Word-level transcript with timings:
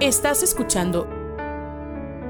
Estás 0.00 0.42
escuchando 0.42 1.08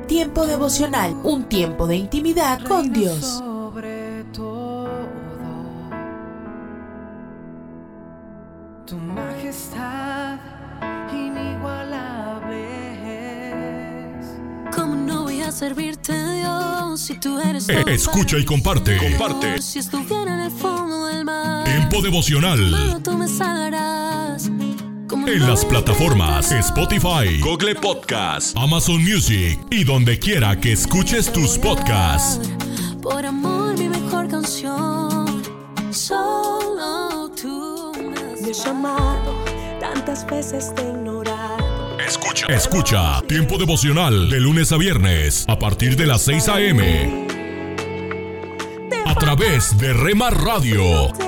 Tiempo 0.07 0.47
devocional, 0.47 1.15
un 1.23 1.45
tiempo 1.51 1.87
de 1.87 1.97
intimidad 1.97 2.63
con 2.67 2.91
Dios. 2.95 3.21
Sobre 3.27 4.25
todo, 4.33 4.89
tu 8.87 8.97
majestad 8.97 10.39
inigualable 11.13 12.63
es. 14.21 14.27
¿Cómo 14.75 14.95
no 14.95 15.25
voy 15.25 15.43
a 15.43 15.53
servirte, 15.53 16.15
Dios, 16.37 16.99
si 17.03 17.21
tú 17.21 17.39
eres 17.39 17.69
Eh, 17.69 17.85
escucha 17.89 18.39
y 18.39 18.47
comparte. 18.47 18.97
Comparte. 18.97 19.61
Si 19.61 19.79
estuviera 19.81 20.33
en 20.33 20.41
el 20.41 20.51
fondo 20.51 21.05
del 21.05 21.27
mar, 21.27 21.65
Tiempo 21.65 22.01
devocional. 22.01 22.99
tú 23.05 23.13
me 23.19 23.29
salvarás. 23.29 23.98
¿Cómo 25.29 25.37
En 25.37 25.47
las 25.47 25.63
plataformas? 25.63 26.51
Spotify, 26.53 27.39
Google 27.41 27.75
Podcast, 27.75 28.57
Amazon 28.57 29.03
Music 29.05 29.59
y 29.71 29.85
donde 29.85 30.19
quiera 30.19 30.59
que 30.59 30.73
escuches 30.73 31.31
tus 31.31 31.59
podcasts. 31.59 32.49
Por 33.03 33.27
amor, 33.27 33.79
mi 33.79 33.91
mejor 33.91 34.27
canción. 34.29 35.43
Solo 35.91 37.31
tú 37.41 37.93
me 38.41 38.49
he 38.49 38.53
llamado, 38.55 39.45
tantas 39.79 40.27
veces 40.27 40.75
te 40.75 40.83
ignorado. 40.83 41.99
Escucha. 42.01 42.47
Escucha 42.47 43.21
Tiempo 43.29 43.59
devocional 43.59 44.31
de 44.31 44.41
lunes 44.41 44.73
a 44.73 44.79
viernes 44.79 45.45
a 45.47 45.59
partir 45.59 45.97
de 45.97 46.07
las 46.07 46.23
6 46.23 46.49
a.m. 46.49 47.27
a 49.05 49.15
través 49.15 49.77
de 49.77 49.93
Rema 49.93 50.31
Radio. 50.31 51.28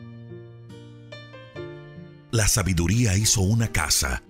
La 2.31 2.47
sabiduría 2.47 3.17
hizo 3.17 3.41
una 3.41 3.73
casa 3.73 4.23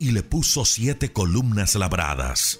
y 0.00 0.10
le 0.10 0.24
puso 0.24 0.64
siete 0.64 1.12
columnas 1.12 1.76
labradas. 1.76 2.58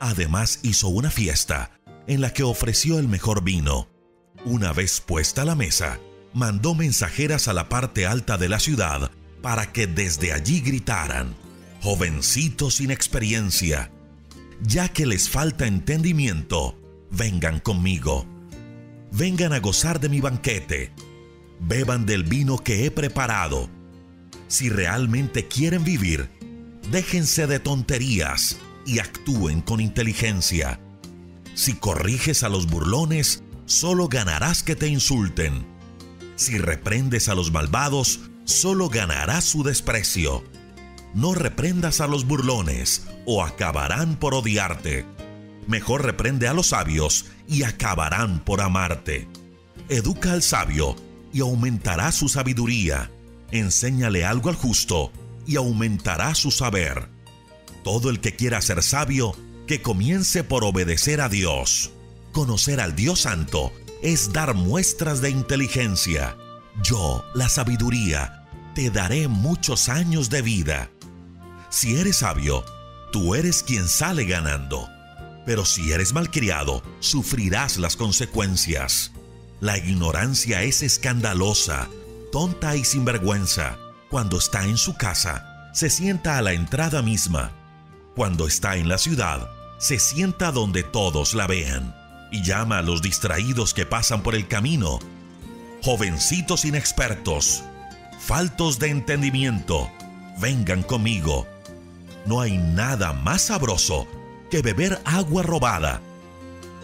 Además 0.00 0.60
hizo 0.62 0.88
una 0.88 1.10
fiesta 1.10 1.80
en 2.06 2.20
la 2.20 2.34
que 2.34 2.42
ofreció 2.42 2.98
el 2.98 3.08
mejor 3.08 3.42
vino. 3.42 3.88
Una 4.44 4.74
vez 4.74 5.00
puesta 5.00 5.46
la 5.46 5.54
mesa, 5.54 5.98
mandó 6.34 6.74
mensajeras 6.74 7.48
a 7.48 7.54
la 7.54 7.70
parte 7.70 8.06
alta 8.06 8.36
de 8.36 8.50
la 8.50 8.60
ciudad 8.60 9.10
para 9.40 9.72
que 9.72 9.86
desde 9.86 10.34
allí 10.34 10.60
gritaran, 10.60 11.34
jovencitos 11.80 12.74
sin 12.74 12.90
experiencia, 12.90 13.90
ya 14.60 14.88
que 14.88 15.06
les 15.06 15.30
falta 15.30 15.66
entendimiento, 15.66 16.78
vengan 17.10 17.60
conmigo. 17.60 18.26
Vengan 19.10 19.54
a 19.54 19.60
gozar 19.60 20.00
de 20.00 20.10
mi 20.10 20.20
banquete. 20.20 20.92
Beban 21.60 22.04
del 22.04 22.24
vino 22.24 22.58
que 22.58 22.84
he 22.84 22.90
preparado. 22.90 23.77
Si 24.48 24.70
realmente 24.70 25.46
quieren 25.46 25.84
vivir, 25.84 26.28
déjense 26.90 27.46
de 27.46 27.60
tonterías 27.60 28.56
y 28.86 28.98
actúen 28.98 29.60
con 29.60 29.80
inteligencia. 29.80 30.80
Si 31.54 31.74
corriges 31.74 32.42
a 32.42 32.48
los 32.48 32.66
burlones, 32.66 33.42
solo 33.66 34.08
ganarás 34.08 34.62
que 34.62 34.74
te 34.74 34.88
insulten. 34.88 35.66
Si 36.36 36.56
reprendes 36.56 37.28
a 37.28 37.34
los 37.34 37.52
malvados, 37.52 38.20
solo 38.44 38.88
ganarás 38.88 39.44
su 39.44 39.62
desprecio. 39.62 40.42
No 41.14 41.34
reprendas 41.34 42.00
a 42.00 42.06
los 42.06 42.26
burlones, 42.26 43.06
o 43.26 43.44
acabarán 43.44 44.16
por 44.16 44.34
odiarte. 44.34 45.04
Mejor 45.66 46.04
reprende 46.04 46.48
a 46.48 46.54
los 46.54 46.68
sabios, 46.68 47.26
y 47.46 47.64
acabarán 47.64 48.42
por 48.42 48.62
amarte. 48.62 49.28
Educa 49.90 50.32
al 50.32 50.42
sabio, 50.42 50.96
y 51.32 51.40
aumentará 51.40 52.12
su 52.12 52.28
sabiduría. 52.28 53.10
Enséñale 53.50 54.24
algo 54.24 54.50
al 54.50 54.56
justo, 54.56 55.12
y 55.46 55.56
aumentará 55.56 56.34
su 56.34 56.50
saber. 56.50 57.08
Todo 57.82 58.10
el 58.10 58.20
que 58.20 58.36
quiera 58.36 58.60
ser 58.60 58.82
sabio, 58.82 59.34
que 59.66 59.80
comience 59.82 60.44
por 60.44 60.64
obedecer 60.64 61.20
a 61.20 61.28
Dios. 61.28 61.90
Conocer 62.32 62.80
al 62.80 62.94
Dios 62.94 63.20
Santo 63.20 63.72
es 64.02 64.32
dar 64.32 64.54
muestras 64.54 65.20
de 65.20 65.30
inteligencia. 65.30 66.36
Yo, 66.82 67.24
la 67.34 67.48
sabiduría, 67.48 68.46
te 68.74 68.90
daré 68.90 69.28
muchos 69.28 69.88
años 69.88 70.30
de 70.30 70.42
vida. 70.42 70.90
Si 71.70 71.96
eres 71.96 72.18
sabio, 72.18 72.64
tú 73.12 73.34
eres 73.34 73.62
quien 73.62 73.88
sale 73.88 74.24
ganando. 74.24 74.88
Pero 75.46 75.64
si 75.64 75.92
eres 75.92 76.12
malcriado, 76.12 76.82
sufrirás 77.00 77.78
las 77.78 77.96
consecuencias. 77.96 79.12
La 79.60 79.78
ignorancia 79.78 80.62
es 80.62 80.82
escandalosa, 80.82 81.88
tonta 82.30 82.76
y 82.76 82.84
sinvergüenza. 82.84 83.78
Cuando 84.10 84.38
está 84.38 84.64
en 84.64 84.76
su 84.76 84.96
casa, 84.96 85.70
se 85.72 85.90
sienta 85.90 86.38
a 86.38 86.42
la 86.42 86.52
entrada 86.52 87.02
misma. 87.02 87.52
Cuando 88.14 88.46
está 88.46 88.76
en 88.76 88.88
la 88.88 88.98
ciudad, 88.98 89.50
se 89.78 89.98
sienta 89.98 90.50
donde 90.50 90.82
todos 90.82 91.34
la 91.34 91.46
vean 91.46 91.94
y 92.30 92.42
llama 92.42 92.78
a 92.78 92.82
los 92.82 93.02
distraídos 93.02 93.74
que 93.74 93.86
pasan 93.86 94.22
por 94.22 94.34
el 94.34 94.48
camino. 94.48 94.98
Jovencitos 95.82 96.64
inexpertos, 96.64 97.62
faltos 98.18 98.78
de 98.78 98.88
entendimiento, 98.88 99.90
vengan 100.38 100.82
conmigo. 100.82 101.46
No 102.26 102.40
hay 102.40 102.58
nada 102.58 103.12
más 103.12 103.42
sabroso 103.42 104.06
que 104.50 104.62
beber 104.62 105.00
agua 105.04 105.42
robada. 105.42 106.00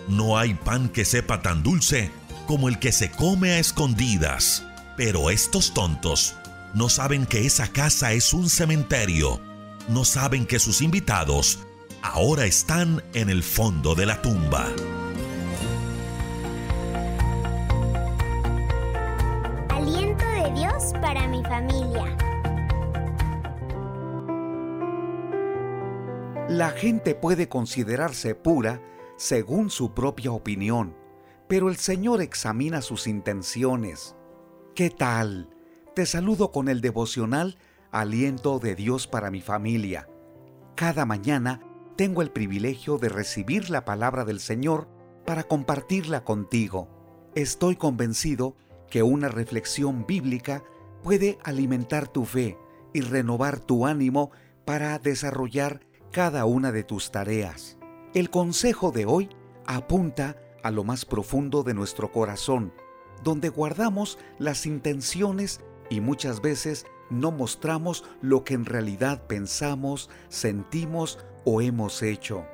No 0.08 0.38
hay 0.38 0.54
pan 0.54 0.88
que 0.88 1.04
sepa 1.04 1.42
tan 1.42 1.62
dulce 1.62 2.10
como 2.46 2.68
el 2.68 2.78
que 2.78 2.92
se 2.92 3.10
come 3.10 3.52
a 3.52 3.58
escondidas. 3.58 4.64
Pero 4.96 5.30
estos 5.30 5.74
tontos 5.74 6.36
no 6.72 6.88
saben 6.88 7.26
que 7.26 7.46
esa 7.46 7.68
casa 7.68 8.12
es 8.12 8.32
un 8.32 8.48
cementerio. 8.48 9.40
No 9.88 10.04
saben 10.04 10.46
que 10.46 10.58
sus 10.58 10.82
invitados 10.82 11.58
ahora 12.02 12.46
están 12.46 13.02
en 13.12 13.28
el 13.28 13.42
fondo 13.42 13.94
de 13.94 14.06
la 14.06 14.22
tumba. 14.22 14.66
Aliento 19.68 20.24
de 20.24 20.52
Dios 20.52 20.92
para 21.00 21.26
mi 21.26 21.42
familia. 21.42 22.16
La 26.48 26.70
gente 26.70 27.14
puede 27.14 27.48
considerarse 27.48 28.34
pura 28.34 28.80
según 29.16 29.70
su 29.70 29.92
propia 29.92 30.30
opinión, 30.30 30.96
pero 31.48 31.68
el 31.68 31.76
Señor 31.76 32.22
examina 32.22 32.80
sus 32.80 33.06
intenciones. 33.06 34.14
¿Qué 34.74 34.90
tal? 34.90 35.48
Te 35.94 36.04
saludo 36.04 36.50
con 36.50 36.68
el 36.68 36.80
devocional 36.80 37.58
Aliento 37.92 38.58
de 38.58 38.74
Dios 38.74 39.06
para 39.06 39.30
mi 39.30 39.40
familia. 39.40 40.08
Cada 40.74 41.06
mañana 41.06 41.60
tengo 41.94 42.22
el 42.22 42.32
privilegio 42.32 42.98
de 42.98 43.08
recibir 43.08 43.70
la 43.70 43.84
palabra 43.84 44.24
del 44.24 44.40
Señor 44.40 44.88
para 45.24 45.44
compartirla 45.44 46.24
contigo. 46.24 46.88
Estoy 47.36 47.76
convencido 47.76 48.56
que 48.90 49.04
una 49.04 49.28
reflexión 49.28 50.06
bíblica 50.06 50.64
puede 51.04 51.38
alimentar 51.44 52.08
tu 52.08 52.24
fe 52.24 52.58
y 52.92 53.00
renovar 53.02 53.60
tu 53.60 53.86
ánimo 53.86 54.32
para 54.64 54.98
desarrollar 54.98 55.86
cada 56.10 56.46
una 56.46 56.72
de 56.72 56.82
tus 56.82 57.12
tareas. 57.12 57.78
El 58.12 58.28
consejo 58.28 58.90
de 58.90 59.06
hoy 59.06 59.28
apunta 59.66 60.36
a 60.64 60.72
lo 60.72 60.82
más 60.82 61.04
profundo 61.04 61.62
de 61.62 61.74
nuestro 61.74 62.10
corazón, 62.10 62.72
donde 63.24 63.48
guardamos 63.48 64.18
las 64.38 64.66
intenciones 64.66 65.60
y 65.90 66.00
muchas 66.00 66.40
veces 66.40 66.86
no 67.10 67.32
mostramos 67.32 68.04
lo 68.22 68.44
que 68.44 68.54
en 68.54 68.64
realidad 68.64 69.26
pensamos, 69.26 70.10
sentimos 70.28 71.18
o 71.44 71.60
hemos 71.60 72.02
hecho. 72.02 72.44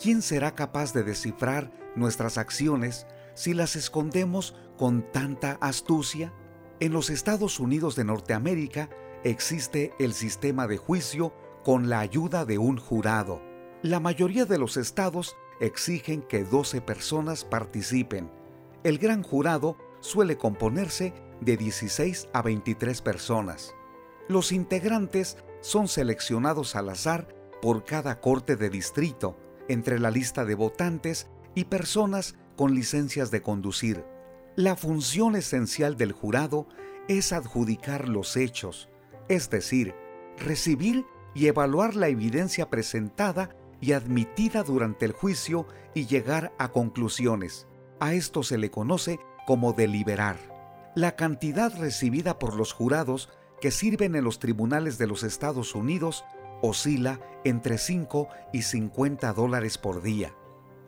¿Quién 0.00 0.22
será 0.22 0.54
capaz 0.54 0.92
de 0.92 1.02
descifrar 1.02 1.72
nuestras 1.96 2.38
acciones 2.38 3.06
si 3.34 3.54
las 3.54 3.76
escondemos 3.76 4.54
con 4.76 5.10
tanta 5.12 5.58
astucia? 5.60 6.32
En 6.80 6.92
los 6.92 7.10
Estados 7.10 7.58
Unidos 7.58 7.96
de 7.96 8.04
Norteamérica 8.04 8.88
existe 9.24 9.92
el 9.98 10.12
sistema 10.12 10.68
de 10.68 10.76
juicio 10.76 11.32
con 11.64 11.88
la 11.88 11.98
ayuda 11.98 12.44
de 12.44 12.58
un 12.58 12.76
jurado. 12.76 13.42
La 13.82 13.98
mayoría 13.98 14.44
de 14.44 14.58
los 14.58 14.76
estados 14.76 15.36
exigen 15.60 16.22
que 16.22 16.44
12 16.44 16.80
personas 16.80 17.44
participen. 17.44 18.30
El 18.84 18.98
gran 18.98 19.24
jurado 19.24 19.76
suele 20.00 20.36
componerse 20.36 21.12
de 21.40 21.56
16 21.56 22.28
a 22.32 22.42
23 22.42 23.02
personas. 23.02 23.74
Los 24.28 24.52
integrantes 24.52 25.36
son 25.60 25.88
seleccionados 25.88 26.76
al 26.76 26.88
azar 26.90 27.28
por 27.62 27.84
cada 27.84 28.20
corte 28.20 28.56
de 28.56 28.70
distrito, 28.70 29.36
entre 29.68 29.98
la 29.98 30.10
lista 30.10 30.44
de 30.44 30.54
votantes 30.54 31.28
y 31.54 31.64
personas 31.64 32.36
con 32.56 32.74
licencias 32.74 33.30
de 33.30 33.42
conducir. 33.42 34.04
La 34.56 34.76
función 34.76 35.36
esencial 35.36 35.96
del 35.96 36.12
jurado 36.12 36.66
es 37.08 37.32
adjudicar 37.32 38.08
los 38.08 38.36
hechos, 38.36 38.88
es 39.28 39.50
decir, 39.50 39.94
recibir 40.38 41.04
y 41.34 41.46
evaluar 41.46 41.94
la 41.94 42.08
evidencia 42.08 42.68
presentada 42.68 43.50
y 43.80 43.92
admitida 43.92 44.62
durante 44.62 45.04
el 45.04 45.12
juicio 45.12 45.66
y 45.94 46.06
llegar 46.06 46.52
a 46.58 46.68
conclusiones. 46.68 47.66
A 48.00 48.14
esto 48.14 48.42
se 48.42 48.58
le 48.58 48.70
conoce 48.70 49.20
como 49.48 49.72
deliberar. 49.72 50.36
La 50.94 51.16
cantidad 51.16 51.74
recibida 51.74 52.38
por 52.38 52.54
los 52.54 52.74
jurados 52.74 53.30
que 53.62 53.70
sirven 53.70 54.14
en 54.14 54.22
los 54.22 54.40
tribunales 54.40 54.98
de 54.98 55.06
los 55.06 55.22
Estados 55.22 55.74
Unidos 55.74 56.22
oscila 56.60 57.18
entre 57.46 57.78
5 57.78 58.28
y 58.52 58.60
50 58.60 59.32
dólares 59.32 59.78
por 59.78 60.02
día. 60.02 60.34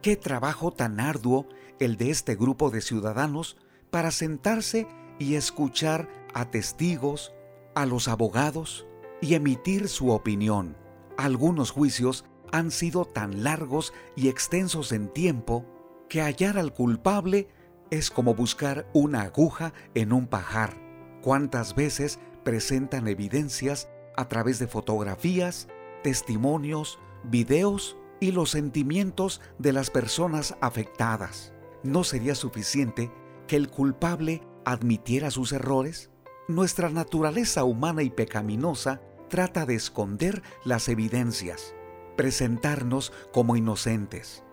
Qué 0.03 0.15
trabajo 0.15 0.73
tan 0.73 1.01
arduo 1.01 1.47
el 1.79 1.97
de 1.97 2.11
este 2.11 2.37
grupo 2.37 2.69
de 2.69 2.83
ciudadanos 2.83 3.57
para 3.89 4.11
sentarse 4.11 4.87
y 5.19 5.37
escuchar 5.37 6.11
a 6.35 6.51
testigos, 6.51 7.33
a 7.75 7.87
los 7.87 8.09
abogados 8.09 8.87
y 9.23 9.37
emitir 9.37 9.89
su 9.89 10.11
opinión. 10.11 10.77
Algunos 11.17 11.71
juicios 11.71 12.27
han 12.53 12.71
sido 12.73 13.07
tan 13.07 13.43
largos 13.43 13.95
y 14.17 14.29
extensos 14.29 14.93
en 14.93 15.09
tiempo 15.09 15.65
que 16.11 16.21
hallar 16.21 16.59
al 16.59 16.75
culpable 16.75 17.49
es 17.91 18.11
como 18.11 18.35
buscar 18.35 18.87
una 18.93 19.23
aguja 19.23 19.73
en 19.95 20.13
un 20.13 20.27
pajar. 20.27 20.75
¿Cuántas 21.23 21.75
veces 21.75 22.19
presentan 22.45 23.09
evidencias 23.09 23.89
a 24.17 24.29
través 24.29 24.59
de 24.59 24.67
fotografías, 24.67 25.69
testimonios, 26.03 26.99
videos 27.25 27.97
y 28.21 28.33
los 28.33 28.51
sentimientos 28.51 29.41
de 29.59 29.73
las 29.73 29.91
personas 29.91 30.57
afectadas? 30.61 31.53
¿No 31.83 32.05
sería 32.05 32.35
suficiente 32.35 33.11
que 33.47 33.57
el 33.57 33.69
culpable 33.69 34.43
admitiera 34.65 35.31
sus 35.31 35.53
errores? 35.53 36.11
Nuestra 36.49 36.91
naturaleza 36.91 37.65
humana 37.65 38.03
y 38.03 38.11
pecaminosa 38.11 39.01
trata 39.29 39.67
de 39.67 39.75
esconder 39.75 40.43
las 40.65 40.89
evidencias, 40.89 41.75
presentarnos 42.17 43.13
como 43.33 43.57
inocentes, 43.57 44.45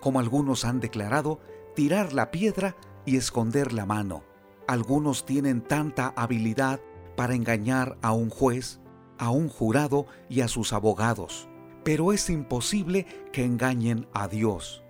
como 0.00 0.20
algunos 0.20 0.64
han 0.64 0.80
declarado, 0.80 1.40
tirar 1.76 2.14
la 2.14 2.30
piedra 2.30 2.74
y 3.04 3.18
esconder 3.18 3.72
la 3.74 3.84
mano. 3.86 4.24
Algunos 4.66 5.26
tienen 5.26 5.60
tanta 5.60 6.08
habilidad 6.16 6.80
para 7.16 7.34
engañar 7.34 7.98
a 8.02 8.12
un 8.12 8.30
juez, 8.30 8.80
a 9.18 9.30
un 9.30 9.48
jurado 9.48 10.06
y 10.28 10.40
a 10.40 10.48
sus 10.48 10.72
abogados, 10.72 11.48
pero 11.84 12.12
es 12.14 12.30
imposible 12.30 13.06
que 13.30 13.44
engañen 13.44 14.08
a 14.14 14.26
Dios. 14.26 14.82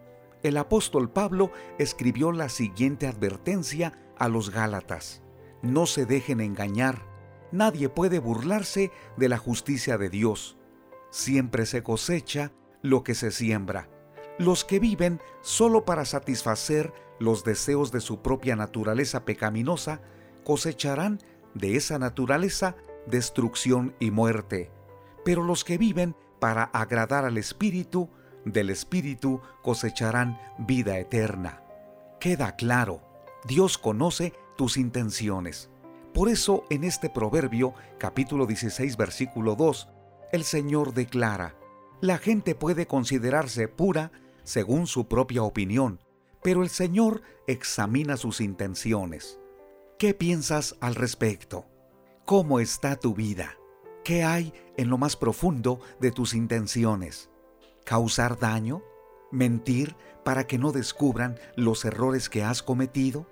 El 0.44 0.56
apóstol 0.56 1.10
Pablo 1.10 1.50
escribió 1.78 2.30
la 2.30 2.48
siguiente 2.48 3.08
advertencia 3.08 3.92
a 4.16 4.28
los 4.28 4.50
Gálatas. 4.50 5.22
No 5.62 5.86
se 5.86 6.06
dejen 6.06 6.40
engañar, 6.40 7.02
nadie 7.50 7.88
puede 7.88 8.20
burlarse 8.20 8.92
de 9.16 9.28
la 9.28 9.38
justicia 9.38 9.98
de 9.98 10.08
Dios. 10.08 10.56
Siempre 11.10 11.66
se 11.66 11.82
cosecha 11.82 12.52
lo 12.80 13.02
que 13.02 13.16
se 13.16 13.32
siembra. 13.32 13.90
Los 14.38 14.64
que 14.64 14.78
viven 14.78 15.20
solo 15.40 15.84
para 15.84 16.04
satisfacer 16.04 16.92
los 17.18 17.44
deseos 17.44 17.92
de 17.92 18.00
su 18.00 18.20
propia 18.20 18.56
naturaleza 18.56 19.24
pecaminosa 19.24 20.00
cosecharán 20.44 21.20
de 21.54 21.76
esa 21.76 21.98
naturaleza 21.98 22.76
destrucción 23.06 23.94
y 23.98 24.10
muerte. 24.10 24.70
Pero 25.24 25.42
los 25.42 25.64
que 25.64 25.78
viven 25.78 26.14
para 26.38 26.64
agradar 26.64 27.24
al 27.24 27.38
Espíritu, 27.38 28.10
del 28.44 28.70
Espíritu 28.70 29.40
cosecharán 29.62 30.38
vida 30.58 30.98
eterna. 30.98 31.62
Queda 32.20 32.56
claro, 32.56 33.00
Dios 33.44 33.78
conoce 33.78 34.34
tus 34.56 34.76
intenciones. 34.76 35.70
Por 36.12 36.28
eso 36.28 36.64
en 36.70 36.84
este 36.84 37.10
proverbio, 37.10 37.74
capítulo 37.98 38.46
16, 38.46 38.96
versículo 38.96 39.54
2, 39.54 39.88
el 40.32 40.44
Señor 40.44 40.94
declara, 40.94 41.54
la 42.00 42.18
gente 42.18 42.54
puede 42.54 42.86
considerarse 42.86 43.68
pura 43.68 44.12
según 44.46 44.86
su 44.86 45.08
propia 45.08 45.42
opinión, 45.42 45.98
pero 46.40 46.62
el 46.62 46.68
Señor 46.68 47.22
examina 47.48 48.16
sus 48.16 48.40
intenciones. 48.40 49.40
¿Qué 49.98 50.14
piensas 50.14 50.76
al 50.80 50.94
respecto? 50.94 51.66
¿Cómo 52.24 52.60
está 52.60 52.94
tu 52.94 53.12
vida? 53.12 53.56
¿Qué 54.04 54.22
hay 54.22 54.54
en 54.76 54.88
lo 54.88 54.98
más 54.98 55.16
profundo 55.16 55.80
de 56.00 56.12
tus 56.12 56.32
intenciones? 56.32 57.28
¿Causar 57.84 58.38
daño? 58.38 58.82
¿Mentir 59.32 59.96
para 60.24 60.46
que 60.46 60.58
no 60.58 60.70
descubran 60.70 61.36
los 61.56 61.84
errores 61.84 62.28
que 62.28 62.44
has 62.44 62.62
cometido? 62.62 63.26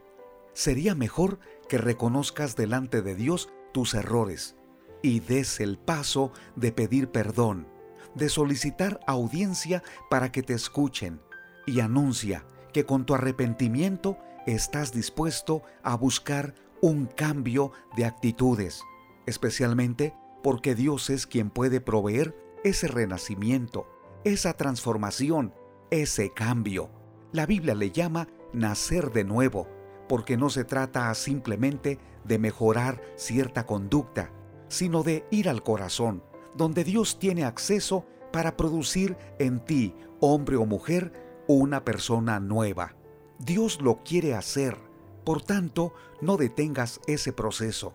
Sería 0.52 0.96
mejor 0.96 1.38
que 1.69 1.78
reconozcas 1.78 2.56
delante 2.56 3.02
de 3.02 3.14
Dios 3.14 3.50
tus 3.72 3.94
errores 3.94 4.56
y 5.00 5.20
des 5.20 5.61
el 5.61 5.78
paso 5.78 6.32
de 6.56 6.72
pedir 6.72 7.11
perdón, 7.11 7.69
de 8.14 8.28
solicitar 8.28 9.00
audiencia 9.06 9.82
para 10.11 10.31
que 10.31 10.43
te 10.43 10.55
escuchen 10.55 11.20
y 11.66 11.81
anuncia 11.81 12.44
que 12.72 12.84
con 12.84 13.06
tu 13.06 13.14
arrepentimiento 13.14 14.19
estás 14.46 14.93
dispuesto 14.93 15.62
a 15.82 15.96
buscar 15.96 16.55
un 16.81 17.06
cambio 17.06 17.72
de 17.96 18.05
actitudes, 18.05 18.82
especialmente 19.26 20.14
porque 20.43 20.75
Dios 20.75 21.08
es 21.08 21.26
quien 21.26 21.50
puede 21.50 21.81
proveer 21.81 22.37
ese 22.64 22.88
renacimiento, 22.88 23.87
esa 24.25 24.55
transformación, 24.55 25.55
ese 25.90 26.31
cambio. 26.31 26.90
La 27.32 27.46
Biblia 27.46 27.75
le 27.75 27.90
llama 27.90 28.28
nacer 28.52 29.12
de 29.12 29.25
nuevo, 29.25 29.66
porque 30.08 30.37
no 30.37 30.50
se 30.50 30.64
trata 30.64 31.12
simplemente 31.14 31.99
de 32.25 32.38
mejorar 32.38 33.00
cierta 33.16 33.64
conducta, 33.66 34.31
sino 34.69 35.02
de 35.02 35.26
ir 35.31 35.49
al 35.49 35.62
corazón, 35.62 36.22
donde 36.56 36.85
Dios 36.85 37.19
tiene 37.19 37.45
acceso 37.45 38.07
para 38.33 38.57
producir 38.57 39.17
en 39.38 39.61
ti, 39.64 39.95
hombre 40.21 40.57
o 40.57 40.67
mujer, 40.67 41.12
una 41.47 41.85
persona 41.85 42.40
nueva. 42.40 42.97
Dios 43.38 43.81
lo 43.81 44.02
quiere 44.02 44.35
hacer, 44.35 44.78
por 45.25 45.43
tanto, 45.43 45.95
no 46.21 46.37
detengas 46.37 47.00
ese 47.07 47.33
proceso. 47.33 47.95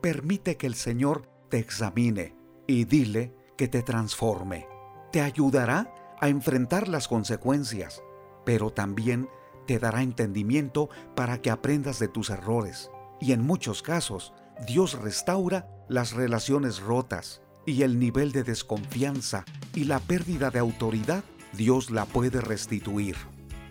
Permite 0.00 0.56
que 0.56 0.66
el 0.66 0.74
Señor 0.74 1.28
te 1.48 1.58
examine 1.58 2.34
y 2.66 2.84
dile 2.84 3.34
que 3.56 3.68
te 3.68 3.82
transforme. 3.82 4.66
Te 5.12 5.20
ayudará 5.20 5.92
a 6.20 6.28
enfrentar 6.28 6.88
las 6.88 7.08
consecuencias, 7.08 8.02
pero 8.44 8.70
también 8.70 9.28
te 9.66 9.78
dará 9.78 10.02
entendimiento 10.02 10.88
para 11.14 11.40
que 11.42 11.50
aprendas 11.50 11.98
de 11.98 12.08
tus 12.08 12.30
errores. 12.30 12.90
Y 13.20 13.32
en 13.32 13.42
muchos 13.42 13.82
casos, 13.82 14.32
Dios 14.66 14.98
restaura 15.00 15.68
las 15.88 16.12
relaciones 16.12 16.80
rotas 16.80 17.42
y 17.70 17.82
el 17.82 17.98
nivel 17.98 18.32
de 18.32 18.42
desconfianza 18.42 19.44
y 19.74 19.84
la 19.84 20.00
pérdida 20.00 20.50
de 20.50 20.58
autoridad, 20.58 21.24
Dios 21.52 21.90
la 21.90 22.04
puede 22.04 22.40
restituir. 22.40 23.16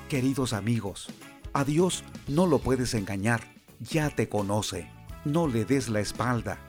Queridos 0.07 0.53
amigos, 0.53 1.07
a 1.53 1.63
Dios 1.63 2.03
no 2.27 2.47
lo 2.47 2.59
puedes 2.59 2.93
engañar, 2.93 3.41
ya 3.79 4.09
te 4.09 4.29
conoce. 4.29 4.89
No 5.25 5.47
le 5.47 5.65
des 5.65 5.89
la 5.89 5.99
espalda, 5.99 6.59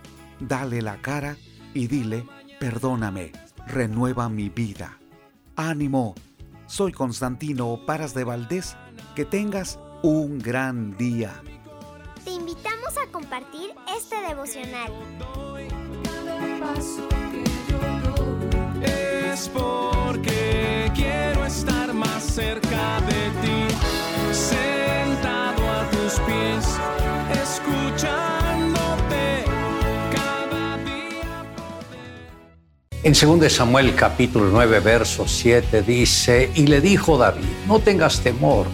dale 0.40 0.82
la 0.82 1.00
cara 1.00 1.36
y 1.72 1.86
dile, 1.86 2.26
perdóname, 2.58 3.32
renueva 3.66 4.28
mi 4.28 4.48
vida. 4.48 4.98
Ánimo, 5.56 6.14
soy 6.66 6.92
Constantino 6.92 7.80
Paras 7.86 8.12
de 8.12 8.24
Valdés, 8.24 8.76
que 9.14 9.24
tengas 9.24 9.78
un 10.02 10.38
gran 10.38 10.96
día. 10.96 11.42
Te 12.24 12.32
invitamos 12.32 12.96
a 12.98 13.10
compartir 13.12 13.70
este 13.96 14.16
devocional. 14.28 14.92
En 33.02 33.14
2 33.14 33.50
Samuel 33.50 33.94
capítulo 33.94 34.50
9, 34.52 34.80
verso 34.80 35.26
7 35.26 35.80
dice, 35.82 36.52
y 36.54 36.66
le 36.66 36.82
dijo 36.82 37.16
David, 37.16 37.48
no 37.66 37.78
tengas 37.78 38.20
temor, 38.20 38.66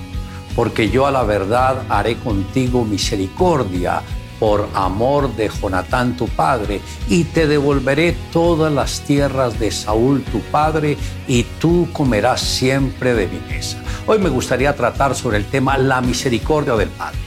porque 0.56 0.90
yo 0.90 1.06
a 1.06 1.12
la 1.12 1.22
verdad 1.22 1.84
haré 1.88 2.16
contigo 2.16 2.84
misericordia 2.84 4.02
por 4.38 4.68
amor 4.74 5.34
de 5.36 5.48
Jonatán 5.48 6.16
tu 6.16 6.28
padre, 6.28 6.80
y 7.08 7.24
te 7.24 7.46
devolveré 7.46 8.16
todas 8.32 8.72
las 8.72 9.00
tierras 9.00 9.58
de 9.58 9.70
Saúl 9.70 10.22
tu 10.24 10.40
padre, 10.40 10.96
y 11.26 11.44
tú 11.60 11.88
comerás 11.92 12.40
siempre 12.40 13.14
de 13.14 13.26
mi 13.26 13.40
mesa. 13.48 13.78
Hoy 14.06 14.18
me 14.18 14.28
gustaría 14.28 14.74
tratar 14.76 15.14
sobre 15.14 15.38
el 15.38 15.46
tema 15.46 15.76
la 15.78 16.00
misericordia 16.00 16.76
del 16.76 16.90
Padre. 16.90 17.25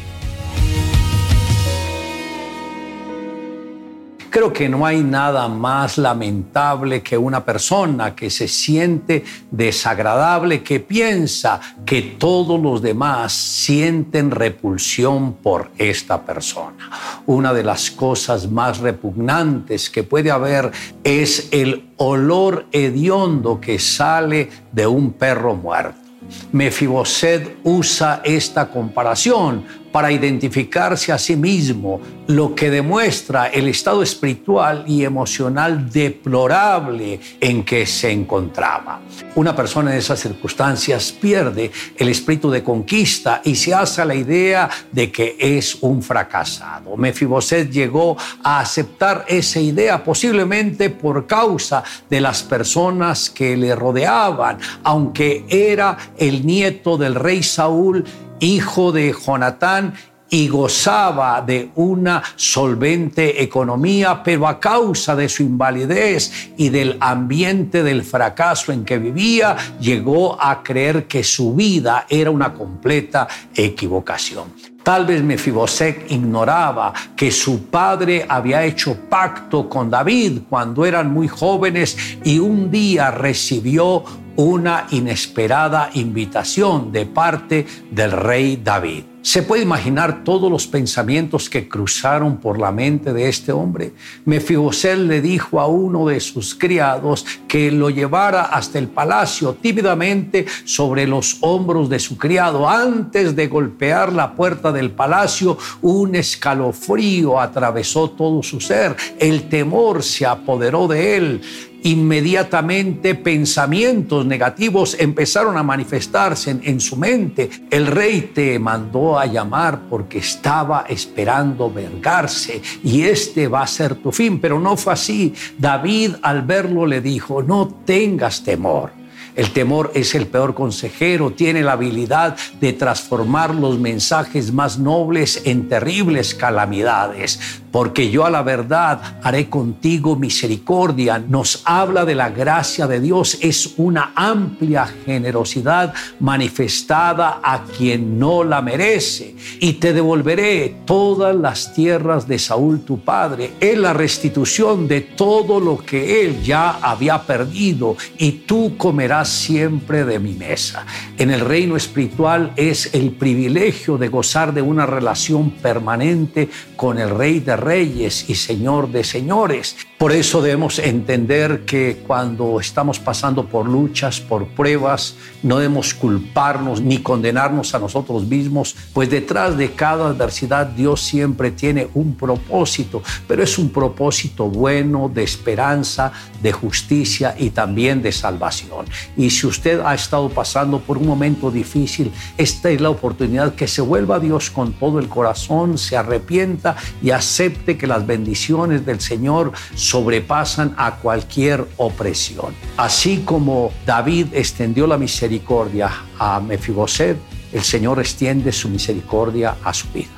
Creo 4.29 4.53
que 4.53 4.69
no 4.69 4.85
hay 4.85 5.01
nada 5.01 5.47
más 5.47 5.97
lamentable 5.97 7.01
que 7.01 7.17
una 7.17 7.43
persona 7.43 8.15
que 8.15 8.29
se 8.29 8.47
siente 8.47 9.23
desagradable, 9.49 10.61
que 10.61 10.79
piensa 10.79 11.59
que 11.83 12.01
todos 12.19 12.61
los 12.61 12.81
demás 12.81 13.33
sienten 13.33 14.29
repulsión 14.29 15.33
por 15.33 15.71
esta 15.79 16.21
persona. 16.21 16.91
Una 17.25 17.53
de 17.53 17.63
las 17.63 17.89
cosas 17.89 18.49
más 18.51 18.77
repugnantes 18.77 19.89
que 19.89 20.03
puede 20.03 20.29
haber 20.29 20.71
es 21.03 21.47
el 21.51 21.89
olor 21.97 22.67
hediondo 22.71 23.59
que 23.59 23.79
sale 23.79 24.49
de 24.71 24.85
un 24.85 25.13
perro 25.13 25.55
muerto. 25.55 26.09
Mefiboset 26.51 27.57
usa 27.63 28.21
esta 28.23 28.69
comparación 28.69 29.65
para 29.91 30.11
identificarse 30.11 31.11
a 31.11 31.17
sí 31.17 31.35
mismo, 31.35 31.99
lo 32.27 32.53
que 32.53 32.69
demuestra 32.69 33.47
el 33.47 33.67
estado 33.67 34.03
espiritual 34.03 34.83
y 34.87 35.03
emocional 35.03 35.89
deplorable 35.89 37.19
en 37.39 37.63
que 37.63 37.85
se 37.85 38.11
encontraba. 38.11 39.01
Una 39.35 39.55
persona 39.55 39.91
en 39.91 39.97
esas 39.97 40.19
circunstancias 40.19 41.11
pierde 41.11 41.71
el 41.97 42.09
espíritu 42.09 42.51
de 42.51 42.63
conquista 42.63 43.41
y 43.43 43.55
se 43.55 43.73
hace 43.73 44.05
la 44.05 44.13
idea 44.13 44.69
de 44.91 45.11
que 45.11 45.37
es 45.39 45.77
un 45.81 46.03
fracasado. 46.03 46.95
Mefiboset 46.95 47.71
llegó 47.71 48.15
a 48.43 48.59
aceptar 48.59 49.25
esa 49.27 49.59
idea 49.59 50.03
posiblemente 50.03 50.89
por 50.89 51.25
causa 51.25 51.83
de 52.09 52.21
las 52.21 52.43
personas 52.43 53.29
que 53.29 53.57
le 53.57 53.75
rodeaban, 53.75 54.59
aunque 54.83 55.45
era 55.49 55.97
el 56.17 56.45
nieto 56.45 56.97
del 56.97 57.15
rey 57.15 57.41
Saúl 57.41 58.05
hijo 58.39 58.91
de 58.91 59.13
Jonatán 59.13 59.93
y 60.29 60.47
gozaba 60.47 61.41
de 61.41 61.71
una 61.75 62.21
solvente 62.35 63.41
economía, 63.41 64.21
pero 64.23 64.47
a 64.47 64.59
causa 64.59 65.15
de 65.15 65.27
su 65.27 65.43
invalidez 65.43 66.51
y 66.57 66.69
del 66.69 66.97
ambiente 66.99 67.83
del 67.83 68.03
fracaso 68.03 68.71
en 68.71 68.85
que 68.85 68.99
vivía, 68.99 69.55
llegó 69.79 70.39
a 70.39 70.61
creer 70.61 71.07
que 71.07 71.23
su 71.23 71.55
vida 71.55 72.05
era 72.09 72.29
una 72.29 72.53
completa 72.53 73.27
equivocación. 73.55 74.53
Tal 74.83 75.05
vez 75.05 75.21
Mefiboset 75.21 76.09
ignoraba 76.09 76.93
que 77.15 77.31
su 77.31 77.65
padre 77.65 78.25
había 78.27 78.63
hecho 78.63 78.97
pacto 79.09 79.67
con 79.67 79.89
David 79.89 80.41
cuando 80.49 80.85
eran 80.85 81.11
muy 81.11 81.27
jóvenes 81.27 81.97
y 82.23 82.39
un 82.39 82.71
día 82.71 83.11
recibió 83.11 84.03
una 84.39 84.87
inesperada 84.91 85.89
invitación 85.95 86.93
de 86.93 87.05
parte 87.05 87.65
del 87.91 88.13
rey 88.13 88.61
David. 88.63 89.03
¿Se 89.21 89.43
puede 89.43 89.63
imaginar 89.63 90.23
todos 90.23 90.49
los 90.49 90.65
pensamientos 90.65 91.49
que 91.49 91.67
cruzaron 91.67 92.37
por 92.37 92.57
la 92.57 92.71
mente 92.71 93.11
de 93.11 93.27
este 93.27 93.51
hombre? 93.51 93.91
Mefiboset 94.23 94.97
le 94.97 95.19
dijo 95.19 95.59
a 95.59 95.67
uno 95.67 96.07
de 96.07 96.21
sus 96.21 96.55
criados 96.55 97.25
que 97.45 97.69
lo 97.69 97.89
llevara 97.89 98.43
hasta 98.43 98.79
el 98.79 98.87
palacio 98.87 99.55
tímidamente 99.55 100.45
sobre 100.63 101.05
los 101.05 101.37
hombros 101.41 101.89
de 101.89 101.99
su 101.99 102.17
criado. 102.17 102.69
Antes 102.69 103.35
de 103.35 103.47
golpear 103.47 104.13
la 104.13 104.35
puerta 104.35 104.71
del 104.71 104.91
palacio, 104.91 105.57
un 105.81 106.15
escalofrío 106.15 107.41
atravesó 107.41 108.11
todo 108.11 108.41
su 108.41 108.61
ser. 108.61 108.95
El 109.19 109.49
temor 109.49 110.01
se 110.01 110.25
apoderó 110.25 110.87
de 110.87 111.17
él 111.17 111.41
inmediatamente 111.83 113.15
pensamientos 113.15 114.25
negativos 114.25 114.95
empezaron 114.99 115.57
a 115.57 115.63
manifestarse 115.63 116.51
en, 116.61 116.79
su 116.79 116.97
mente. 116.97 117.49
El 117.69 117.87
rey 117.87 118.31
te 118.33 118.59
mandó 118.59 119.17
a 119.19 119.25
llamar 119.25 119.81
porque 119.89 120.19
estaba 120.19 120.85
esperando 120.87 121.71
vergarse 121.71 122.61
y 122.83 123.03
este 123.03 123.47
va 123.47 123.61
a 123.61 123.67
ser 123.67 123.95
tu 123.95 124.11
fin, 124.11 124.39
pero 124.39 124.59
no 124.59 124.77
fue 124.77 124.93
así. 124.93 125.33
David 125.57 126.15
al 126.21 126.43
verlo 126.43 126.85
le 126.85 127.01
dijo, 127.01 127.41
no 127.41 127.67
tengas 127.85 128.43
temor. 128.43 128.98
El 129.39 129.51
temor 129.51 129.93
es 129.95 130.15
el 130.15 130.27
peor 130.27 130.53
consejero, 130.53 131.31
tiene 131.31 131.61
la 131.61 131.71
habilidad 131.71 132.35
de 132.59 132.73
transformar 132.73 133.55
los 133.55 133.79
mensajes 133.79 134.51
más 134.51 134.77
nobles 134.77 135.43
en 135.45 135.69
terribles 135.69 136.35
calamidades 136.35 137.39
porque 137.71 138.09
yo 138.09 138.25
a 138.25 138.29
la 138.29 138.41
verdad 138.41 139.19
haré 139.23 139.49
contigo 139.49 140.15
misericordia. 140.15 141.19
Nos 141.19 141.61
habla 141.65 142.05
de 142.05 142.15
la 142.15 142.29
gracia 142.29 142.87
de 142.87 142.99
Dios, 142.99 143.37
es 143.41 143.73
una 143.77 144.11
amplia 144.15 144.87
generosidad 145.05 145.93
manifestada 146.19 147.39
a 147.43 147.63
quien 147.65 148.19
no 148.19 148.43
la 148.43 148.61
merece. 148.61 149.35
Y 149.59 149.73
te 149.73 149.93
devolveré 149.93 150.77
todas 150.85 151.35
las 151.35 151.73
tierras 151.73 152.27
de 152.27 152.39
Saúl 152.39 152.81
tu 152.81 152.99
padre. 152.99 153.53
Es 153.59 153.77
la 153.77 153.93
restitución 153.93 154.87
de 154.87 155.01
todo 155.01 155.59
lo 155.59 155.77
que 155.77 156.25
él 156.25 156.41
ya 156.43 156.79
había 156.81 157.21
perdido 157.23 157.95
y 158.17 158.31
tú 158.31 158.75
comerás 158.77 159.28
siempre 159.29 160.05
de 160.05 160.19
mi 160.19 160.33
mesa. 160.33 160.85
En 161.17 161.31
el 161.31 161.41
reino 161.41 161.75
espiritual 161.75 162.53
es 162.55 162.93
el 162.93 163.11
privilegio 163.11 163.97
de 163.97 164.09
gozar 164.09 164.53
de 164.53 164.61
una 164.61 164.85
relación 164.85 165.51
permanente 165.51 166.49
con 166.75 166.99
el 166.99 167.09
rey 167.09 167.39
de 167.39 167.55
reyes 167.55 168.29
y 168.29 168.35
Señor 168.35 168.91
de 168.91 169.03
señores. 169.03 169.75
Por 169.99 170.13
eso 170.13 170.41
debemos 170.41 170.79
entender 170.79 171.65
que 171.65 172.01
cuando 172.07 172.61
estamos 172.61 172.99
pasando 172.99 173.47
por 173.47 173.67
luchas, 173.67 174.21
por 174.21 174.47
pruebas, 174.47 175.15
no 175.43 175.57
debemos 175.57 175.93
culparnos 175.93 176.79
ni 176.79 176.99
condenarnos 176.99 177.75
a 177.75 177.79
nosotros 177.79 178.23
mismos, 178.25 178.77
pues 178.93 179.09
detrás 179.09 179.57
de 179.57 179.71
cada 179.73 180.07
adversidad 180.07 180.67
Dios 180.67 181.01
siempre 181.01 181.51
tiene 181.51 181.89
un 181.95 182.15
propósito, 182.15 183.03
pero 183.27 183.43
es 183.43 183.57
un 183.57 183.71
propósito 183.71 184.47
bueno, 184.47 185.11
de 185.13 185.23
esperanza, 185.23 186.13
de 186.41 186.53
justicia 186.53 187.35
y 187.37 187.49
también 187.49 188.01
de 188.01 188.13
salvación. 188.13 188.85
Y 189.17 189.29
si 189.29 189.47
usted 189.47 189.81
ha 189.81 189.95
estado 189.95 190.29
pasando 190.29 190.79
por 190.79 190.97
un 190.97 191.07
momento 191.07 191.51
difícil, 191.51 192.13
esta 192.37 192.69
es 192.69 192.79
la 192.79 192.89
oportunidad 192.89 193.53
que 193.53 193.67
se 193.67 193.81
vuelva 193.81 194.15
a 194.15 194.19
Dios 194.21 194.49
con 194.49 194.71
todo 194.71 194.97
el 194.97 195.09
corazón, 195.09 195.77
se 195.77 195.97
arrepienta 195.97 196.77
y 197.03 197.11
acepte 197.11 197.77
que 197.77 197.85
las 197.85 198.07
bendiciones 198.07 198.85
del 198.85 199.01
Señor 199.01 199.51
sobrepasan 199.89 200.75
a 200.77 200.97
cualquier 200.97 201.65
opresión. 201.77 202.53
Así 202.77 203.23
como 203.25 203.71
David 203.85 204.27
extendió 204.33 204.85
la 204.85 204.97
misericordia 204.97 205.89
a 206.19 206.39
Mefiboset, 206.39 207.17
el 207.51 207.63
Señor 207.63 207.99
extiende 207.99 208.51
su 208.51 208.69
misericordia 208.69 209.57
a 209.63 209.73
su 209.73 209.87
vida. 209.89 210.09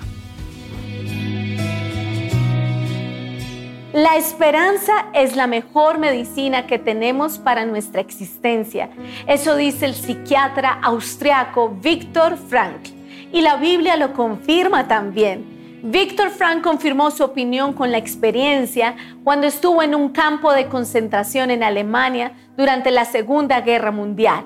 La 3.93 4.15
esperanza 4.15 5.07
es 5.13 5.35
la 5.35 5.47
mejor 5.47 5.99
medicina 5.99 6.65
que 6.65 6.79
tenemos 6.79 7.37
para 7.37 7.65
nuestra 7.65 8.01
existencia. 8.01 8.89
Eso 9.27 9.55
dice 9.55 9.85
el 9.85 9.95
psiquiatra 9.95 10.79
austriaco 10.81 11.69
Viktor 11.69 12.37
Frankl. 12.37 12.91
Y 13.33 13.41
la 13.41 13.55
Biblia 13.55 13.95
lo 13.95 14.13
confirma 14.13 14.87
también. 14.87 15.50
Víctor 15.83 16.29
Frank 16.29 16.61
confirmó 16.61 17.09
su 17.09 17.23
opinión 17.23 17.73
con 17.73 17.91
la 17.91 17.97
experiencia 17.97 18.95
cuando 19.23 19.47
estuvo 19.47 19.81
en 19.81 19.95
un 19.95 20.09
campo 20.09 20.53
de 20.53 20.67
concentración 20.67 21.49
en 21.49 21.63
Alemania 21.63 22.33
durante 22.55 22.91
la 22.91 23.03
Segunda 23.05 23.61
Guerra 23.61 23.89
Mundial. 23.91 24.45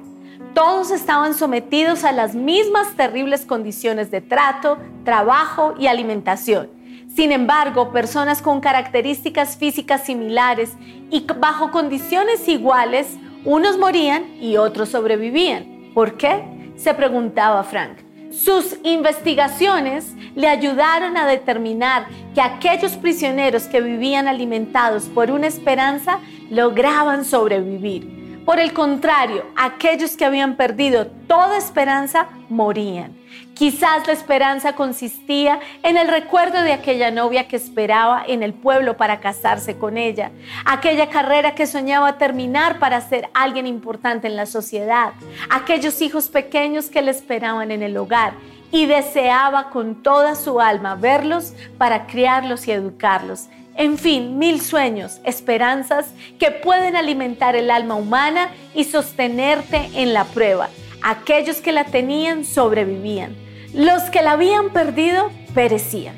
Todos 0.53 0.91
estaban 0.91 1.33
sometidos 1.33 2.05
a 2.05 2.13
las 2.13 2.35
mismas 2.35 2.95
terribles 2.95 3.45
condiciones 3.45 4.11
de 4.11 4.21
trato, 4.21 4.77
trabajo 5.03 5.73
y 5.77 5.87
alimentación. 5.87 6.69
Sin 7.13 7.33
embargo, 7.33 7.91
personas 7.91 8.41
con 8.41 8.61
características 8.61 9.57
físicas 9.57 10.05
similares 10.05 10.71
y 11.11 11.25
bajo 11.37 11.69
condiciones 11.69 12.47
iguales, 12.47 13.17
unos 13.43 13.77
morían 13.77 14.23
y 14.39 14.55
otros 14.55 14.87
sobrevivían. 14.87 15.91
¿Por 15.93 16.15
qué? 16.15 16.71
Se 16.77 16.93
preguntaba 16.93 17.61
Frank. 17.63 18.05
Sus 18.31 18.77
investigaciones 18.83 20.13
le 20.35 20.47
ayudaron 20.47 21.17
a 21.17 21.25
determinar 21.25 22.07
que 22.33 22.41
aquellos 22.41 22.93
prisioneros 22.93 23.63
que 23.63 23.81
vivían 23.81 24.27
alimentados 24.27 25.05
por 25.05 25.31
una 25.31 25.47
esperanza 25.47 26.19
lograban 26.49 27.25
sobrevivir. 27.25 28.43
Por 28.45 28.59
el 28.59 28.73
contrario, 28.73 29.43
aquellos 29.55 30.15
que 30.15 30.23
habían 30.23 30.55
perdido 30.55 31.07
toda 31.27 31.57
esperanza 31.57 32.27
morían. 32.47 33.15
Quizás 33.55 34.05
la 34.05 34.13
esperanza 34.13 34.73
consistía 34.73 35.59
en 35.81 35.97
el 35.97 36.09
recuerdo 36.09 36.61
de 36.61 36.73
aquella 36.73 37.09
novia 37.09 37.47
que 37.47 37.55
esperaba 37.55 38.23
en 38.27 38.43
el 38.43 38.53
pueblo 38.53 38.97
para 38.97 39.19
casarse 39.19 39.77
con 39.77 39.97
ella, 39.97 40.31
aquella 40.65 41.09
carrera 41.09 41.55
que 41.55 41.65
soñaba 41.65 42.17
terminar 42.17 42.77
para 42.77 43.01
ser 43.01 43.29
alguien 43.33 43.65
importante 43.65 44.27
en 44.27 44.35
la 44.35 44.45
sociedad, 44.45 45.13
aquellos 45.49 46.01
hijos 46.01 46.27
pequeños 46.27 46.89
que 46.89 47.01
le 47.01 47.11
esperaban 47.11 47.71
en 47.71 47.81
el 47.81 47.97
hogar 47.97 48.33
y 48.75 48.87
deseaba 48.87 49.69
con 49.69 50.03
toda 50.03 50.35
su 50.35 50.59
alma 50.59 50.95
verlos 50.95 51.53
para 51.77 52.07
criarlos 52.07 52.67
y 52.67 52.73
educarlos. 52.73 53.45
En 53.77 53.97
fin, 53.97 54.37
mil 54.37 54.59
sueños, 54.59 55.21
esperanzas 55.23 56.07
que 56.39 56.51
pueden 56.51 56.97
alimentar 56.97 57.55
el 57.55 57.71
alma 57.71 57.95
humana 57.95 58.49
y 58.73 58.83
sostenerte 58.83 59.89
en 59.95 60.13
la 60.13 60.25
prueba. 60.25 60.67
Aquellos 61.01 61.61
que 61.61 61.71
la 61.71 61.85
tenían 61.85 62.43
sobrevivían. 62.43 63.37
Los 63.73 64.03
que 64.09 64.21
la 64.21 64.31
habían 64.31 64.71
perdido 64.71 65.31
perecían. 65.53 66.15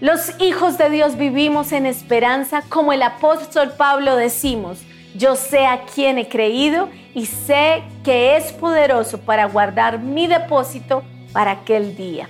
Los 0.00 0.40
hijos 0.40 0.78
de 0.78 0.90
Dios 0.90 1.16
vivimos 1.16 1.72
en 1.72 1.86
esperanza, 1.86 2.62
como 2.68 2.92
el 2.92 3.02
apóstol 3.02 3.72
Pablo 3.76 4.14
decimos, 4.14 4.82
yo 5.16 5.34
sé 5.34 5.66
a 5.66 5.86
quién 5.92 6.18
he 6.18 6.28
creído 6.28 6.88
y 7.14 7.26
sé 7.26 7.82
que 8.04 8.36
es 8.36 8.52
poderoso 8.52 9.18
para 9.18 9.46
guardar 9.46 9.98
mi 9.98 10.28
depósito 10.28 11.02
para 11.32 11.52
aquel 11.52 11.96
día. 11.96 12.28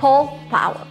Paul 0.00 0.30
Powell. 0.50 0.88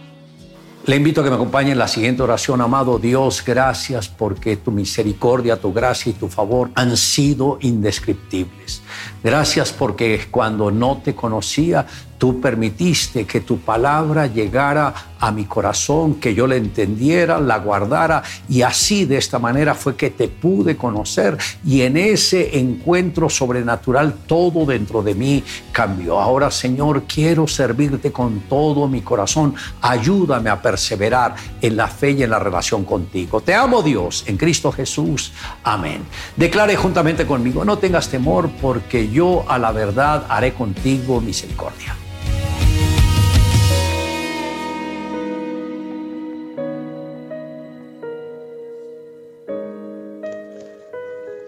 Le 0.86 0.96
invito 0.96 1.20
a 1.20 1.24
que 1.24 1.30
me 1.30 1.36
acompañe 1.36 1.72
en 1.72 1.78
la 1.78 1.88
siguiente 1.88 2.22
oración. 2.22 2.60
Amado 2.60 2.98
Dios, 2.98 3.44
gracias 3.44 4.08
porque 4.08 4.56
tu 4.56 4.70
misericordia, 4.70 5.60
tu 5.60 5.72
gracia 5.72 6.10
y 6.10 6.14
tu 6.14 6.28
favor 6.28 6.70
han 6.74 6.96
sido 6.96 7.58
indescriptibles. 7.60 8.79
Gracias 9.22 9.72
porque 9.72 10.26
cuando 10.30 10.70
no 10.70 10.98
te 11.04 11.14
conocía, 11.14 11.86
Tú 12.20 12.38
permitiste 12.38 13.24
que 13.24 13.40
tu 13.40 13.60
palabra 13.60 14.26
llegara 14.26 14.92
a 15.18 15.32
mi 15.32 15.46
corazón, 15.46 16.16
que 16.16 16.34
yo 16.34 16.46
la 16.46 16.56
entendiera, 16.56 17.40
la 17.40 17.58
guardara 17.58 18.22
y 18.46 18.60
así 18.60 19.06
de 19.06 19.16
esta 19.16 19.38
manera 19.38 19.74
fue 19.74 19.96
que 19.96 20.10
te 20.10 20.28
pude 20.28 20.76
conocer 20.76 21.38
y 21.64 21.80
en 21.80 21.96
ese 21.96 22.58
encuentro 22.58 23.30
sobrenatural 23.30 24.12
todo 24.26 24.66
dentro 24.66 25.02
de 25.02 25.14
mí 25.14 25.42
cambió. 25.72 26.20
Ahora 26.20 26.50
Señor, 26.50 27.04
quiero 27.04 27.46
servirte 27.46 28.12
con 28.12 28.40
todo 28.40 28.86
mi 28.86 29.00
corazón. 29.00 29.54
Ayúdame 29.80 30.50
a 30.50 30.60
perseverar 30.60 31.34
en 31.62 31.74
la 31.74 31.86
fe 31.86 32.10
y 32.10 32.22
en 32.22 32.30
la 32.30 32.38
relación 32.38 32.84
contigo. 32.84 33.40
Te 33.40 33.54
amo 33.54 33.82
Dios 33.82 34.24
en 34.26 34.36
Cristo 34.36 34.70
Jesús. 34.70 35.32
Amén. 35.64 36.02
Declare 36.36 36.76
juntamente 36.76 37.26
conmigo, 37.26 37.64
no 37.64 37.78
tengas 37.78 38.08
temor 38.08 38.50
porque 38.60 38.79
yo 39.12 39.44
a 39.48 39.58
la 39.58 39.72
verdad 39.72 40.26
haré 40.28 40.52
contigo 40.54 41.20
misericordia. 41.20 41.96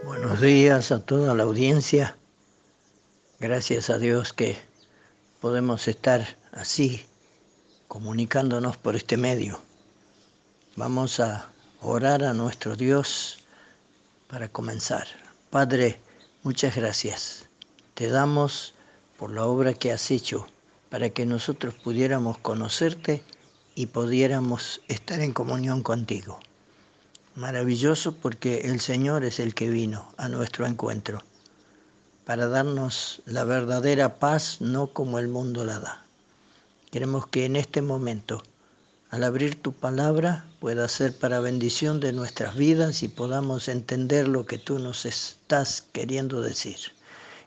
Buenos 0.04 0.40
días 0.40 0.92
a 0.92 1.00
toda 1.00 1.34
la 1.34 1.42
audiencia. 1.42 2.16
Gracias 3.38 3.90
a 3.90 3.98
Dios 3.98 4.32
que 4.32 4.56
podemos 5.40 5.88
estar 5.88 6.36
así 6.52 7.04
comunicándonos 7.88 8.76
por 8.76 8.96
este 8.96 9.16
medio. 9.16 9.60
Vamos 10.76 11.20
a 11.20 11.50
orar 11.80 12.24
a 12.24 12.32
nuestro 12.32 12.76
Dios 12.76 13.44
para 14.28 14.48
comenzar. 14.48 15.06
Padre, 15.50 16.00
muchas 16.42 16.76
gracias. 16.76 17.48
Te 17.94 18.08
damos 18.08 18.74
por 19.18 19.30
la 19.30 19.44
obra 19.44 19.74
que 19.74 19.92
has 19.92 20.10
hecho 20.10 20.46
para 20.90 21.10
que 21.10 21.26
nosotros 21.26 21.74
pudiéramos 21.74 22.38
conocerte 22.38 23.22
y 23.74 23.86
pudiéramos 23.86 24.80
estar 24.88 25.20
en 25.20 25.32
comunión 25.32 25.82
contigo. 25.82 26.40
Maravilloso 27.34 28.14
porque 28.14 28.62
el 28.64 28.80
Señor 28.80 29.24
es 29.24 29.40
el 29.40 29.54
que 29.54 29.70
vino 29.70 30.12
a 30.18 30.28
nuestro 30.28 30.66
encuentro 30.66 31.22
para 32.24 32.46
darnos 32.46 33.22
la 33.24 33.44
verdadera 33.44 34.18
paz, 34.18 34.60
no 34.60 34.88
como 34.88 35.18
el 35.18 35.28
mundo 35.28 35.64
la 35.64 35.80
da. 35.80 36.06
Queremos 36.90 37.26
que 37.26 37.46
en 37.46 37.56
este 37.56 37.82
momento, 37.82 38.42
al 39.12 39.24
abrir 39.24 39.60
tu 39.60 39.74
palabra, 39.74 40.46
pueda 40.58 40.88
ser 40.88 41.14
para 41.14 41.38
bendición 41.38 42.00
de 42.00 42.14
nuestras 42.14 42.56
vidas 42.56 43.02
y 43.02 43.08
podamos 43.08 43.68
entender 43.68 44.26
lo 44.26 44.46
que 44.46 44.56
tú 44.56 44.78
nos 44.78 45.04
estás 45.04 45.84
queriendo 45.92 46.40
decir. 46.40 46.78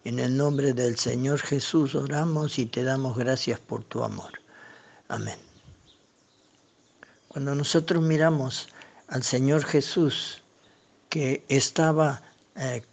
En 0.03 0.19
el 0.19 0.38
nombre 0.38 0.73
del 0.73 0.95
Señor 0.99 1.39
Jesús 1.39 1.95
oramos 1.95 2.60
y 2.60 2.67
te 2.67 2.84
damos 2.84 3.17
gracias 3.17 3.60
por 3.60 3.84
tu 3.84 4.04
amor. 4.04 4.32
Amén. 5.08 5.39
Cuando 7.30 7.56
nosotros 7.56 8.04
miramos 8.04 8.67
al 9.08 9.23
Señor 9.23 9.65
Jesús, 9.65 10.43
que 11.10 11.43
estaba 11.49 12.21
eh, 12.58 12.84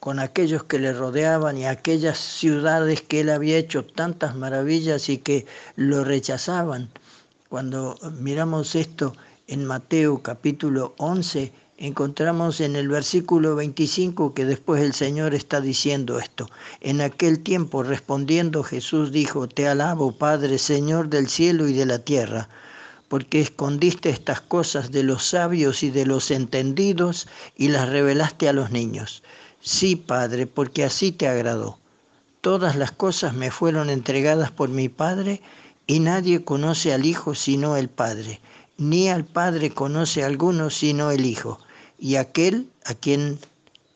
con 0.00 0.18
aquellos 0.18 0.64
que 0.64 0.78
le 0.78 0.92
rodeaban 0.92 1.56
y 1.56 1.64
aquellas 1.64 2.18
ciudades 2.18 3.00
que 3.00 3.20
él 3.20 3.30
había 3.30 3.56
hecho 3.56 3.86
tantas 3.86 4.36
maravillas 4.36 5.08
y 5.08 5.16
que 5.16 5.46
lo 5.76 6.04
rechazaban. 6.04 6.90
Cuando 7.52 7.98
miramos 8.18 8.74
esto 8.74 9.14
en 9.46 9.66
Mateo 9.66 10.22
capítulo 10.22 10.94
11, 10.96 11.52
encontramos 11.76 12.62
en 12.62 12.76
el 12.76 12.88
versículo 12.88 13.56
25 13.56 14.32
que 14.32 14.46
después 14.46 14.80
el 14.80 14.94
Señor 14.94 15.34
está 15.34 15.60
diciendo 15.60 16.18
esto. 16.18 16.48
En 16.80 17.02
aquel 17.02 17.40
tiempo 17.40 17.82
respondiendo 17.82 18.62
Jesús 18.62 19.12
dijo, 19.12 19.48
Te 19.48 19.68
alabo 19.68 20.16
Padre, 20.16 20.56
Señor 20.56 21.10
del 21.10 21.28
cielo 21.28 21.68
y 21.68 21.74
de 21.74 21.84
la 21.84 21.98
tierra 21.98 22.48
porque 23.08 23.42
escondiste 23.42 24.08
estas 24.08 24.40
cosas 24.40 24.90
de 24.90 25.02
los 25.02 25.22
sabios 25.22 25.82
y 25.82 25.90
de 25.90 26.06
los 26.06 26.30
entendidos 26.30 27.28
y 27.54 27.68
las 27.68 27.90
revelaste 27.90 28.48
a 28.48 28.54
los 28.54 28.70
niños. 28.70 29.22
Sí, 29.60 29.94
Padre, 29.96 30.46
porque 30.46 30.84
así 30.84 31.12
te 31.12 31.28
agradó. 31.28 31.78
Todas 32.40 32.76
las 32.76 32.92
cosas 32.92 33.34
me 33.34 33.50
fueron 33.50 33.90
entregadas 33.90 34.50
por 34.50 34.70
mi 34.70 34.88
Padre, 34.88 35.42
y 35.86 36.00
nadie 36.00 36.44
conoce 36.44 36.92
al 36.92 37.04
Hijo 37.04 37.34
sino 37.34 37.76
el 37.76 37.88
Padre, 37.88 38.40
ni 38.78 39.08
al 39.08 39.24
Padre 39.24 39.70
conoce 39.70 40.22
alguno 40.22 40.70
sino 40.70 41.10
el 41.10 41.26
Hijo, 41.26 41.58
y 41.98 42.16
aquel 42.16 42.68
a 42.84 42.94
quien 42.94 43.38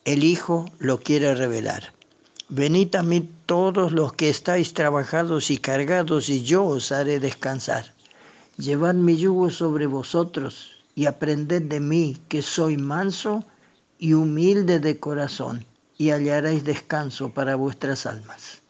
el 0.05 0.23
Hijo 0.23 0.65
lo 0.79 0.99
quiere 0.99 1.33
revelar. 1.35 1.93
Venid 2.49 2.95
a 2.95 3.03
mí 3.03 3.29
todos 3.45 3.91
los 3.91 4.13
que 4.13 4.29
estáis 4.29 4.73
trabajados 4.73 5.51
y 5.51 5.57
cargados, 5.57 6.29
y 6.29 6.43
yo 6.43 6.65
os 6.65 6.91
haré 6.91 7.19
descansar. 7.19 7.93
Llevad 8.57 8.95
mi 8.95 9.17
yugo 9.17 9.49
sobre 9.49 9.85
vosotros 9.85 10.71
y 10.95 11.05
aprended 11.05 11.63
de 11.63 11.79
mí, 11.79 12.17
que 12.29 12.41
soy 12.41 12.77
manso 12.77 13.45
y 13.99 14.13
humilde 14.13 14.79
de 14.79 14.99
corazón, 14.99 15.65
y 15.97 16.11
hallaréis 16.11 16.63
descanso 16.63 17.33
para 17.33 17.55
vuestras 17.55 18.05
almas, 18.05 18.61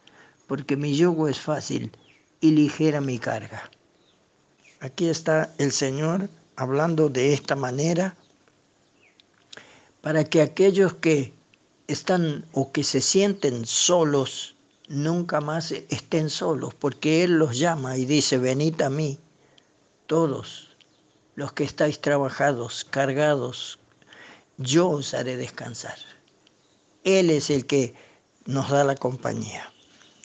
porque 0.46 0.76
mi 0.76 0.96
yugo 0.96 1.28
es 1.28 1.38
fácil 1.38 1.92
y 2.40 2.50
ligera 2.52 3.00
mi 3.00 3.18
carga. 3.18 3.70
Aquí 4.80 5.08
está 5.08 5.52
el 5.58 5.72
Señor 5.72 6.30
hablando 6.56 7.08
de 7.08 7.32
esta 7.32 7.56
manera 7.56 8.16
para 10.00 10.24
que 10.24 10.42
aquellos 10.42 10.94
que 10.94 11.34
están 11.88 12.46
o 12.52 12.70
que 12.70 12.84
se 12.84 13.00
sienten 13.00 13.66
solos, 13.66 14.54
nunca 14.88 15.40
más 15.40 15.72
estén 15.72 16.30
solos, 16.30 16.74
porque 16.74 17.24
Él 17.24 17.38
los 17.38 17.58
llama 17.58 17.96
y 17.96 18.04
dice, 18.04 18.38
venid 18.38 18.80
a 18.82 18.90
mí 18.90 19.18
todos 20.06 20.76
los 21.34 21.52
que 21.52 21.64
estáis 21.64 22.00
trabajados, 22.00 22.84
cargados, 22.84 23.78
yo 24.56 24.88
os 24.88 25.14
haré 25.14 25.36
descansar. 25.36 25.96
Él 27.04 27.30
es 27.30 27.50
el 27.50 27.66
que 27.66 27.94
nos 28.46 28.70
da 28.70 28.84
la 28.84 28.96
compañía. 28.96 29.72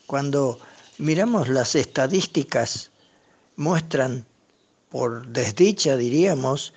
Cuando 0.08 0.60
miramos 1.03 1.47
las 1.49 1.75
estadísticas, 1.75 2.91
muestran, 3.55 4.25
por 4.89 5.27
desdicha 5.27 5.97
diríamos, 5.97 6.73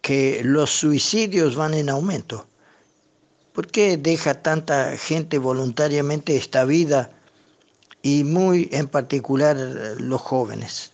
que 0.00 0.42
los 0.44 0.70
suicidios 0.70 1.56
van 1.56 1.74
en 1.74 1.88
aumento. 1.88 2.46
¿Por 3.52 3.66
qué 3.66 3.96
deja 3.96 4.42
tanta 4.42 4.96
gente 4.96 5.38
voluntariamente 5.38 6.36
esta 6.36 6.64
vida 6.64 7.10
y 8.02 8.24
muy 8.24 8.68
en 8.72 8.86
particular 8.88 9.56
los 9.98 10.20
jóvenes? 10.20 10.92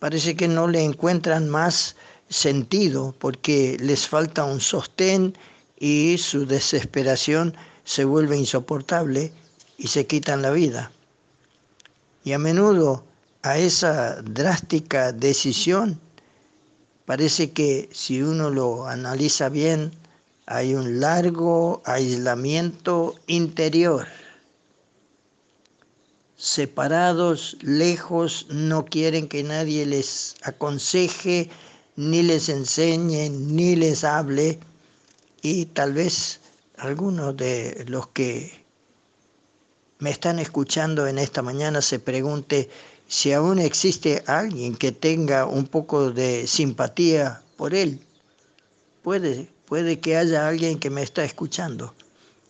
parece 0.00 0.34
que 0.34 0.48
no 0.48 0.66
le 0.66 0.82
encuentran 0.82 1.48
más 1.48 1.94
sentido 2.28 3.14
porque 3.18 3.76
les 3.80 4.08
falta 4.08 4.44
un 4.44 4.60
sostén 4.60 5.36
y 5.78 6.16
su 6.18 6.46
desesperación 6.46 7.54
se 7.84 8.04
vuelve 8.04 8.36
insoportable 8.36 9.32
y 9.78 9.88
se 9.88 10.06
quitan 10.06 10.42
la 10.42 10.50
vida. 10.50 10.90
Y 12.24 12.32
a 12.32 12.38
menudo 12.38 13.04
a 13.42 13.58
esa 13.58 14.20
drástica 14.22 15.12
decisión 15.12 16.00
parece 17.06 17.52
que 17.52 17.88
si 17.92 18.22
uno 18.22 18.50
lo 18.50 18.86
analiza 18.86 19.48
bien, 19.48 19.92
hay 20.46 20.74
un 20.74 21.00
largo 21.00 21.82
aislamiento 21.84 23.14
interior 23.26 24.06
separados, 26.40 27.58
lejos, 27.60 28.46
no 28.48 28.86
quieren 28.86 29.28
que 29.28 29.42
nadie 29.42 29.84
les 29.84 30.36
aconseje, 30.42 31.50
ni 31.96 32.22
les 32.22 32.48
enseñe, 32.48 33.28
ni 33.28 33.76
les 33.76 34.04
hable. 34.04 34.58
Y 35.42 35.66
tal 35.66 35.92
vez 35.92 36.40
algunos 36.78 37.36
de 37.36 37.84
los 37.88 38.08
que 38.08 38.59
me 40.00 40.10
están 40.10 40.38
escuchando 40.38 41.06
en 41.06 41.18
esta 41.18 41.42
mañana 41.42 41.82
se 41.82 41.98
pregunte 41.98 42.68
si 43.06 43.32
aún 43.32 43.58
existe 43.58 44.22
alguien 44.26 44.74
que 44.74 44.92
tenga 44.92 45.44
un 45.44 45.66
poco 45.66 46.10
de 46.10 46.46
simpatía 46.46 47.42
por 47.56 47.74
él. 47.74 48.00
Puede, 49.02 49.48
puede 49.66 50.00
que 50.00 50.16
haya 50.16 50.48
alguien 50.48 50.78
que 50.78 50.90
me 50.90 51.02
está 51.02 51.24
escuchando. 51.24 51.94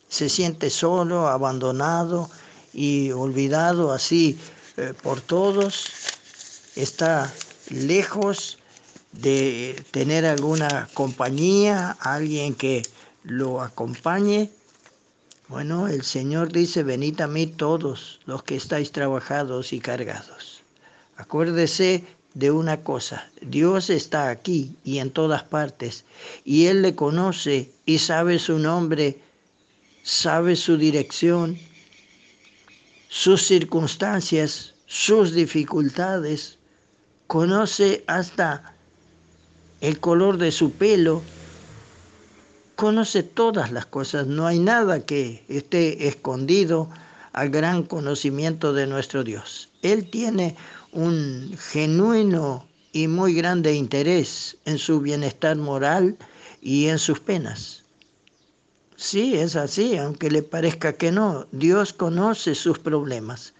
Se 0.08 0.28
siente 0.28 0.70
solo, 0.70 1.28
abandonado 1.28 2.30
y 2.72 3.10
olvidado 3.10 3.92
así 3.92 4.38
eh, 4.76 4.92
por 5.02 5.20
todos. 5.20 5.86
Está 6.76 7.32
lejos 7.68 8.58
de 9.12 9.82
tener 9.90 10.24
alguna 10.24 10.88
compañía, 10.94 11.96
alguien 12.00 12.54
que 12.54 12.82
lo 13.24 13.60
acompañe. 13.60 14.50
Bueno, 15.50 15.88
el 15.88 16.02
Señor 16.02 16.52
dice, 16.52 16.84
venid 16.84 17.20
a 17.20 17.26
mí 17.26 17.48
todos 17.48 18.20
los 18.24 18.44
que 18.44 18.54
estáis 18.54 18.92
trabajados 18.92 19.72
y 19.72 19.80
cargados. 19.80 20.62
Acuérdese 21.16 22.04
de 22.34 22.52
una 22.52 22.84
cosa, 22.84 23.28
Dios 23.42 23.90
está 23.90 24.30
aquí 24.30 24.76
y 24.84 24.98
en 24.98 25.10
todas 25.10 25.42
partes, 25.42 26.04
y 26.44 26.66
Él 26.66 26.82
le 26.82 26.94
conoce 26.94 27.72
y 27.84 27.98
sabe 27.98 28.38
su 28.38 28.60
nombre, 28.60 29.18
sabe 30.04 30.54
su 30.54 30.76
dirección, 30.76 31.58
sus 33.08 33.42
circunstancias, 33.42 34.74
sus 34.86 35.34
dificultades, 35.34 36.58
conoce 37.26 38.04
hasta 38.06 38.72
el 39.80 39.98
color 39.98 40.38
de 40.38 40.52
su 40.52 40.70
pelo, 40.70 41.22
conoce 42.80 43.22
todas 43.22 43.70
las 43.72 43.84
cosas, 43.84 44.26
no 44.26 44.46
hay 44.46 44.58
nada 44.58 45.04
que 45.04 45.44
esté 45.48 46.08
escondido 46.08 46.88
al 47.34 47.50
gran 47.50 47.82
conocimiento 47.82 48.72
de 48.72 48.86
nuestro 48.86 49.22
Dios. 49.22 49.68
Él 49.82 50.08
tiene 50.08 50.56
un 50.90 51.54
genuino 51.58 52.66
y 52.92 53.06
muy 53.06 53.34
grande 53.34 53.74
interés 53.74 54.56
en 54.64 54.78
su 54.78 54.98
bienestar 54.98 55.58
moral 55.58 56.16
y 56.62 56.86
en 56.86 56.98
sus 56.98 57.20
penas. 57.20 57.84
Sí, 58.96 59.36
es 59.36 59.56
así, 59.56 59.98
aunque 59.98 60.30
le 60.30 60.42
parezca 60.42 60.94
que 60.94 61.12
no. 61.12 61.46
Dios 61.52 61.92
conoce 61.92 62.54
sus 62.54 62.78
problemas. 62.78 63.52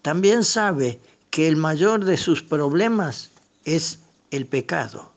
También 0.00 0.44
sabe 0.44 0.98
que 1.28 1.46
el 1.46 1.56
mayor 1.56 2.06
de 2.06 2.16
sus 2.16 2.42
problemas 2.42 3.32
es 3.66 3.98
el 4.30 4.46
pecado. 4.46 5.11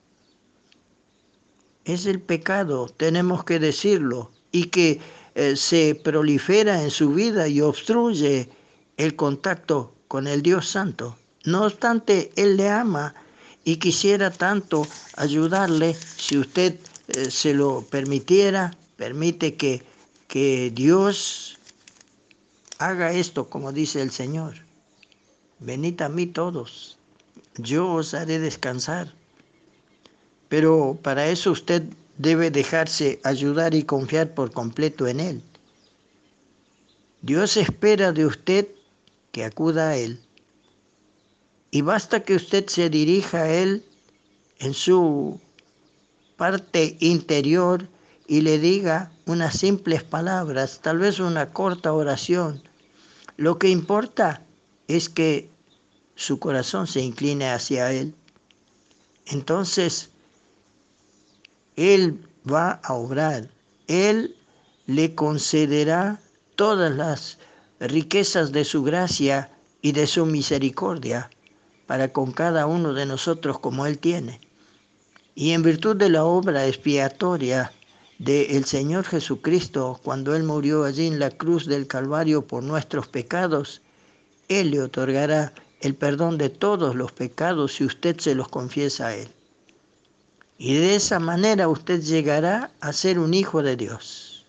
Es 1.85 2.05
el 2.05 2.19
pecado, 2.19 2.89
tenemos 2.97 3.43
que 3.43 3.59
decirlo, 3.59 4.31
y 4.51 4.65
que 4.65 4.99
eh, 5.35 5.55
se 5.55 5.95
prolifera 5.95 6.81
en 6.81 6.89
su 6.89 7.13
vida 7.13 7.47
y 7.47 7.61
obstruye 7.61 8.49
el 8.97 9.15
contacto 9.15 9.93
con 10.07 10.27
el 10.27 10.41
Dios 10.41 10.69
Santo. 10.69 11.17
No 11.43 11.65
obstante, 11.65 12.31
Él 12.35 12.57
le 12.57 12.69
ama 12.69 13.13
y 13.65 13.77
quisiera 13.77 14.31
tanto 14.31 14.87
ayudarle 15.17 15.93
si 15.93 16.37
usted 16.37 16.79
eh, 17.09 17.29
se 17.29 17.53
lo 17.53 17.81
permitiera, 17.81 18.75
permite 18.95 19.55
que, 19.55 19.83
que 20.27 20.71
Dios 20.73 21.59
haga 22.77 23.11
esto 23.11 23.49
como 23.49 23.71
dice 23.71 24.01
el 24.01 24.11
Señor. 24.11 24.55
Venid 25.59 26.01
a 26.01 26.09
mí 26.09 26.27
todos, 26.27 26.97
yo 27.57 27.91
os 27.91 28.13
haré 28.13 28.39
descansar. 28.39 29.13
Pero 30.49 30.97
para 31.01 31.27
eso 31.27 31.51
usted 31.51 31.83
debe 32.17 32.51
dejarse 32.51 33.19
ayudar 33.23 33.73
y 33.73 33.83
confiar 33.83 34.33
por 34.33 34.51
completo 34.51 35.07
en 35.07 35.19
Él. 35.19 35.43
Dios 37.21 37.57
espera 37.57 38.11
de 38.11 38.25
usted 38.25 38.67
que 39.31 39.43
acuda 39.43 39.89
a 39.89 39.97
Él. 39.97 40.19
Y 41.71 41.81
basta 41.81 42.21
que 42.21 42.35
usted 42.35 42.67
se 42.67 42.89
dirija 42.89 43.43
a 43.43 43.49
Él 43.49 43.83
en 44.59 44.73
su 44.73 45.41
parte 46.37 46.97
interior 46.99 47.87
y 48.27 48.41
le 48.41 48.59
diga 48.59 49.11
unas 49.25 49.57
simples 49.57 50.03
palabras, 50.03 50.79
tal 50.81 50.99
vez 50.99 51.19
una 51.19 51.51
corta 51.51 51.93
oración. 51.93 52.61
Lo 53.37 53.57
que 53.57 53.69
importa 53.69 54.41
es 54.87 55.09
que 55.09 55.49
su 56.15 56.39
corazón 56.39 56.87
se 56.87 57.01
incline 57.01 57.49
hacia 57.49 57.91
Él. 57.91 58.13
Entonces, 59.25 60.11
Él 61.75 62.19
va 62.49 62.79
a 62.83 62.93
obrar, 62.93 63.49
Él 63.87 64.35
le 64.85 65.13
concederá 65.15 66.21
todas 66.55 66.95
las 66.95 67.37
riquezas 67.79 68.51
de 68.51 68.63
su 68.63 68.83
gracia 68.83 69.51
y 69.81 69.91
de 69.91 70.07
su 70.07 70.25
misericordia 70.25 71.29
para 71.85 72.11
con 72.13 72.31
cada 72.31 72.65
uno 72.65 72.93
de 72.93 73.05
nosotros 73.05 73.59
como 73.59 73.85
Él 73.85 73.99
tiene. 73.99 74.39
Y 75.35 75.51
en 75.51 75.63
virtud 75.63 75.97
de 75.97 76.09
la 76.09 76.23
obra 76.23 76.65
expiatoria 76.65 77.71
del 78.19 78.63
Señor 78.63 79.03
Jesucristo, 79.03 79.99
cuando 80.01 80.33
Él 80.35 80.43
murió 80.43 80.85
allí 80.85 81.07
en 81.07 81.19
la 81.19 81.29
cruz 81.29 81.65
del 81.65 81.87
Calvario 81.87 82.47
por 82.47 82.63
nuestros 82.63 83.07
pecados, 83.07 83.81
Él 84.47 84.71
le 84.71 84.81
otorgará 84.81 85.53
el 85.81 85.93
perdón 85.93 86.37
de 86.37 86.49
todos 86.49 86.95
los 86.95 87.11
pecados 87.11 87.73
si 87.73 87.83
usted 87.83 88.17
se 88.17 88.33
los 88.33 88.47
confiesa 88.47 89.07
a 89.07 89.15
Él. 89.15 89.34
Y 90.57 90.75
de 90.75 90.95
esa 90.95 91.19
manera 91.19 91.67
usted 91.67 92.01
llegará 92.01 92.71
a 92.79 92.93
ser 92.93 93.19
un 93.19 93.33
hijo 93.33 93.61
de 93.61 93.75
Dios. 93.75 94.45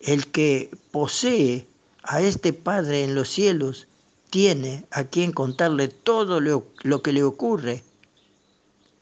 El 0.00 0.26
que 0.28 0.70
posee 0.90 1.66
a 2.02 2.22
este 2.22 2.52
Padre 2.52 3.04
en 3.04 3.14
los 3.14 3.28
cielos 3.28 3.86
tiene 4.30 4.84
a 4.90 5.04
quien 5.04 5.32
contarle 5.32 5.88
todo 5.88 6.40
lo, 6.40 7.02
que 7.02 7.12
le 7.12 7.22
ocurre 7.22 7.82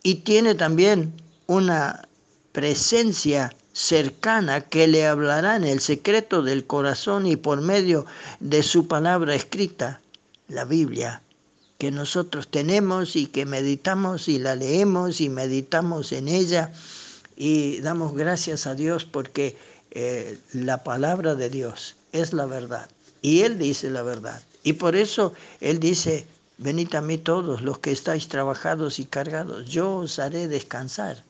y 0.03 0.17
tiene 0.17 0.55
también 0.55 1.13
una 1.47 2.09
presencia 2.53 3.55
cercana 3.73 4.63
que 4.63 4.87
le 4.87 5.07
hablará 5.07 5.57
en 5.57 5.65
el 5.65 5.81
secreto 5.81 6.43
del 6.43 6.67
corazón 6.67 7.27
y 7.27 7.37
por 7.37 7.61
medio 7.61 8.07
de 8.41 8.63
su 8.63 8.89
palabra 8.89 9.35
escrita, 9.35 10.01
la 10.49 10.65
Biblia, 10.65 11.23
que 11.79 11.91
nosotros 11.91 12.49
tenemos 12.49 13.17
y 13.17 13.27
que 13.27 13.45
meditamos 13.45 14.29
y 14.29 14.39
la 14.39 14.55
leemos 14.55 15.21
y 15.21 15.29
meditamos 15.29 16.13
en 16.13 16.29
ella 16.29 16.73
y 17.37 17.81
damos 17.81 18.15
gracias 18.15 18.67
a 18.67 18.75
Dios 18.75 19.05
porque 19.05 19.59
eh, 19.91 20.39
la 20.53 20.83
palabra 20.83 21.35
de 21.35 21.51
Dios 21.51 21.97
es 22.13 22.33
la 22.33 22.47
verdad 22.47 22.89
y 23.21 23.43
Él 23.43 23.59
dice 23.59 23.91
la 23.91 24.03
verdad 24.03 24.43
y 24.67 24.73
por 24.73 24.97
eso 24.97 25.33
Él 25.61 25.79
dice, 25.79 26.27
venid 26.59 26.93
a 26.97 27.01
mí 27.01 27.19
todos 27.19 27.63
los 27.63 27.79
que 27.79 27.93
estáis 27.93 28.27
trabajados 28.27 28.99
y 28.99 29.05
cargados, 29.05 29.69
yo 29.69 29.99
os 29.99 30.19
haré 30.19 30.49
descansar. 30.49 31.23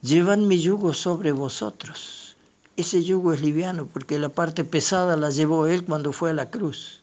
Llevan 0.00 0.48
mi 0.48 0.58
yugo 0.58 0.94
sobre 0.94 1.32
vosotros. 1.32 2.36
Ese 2.78 3.04
yugo 3.04 3.34
es 3.34 3.42
liviano 3.42 3.86
porque 3.86 4.18
la 4.18 4.30
parte 4.30 4.64
pesada 4.64 5.14
la 5.18 5.28
llevó 5.28 5.66
Él 5.66 5.84
cuando 5.84 6.14
fue 6.14 6.30
a 6.30 6.32
la 6.34 6.48
cruz. 6.48 7.02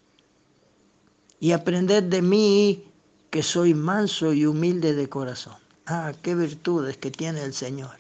Y 1.44 1.52
aprended 1.52 2.04
de 2.04 2.22
mí 2.22 2.86
que 3.30 3.44
soy 3.44 3.74
manso 3.74 4.32
y 4.32 4.46
humilde 4.46 4.94
de 4.94 5.10
corazón. 5.10 5.58
Ah, 5.86 6.14
qué 6.22 6.36
virtudes 6.36 6.96
que 6.96 7.12
tiene 7.12 7.44
el 7.44 7.54
Señor. 7.54 7.98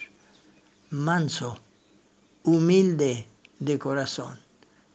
Manso, 0.91 1.59
humilde 2.43 3.27
de 3.59 3.77
corazón 3.77 4.39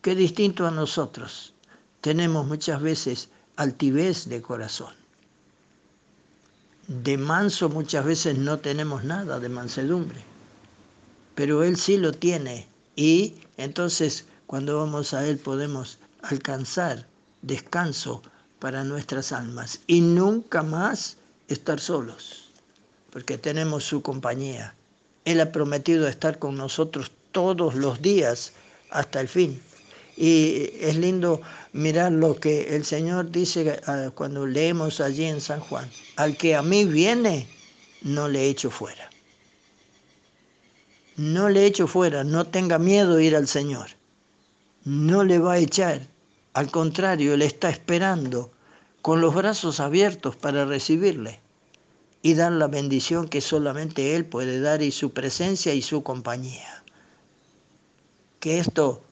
que 0.01 0.15
distinto 0.15 0.67
a 0.67 0.71
nosotros, 0.71 1.53
tenemos 2.01 2.47
muchas 2.47 2.81
veces 2.81 3.29
altivez 3.57 4.31
de 4.31 4.41
corazón. 4.41 4.95
De 6.87 7.19
manso 7.19 7.69
muchas 7.69 8.07
veces 8.07 8.39
no 8.39 8.61
tenemos 8.61 9.05
nada 9.05 9.41
de 9.41 9.51
mansedumbre, 9.51 10.25
pero 11.35 11.63
Él 11.65 11.77
sí 11.77 11.99
lo 11.99 12.13
tiene 12.13 12.67
y 12.97 13.35
entonces 13.59 14.25
cuando 14.47 14.79
vamos 14.79 15.13
a 15.13 15.27
Él 15.29 15.37
podemos 15.37 15.99
alcanzar 16.23 17.07
descanso 17.43 18.23
para 18.59 18.85
nuestras 18.85 19.33
almas 19.33 19.81
y 19.87 20.01
nunca 20.01 20.62
más 20.62 21.16
estar 21.49 21.81
solos, 21.81 22.51
porque 23.11 23.38
tenemos 23.38 23.85
su 23.85 24.03
compañía. 24.03 24.75
Él 25.25 25.40
ha 25.40 25.53
prometido 25.53 26.09
estar 26.09 26.38
con 26.38 26.57
nosotros 26.57 27.12
todos 27.33 27.75
los 27.75 28.01
días 28.01 28.53
hasta 28.90 29.21
el 29.21 29.29
fin. 29.29 29.61
Y 30.16 30.71
es 30.81 30.97
lindo 30.97 31.40
mirar 31.73 32.11
lo 32.11 32.35
que 32.35 32.75
el 32.75 32.85
Señor 32.85 33.31
dice 33.31 33.81
ah, 33.87 34.11
cuando 34.14 34.47
leemos 34.47 35.01
allí 35.01 35.25
en 35.25 35.40
San 35.40 35.61
Juan. 35.61 35.88
Al 36.16 36.37
que 36.37 36.57
a 36.57 36.62
mí 36.62 36.85
viene, 36.85 37.49
no 38.03 38.29
le 38.29 38.49
echo 38.49 38.71
fuera. 38.71 39.09
No 41.16 41.49
le 41.49 41.66
echo 41.66 41.87
fuera, 41.87 42.25
no 42.25 42.47
tenga 42.47 42.79
miedo 42.79 43.21
ir 43.21 43.37
al 43.37 43.47
Señor. 43.47 43.90
No 44.85 45.25
le 45.25 45.38
va 45.38 45.55
a 45.55 45.59
echar. 45.59 46.01
Al 46.53 46.71
contrario, 46.71 47.37
le 47.37 47.45
está 47.45 47.71
esperando 47.71 48.51
con 49.03 49.21
los 49.21 49.35
brazos 49.35 49.81
abiertos 49.81 50.37
para 50.37 50.65
recibirle 50.65 51.41
y 52.23 52.35
dar 52.35 52.53
la 52.53 52.67
bendición 52.67 53.29
que 53.29 53.41
solamente 53.41 54.17
Él 54.17 54.25
puede 54.27 54.61
dar 54.61 54.83
y 54.83 54.91
su 54.91 55.11
presencia 55.11 55.75
y 55.75 55.83
su 55.83 56.03
compañía. 56.03 56.83
Que 58.41 58.59
esto 58.59 59.03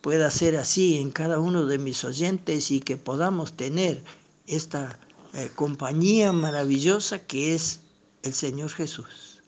pueda 0.00 0.30
ser 0.30 0.56
así 0.56 0.98
en 0.98 1.10
cada 1.10 1.38
uno 1.38 1.66
de 1.66 1.78
mis 1.78 2.04
oyentes 2.04 2.70
y 2.70 2.80
que 2.80 2.96
podamos 2.96 3.54
tener 3.54 4.02
esta 4.46 4.98
eh, 5.34 5.50
compañía 5.54 6.32
maravillosa 6.32 7.18
que 7.18 7.54
es 7.54 7.80
el 8.22 8.34
Señor 8.34 8.70
Jesús. 8.70 9.40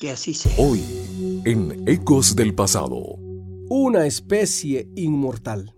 Que 0.00 0.10
así 0.10 0.34
sea. 0.34 0.54
Hoy, 0.58 0.82
en 1.44 1.88
Ecos 1.88 2.36
del 2.36 2.54
Pasado. 2.54 3.16
Una 3.68 4.06
especie 4.06 4.88
inmortal. 4.96 5.74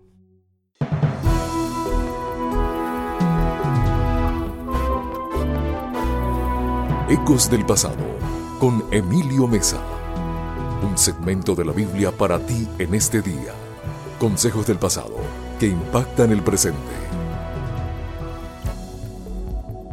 Ecos 7.11 7.51
del 7.51 7.65
Pasado, 7.65 8.05
con 8.57 8.85
Emilio 8.89 9.45
Mesa. 9.45 9.81
Un 10.89 10.97
segmento 10.97 11.55
de 11.55 11.65
la 11.65 11.73
Biblia 11.73 12.09
para 12.09 12.39
ti 12.39 12.65
en 12.79 12.95
este 12.95 13.21
día. 13.21 13.51
Consejos 14.17 14.65
del 14.65 14.77
pasado 14.77 15.17
que 15.59 15.67
impactan 15.67 16.31
el 16.31 16.41
presente. 16.41 16.79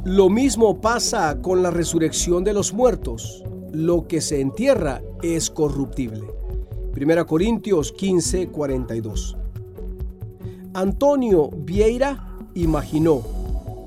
Lo 0.04 0.30
mismo 0.30 0.80
pasa 0.80 1.42
con 1.42 1.60
la 1.60 1.72
resurrección 1.72 2.44
de 2.44 2.52
los 2.52 2.72
muertos. 2.72 3.42
Lo 3.72 4.06
que 4.06 4.20
se 4.20 4.40
entierra 4.40 5.02
es 5.20 5.50
corruptible. 5.50 6.22
1 6.96 7.26
Corintios 7.26 7.90
15, 7.90 8.46
42. 8.46 9.36
Antonio 10.72 11.50
Vieira 11.50 12.36
imaginó 12.54 13.37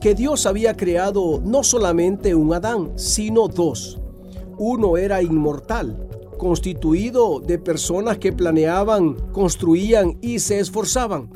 que 0.02 0.16
Dios 0.16 0.48
había 0.48 0.76
creado 0.76 1.40
no 1.46 1.64
solamente 1.64 2.34
un 2.34 2.54
Adán, 2.56 2.92
sino 2.96 3.48
dos. 3.48 4.00
Uno 4.58 4.98
era 4.98 5.22
inmortal, 5.22 6.08
constituido 6.40 7.40
de 7.40 7.60
personas 7.60 8.18
que 8.18 8.34
planeaban, 8.34 9.14
construían 9.32 10.18
y 10.20 10.40
se 10.40 10.60
esforzaban. 10.60 11.30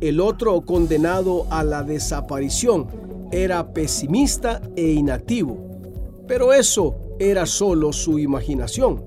El 0.00 0.18
otro, 0.18 0.60
condenado 0.62 1.46
a 1.50 1.62
la 1.62 1.84
desaparición, 1.84 2.88
era 3.30 3.72
pesimista 3.72 4.60
e 4.74 4.90
inactivo. 4.90 5.56
Pero 6.26 6.52
eso 6.52 6.96
era 7.20 7.46
solo 7.46 7.92
su 7.92 8.18
imaginación. 8.18 9.04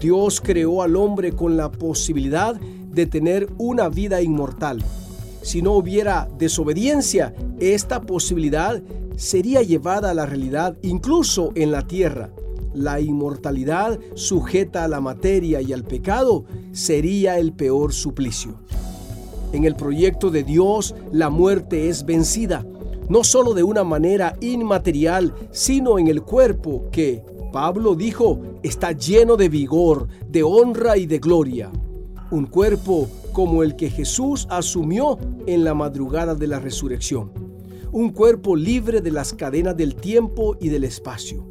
Dios 0.00 0.40
creó 0.40 0.82
al 0.82 0.96
hombre 0.96 1.32
con 1.32 1.58
la 1.58 1.70
posibilidad 1.70 2.54
de 2.54 3.06
tener 3.06 3.48
una 3.58 3.90
vida 3.90 4.22
inmortal. 4.22 4.82
Si 5.44 5.60
no 5.60 5.72
hubiera 5.72 6.26
desobediencia, 6.38 7.34
esta 7.60 8.00
posibilidad 8.00 8.82
sería 9.16 9.60
llevada 9.60 10.10
a 10.10 10.14
la 10.14 10.24
realidad 10.24 10.76
incluso 10.82 11.52
en 11.54 11.70
la 11.70 11.86
tierra 11.86 12.30
la 12.72 12.98
inmortalidad 12.98 14.00
sujeta 14.14 14.84
a 14.84 14.88
la 14.88 15.00
materia 15.00 15.60
y 15.60 15.74
al 15.74 15.84
pecado 15.84 16.44
sería 16.72 17.38
el 17.38 17.52
peor 17.52 17.92
suplicio. 17.92 18.54
En 19.52 19.64
el 19.64 19.76
proyecto 19.76 20.30
de 20.30 20.42
Dios, 20.42 20.94
la 21.12 21.30
muerte 21.30 21.88
es 21.90 22.04
vencida, 22.04 22.66
no 23.08 23.22
solo 23.22 23.52
de 23.54 23.62
una 23.62 23.84
manera 23.84 24.36
inmaterial, 24.40 25.34
sino 25.52 25.98
en 25.98 26.08
el 26.08 26.22
cuerpo 26.22 26.86
que, 26.90 27.22
Pablo 27.52 27.94
dijo, 27.94 28.40
está 28.64 28.92
lleno 28.92 29.36
de 29.36 29.50
vigor, 29.50 30.08
de 30.26 30.42
honra 30.42 30.96
y 30.96 31.06
de 31.06 31.20
gloria. 31.20 31.70
Un 32.32 32.46
cuerpo 32.46 33.08
como 33.34 33.64
el 33.64 33.74
que 33.74 33.90
Jesús 33.90 34.46
asumió 34.48 35.18
en 35.46 35.64
la 35.64 35.74
madrugada 35.74 36.36
de 36.36 36.46
la 36.46 36.60
resurrección. 36.60 37.32
Un 37.90 38.10
cuerpo 38.10 38.54
libre 38.54 39.00
de 39.00 39.10
las 39.10 39.34
cadenas 39.34 39.76
del 39.76 39.96
tiempo 39.96 40.56
y 40.60 40.68
del 40.68 40.84
espacio. 40.84 41.44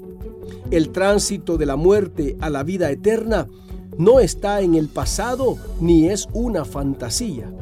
El 0.72 0.90
tránsito 0.90 1.58
de 1.58 1.66
la 1.66 1.76
muerte 1.76 2.38
a 2.40 2.50
la 2.50 2.64
vida 2.64 2.90
eterna 2.90 3.48
no 3.98 4.22
está 4.22 4.62
en 4.62 4.76
el 4.76 4.88
pasado 4.88 5.58
ni 5.82 6.08
es 6.08 6.28
una 6.34 6.64
fantasía. 6.64 7.54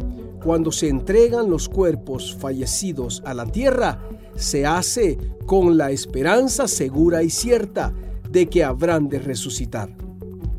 Cuando 0.43 0.71
se 0.71 0.87
entregan 0.87 1.49
los 1.49 1.67
cuerpos 1.67 2.37
fallecidos 2.39 3.23
a 3.25 3.33
la 3.33 3.47
tierra, 3.47 3.99
se 4.35 4.67
hace 4.67 5.17
con 5.47 5.77
la 5.77 5.89
esperanza 5.89 6.67
segura 6.67 7.23
y 7.23 7.31
cierta 7.31 7.91
de 8.29 8.47
que 8.47 8.63
habrán 8.63 9.09
de 9.09 9.17
resucitar. 9.17 9.89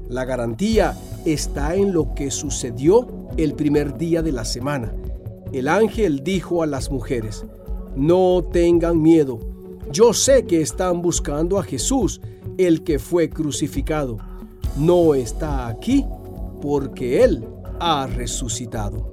La 0.08 0.24
garantía 0.24 0.98
está 1.24 1.76
en 1.76 1.92
lo 1.92 2.12
que 2.12 2.32
sucedió 2.32 3.21
el 3.36 3.54
primer 3.54 3.96
día 3.96 4.22
de 4.22 4.32
la 4.32 4.44
semana. 4.44 4.94
El 5.52 5.68
ángel 5.68 6.22
dijo 6.24 6.62
a 6.62 6.66
las 6.66 6.90
mujeres, 6.90 7.44
no 7.94 8.44
tengan 8.52 9.00
miedo, 9.00 9.38
yo 9.92 10.14
sé 10.14 10.46
que 10.46 10.62
están 10.62 11.02
buscando 11.02 11.58
a 11.58 11.62
Jesús, 11.62 12.20
el 12.56 12.82
que 12.82 12.98
fue 12.98 13.28
crucificado. 13.28 14.16
No 14.76 15.14
está 15.14 15.66
aquí 15.66 16.06
porque 16.62 17.22
Él 17.22 17.44
ha 17.78 18.06
resucitado. 18.06 19.12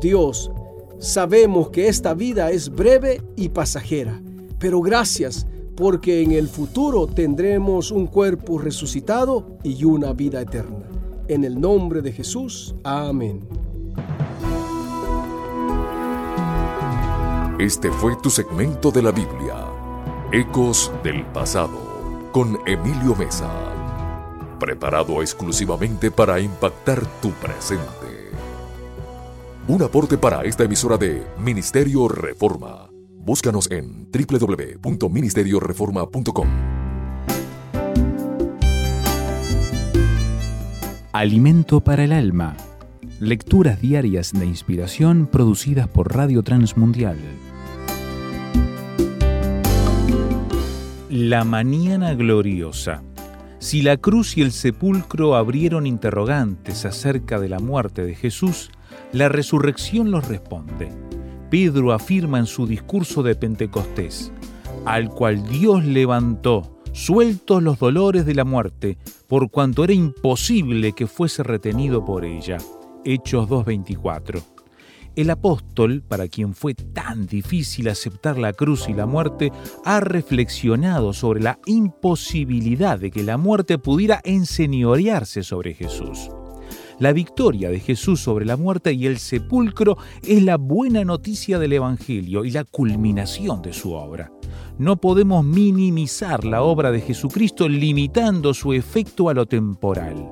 Dios, 0.00 0.50
sabemos 0.98 1.68
que 1.70 1.86
esta 1.86 2.14
vida 2.14 2.50
es 2.50 2.68
breve 2.68 3.22
y 3.36 3.50
pasajera, 3.50 4.20
pero 4.58 4.80
gracias 4.80 5.46
porque 5.76 6.22
en 6.22 6.32
el 6.32 6.48
futuro 6.48 7.06
tendremos 7.06 7.92
un 7.92 8.08
cuerpo 8.08 8.58
resucitado 8.58 9.58
y 9.62 9.84
una 9.84 10.12
vida 10.12 10.40
eterna. 10.40 10.91
En 11.32 11.44
el 11.44 11.58
nombre 11.58 12.02
de 12.02 12.12
Jesús, 12.12 12.74
amén. 12.84 13.40
Este 17.58 17.90
fue 17.90 18.16
tu 18.22 18.28
segmento 18.28 18.90
de 18.90 19.00
la 19.00 19.12
Biblia, 19.12 19.66
Ecos 20.30 20.92
del 21.02 21.24
Pasado, 21.24 22.28
con 22.32 22.58
Emilio 22.66 23.16
Mesa, 23.16 23.50
preparado 24.60 25.22
exclusivamente 25.22 26.10
para 26.10 26.38
impactar 26.38 27.00
tu 27.22 27.30
presente. 27.30 28.30
Un 29.68 29.80
aporte 29.80 30.18
para 30.18 30.42
esta 30.42 30.64
emisora 30.64 30.98
de 30.98 31.22
Ministerio 31.38 32.08
Reforma. 32.08 32.90
Búscanos 33.24 33.70
en 33.70 34.06
www.ministerioreforma.com. 34.12 36.71
Alimento 41.12 41.80
para 41.80 42.04
el 42.04 42.12
alma. 42.12 42.56
Lecturas 43.20 43.82
diarias 43.82 44.32
de 44.32 44.46
inspiración 44.46 45.26
producidas 45.26 45.86
por 45.86 46.16
Radio 46.16 46.42
Transmundial. 46.42 47.18
La 51.10 51.44
mañana 51.44 52.14
gloriosa. 52.14 53.02
Si 53.58 53.82
la 53.82 53.98
cruz 53.98 54.38
y 54.38 54.40
el 54.40 54.52
sepulcro 54.52 55.36
abrieron 55.36 55.86
interrogantes 55.86 56.86
acerca 56.86 57.38
de 57.38 57.50
la 57.50 57.58
muerte 57.58 58.06
de 58.06 58.14
Jesús, 58.14 58.70
la 59.12 59.28
resurrección 59.28 60.10
los 60.10 60.26
responde. 60.26 60.88
Pedro 61.50 61.92
afirma 61.92 62.38
en 62.38 62.46
su 62.46 62.66
discurso 62.66 63.22
de 63.22 63.34
Pentecostés, 63.34 64.32
al 64.86 65.10
cual 65.10 65.46
Dios 65.46 65.84
levantó, 65.84 66.71
sueltos 66.92 67.62
los 67.62 67.78
dolores 67.78 68.26
de 68.26 68.34
la 68.34 68.44
muerte, 68.44 68.98
por 69.28 69.50
cuanto 69.50 69.84
era 69.84 69.92
imposible 69.92 70.92
que 70.92 71.06
fuese 71.06 71.42
retenido 71.42 72.04
por 72.04 72.24
ella. 72.24 72.58
Hechos 73.04 73.48
2.24 73.48 74.42
el 75.14 75.28
apóstol, 75.28 76.02
para 76.02 76.26
quien 76.26 76.54
fue 76.54 76.72
tan 76.72 77.26
difícil 77.26 77.88
aceptar 77.88 78.38
la 78.38 78.54
cruz 78.54 78.88
y 78.88 78.94
la 78.94 79.04
muerte, 79.04 79.52
ha 79.84 80.00
reflexionado 80.00 81.12
sobre 81.12 81.42
la 81.42 81.58
imposibilidad 81.66 82.98
de 82.98 83.10
que 83.10 83.22
la 83.22 83.36
muerte 83.36 83.76
pudiera 83.76 84.22
enseñorearse 84.24 85.42
sobre 85.42 85.74
Jesús. 85.74 86.30
La 86.98 87.12
victoria 87.12 87.68
de 87.68 87.80
Jesús 87.80 88.20
sobre 88.20 88.46
la 88.46 88.56
muerte 88.56 88.92
y 88.92 89.06
el 89.06 89.18
sepulcro 89.18 89.98
es 90.26 90.42
la 90.42 90.56
buena 90.56 91.04
noticia 91.04 91.58
del 91.58 91.74
Evangelio 91.74 92.44
y 92.44 92.50
la 92.50 92.64
culminación 92.64 93.60
de 93.60 93.72
su 93.72 93.92
obra. 93.92 94.30
No 94.78 94.96
podemos 94.96 95.44
minimizar 95.44 96.44
la 96.44 96.62
obra 96.62 96.90
de 96.90 97.00
Jesucristo 97.00 97.68
limitando 97.68 98.54
su 98.54 98.72
efecto 98.72 99.28
a 99.28 99.34
lo 99.34 99.46
temporal. 99.46 100.28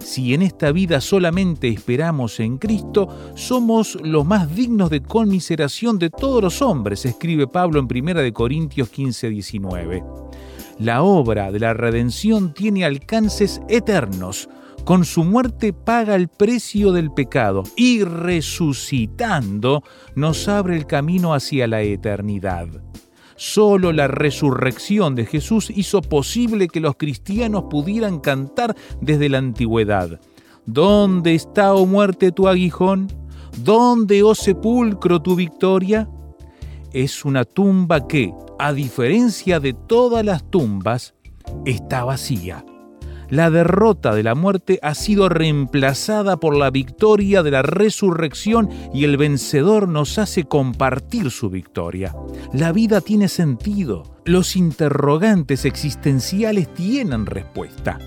Si 0.00 0.32
en 0.32 0.42
esta 0.42 0.72
vida 0.72 1.00
solamente 1.00 1.68
esperamos 1.68 2.40
en 2.40 2.56
Cristo, 2.56 3.08
somos 3.34 3.98
los 4.02 4.24
más 4.24 4.54
dignos 4.54 4.90
de 4.90 5.02
conmiseración 5.02 5.98
de 5.98 6.08
todos 6.08 6.42
los 6.42 6.62
hombres, 6.62 7.04
escribe 7.04 7.46
Pablo 7.46 7.80
en 7.80 7.86
1 7.86 8.32
Corintios 8.32 8.88
15, 8.88 9.28
19. 9.28 10.02
La 10.78 11.02
obra 11.02 11.52
de 11.52 11.60
la 11.60 11.74
redención 11.74 12.54
tiene 12.54 12.86
alcances 12.86 13.60
eternos. 13.68 14.48
Con 14.84 15.04
su 15.04 15.24
muerte 15.24 15.74
paga 15.74 16.14
el 16.14 16.28
precio 16.28 16.92
del 16.92 17.12
pecado 17.12 17.64
y 17.76 18.02
resucitando 18.02 19.82
nos 20.14 20.48
abre 20.48 20.76
el 20.76 20.86
camino 20.86 21.34
hacia 21.34 21.66
la 21.66 21.82
eternidad. 21.82 22.68
Solo 23.40 23.94
la 23.94 24.06
resurrección 24.06 25.14
de 25.14 25.24
Jesús 25.24 25.72
hizo 25.74 26.02
posible 26.02 26.68
que 26.68 26.78
los 26.78 26.96
cristianos 26.96 27.64
pudieran 27.70 28.20
cantar 28.20 28.76
desde 29.00 29.30
la 29.30 29.38
antigüedad. 29.38 30.20
¿Dónde 30.66 31.34
está, 31.34 31.72
oh 31.72 31.86
muerte, 31.86 32.32
tu 32.32 32.48
aguijón? 32.48 33.10
¿Dónde, 33.56 34.22
oh 34.22 34.34
sepulcro, 34.34 35.22
tu 35.22 35.36
victoria? 35.36 36.06
Es 36.92 37.24
una 37.24 37.46
tumba 37.46 38.06
que, 38.06 38.30
a 38.58 38.74
diferencia 38.74 39.58
de 39.58 39.72
todas 39.72 40.22
las 40.22 40.44
tumbas, 40.50 41.14
está 41.64 42.04
vacía. 42.04 42.62
La 43.30 43.48
derrota 43.48 44.12
de 44.12 44.24
la 44.24 44.34
muerte 44.34 44.80
ha 44.82 44.92
sido 44.96 45.28
reemplazada 45.28 46.38
por 46.38 46.56
la 46.56 46.70
victoria 46.70 47.44
de 47.44 47.52
la 47.52 47.62
resurrección 47.62 48.68
y 48.92 49.04
el 49.04 49.16
vencedor 49.16 49.86
nos 49.86 50.18
hace 50.18 50.44
compartir 50.44 51.30
su 51.30 51.48
victoria. 51.48 52.12
La 52.52 52.72
vida 52.72 53.00
tiene 53.00 53.28
sentido. 53.28 54.02
Los 54.24 54.56
interrogantes 54.56 55.64
existenciales 55.64 56.74
tienen 56.74 57.24
respuesta. 57.24 58.00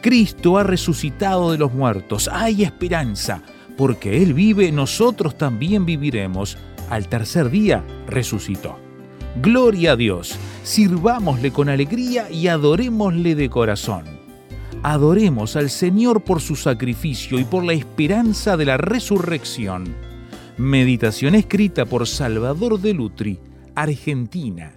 Cristo 0.00 0.56
ha 0.56 0.62
resucitado 0.62 1.52
de 1.52 1.58
los 1.58 1.74
muertos. 1.74 2.30
Hay 2.32 2.62
esperanza. 2.62 3.42
Porque 3.76 4.22
Él 4.22 4.32
vive, 4.32 4.72
nosotros 4.72 5.36
también 5.36 5.84
viviremos. 5.84 6.56
Al 6.88 7.06
tercer 7.06 7.50
día 7.50 7.84
resucitó. 8.06 8.78
Gloria 9.42 9.92
a 9.92 9.96
Dios. 9.96 10.38
Sirvámosle 10.64 11.50
con 11.50 11.68
alegría 11.68 12.30
y 12.30 12.48
adorémosle 12.48 13.34
de 13.34 13.50
corazón 13.50 14.19
adoremos 14.82 15.56
al 15.56 15.70
Señor 15.70 16.22
por 16.22 16.40
su 16.40 16.56
sacrificio 16.56 17.38
y 17.38 17.44
por 17.44 17.64
la 17.64 17.74
esperanza 17.74 18.56
de 18.56 18.64
la 18.64 18.76
resurrección. 18.76 19.94
Meditación 20.56 21.34
escrita 21.34 21.86
por 21.86 22.06
Salvador 22.06 22.78
de 22.80 22.94
Lutri, 22.94 23.40
Argentina. 23.74 24.74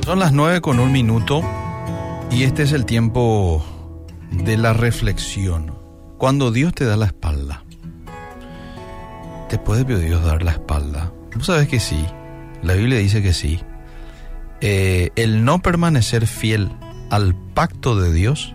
Son 0.05 0.19
las 0.19 0.33
9 0.33 0.61
con 0.61 0.81
un 0.81 0.91
minuto 0.93 1.43
y 2.31 2.45
este 2.45 2.63
es 2.63 2.73
el 2.73 2.87
tiempo 2.87 3.65
de 4.31 4.57
la 4.57 4.73
reflexión. 4.73 5.79
Cuando 6.19 6.51
Dios 6.51 6.73
te 6.75 6.85
da 6.85 6.97
la 6.97 7.07
espalda, 7.07 7.65
¿te 9.49 9.59
puede 9.59 9.85
Dios 9.85 10.25
dar 10.25 10.43
la 10.43 10.53
espalda? 10.53 11.13
Vos 11.35 11.47
sabes 11.47 11.69
que 11.69 11.81
sí. 11.81 12.07
La 12.65 12.73
Biblia 12.73 12.99
dice 12.99 13.23
que 13.23 13.35
sí. 13.35 13.61
Eh, 14.63 15.11
el 15.17 15.45
no 15.45 15.61
permanecer 15.61 16.27
fiel 16.27 16.71
al 17.11 17.35
pacto 17.35 18.01
de 18.01 18.11
Dios 18.11 18.55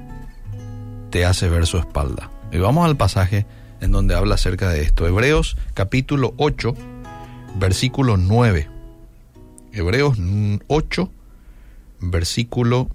te 1.11 1.25
hace 1.25 1.47
ver 1.47 1.67
su 1.67 1.77
espalda. 1.77 2.31
Y 2.51 2.57
vamos 2.57 2.87
al 2.87 2.97
pasaje 2.97 3.45
en 3.81 3.91
donde 3.91 4.15
habla 4.15 4.33
acerca 4.33 4.69
de 4.71 4.81
esto. 4.81 5.05
Hebreos 5.05 5.57
capítulo 5.75 6.33
8, 6.37 6.73
versículo 7.59 8.17
9. 8.17 8.67
Hebreos 9.73 10.17
8, 10.65 11.11
versículo 11.99 12.89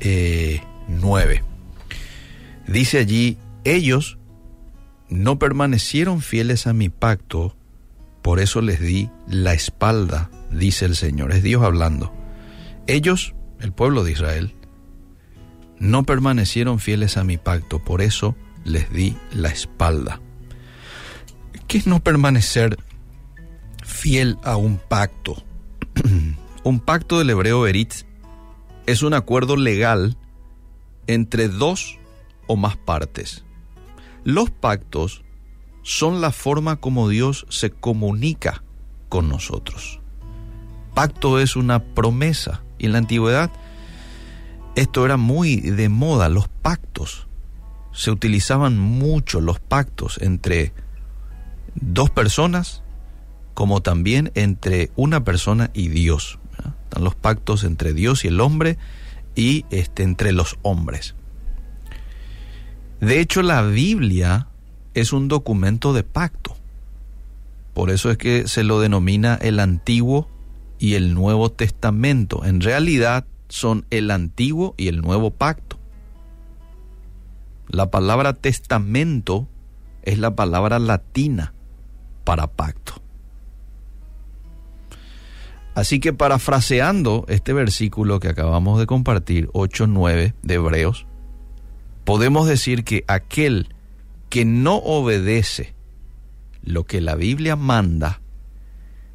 9. 0.00 1.34
Eh, 1.34 1.42
dice 2.66 2.98
allí, 2.98 3.38
ellos 3.64 4.18
no 5.08 5.38
permanecieron 5.38 6.20
fieles 6.20 6.66
a 6.66 6.74
mi 6.74 6.90
pacto 6.90 7.56
por 8.28 8.40
eso 8.40 8.60
les 8.60 8.78
di 8.78 9.08
la 9.26 9.54
espalda, 9.54 10.28
dice 10.50 10.84
el 10.84 10.96
Señor. 10.96 11.32
Es 11.32 11.42
Dios 11.42 11.64
hablando. 11.64 12.12
Ellos, 12.86 13.34
el 13.58 13.72
pueblo 13.72 14.04
de 14.04 14.12
Israel, 14.12 14.54
no 15.78 16.02
permanecieron 16.02 16.78
fieles 16.78 17.16
a 17.16 17.24
mi 17.24 17.38
pacto, 17.38 17.82
por 17.82 18.02
eso 18.02 18.36
les 18.64 18.92
di 18.92 19.16
la 19.32 19.48
espalda. 19.48 20.20
¿Qué 21.68 21.78
es 21.78 21.86
no 21.86 22.00
permanecer 22.00 22.76
fiel 23.82 24.36
a 24.44 24.56
un 24.56 24.76
pacto? 24.76 25.42
un 26.64 26.80
pacto 26.80 27.20
del 27.20 27.30
hebreo 27.30 27.66
eritz 27.66 28.04
es 28.84 29.02
un 29.02 29.14
acuerdo 29.14 29.56
legal 29.56 30.18
entre 31.06 31.48
dos 31.48 31.98
o 32.46 32.56
más 32.56 32.76
partes. 32.76 33.46
Los 34.22 34.50
pactos 34.50 35.24
son 35.88 36.20
la 36.20 36.32
forma 36.32 36.76
como 36.76 37.08
Dios 37.08 37.46
se 37.48 37.70
comunica 37.70 38.62
con 39.08 39.30
nosotros. 39.30 40.00
Pacto 40.92 41.38
es 41.40 41.56
una 41.56 41.82
promesa 41.82 42.62
y 42.78 42.84
en 42.84 42.92
la 42.92 42.98
antigüedad 42.98 43.50
esto 44.76 45.06
era 45.06 45.16
muy 45.16 45.56
de 45.56 45.88
moda, 45.88 46.28
los 46.28 46.46
pactos. 46.48 47.26
Se 47.92 48.10
utilizaban 48.10 48.78
mucho 48.78 49.40
los 49.40 49.60
pactos 49.60 50.18
entre 50.20 50.74
dos 51.74 52.10
personas 52.10 52.82
como 53.54 53.80
también 53.80 54.30
entre 54.34 54.90
una 54.94 55.24
persona 55.24 55.70
y 55.72 55.88
Dios. 55.88 56.38
Están 56.84 57.02
los 57.02 57.14
pactos 57.14 57.64
entre 57.64 57.94
Dios 57.94 58.26
y 58.26 58.28
el 58.28 58.42
hombre 58.42 58.76
y 59.34 59.64
este, 59.70 60.02
entre 60.02 60.32
los 60.32 60.58
hombres. 60.60 61.14
De 63.00 63.20
hecho, 63.20 63.40
la 63.40 63.62
Biblia 63.62 64.48
es 65.00 65.12
un 65.12 65.28
documento 65.28 65.92
de 65.92 66.02
pacto. 66.02 66.56
Por 67.74 67.90
eso 67.90 68.10
es 68.10 68.18
que 68.18 68.48
se 68.48 68.64
lo 68.64 68.80
denomina 68.80 69.36
el 69.40 69.60
Antiguo 69.60 70.28
y 70.78 70.94
el 70.94 71.14
Nuevo 71.14 71.50
Testamento. 71.50 72.44
En 72.44 72.60
realidad 72.60 73.26
son 73.48 73.86
el 73.90 74.10
Antiguo 74.10 74.74
y 74.76 74.88
el 74.88 75.00
Nuevo 75.00 75.30
Pacto. 75.30 75.78
La 77.68 77.90
palabra 77.90 78.32
testamento 78.32 79.46
es 80.02 80.18
la 80.18 80.34
palabra 80.34 80.78
latina 80.78 81.52
para 82.24 82.46
pacto. 82.46 82.94
Así 85.74 86.00
que 86.00 86.12
parafraseando 86.12 87.24
este 87.28 87.52
versículo 87.52 88.18
que 88.18 88.28
acabamos 88.28 88.80
de 88.80 88.86
compartir, 88.86 89.48
8.9 89.50 90.34
de 90.42 90.54
Hebreos, 90.54 91.06
podemos 92.04 92.48
decir 92.48 92.84
que 92.84 93.04
aquel 93.06 93.68
que 94.28 94.44
no 94.44 94.76
obedece 94.76 95.74
lo 96.62 96.84
que 96.84 97.00
la 97.00 97.14
Biblia 97.14 97.56
manda, 97.56 98.20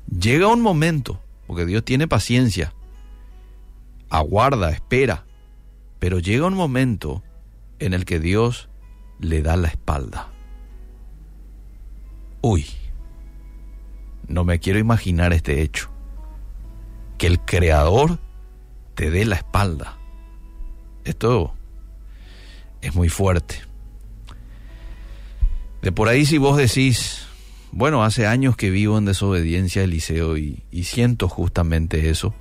llega 0.08 0.47
un 0.47 0.62
momento, 0.62 1.21
porque 1.47 1.65
Dios 1.65 1.84
tiene 1.84 2.08
paciencia, 2.08 2.73
aguarda, 4.10 4.71
espera, 4.71 5.26
pero 5.99 6.19
llega 6.19 6.47
un 6.47 6.56
momento 6.56 7.23
en 7.80 7.93
el 7.93 8.06
que 8.06 8.19
Dios 8.19 8.69
le 9.19 9.41
da 9.41 9.56
la 9.56 9.67
espalda. 9.67 10.30
Uy, 12.41 12.65
no 14.28 14.43
me 14.43 14.60
quiero 14.60 14.80
imaginar 14.80 15.34
este 15.34 15.62
hecho, 15.62 15.89
que 17.17 17.28
el 17.28 17.39
Creador 17.39 18.19
te 18.95 19.12
dé 19.12 19.26
la 19.26 19.36
espalda. 19.36 19.97
Esto 21.04 21.54
es 22.82 22.95
muy 22.95 23.10
fuerte. 23.10 23.72
De 25.84 25.91
por 25.91 26.08
ahí 26.08 26.26
si 26.26 26.38
vos 26.38 26.56
decís, 26.56 27.28
bueno, 27.74 28.06
hace 28.06 28.26
años 28.26 28.56
que 28.56 28.69
vivo 28.69 28.98
en 28.98 29.04
desobediencia 29.04 29.84
Eliseo 29.84 30.38
y, 30.38 30.63
y 30.72 30.86
siento 30.86 31.28
justamente 31.28 32.10
eso. 32.10 32.34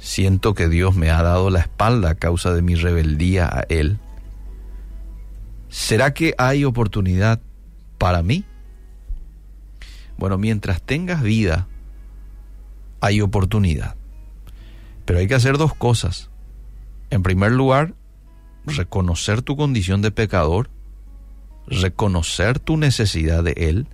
Siento 0.00 0.52
que 0.52 0.68
Dios 0.68 0.96
me 0.96 1.10
ha 1.10 1.22
dado 1.22 1.50
la 1.50 1.60
espalda 1.60 2.10
a 2.10 2.14
causa 2.16 2.52
de 2.52 2.60
mi 2.60 2.74
rebeldía 2.74 3.46
a 3.46 3.64
Él. 3.68 4.00
¿Será 5.68 6.14
que 6.14 6.34
hay 6.36 6.64
oportunidad 6.64 7.40
para 7.96 8.24
mí? 8.24 8.44
Bueno, 10.18 10.36
mientras 10.36 10.82
tengas 10.82 11.22
vida, 11.22 11.68
hay 13.00 13.20
oportunidad. 13.20 13.94
Pero 15.04 15.20
hay 15.20 15.28
que 15.28 15.36
hacer 15.36 15.58
dos 15.58 15.74
cosas. 15.74 16.28
En 17.10 17.22
primer 17.22 17.52
lugar, 17.52 17.94
reconocer 18.66 19.42
tu 19.42 19.56
condición 19.56 20.02
de 20.02 20.10
pecador 20.10 20.68
reconocer 21.66 22.58
tu 22.58 22.76
necesidad 22.76 23.42
de 23.42 23.52
Él 23.56 23.86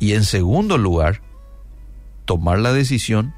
y 0.00 0.14
en 0.14 0.24
segundo 0.24 0.78
lugar, 0.78 1.20
tomar 2.24 2.58
la 2.58 2.72
decisión 2.72 3.34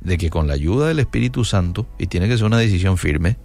de 0.00 0.18
que 0.18 0.30
con 0.30 0.46
la 0.46 0.54
ayuda 0.54 0.88
del 0.88 0.98
Espíritu 0.98 1.44
Santo, 1.44 1.86
y 1.98 2.06
tiene 2.06 2.28
que 2.28 2.36
ser 2.36 2.46
una 2.46 2.58
decisión 2.58 2.96
firme, 2.96 3.36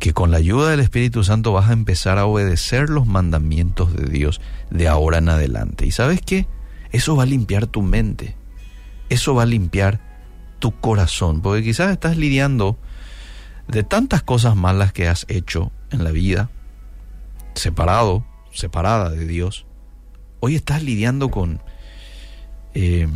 que 0.00 0.12
con 0.12 0.32
la 0.32 0.38
ayuda 0.38 0.70
del 0.70 0.80
Espíritu 0.80 1.22
Santo 1.22 1.52
vas 1.52 1.70
a 1.70 1.74
empezar 1.74 2.18
a 2.18 2.26
obedecer 2.26 2.90
los 2.90 3.06
mandamientos 3.06 3.94
de 3.94 4.10
Dios 4.10 4.40
de 4.70 4.88
ahora 4.88 5.18
en 5.18 5.28
adelante. 5.28 5.86
¿Y 5.86 5.92
sabes 5.92 6.20
qué? 6.20 6.48
Eso 6.90 7.14
va 7.14 7.22
a 7.22 7.26
limpiar 7.26 7.68
tu 7.68 7.82
mente, 7.82 8.34
eso 9.08 9.32
va 9.34 9.44
a 9.44 9.46
limpiar 9.46 10.00
tu 10.58 10.72
corazón, 10.80 11.40
porque 11.40 11.62
quizás 11.62 11.92
estás 11.92 12.16
lidiando 12.16 12.78
de 13.68 13.84
tantas 13.84 14.24
cosas 14.24 14.56
malas 14.56 14.92
que 14.92 15.06
has 15.06 15.24
hecho 15.28 15.70
en 15.92 16.02
la 16.02 16.10
vida, 16.10 16.50
separado, 17.54 18.24
separada 18.52 19.10
de 19.10 19.26
Dios, 19.26 19.66
hoy 20.40 20.56
estás 20.56 20.82
lidiando 20.82 21.30
con 21.30 21.60
eh, 22.74 23.08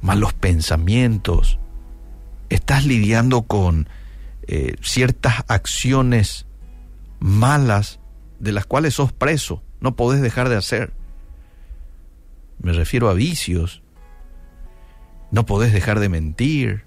malos 0.00 0.32
pensamientos, 0.32 1.58
estás 2.48 2.86
lidiando 2.86 3.42
con 3.42 3.88
eh, 4.46 4.76
ciertas 4.82 5.44
acciones 5.48 6.46
malas 7.18 7.98
de 8.38 8.52
las 8.52 8.66
cuales 8.66 8.94
sos 8.94 9.12
preso, 9.12 9.62
no 9.80 9.96
podés 9.96 10.20
dejar 10.22 10.48
de 10.48 10.56
hacer. 10.56 10.92
Me 12.58 12.72
refiero 12.72 13.08
a 13.08 13.14
vicios. 13.14 13.82
No 15.30 15.46
podés 15.46 15.72
dejar 15.72 16.00
de 16.00 16.08
mentir. 16.08 16.84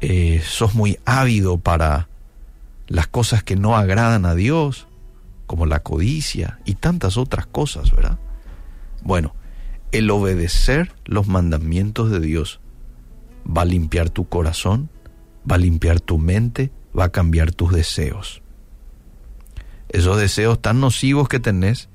Eh, 0.00 0.42
sos 0.44 0.74
muy 0.74 0.98
ávido 1.04 1.58
para 1.58 2.08
las 2.86 3.06
cosas 3.06 3.42
que 3.42 3.56
no 3.56 3.76
agradan 3.76 4.26
a 4.26 4.34
Dios, 4.34 4.86
como 5.46 5.66
la 5.66 5.80
codicia 5.80 6.60
y 6.64 6.74
tantas 6.74 7.16
otras 7.16 7.46
cosas, 7.46 7.90
¿verdad? 7.92 8.18
Bueno, 9.02 9.34
el 9.92 10.10
obedecer 10.10 10.92
los 11.04 11.28
mandamientos 11.28 12.10
de 12.10 12.20
Dios 12.20 12.60
va 13.46 13.62
a 13.62 13.66
limpiar 13.66 14.10
tu 14.10 14.28
corazón, 14.28 14.90
va 15.50 15.56
a 15.56 15.58
limpiar 15.58 16.00
tu 16.00 16.18
mente, 16.18 16.72
va 16.98 17.04
a 17.04 17.12
cambiar 17.12 17.52
tus 17.52 17.72
deseos. 17.72 18.42
Esos 19.88 20.18
deseos 20.18 20.60
tan 20.60 20.80
nocivos 20.80 21.28
que 21.28 21.40
tenés 21.40 21.88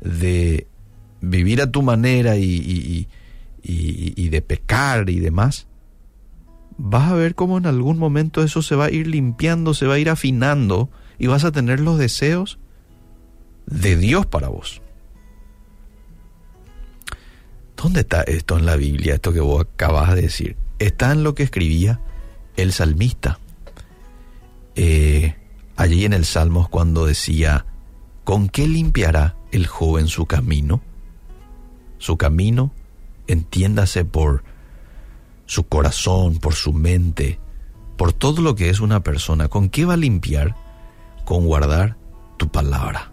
de 0.00 0.66
vivir 1.20 1.62
a 1.62 1.70
tu 1.70 1.82
manera 1.82 2.36
y, 2.36 3.06
y, 3.62 4.28
de 4.28 4.42
pecar 4.42 5.08
y 5.08 5.20
demás, 5.20 5.68
vas 6.76 7.10
a 7.10 7.14
ver 7.14 7.34
cómo 7.34 7.58
en 7.58 7.66
algún 7.66 7.98
momento 7.98 8.42
eso 8.42 8.62
se 8.62 8.74
va 8.74 8.86
a 8.86 8.90
ir 8.90 9.06
limpiando, 9.06 9.74
se 9.74 9.86
va 9.86 9.94
a 9.94 9.98
ir 9.98 10.10
afinando 10.10 10.90
y 11.18 11.26
vas 11.26 11.44
a 11.44 11.52
tener 11.52 11.80
los 11.80 11.98
deseos 11.98 12.58
de 13.66 13.96
Dios 13.96 14.26
para 14.26 14.48
vos. 14.48 14.82
¿Dónde 17.76 18.00
está 18.00 18.22
esto 18.22 18.58
en 18.58 18.66
la 18.66 18.76
Biblia, 18.76 19.14
esto 19.14 19.32
que 19.32 19.40
vos 19.40 19.66
acabas 19.72 20.14
de 20.14 20.22
decir? 20.22 20.56
Está 20.78 21.12
en 21.12 21.22
lo 21.22 21.34
que 21.34 21.42
escribía 21.42 22.00
el 22.56 22.72
salmista. 22.72 23.38
Eh, 24.74 25.36
allí 25.76 26.04
en 26.04 26.12
el 26.12 26.24
Salmos 26.24 26.68
cuando 26.68 27.06
decía, 27.06 27.66
¿con 28.24 28.48
qué 28.48 28.66
limpiará 28.66 29.36
el 29.52 29.66
joven 29.66 30.08
su 30.08 30.26
camino? 30.26 30.80
Su 31.98 32.16
camino, 32.16 32.72
entiéndase 33.26 34.04
por 34.04 34.44
su 35.46 35.64
corazón, 35.66 36.38
por 36.38 36.54
su 36.54 36.72
mente, 36.72 37.38
por 37.96 38.12
todo 38.12 38.42
lo 38.42 38.54
que 38.54 38.70
es 38.70 38.80
una 38.80 39.00
persona. 39.00 39.48
¿Con 39.48 39.68
qué 39.68 39.84
va 39.84 39.94
a 39.94 39.98
limpiar? 39.98 40.56
Con 41.24 41.46
guardar 41.46 41.96
tu 42.36 42.48
palabra. 42.48 43.12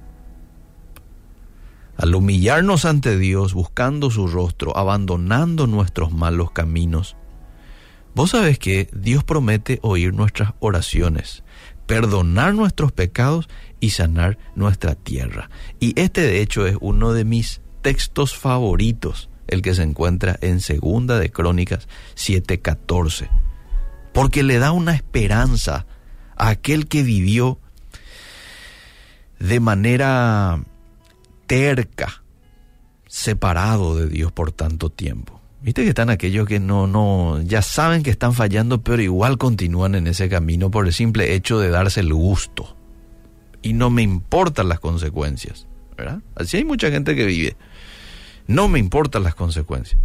Al 1.97 2.15
humillarnos 2.15 2.85
ante 2.85 3.17
Dios, 3.17 3.53
buscando 3.53 4.09
su 4.09 4.27
rostro, 4.27 4.75
abandonando 4.75 5.67
nuestros 5.67 6.11
malos 6.11 6.51
caminos, 6.51 7.15
vos 8.15 8.31
sabés 8.31 8.57
que 8.57 8.89
Dios 8.93 9.23
promete 9.23 9.79
oír 9.83 10.13
nuestras 10.13 10.53
oraciones, 10.59 11.43
perdonar 11.85 12.55
nuestros 12.55 12.91
pecados 12.91 13.47
y 13.79 13.91
sanar 13.91 14.37
nuestra 14.55 14.95
tierra. 14.95 15.49
Y 15.79 15.99
este 15.99 16.21
de 16.21 16.41
hecho 16.41 16.65
es 16.65 16.75
uno 16.81 17.13
de 17.13 17.23
mis 17.23 17.61
textos 17.81 18.35
favoritos, 18.35 19.29
el 19.47 19.61
que 19.61 19.75
se 19.75 19.83
encuentra 19.83 20.37
en 20.41 20.59
Segunda 20.59 21.19
de 21.19 21.31
Crónicas 21.31 21.87
7:14, 22.15 23.29
porque 24.13 24.43
le 24.43 24.57
da 24.57 24.71
una 24.71 24.95
esperanza 24.95 25.85
a 26.35 26.49
aquel 26.49 26.87
que 26.87 27.03
vivió 27.03 27.59
de 29.41 29.59
manera 29.59 30.63
terca, 31.47 32.23
separado 33.07 33.97
de 33.97 34.07
Dios 34.07 34.31
por 34.31 34.51
tanto 34.51 34.89
tiempo. 34.89 35.41
Viste 35.61 35.83
que 35.83 35.89
están 35.89 36.09
aquellos 36.09 36.47
que 36.47 36.59
no, 36.59 36.87
no, 36.87 37.41
ya 37.41 37.61
saben 37.61 38.03
que 38.03 38.09
están 38.09 38.33
fallando, 38.33 38.81
pero 38.81 39.01
igual 39.01 39.37
continúan 39.37 39.95
en 39.95 40.07
ese 40.07 40.29
camino 40.29 40.71
por 40.71 40.87
el 40.87 40.93
simple 40.93 41.33
hecho 41.33 41.59
de 41.59 41.69
darse 41.69 41.99
el 41.99 42.13
gusto. 42.13 42.75
Y 43.61 43.73
no 43.73 43.89
me 43.89 44.01
importan 44.01 44.69
las 44.69 44.79
consecuencias, 44.79 45.67
¿verdad? 45.97 46.21
Así 46.35 46.57
hay 46.57 46.65
mucha 46.65 46.89
gente 46.89 47.15
que 47.15 47.25
vive. 47.25 47.55
No 48.47 48.67
me 48.67 48.79
importan 48.79 49.23
las 49.23 49.35
consecuencias. 49.35 50.01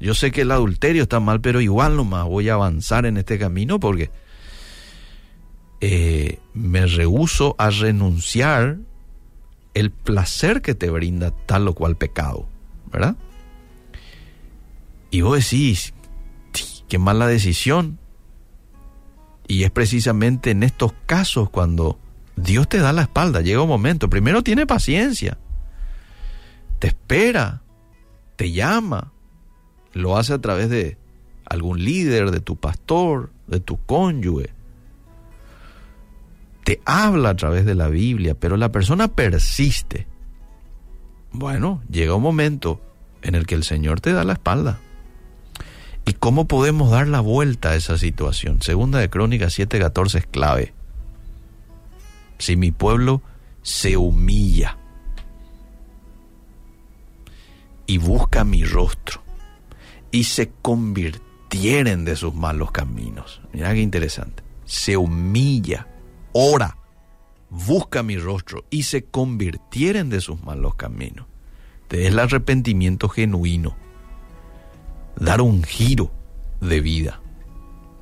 Yo 0.00 0.14
sé 0.14 0.30
que 0.30 0.42
el 0.42 0.50
adulterio 0.50 1.04
está 1.04 1.20
mal, 1.20 1.40
pero 1.40 1.60
igual 1.60 1.96
nomás 1.96 2.26
voy 2.26 2.48
a 2.48 2.54
avanzar 2.54 3.06
en 3.06 3.16
este 3.16 3.38
camino 3.38 3.78
porque 3.80 4.10
eh, 5.80 6.38
me 6.54 6.86
rehuso 6.86 7.54
a 7.58 7.70
renunciar 7.70 8.78
el 9.74 9.90
placer 9.90 10.62
que 10.62 10.74
te 10.74 10.90
brinda 10.90 11.32
tal 11.32 11.68
o 11.68 11.74
cual 11.74 11.96
pecado, 11.96 12.48
¿verdad? 12.90 13.16
Y 15.10 15.20
vos 15.20 15.36
decís, 15.38 15.92
qué 16.88 16.98
mala 16.98 17.26
decisión. 17.26 17.98
Y 19.46 19.64
es 19.64 19.70
precisamente 19.70 20.50
en 20.50 20.62
estos 20.62 20.92
casos 21.06 21.50
cuando 21.50 21.98
Dios 22.36 22.68
te 22.68 22.78
da 22.78 22.92
la 22.92 23.02
espalda, 23.02 23.40
llega 23.40 23.62
un 23.62 23.68
momento, 23.68 24.10
primero 24.10 24.42
tiene 24.42 24.66
paciencia, 24.66 25.38
te 26.78 26.88
espera, 26.88 27.62
te 28.36 28.52
llama, 28.52 29.12
lo 29.92 30.16
hace 30.16 30.34
a 30.34 30.40
través 30.40 30.68
de 30.68 30.98
algún 31.44 31.82
líder, 31.82 32.30
de 32.30 32.40
tu 32.40 32.56
pastor, 32.56 33.30
de 33.46 33.60
tu 33.60 33.78
cónyuge, 33.84 34.55
te 36.66 36.80
habla 36.84 37.28
a 37.28 37.36
través 37.36 37.64
de 37.64 37.76
la 37.76 37.86
Biblia, 37.86 38.34
pero 38.34 38.56
la 38.56 38.72
persona 38.72 39.06
persiste. 39.06 40.08
Bueno, 41.30 41.80
llega 41.88 42.16
un 42.16 42.22
momento 42.24 42.80
en 43.22 43.36
el 43.36 43.46
que 43.46 43.54
el 43.54 43.62
Señor 43.62 44.00
te 44.00 44.12
da 44.12 44.24
la 44.24 44.32
espalda. 44.32 44.80
¿Y 46.04 46.14
cómo 46.14 46.48
podemos 46.48 46.90
dar 46.90 47.06
la 47.06 47.20
vuelta 47.20 47.70
a 47.70 47.76
esa 47.76 47.96
situación? 47.98 48.62
Segunda 48.62 48.98
de 48.98 49.08
Crónicas 49.08 49.56
7:14 49.56 50.18
es 50.18 50.26
clave. 50.26 50.74
Si 52.38 52.56
mi 52.56 52.72
pueblo 52.72 53.22
se 53.62 53.96
humilla 53.96 54.76
y 57.86 57.98
busca 57.98 58.42
mi 58.42 58.64
rostro 58.64 59.22
y 60.10 60.24
se 60.24 60.50
convirtieren 60.62 62.04
de 62.04 62.16
sus 62.16 62.34
malos 62.34 62.72
caminos. 62.72 63.40
Mira 63.52 63.72
qué 63.72 63.82
interesante. 63.82 64.42
Se 64.64 64.96
humilla 64.96 65.86
ora, 66.36 66.76
busca 67.48 68.02
mi 68.02 68.18
rostro 68.18 68.64
y 68.68 68.82
se 68.82 69.04
convirtieren 69.04 70.10
de 70.10 70.20
sus 70.20 70.42
malos 70.42 70.74
caminos. 70.74 71.26
Te 71.88 72.06
el 72.06 72.18
arrepentimiento 72.18 73.08
genuino, 73.08 73.76
dar 75.16 75.40
un 75.40 75.62
giro 75.62 76.12
de 76.60 76.80
vida. 76.80 77.22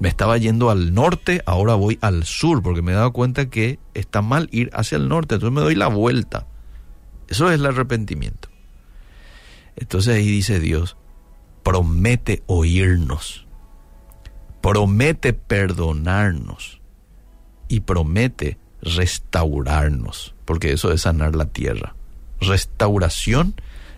Me 0.00 0.08
estaba 0.08 0.36
yendo 0.38 0.70
al 0.70 0.94
norte, 0.94 1.42
ahora 1.46 1.74
voy 1.76 1.98
al 2.00 2.24
sur, 2.24 2.62
porque 2.62 2.82
me 2.82 2.92
he 2.92 2.96
dado 2.96 3.12
cuenta 3.12 3.48
que 3.48 3.78
está 3.94 4.20
mal 4.20 4.48
ir 4.50 4.70
hacia 4.74 4.96
el 4.96 5.08
norte, 5.08 5.36
entonces 5.36 5.54
me 5.54 5.60
doy 5.60 5.76
la 5.76 5.86
vuelta. 5.86 6.46
Eso 7.28 7.48
es 7.50 7.60
el 7.60 7.66
arrepentimiento. 7.66 8.48
Entonces 9.76 10.16
ahí 10.16 10.26
dice 10.26 10.58
Dios, 10.58 10.96
promete 11.62 12.42
oírnos, 12.46 13.46
promete 14.60 15.32
perdonarnos 15.32 16.80
y 17.68 17.80
promete 17.80 18.58
restaurarnos, 18.82 20.34
porque 20.44 20.72
eso 20.72 20.92
es 20.92 21.02
sanar 21.02 21.34
la 21.34 21.46
tierra. 21.46 21.94
Restauración 22.40 23.54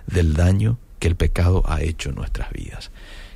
del 0.07 0.35
daño 0.35 0.79
que 0.99 1.09
el 1.09 1.17
pecado 1.17 1.63
ha 1.67 1.83
hecho 1.83 2.11
en 2.11 2.17
nuestras 2.17 2.51
vidas. 2.53 2.91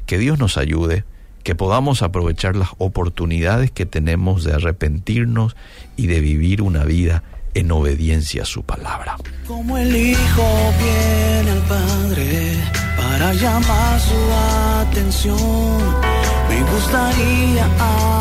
Que 0.06 0.18
Dios 0.18 0.38
nos 0.38 0.56
ayude, 0.56 1.04
que 1.42 1.54
podamos 1.54 2.02
aprovechar 2.02 2.56
las 2.56 2.70
oportunidades 2.78 3.70
que 3.70 3.86
tenemos 3.86 4.44
de 4.44 4.54
arrepentirnos 4.54 5.56
y 5.96 6.06
de 6.06 6.20
vivir 6.20 6.62
una 6.62 6.84
vida 6.84 7.22
en 7.54 7.72
obediencia 7.72 8.42
a 8.42 8.46
su 8.46 8.62
palabra. 8.62 9.16
Como 9.46 9.76
el 9.76 9.94
Hijo 9.94 10.72
viene 10.78 11.50
al 11.50 11.62
Padre 11.62 12.54
para 12.96 13.34
llamar 13.34 14.00
su 14.00 14.14
atención 14.88 16.19
me 16.50 16.60
gustaría 16.72 17.64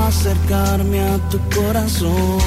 acercarme 0.07 0.99
a 1.01 1.17
tu 1.31 1.39
corazón. 1.55 2.37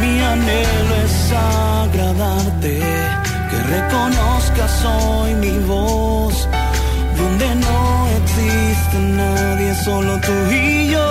Mi 0.00 0.14
anhelo 0.32 0.94
es 1.06 1.32
agradarte, 1.32 2.80
que 3.50 3.58
reconozcas 3.76 4.84
hoy 4.84 5.34
mi 5.34 5.56
voz, 5.66 6.48
donde 7.18 7.48
no 7.66 8.06
existe 8.20 8.98
nadie, 9.22 9.74
solo 9.86 10.18
tú 10.20 10.36
y 10.50 10.88
yo. 10.92 11.08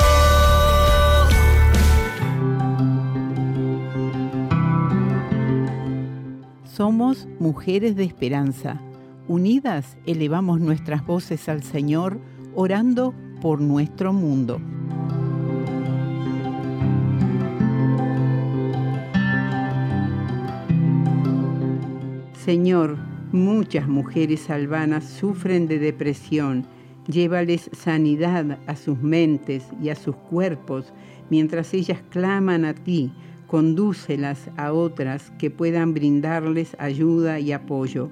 Somos 6.65 7.27
mujeres 7.39 7.95
de 7.95 8.03
esperanza 8.05 8.79
Unidas 9.27 9.97
elevamos 10.05 10.59
nuestras 10.59 11.05
voces 11.05 11.47
al 11.49 11.63
Señor, 11.63 12.19
orando 12.55 13.13
por 13.41 13.61
nuestro 13.61 14.13
mundo. 14.13 14.59
Señor, 22.33 22.97
Muchas 23.33 23.87
mujeres 23.87 24.51
albanas 24.51 25.05
sufren 25.05 25.65
de 25.65 25.79
depresión. 25.79 26.67
Llévales 27.07 27.67
sanidad 27.73 28.59
a 28.67 28.75
sus 28.75 28.99
mentes 29.01 29.63
y 29.81 29.89
a 29.89 29.95
sus 29.95 30.15
cuerpos 30.15 30.93
mientras 31.31 31.73
ellas 31.73 31.99
claman 32.11 32.63
a 32.63 32.75
ti. 32.75 33.11
Condúcelas 33.47 34.51
a 34.55 34.71
otras 34.71 35.31
que 35.39 35.49
puedan 35.49 35.95
brindarles 35.95 36.75
ayuda 36.77 37.39
y 37.39 37.53
apoyo. 37.53 38.11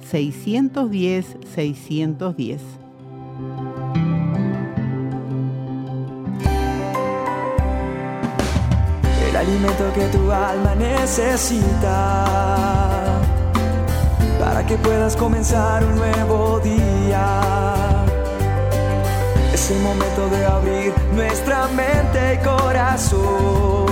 610 0.00 1.36
610. 1.54 2.60
el 9.28 9.36
alimento 9.36 9.92
que 9.94 10.06
tu 10.06 10.32
alma 10.32 10.74
necesita 10.74 12.24
para 14.38 14.64
que 14.66 14.76
puedas 14.76 15.16
comenzar 15.16 15.84
un 15.84 15.96
nuevo 15.96 16.60
día. 16.60 18.04
Es 19.52 19.70
el 19.70 19.80
momento 19.80 20.28
de 20.30 20.46
abrir 20.46 20.94
nuestra 21.14 21.68
mente 21.68 22.34
y 22.34 22.38
corazón 22.44 23.86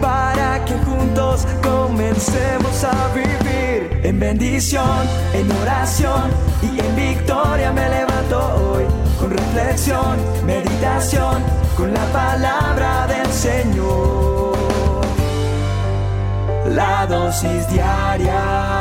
para 0.00 0.64
que 0.64 0.74
juntos 0.84 1.46
comencemos 1.62 2.84
a 2.84 3.08
vivir 3.14 4.00
en 4.02 4.18
bendición, 4.18 5.06
en 5.32 5.50
oración 5.52 6.30
y 6.62 6.80
en 6.80 6.96
victoria 6.96 7.72
me 7.72 7.88
levanto 7.88 8.38
hoy 8.38 8.84
con 9.18 9.30
reflexión, 9.30 10.16
meditación, 10.44 11.42
con 11.76 11.92
la 11.92 12.04
palabra 12.12 13.06
del 13.06 13.26
Señor. 13.32 14.56
La 16.70 17.06
dosis 17.06 17.68
diaria 17.68 18.76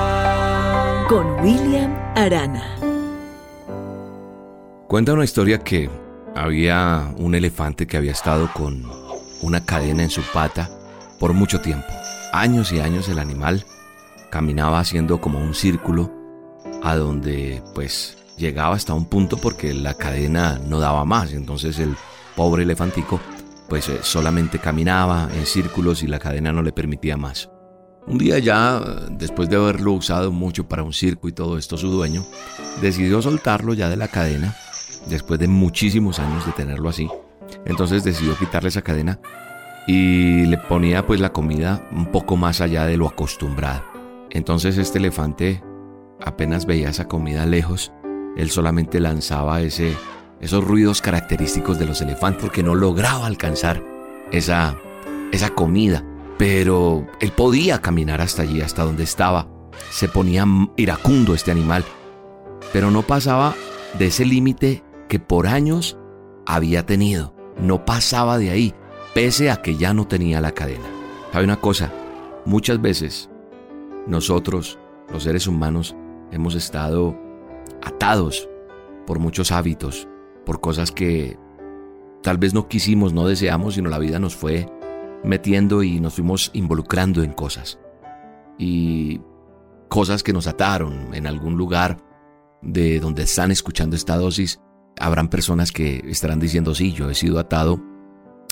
con 1.07 1.39
William 1.41 1.95
Arana. 2.15 2.63
Cuenta 4.87 5.13
una 5.13 5.23
historia 5.23 5.59
que 5.59 5.89
había 6.35 7.13
un 7.17 7.35
elefante 7.35 7.87
que 7.87 7.97
había 7.97 8.11
estado 8.11 8.49
con 8.53 8.83
una 9.41 9.63
cadena 9.63 10.03
en 10.03 10.09
su 10.09 10.21
pata 10.33 10.69
por 11.19 11.33
mucho 11.33 11.61
tiempo. 11.61 11.87
Años 12.33 12.71
y 12.71 12.79
años 12.79 13.09
el 13.09 13.19
animal 13.19 13.65
caminaba 14.29 14.79
haciendo 14.79 15.21
como 15.21 15.39
un 15.39 15.53
círculo 15.53 16.11
a 16.83 16.95
donde 16.95 17.63
pues 17.73 18.17
llegaba 18.37 18.75
hasta 18.75 18.93
un 18.93 19.05
punto 19.05 19.37
porque 19.37 19.73
la 19.73 19.93
cadena 19.93 20.59
no 20.67 20.79
daba 20.79 21.05
más. 21.05 21.33
Entonces 21.33 21.79
el 21.79 21.95
pobre 22.35 22.63
elefantico 22.63 23.19
pues 23.69 23.89
eh, 23.89 23.99
solamente 24.01 24.59
caminaba 24.59 25.29
en 25.33 25.45
círculos 25.45 26.03
y 26.03 26.07
la 26.07 26.19
cadena 26.19 26.51
no 26.51 26.61
le 26.61 26.71
permitía 26.71 27.17
más. 27.17 27.49
Un 28.07 28.19
día 28.19 28.37
ya, 28.37 28.79
después 29.09 29.49
de 29.49 29.55
haberlo 29.55 29.93
usado 29.93 30.31
mucho 30.31 30.67
para 30.67 30.83
un 30.83 30.93
circo 30.93 31.27
y 31.27 31.31
todo 31.31 31.57
esto, 31.57 31.75
su 31.75 31.89
dueño 31.89 32.23
decidió 32.79 33.19
soltarlo 33.21 33.73
ya 33.73 33.89
de 33.89 33.97
la 33.97 34.07
cadena, 34.07 34.55
después 35.07 35.39
de 35.39 35.47
muchísimos 35.47 36.19
años 36.19 36.45
de 36.45 36.51
tenerlo 36.51 36.89
así. 36.89 37.09
Entonces 37.65 38.03
decidió 38.03 38.37
quitarle 38.37 38.69
esa 38.69 38.83
cadena 38.83 39.19
y 39.87 40.45
le 40.45 40.57
ponía 40.57 41.05
pues 41.05 41.19
la 41.19 41.31
comida 41.31 41.87
un 41.91 42.07
poco 42.07 42.37
más 42.37 42.61
allá 42.61 42.85
de 42.85 42.97
lo 42.97 43.07
acostumbrado. 43.07 43.83
Entonces 44.29 44.77
este 44.77 44.97
elefante 44.97 45.63
apenas 46.19 46.65
veía 46.65 46.89
esa 46.89 47.07
comida 47.07 47.45
lejos, 47.45 47.91
él 48.35 48.49
solamente 48.49 48.99
lanzaba 48.99 49.61
ese, 49.61 49.95
esos 50.41 50.63
ruidos 50.63 51.01
característicos 51.01 51.79
de 51.79 51.85
los 51.85 52.01
elefantes 52.01 52.41
porque 52.41 52.63
no 52.63 52.75
lograba 52.75 53.25
alcanzar 53.25 53.83
esa, 54.31 54.75
esa 55.31 55.49
comida. 55.51 56.03
Pero 56.37 57.07
él 57.21 57.31
podía 57.31 57.81
caminar 57.81 58.19
hasta 58.19 58.41
allí, 58.41 58.61
hasta 58.61 58.83
donde 58.83 59.03
estaba. 59.03 59.47
Se 59.89 60.09
ponía 60.09 60.45
iracundo 60.75 61.33
este 61.33 61.51
animal, 61.51 61.85
pero 62.73 62.91
no 62.91 63.03
pasaba 63.03 63.55
de 63.97 64.07
ese 64.07 64.25
límite 64.25 64.83
que 65.07 65.19
por 65.19 65.47
años 65.47 65.97
había 66.45 66.85
tenido. 66.85 67.33
No 67.57 67.85
pasaba 67.85 68.37
de 68.37 68.49
ahí, 68.49 68.73
pese 69.15 69.49
a 69.49 69.61
que 69.61 69.77
ya 69.77 69.93
no 69.93 70.05
tenía 70.05 70.41
la 70.41 70.51
cadena. 70.51 70.85
¿Sabe 71.31 71.45
una 71.45 71.61
cosa? 71.61 71.91
Muchas 72.45 72.81
veces 72.81 73.29
nosotros, 74.07 74.77
los 75.11 75.23
seres 75.23 75.47
humanos, 75.47 75.95
hemos 76.31 76.53
estado 76.53 77.17
atados 77.81 78.49
por 79.07 79.19
muchos 79.19 79.53
hábitos, 79.53 80.05
por 80.45 80.59
cosas 80.59 80.91
que 80.91 81.39
tal 82.23 82.37
vez 82.37 82.53
no 82.53 82.67
quisimos, 82.67 83.13
no 83.13 83.25
deseamos, 83.25 83.75
sino 83.75 83.89
la 83.89 83.99
vida 83.99 84.19
nos 84.19 84.35
fue 84.35 84.69
metiendo 85.23 85.81
y 85.81 86.01
nos 86.01 86.15
fuimos 86.15 86.51
involucrando 86.53 87.23
en 87.23 87.31
cosas. 87.31 87.79
Y 88.57 89.21
cosas 89.87 90.23
que 90.23 90.33
nos 90.33 90.45
ataron 90.45 91.13
en 91.13 91.25
algún 91.25 91.55
lugar 91.55 91.97
de 92.61 92.99
donde 92.99 93.23
están 93.23 93.49
escuchando 93.49 93.95
esta 93.95 94.17
dosis, 94.17 94.59
habrán 94.99 95.29
personas 95.29 95.71
que 95.71 96.03
estarán 96.05 96.41
diciendo, 96.41 96.75
sí, 96.75 96.91
yo 96.91 97.09
he 97.09 97.15
sido 97.15 97.39
atado 97.39 97.94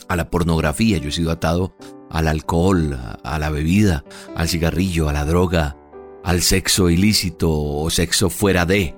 a 0.07 0.15
la 0.15 0.29
pornografía, 0.29 0.97
yo 0.97 1.09
he 1.09 1.11
sido 1.11 1.31
atado 1.31 1.75
al 2.09 2.27
alcohol, 2.27 2.97
a 3.23 3.39
la 3.39 3.49
bebida, 3.49 4.03
al 4.35 4.47
cigarrillo, 4.47 5.09
a 5.09 5.13
la 5.13 5.25
droga, 5.25 5.77
al 6.23 6.41
sexo 6.41 6.89
ilícito 6.89 7.51
o 7.51 7.89
sexo 7.89 8.29
fuera 8.29 8.65
de. 8.65 8.95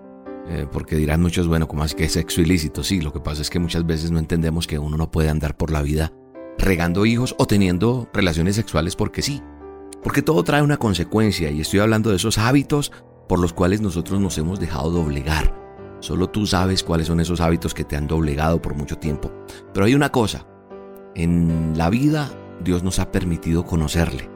Eh, 0.47 0.67
porque 0.71 0.95
dirán 0.95 1.21
muchos, 1.21 1.47
bueno, 1.47 1.67
¿cómo 1.67 1.83
es 1.83 1.95
que 1.95 2.05
es 2.05 2.13
sexo 2.13 2.41
ilícito? 2.41 2.83
Sí, 2.83 3.01
lo 3.01 3.11
que 3.11 3.19
pasa 3.19 3.41
es 3.41 3.49
que 3.49 3.59
muchas 3.59 3.85
veces 3.85 4.11
no 4.11 4.19
entendemos 4.19 4.67
que 4.67 4.77
uno 4.77 4.95
no 4.95 5.09
puede 5.09 5.29
andar 5.29 5.57
por 5.57 5.71
la 5.71 5.81
vida 5.81 6.13
regando 6.57 7.05
hijos 7.05 7.35
o 7.37 7.47
teniendo 7.47 8.09
relaciones 8.13 8.55
sexuales 8.55 8.95
porque 8.95 9.21
sí. 9.21 9.41
Porque 10.03 10.21
todo 10.21 10.43
trae 10.43 10.61
una 10.61 10.77
consecuencia 10.77 11.49
y 11.49 11.61
estoy 11.61 11.79
hablando 11.79 12.11
de 12.11 12.17
esos 12.17 12.37
hábitos 12.37 12.91
por 13.27 13.39
los 13.39 13.53
cuales 13.53 13.81
nosotros 13.81 14.19
nos 14.19 14.37
hemos 14.37 14.59
dejado 14.59 14.91
doblegar. 14.91 15.65
Solo 15.99 16.29
tú 16.29 16.45
sabes 16.45 16.83
cuáles 16.83 17.07
son 17.07 17.19
esos 17.19 17.41
hábitos 17.41 17.73
que 17.73 17.83
te 17.83 17.95
han 17.95 18.05
doblegado 18.05 18.61
por 18.61 18.75
mucho 18.75 18.97
tiempo. 18.97 19.31
Pero 19.73 19.87
hay 19.87 19.95
una 19.95 20.11
cosa, 20.11 20.45
en 21.15 21.73
la 21.75 21.89
vida 21.89 22.31
Dios 22.63 22.83
nos 22.83 22.99
ha 22.99 23.11
permitido 23.11 23.65
conocerle. 23.65 24.29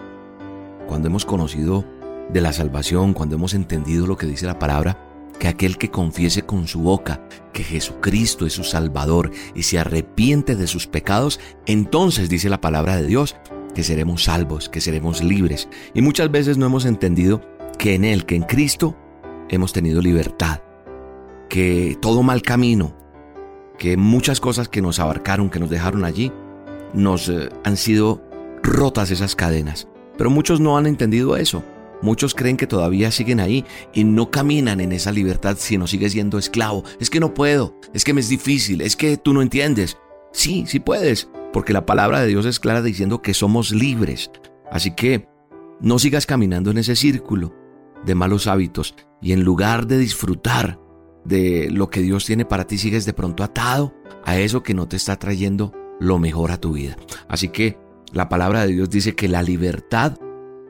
Cuando 0.88 1.08
hemos 1.08 1.26
conocido 1.26 1.86
de 2.32 2.42
la 2.42 2.54
salvación, 2.54 3.14
cuando 3.14 3.36
hemos 3.36 3.54
entendido 3.54 4.08
lo 4.08 4.18
que 4.18 4.28
dice 4.28 4.46
la 4.46 4.60
palabra, 4.60 5.06
que 5.40 5.48
aquel 5.48 5.78
que 5.78 5.90
confiese 5.90 6.42
con 6.44 6.68
su 6.68 6.82
boca 6.82 7.22
que 7.54 7.64
Jesucristo 7.64 8.46
es 8.46 8.54
su 8.54 8.64
Salvador 8.64 9.32
y 9.56 9.64
se 9.64 9.80
arrepiente 9.80 10.56
de 10.56 10.68
sus 10.68 10.88
pecados, 10.88 11.40
entonces 11.66 12.30
dice 12.30 12.50
la 12.50 12.62
palabra 12.62 12.98
de 12.98 13.06
Dios 13.06 13.36
que 13.74 13.84
seremos 13.84 14.26
salvos, 14.26 14.70
que 14.70 14.82
seremos 14.82 15.24
libres. 15.24 15.70
Y 15.94 16.02
muchas 16.02 16.30
veces 16.32 16.58
no 16.58 16.66
hemos 16.66 16.86
entendido 16.86 17.42
que 17.78 17.96
en 17.96 18.04
Él, 18.04 18.26
que 18.26 18.36
en 18.36 18.44
Cristo, 18.44 18.98
hemos 19.50 19.74
tenido 19.74 20.02
libertad, 20.02 20.62
que 21.50 21.98
todo 22.02 22.22
mal 22.24 22.42
camino, 22.42 22.96
que 23.78 23.96
muchas 23.96 24.40
cosas 24.42 24.68
que 24.68 24.82
nos 24.82 25.00
abarcaron, 25.00 25.50
que 25.50 25.60
nos 25.60 25.70
dejaron 25.70 26.04
allí, 26.04 26.32
nos 26.94 27.30
eh, 27.30 27.50
han 27.64 27.78
sido 27.78 28.22
rotas 28.64 29.12
esas 29.12 29.36
cadenas. 29.36 29.88
Pero 30.18 30.30
muchos 30.30 30.60
no 30.60 30.78
han 30.78 30.86
entendido 30.86 31.38
eso. 31.38 31.64
Muchos 32.02 32.34
creen 32.34 32.58
que 32.58 32.68
todavía 32.68 33.12
siguen 33.12 33.40
ahí 33.40 33.66
y 33.94 34.06
no 34.06 34.32
caminan 34.32 34.80
en 34.80 34.94
esa 34.94 35.12
libertad 35.12 35.58
sino 35.60 35.88
sigue 35.88 36.10
siendo 36.10 36.38
esclavo. 36.38 36.84
Es 37.00 37.10
que 37.10 37.20
no 37.20 37.34
puedo, 37.34 37.76
es 37.94 38.04
que 38.04 38.14
me 38.14 38.22
es 38.22 38.30
difícil, 38.30 38.82
es 38.82 38.96
que 38.96 39.18
tú 39.18 39.34
no 39.34 39.42
entiendes. 39.42 39.98
Sí, 40.32 40.64
sí 40.68 40.80
puedes, 40.80 41.30
porque 41.52 41.74
la 41.74 41.86
palabra 41.86 42.22
de 42.22 42.28
Dios 42.28 42.46
es 42.46 42.60
clara 42.60 42.82
diciendo 42.82 43.22
que 43.22 43.34
somos 43.34 43.72
libres. 43.72 44.32
Así 44.72 44.92
que 44.92 45.28
no 45.82 46.00
sigas 46.00 46.26
caminando 46.26 46.72
en 46.72 46.78
ese 46.78 46.96
círculo 46.96 47.54
de 48.06 48.16
malos 48.16 48.48
hábitos 48.48 48.96
y 49.22 49.34
en 49.34 49.44
lugar 49.44 49.88
de 49.88 49.98
disfrutar 49.98 50.80
de 51.26 51.70
lo 51.70 51.90
que 51.90 52.02
Dios 52.02 52.26
tiene 52.26 52.46
para 52.46 52.66
ti, 52.66 52.78
sigues 52.78 53.06
de 53.06 53.14
pronto 53.14 53.44
atado 53.44 53.94
a 54.24 54.38
eso 54.38 54.64
que 54.64 54.74
no 54.74 54.88
te 54.88 54.96
está 54.96 55.18
trayendo 55.18 55.74
lo 56.00 56.20
mejor 56.20 56.52
a 56.52 56.60
tu 56.60 56.74
vida. 56.74 56.98
Así 57.28 57.50
que 57.50 57.78
la 58.12 58.30
palabra 58.30 58.66
de 58.66 58.74
Dios 58.74 58.90
dice 58.90 59.16
que 59.16 59.28
la 59.28 59.44
libertad 59.44 60.18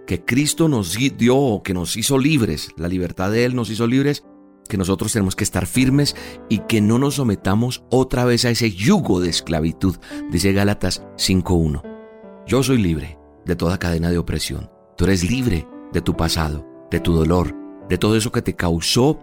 que 0.06 0.26
Cristo 0.26 0.68
nos 0.68 0.98
dio, 0.98 1.62
que 1.64 1.74
nos 1.74 1.96
hizo 1.96 2.18
libres, 2.18 2.72
la 2.78 2.88
libertad 2.88 3.32
de 3.32 3.46
Él 3.46 3.56
nos 3.56 3.70
hizo 3.70 3.86
libres, 3.86 4.24
que 4.68 4.78
nosotros 4.78 5.14
tenemos 5.14 5.36
que 5.36 5.44
estar 5.44 5.68
firmes 5.68 6.16
y 6.50 6.60
que 6.60 6.82
no 6.82 6.98
nos 6.98 7.16
sometamos 7.16 7.84
otra 7.90 8.26
vez 8.26 8.46
a 8.46 8.50
ese 8.50 8.72
yugo 8.72 9.20
de 9.20 9.30
esclavitud, 9.30 9.98
dice 10.32 10.52
Gálatas 10.52 11.04
5.1. 11.18 11.84
Yo 12.48 12.64
soy 12.64 12.80
libre 12.80 13.20
de 13.46 13.56
toda 13.56 13.78
cadena 13.78 14.10
de 14.10 14.18
opresión. 14.18 14.72
Tú 14.98 15.06
eres 15.06 15.30
libre 15.30 15.68
de 15.94 16.02
tu 16.02 16.16
pasado, 16.16 16.66
de 16.90 17.00
tu 17.00 17.14
dolor, 17.14 17.56
de 17.88 17.98
todo 17.98 18.16
eso 18.16 18.32
que 18.32 18.42
te 18.42 18.56
causó 18.56 19.20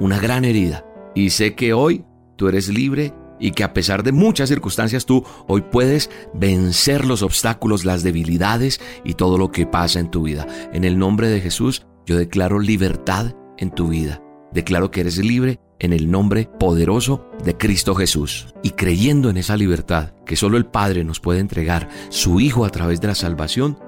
una 0.00 0.18
gran 0.18 0.44
herida. 0.44 0.84
Y 1.14 1.30
sé 1.30 1.54
que 1.54 1.72
hoy 1.72 2.04
tú 2.36 2.48
eres 2.48 2.68
libre 2.68 3.14
y 3.38 3.52
que 3.52 3.64
a 3.64 3.72
pesar 3.72 4.02
de 4.02 4.12
muchas 4.12 4.48
circunstancias 4.48 5.06
tú 5.06 5.24
hoy 5.46 5.62
puedes 5.62 6.10
vencer 6.34 7.04
los 7.04 7.22
obstáculos, 7.22 7.84
las 7.84 8.02
debilidades 8.02 8.80
y 9.04 9.14
todo 9.14 9.38
lo 9.38 9.50
que 9.50 9.66
pasa 9.66 10.00
en 10.00 10.10
tu 10.10 10.22
vida. 10.22 10.46
En 10.72 10.84
el 10.84 10.98
nombre 10.98 11.28
de 11.28 11.40
Jesús 11.40 11.86
yo 12.06 12.16
declaro 12.16 12.60
libertad 12.60 13.34
en 13.58 13.70
tu 13.70 13.88
vida. 13.88 14.22
Declaro 14.52 14.90
que 14.90 15.00
eres 15.00 15.18
libre 15.18 15.60
en 15.78 15.92
el 15.92 16.10
nombre 16.10 16.48
poderoso 16.58 17.26
de 17.44 17.56
Cristo 17.56 17.94
Jesús. 17.94 18.54
Y 18.62 18.70
creyendo 18.70 19.28
en 19.28 19.36
esa 19.36 19.56
libertad 19.56 20.14
que 20.24 20.36
solo 20.36 20.56
el 20.56 20.66
Padre 20.66 21.04
nos 21.04 21.20
puede 21.20 21.40
entregar, 21.40 21.88
su 22.08 22.40
Hijo 22.40 22.64
a 22.64 22.70
través 22.70 23.00
de 23.00 23.08
la 23.08 23.14
salvación, 23.14 23.78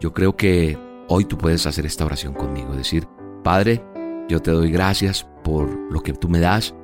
yo 0.00 0.12
creo 0.12 0.36
que 0.36 0.78
hoy 1.08 1.24
tú 1.24 1.38
puedes 1.38 1.66
hacer 1.66 1.86
esta 1.86 2.04
oración 2.04 2.34
conmigo. 2.34 2.74
Decir, 2.74 3.06
Padre, 3.42 3.82
yo 4.28 4.40
te 4.40 4.50
doy 4.50 4.70
gracias 4.70 5.26
por 5.42 5.68
lo 5.90 6.02
que 6.02 6.12
tú 6.12 6.28
me 6.28 6.40
das. 6.40 6.74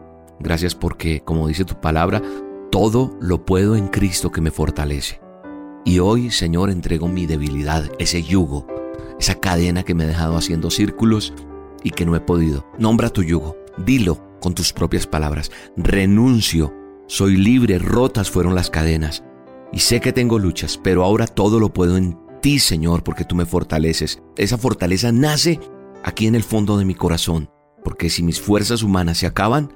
Gracias 0.41 0.75
porque, 0.75 1.21
como 1.21 1.49
dice 1.49 1.65
tu 1.65 1.81
palabra, 1.81 2.23
todo 2.71 3.17
lo 3.21 3.45
puedo 3.45 3.77
en 3.77 3.89
Cristo 3.89 4.31
que 4.31 4.41
me 4.41 4.51
fortalece. 4.51 5.21
Y 5.85 6.01
hoy, 6.01 6.31
Señor, 6.31 6.71
entrego 6.71 7.09
mi 7.09 7.27
debilidad, 7.27 7.91
ese 7.99 8.23
yugo, 8.23 8.67
esa 9.19 9.37
cadena 9.37 9.83
que 9.83 9.95
me 9.95 10.05
ha 10.05 10.09
dejado 10.09 10.37
haciendo 10.37 10.71
círculos 10.71 11.33
y 11.83 11.91
que 11.91 12.05
no 12.05 12.15
he 12.15 12.21
podido. 12.21 12.67
Nombra 12.79 13.11
tu 13.11 13.23
yugo, 13.23 13.57
dilo 13.79 14.23
con 14.41 14.55
tus 14.55 14.73
propias 14.73 15.07
palabras. 15.07 15.51
Renuncio, 15.77 16.75
soy 17.07 17.37
libre, 17.37 17.79
rotas 17.79 18.31
fueron 18.31 18.55
las 18.55 18.71
cadenas. 18.71 19.25
Y 19.73 19.81
sé 19.81 20.01
que 20.01 20.13
tengo 20.13 20.39
luchas, 20.39 20.79
pero 20.83 21.05
ahora 21.05 21.27
todo 21.27 21.59
lo 21.59 21.73
puedo 21.73 21.97
en 21.97 22.19
ti, 22.41 22.59
Señor, 22.59 23.03
porque 23.03 23.25
tú 23.25 23.35
me 23.35 23.47
fortaleces. 23.47 24.23
Esa 24.37 24.59
fortaleza 24.59 25.13
nace 25.13 25.61
aquí 26.05 26.27
en 26.27 26.35
el 26.35 26.43
fondo 26.43 26.79
de 26.79 26.85
mi 26.85 26.95
corazón, 26.95 27.51
porque 27.85 28.11
si 28.11 28.23
mis 28.23 28.41
fuerzas 28.41 28.83
humanas 28.83 29.19
se 29.19 29.27
acaban, 29.27 29.73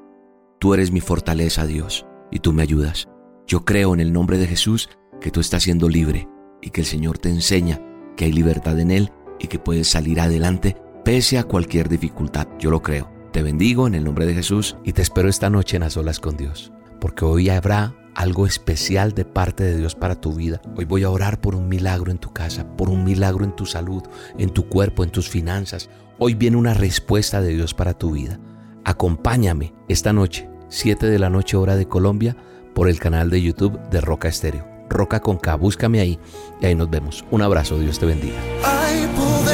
tú 0.63 0.75
eres 0.75 0.93
mi 0.93 1.01
fortaleza, 1.01 1.67
Dios, 1.67 2.07
y 2.31 2.39
tú 2.39 2.53
me 2.53 2.63
ayudas. 2.63 3.09
Yo 3.49 3.65
creo 3.65 3.95
en 3.95 3.99
el 3.99 4.13
nombre 4.13 4.39
de 4.39 4.47
Jesús 4.47 4.91
que 5.21 5.33
tú 5.33 5.41
estás 5.41 5.65
siendo 5.65 5.89
libre 5.89 6.29
y 6.61 6.71
que 6.71 6.83
el 6.83 6.87
Señor 6.87 7.19
te 7.19 7.31
enseña 7.31 7.81
que 8.17 8.27
hay 8.27 8.33
libertad 8.33 8.79
en 8.79 8.93
Él 8.93 9.11
y 9.41 9.49
que 9.49 9.59
puedes 9.59 9.89
salir 9.89 10.21
adelante 10.21 10.77
pese 11.05 11.37
a 11.37 11.43
cualquier 11.43 11.89
dificultad. 11.89 12.47
Yo 12.61 12.71
lo 12.71 12.81
creo. 12.81 13.11
Te 13.33 13.43
bendigo 13.43 13.89
en 13.89 13.97
el 13.97 14.05
nombre 14.05 14.25
de 14.25 14.35
Jesús 14.35 14.77
y 14.85 14.93
te 14.93 15.03
espero 15.03 15.29
esta 15.29 15.51
noche 15.51 15.79
en 15.79 15.83
las 15.83 15.97
olas 15.97 16.21
con 16.21 16.37
Dios, 16.37 16.73
porque 17.01 17.25
hoy 17.25 17.49
habrá 17.49 17.97
algo 18.15 18.47
especial 18.47 19.15
de 19.15 19.25
parte 19.25 19.65
de 19.65 19.77
Dios 19.77 19.97
para 19.97 20.21
tu 20.21 20.33
vida. 20.33 20.63
Hoy 20.77 20.85
voy 20.85 21.03
a 21.03 21.11
orar 21.11 21.41
por 21.41 21.57
un 21.57 21.67
milagro 21.67 22.13
en 22.13 22.19
tu 22.19 22.33
casa, 22.33 22.77
por 22.77 22.89
un 22.89 23.03
milagro 23.03 23.45
en 23.45 23.57
tu 23.57 23.67
salud, 23.67 24.05
en 24.39 24.51
tu 24.51 24.69
cuerpo, 24.69 25.03
en 25.03 25.11
tus 25.11 25.29
finanzas. 25.29 25.91
Hoy 26.21 26.35
viene 26.35 26.57
una 26.57 26.73
respuesta 26.73 27.41
de 27.41 27.53
Dios 27.53 27.75
para 27.75 27.99
tu 27.99 28.13
vida. 28.13 28.39
Acompáñame 28.85 29.73
esta 29.89 30.13
noche, 30.13 30.52
7 30.73 31.07
de 31.07 31.19
la 31.19 31.29
noche 31.29 31.59
hora 31.59 31.77
de 31.77 31.87
Colombia, 31.87 32.35
por 32.73 32.89
el 32.89 32.99
canal 32.99 33.29
de 33.29 33.43
YouTube 33.43 33.79
de 33.91 34.01
Roca 34.01 34.29
Estéreo. 34.29 34.67
Roca 34.89 35.21
con 35.21 35.37
K, 35.37 35.55
búscame 35.57 36.01
ahí 36.01 36.19
y 36.63 36.67
ahí 36.67 36.75
nos 36.75 36.89
vemos. 36.89 37.27
Un 37.31 37.43
abrazo, 37.43 37.79
Dios 37.79 37.99
te 37.99 38.07
bendiga. 38.07 38.39
Hay 38.65 39.07
poder 39.09 39.53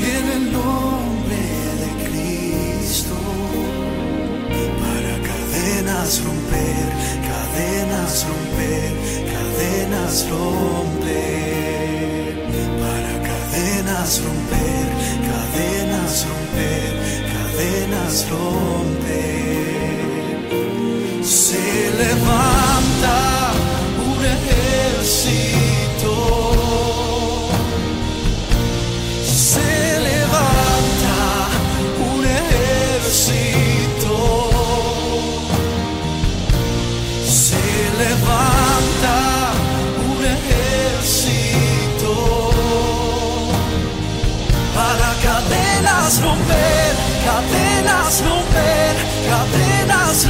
en 0.00 0.30
el 0.32 0.50
nombre 0.50 1.36
de 1.76 1.90
Cristo 2.08 3.14
para 4.80 5.14
cadenas 5.28 6.24
romper, 6.24 6.88
cadenas 7.28 8.26
romper, 8.26 8.92
cadenas 9.30 10.26
romper, 10.30 11.20
para 12.80 13.12
cadenas 13.28 14.22
romper, 14.24 14.86
cadenas 15.28 16.26
romper, 16.26 16.92
cadenas 17.30 18.30
romper. 18.30 18.89
Se 21.50 21.90
levanta 21.98 23.18
un 24.06 24.20
ejército. 24.24 26.14
Se 29.26 29.98
levanta 29.98 31.18
un 32.14 32.22
ejército. 32.24 34.14
Se 37.26 37.64
levanta 37.98 39.16
un 40.08 40.20
ejército. 40.36 42.12
Para 44.76 45.10
cadenas 45.26 46.10
romper, 46.22 46.90
cadenas 47.26 48.12
romper, 48.22 48.94
cadenas 49.28 50.16
romper. 50.28 50.29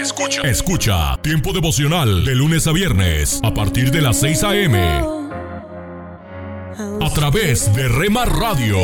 Escucha. 0.00 0.40
Escucha 0.42 1.18
Tiempo 1.22 1.52
devocional 1.52 2.24
de 2.24 2.34
lunes 2.34 2.66
a 2.66 2.72
viernes 2.72 3.38
a 3.42 3.52
partir 3.52 3.90
de 3.90 4.00
las 4.00 4.18
6 4.20 4.44
a.m. 4.44 4.78
a 7.00 7.10
través 7.14 7.74
de 7.74 7.86
Rema 7.88 8.24
Radio. 8.24 8.78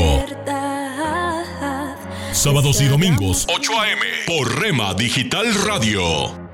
Sábados 2.33 2.83
y 2.83 2.89
domingos 2.89 3.47
8 3.49 3.81
a.m. 3.81 4.03
por 4.27 4.61
Rema 4.61 4.93
Digital 4.93 5.47
Radio. 5.67 6.47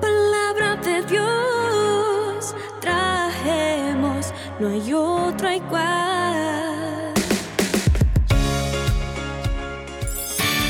Palabra 0.00 0.76
de 0.76 1.02
Dios 1.02 2.54
trajemos, 2.80 4.32
no 4.58 4.68
hay 4.68 4.92
otra 4.92 5.56
igual. 5.56 6.55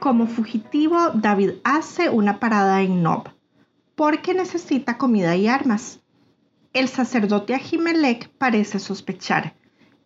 Como 0.00 0.26
fugitivo, 0.28 1.10
David 1.12 1.54
hace 1.64 2.08
una 2.08 2.38
parada 2.38 2.82
en 2.82 3.02
Nob, 3.02 3.30
porque 3.96 4.32
necesita 4.32 4.96
comida 4.96 5.34
y 5.34 5.48
armas. 5.48 6.00
El 6.72 6.88
sacerdote 6.88 7.54
Ahimelech 7.54 8.28
parece 8.38 8.78
sospechar, 8.78 9.54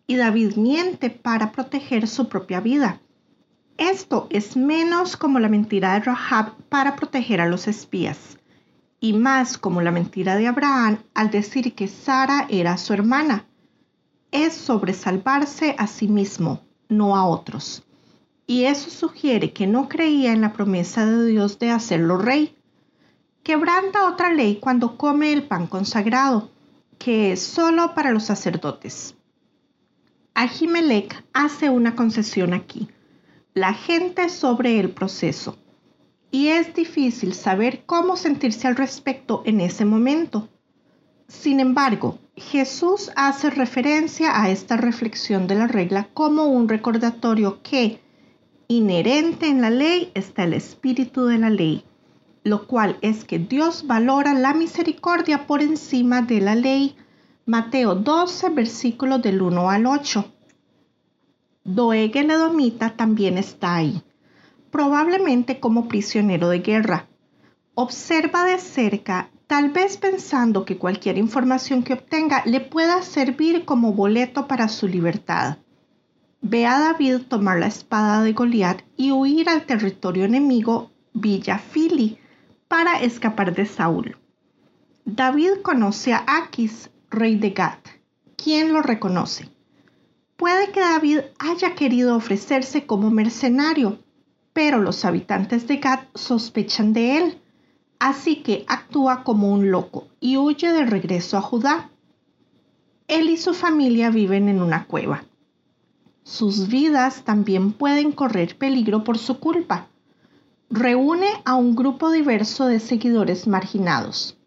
y 0.07 0.15
David 0.15 0.55
miente 0.55 1.11
para 1.11 1.51
proteger 1.51 2.07
su 2.07 2.27
propia 2.27 2.59
vida. 2.59 3.01
Esto 3.77 4.27
es 4.31 4.57
menos 4.57 5.15
como 5.15 5.39
la 5.39 5.47
mentira 5.49 5.93
de 5.93 5.99
Rahab 5.99 6.55
para 6.69 6.95
proteger 6.95 7.39
a 7.39 7.47
los 7.47 7.67
espías, 7.67 8.39
y 8.99 9.13
más 9.13 9.59
como 9.59 9.81
la 9.81 9.91
mentira 9.91 10.37
de 10.37 10.47
Abraham 10.47 10.99
al 11.13 11.29
decir 11.29 11.75
que 11.75 11.87
Sara 11.87 12.47
era 12.49 12.77
su 12.77 12.93
hermana. 12.93 13.45
es 14.31 14.55
sobresalvarse 14.55 15.75
a 15.77 15.85
sí 15.85 16.07
mismo, 16.07 16.61
no 16.89 17.15
a 17.15 17.27
otros. 17.27 17.83
Y 18.53 18.65
eso 18.65 18.91
sugiere 18.91 19.51
que 19.51 19.65
no 19.65 19.89
creía 19.89 20.31
en 20.31 20.41
la 20.41 20.53
promesa 20.53 21.07
de 21.07 21.25
Dios 21.25 21.57
de 21.57 21.71
hacerlo 21.71 22.19
rey. 22.19 22.55
Quebranta 23.41 24.07
otra 24.07 24.31
ley 24.31 24.59
cuando 24.61 24.95
come 24.95 25.33
el 25.33 25.47
pan 25.47 25.65
consagrado, 25.65 26.51
que 26.99 27.31
es 27.31 27.41
solo 27.41 27.95
para 27.95 28.11
los 28.11 28.25
sacerdotes. 28.25 29.15
Ahimelech 30.35 31.25
hace 31.33 31.71
una 31.71 31.95
concesión 31.95 32.53
aquí. 32.53 32.89
La 33.55 33.73
gente 33.73 34.29
sobre 34.29 34.79
el 34.79 34.91
proceso. 34.91 35.57
Y 36.29 36.49
es 36.49 36.75
difícil 36.75 37.33
saber 37.33 37.85
cómo 37.87 38.17
sentirse 38.17 38.67
al 38.67 38.75
respecto 38.75 39.41
en 39.47 39.61
ese 39.61 39.83
momento. 39.83 40.47
Sin 41.27 41.59
embargo, 41.59 42.19
Jesús 42.35 43.09
hace 43.15 43.49
referencia 43.49 44.39
a 44.39 44.51
esta 44.51 44.77
reflexión 44.77 45.47
de 45.47 45.55
la 45.55 45.65
regla 45.65 46.09
como 46.13 46.45
un 46.45 46.69
recordatorio 46.69 47.63
que, 47.63 48.02
inherente 48.77 49.47
en 49.47 49.61
la 49.61 49.69
ley, 49.69 50.11
está 50.13 50.43
el 50.43 50.53
espíritu 50.53 51.25
de 51.25 51.37
la 51.37 51.49
ley, 51.49 51.83
lo 52.43 52.67
cual 52.67 52.97
es 53.01 53.23
que 53.23 53.39
Dios 53.39 53.87
valora 53.87 54.33
la 54.33 54.53
misericordia 54.53 55.47
por 55.47 55.61
encima 55.61 56.21
de 56.21 56.41
la 56.41 56.55
ley. 56.55 56.95
Mateo 57.45 57.95
12, 57.95 58.49
versículos 58.49 59.21
del 59.21 59.41
1 59.41 59.69
al 59.69 59.85
8. 59.85 60.25
Doeg 61.65 62.17
el 62.17 62.31
Edomita 62.31 62.95
también 62.95 63.37
está 63.37 63.75
ahí, 63.75 64.01
probablemente 64.71 65.59
como 65.59 65.87
prisionero 65.87 66.49
de 66.49 66.59
guerra. 66.59 67.07
Observa 67.75 68.43
de 68.43 68.59
cerca 68.59 69.29
tal 69.47 69.69
vez 69.69 69.97
pensando 69.97 70.65
que 70.65 70.77
cualquier 70.77 71.17
información 71.17 71.83
que 71.83 71.93
obtenga 71.93 72.43
le 72.45 72.59
pueda 72.59 73.01
servir 73.01 73.65
como 73.65 73.93
boleto 73.93 74.47
para 74.47 74.67
su 74.67 74.87
libertad. 74.87 75.57
Ve 76.43 76.67
a 76.67 76.79
David 76.79 77.23
tomar 77.27 77.57
la 77.59 77.65
espada 77.65 78.21
de 78.21 78.33
Goliat 78.33 78.83
y 78.97 79.11
huir 79.11 79.49
al 79.49 79.65
territorio 79.65 80.25
enemigo 80.25 80.91
Villa 81.13 81.57
Fili 81.57 82.19
para 82.67 83.01
escapar 83.01 83.55
de 83.55 83.65
Saúl. 83.65 84.17
David 85.05 85.61
conoce 85.63 86.13
a 86.13 86.23
Aquis, 86.27 86.91
rey 87.09 87.35
de 87.35 87.49
Gat. 87.49 87.79
¿Quién 88.35 88.73
lo 88.73 88.81
reconoce? 88.81 89.49
Puede 90.37 90.71
que 90.71 90.81
David 90.81 91.21
haya 91.39 91.73
querido 91.73 92.15
ofrecerse 92.15 92.85
como 92.85 93.09
mercenario, 93.09 93.97
pero 94.53 94.79
los 94.79 95.03
habitantes 95.05 95.67
de 95.67 95.77
Gat 95.77 96.07
sospechan 96.15 96.93
de 96.93 97.17
él 97.17 97.39
así 98.03 98.43
que 98.43 98.65
actúa 98.67 99.23
como 99.23 99.49
un 99.49 99.71
loco 99.71 100.09
y 100.19 100.35
huye 100.35 100.73
de 100.73 100.83
regreso 100.83 101.37
a 101.37 101.41
Judá. 101.41 101.89
Él 103.07 103.29
y 103.29 103.37
su 103.37 103.53
familia 103.53 104.09
viven 104.09 104.49
en 104.49 104.61
una 104.61 104.87
cueva. 104.87 105.23
Sus 106.23 106.67
vidas 106.67 107.23
también 107.23 107.73
pueden 107.73 108.11
correr 108.11 108.57
peligro 108.57 109.03
por 109.03 109.17
su 109.17 109.39
culpa. 109.39 109.87
Reúne 110.69 111.27
a 111.45 111.55
un 111.55 111.75
grupo 111.75 112.11
diverso 112.11 112.65
de 112.65 112.79
seguidores 112.79 113.47
marginados. 113.47 114.37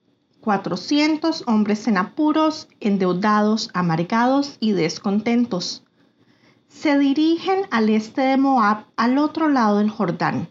400 0.41 1.45
hombres 1.47 1.87
en 1.89 1.99
apuros, 1.99 2.69
endeudados, 2.81 3.71
amargados 3.75 4.57
y 4.61 4.73
descontentos. 4.73 5.85
Se 6.69 6.99
dirigen 6.99 7.67
al 7.71 7.91
este 7.91 8.23
de 8.23 8.37
Moab, 8.37 8.87
al 8.97 9.19
otro 9.19 9.49
lado 9.49 9.79
del 9.79 9.91
Jordán, 9.91 10.49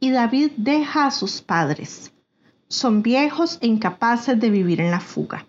y 0.00 0.10
David 0.10 0.52
deja 0.56 1.06
a 1.06 1.10
sus 1.10 1.40
padres 1.40 2.14
son 2.74 3.02
viejos 3.02 3.58
e 3.60 3.66
incapaces 3.66 4.38
de 4.38 4.50
vivir 4.50 4.80
en 4.80 4.90
la 4.90 5.00
fuga. 5.00 5.46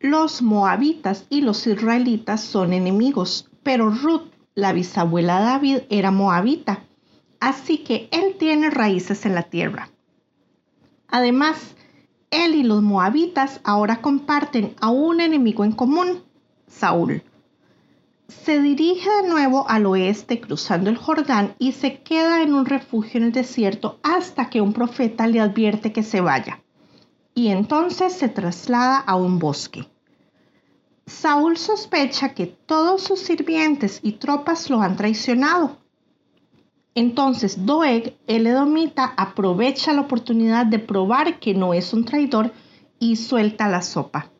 Los 0.00 0.42
moabitas 0.42 1.26
y 1.28 1.42
los 1.42 1.66
israelitas 1.66 2.40
son 2.40 2.72
enemigos, 2.72 3.50
pero 3.62 3.90
Ruth, 3.90 4.32
la 4.54 4.72
bisabuela 4.72 5.38
de 5.38 5.44
David, 5.44 5.78
era 5.90 6.10
moabita, 6.10 6.84
así 7.40 7.78
que 7.78 8.08
él 8.10 8.36
tiene 8.38 8.70
raíces 8.70 9.26
en 9.26 9.34
la 9.34 9.44
tierra. 9.44 9.90
Además, 11.08 11.74
él 12.30 12.54
y 12.54 12.62
los 12.62 12.82
moabitas 12.82 13.60
ahora 13.64 14.00
comparten 14.00 14.74
a 14.80 14.90
un 14.90 15.20
enemigo 15.20 15.64
en 15.64 15.72
común, 15.72 16.22
Saúl 16.66 17.22
se 18.32 18.60
dirige 18.60 19.08
de 19.22 19.28
nuevo 19.28 19.68
al 19.68 19.86
oeste 19.86 20.40
cruzando 20.40 20.90
el 20.90 20.96
Jordán 20.96 21.54
y 21.58 21.72
se 21.72 22.00
queda 22.00 22.42
en 22.42 22.54
un 22.54 22.66
refugio 22.66 23.18
en 23.18 23.24
el 23.24 23.32
desierto 23.32 24.00
hasta 24.02 24.50
que 24.50 24.60
un 24.60 24.72
profeta 24.72 25.26
le 25.26 25.40
advierte 25.40 25.92
que 25.92 26.02
se 26.02 26.20
vaya. 26.20 26.62
Y 27.34 27.48
entonces 27.48 28.12
se 28.12 28.28
traslada 28.28 28.98
a 28.98 29.16
un 29.16 29.38
bosque. 29.38 29.86
Saúl 31.12 31.58
sospecha 31.58 32.34
que 32.34 32.46
todos 32.46 33.02
sus 33.02 33.20
sirvientes 33.20 34.00
y 34.02 34.12
tropas 34.12 34.70
lo 34.70 34.80
han 34.80 34.96
traicionado. 34.96 35.76
Entonces 36.94 37.64
Doeg, 37.64 38.16
el 38.26 38.46
edomita, 38.46 39.12
aprovecha 39.16 39.92
la 39.92 40.00
oportunidad 40.00 40.66
de 40.66 40.78
probar 40.78 41.38
que 41.38 41.54
no 41.54 41.74
es 41.74 41.92
un 41.92 42.04
traidor 42.04 42.52
y 42.98 43.16
suelta 43.16 43.68
la 43.68 43.82
sopa. 43.82 44.30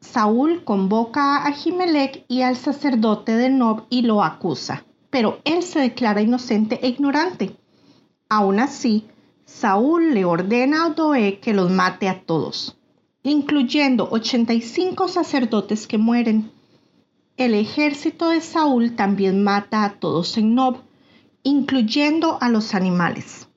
Saúl 0.00 0.64
convoca 0.64 1.38
a 1.38 1.48
Ahimelech 1.48 2.24
y 2.28 2.42
al 2.42 2.56
sacerdote 2.56 3.36
de 3.36 3.50
Nob 3.50 3.82
y 3.90 4.02
lo 4.02 4.22
acusa, 4.22 4.84
pero 5.10 5.40
él 5.44 5.62
se 5.62 5.80
declara 5.80 6.22
inocente 6.22 6.78
e 6.82 6.88
ignorante. 6.88 7.56
Aún 8.28 8.60
así, 8.60 9.08
Saúl 9.44 10.14
le 10.14 10.24
ordena 10.24 10.86
a 10.86 10.90
Doeg 10.90 11.40
que 11.40 11.52
los 11.52 11.70
mate 11.70 12.08
a 12.08 12.22
todos, 12.22 12.79
incluyendo 13.22 14.08
85 14.10 15.08
sacerdotes 15.08 15.86
que 15.86 15.98
mueren. 15.98 16.50
El 17.36 17.54
ejército 17.54 18.28
de 18.28 18.40
Saúl 18.40 18.96
también 18.96 19.42
mata 19.42 19.84
a 19.84 19.94
todos 19.94 20.36
en 20.38 20.54
Nob, 20.54 20.78
incluyendo 21.42 22.38
a 22.40 22.48
los 22.48 22.74
animales. 22.74 23.48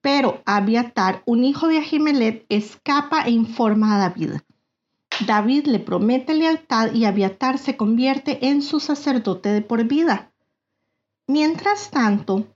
Pero 0.00 0.42
Abiatar, 0.46 1.22
un 1.26 1.44
hijo 1.44 1.68
de 1.68 1.78
Ahimelech, 1.78 2.46
escapa 2.48 3.22
e 3.22 3.30
informa 3.30 3.96
a 3.96 3.98
David. 3.98 4.32
David 5.26 5.66
le 5.66 5.80
promete 5.80 6.34
lealtad 6.34 6.94
y 6.94 7.04
Abiatar 7.04 7.58
se 7.58 7.76
convierte 7.76 8.48
en 8.48 8.62
su 8.62 8.80
sacerdote 8.80 9.48
de 9.48 9.62
por 9.62 9.84
vida. 9.84 10.30
Mientras 11.26 11.90
tanto, 11.90 12.46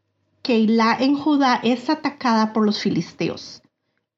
Keilah 0.43 0.97
en 1.01 1.16
Judá 1.16 1.61
es 1.62 1.90
atacada 1.90 2.53
por 2.53 2.64
los 2.64 2.80
filisteos. 2.80 3.61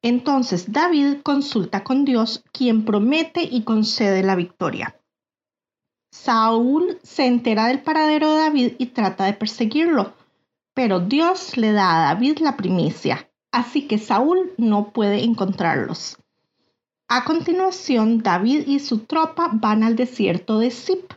Entonces 0.04 0.70
David 0.70 1.22
consulta 1.22 1.82
con 1.82 2.04
Dios, 2.04 2.44
quien 2.52 2.84
promete 2.84 3.42
y 3.42 3.62
concede 3.62 4.22
la 4.22 4.36
victoria. 4.36 5.00
Saúl 6.12 6.98
se 7.02 7.24
entera 7.24 7.68
del 7.68 7.80
paradero 7.80 8.30
de 8.32 8.36
David 8.36 8.72
y 8.76 8.86
trata 8.88 9.24
de 9.24 9.32
perseguirlo, 9.32 10.12
pero 10.74 11.00
Dios 11.00 11.56
le 11.56 11.72
da 11.72 11.96
a 11.96 12.14
David 12.14 12.40
la 12.40 12.54
primicia, 12.54 13.30
así 13.50 13.88
que 13.88 13.96
Saúl 13.96 14.52
no 14.58 14.92
puede 14.92 15.24
encontrarlos. 15.24 16.18
A 17.08 17.24
continuación, 17.24 18.22
David 18.22 18.64
y 18.66 18.80
su 18.80 19.06
tropa 19.06 19.48
van 19.54 19.82
al 19.82 19.96
desierto 19.96 20.58
de 20.58 20.70
Zip. 20.70 21.14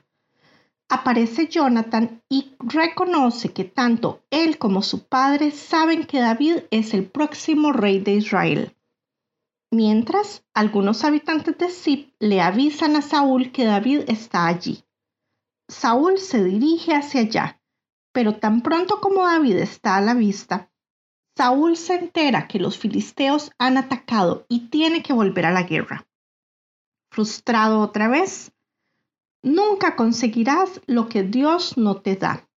Aparece 0.88 1.50
Jonathan 1.50 2.22
y 2.30 2.56
reconoce 2.60 3.52
que 3.52 3.66
tanto 3.66 4.22
él 4.30 4.58
como 4.58 4.82
su 4.82 5.04
padre 5.04 5.52
saben 5.52 6.06
que 6.06 6.22
David 6.22 6.60
es 6.72 6.94
el 6.94 7.04
próximo 7.04 7.74
rey 7.74 8.00
de 8.00 8.14
Israel. 8.14 8.74
Mientras, 9.72 10.46
algunos 10.54 11.04
habitantes 11.04 11.58
de 11.58 11.70
Zip 11.70 12.14
le 12.20 12.42
avisan 12.42 12.96
a 12.96 13.02
Saúl 13.02 13.52
que 13.52 13.66
David 13.66 14.04
está 14.08 14.48
allí. 14.48 14.84
Saúl 15.70 16.20
se 16.20 16.44
dirige 16.44 16.96
hacia 16.96 17.22
allá, 17.22 17.62
pero 18.14 18.40
tan 18.40 18.62
pronto 18.62 19.02
como 19.02 19.26
David 19.26 19.58
está 19.58 19.98
a 19.98 20.02
la 20.02 20.14
vista, 20.14 20.72
Saúl 21.38 21.78
se 21.78 21.94
entera 21.94 22.48
que 22.48 22.58
los 22.58 22.80
filisteos 22.80 23.52
han 23.60 23.78
atacado 23.78 24.48
y 24.50 24.70
tiene 24.70 25.04
que 25.04 25.14
volver 25.14 25.46
a 25.46 25.52
la 25.52 25.64
guerra. 25.64 26.08
Frustrado 27.12 27.80
otra 27.80 28.08
vez, 28.08 28.52
nunca 29.44 29.96
conseguirás 29.96 30.82
lo 30.88 31.08
que 31.10 31.22
Dios 31.22 31.78
no 31.78 32.02
te 32.02 32.16
da. 32.16 32.50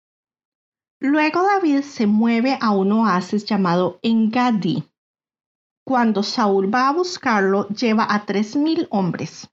Luego 1.01 1.43
David 1.43 1.83
se 1.83 2.07
mueve 2.07 2.57
a 2.61 2.71
un 2.71 2.93
oasis 2.93 3.45
llamado 3.47 3.99
Engadi. 4.03 4.85
Cuando 5.89 6.23
Saúl 6.23 6.73
va 6.73 6.89
a 6.89 6.93
buscarlo, 6.93 7.67
lleva 7.69 8.07
a 8.09 8.27
tres 8.27 8.55
mil 8.57 8.87
hombres. 8.91 9.49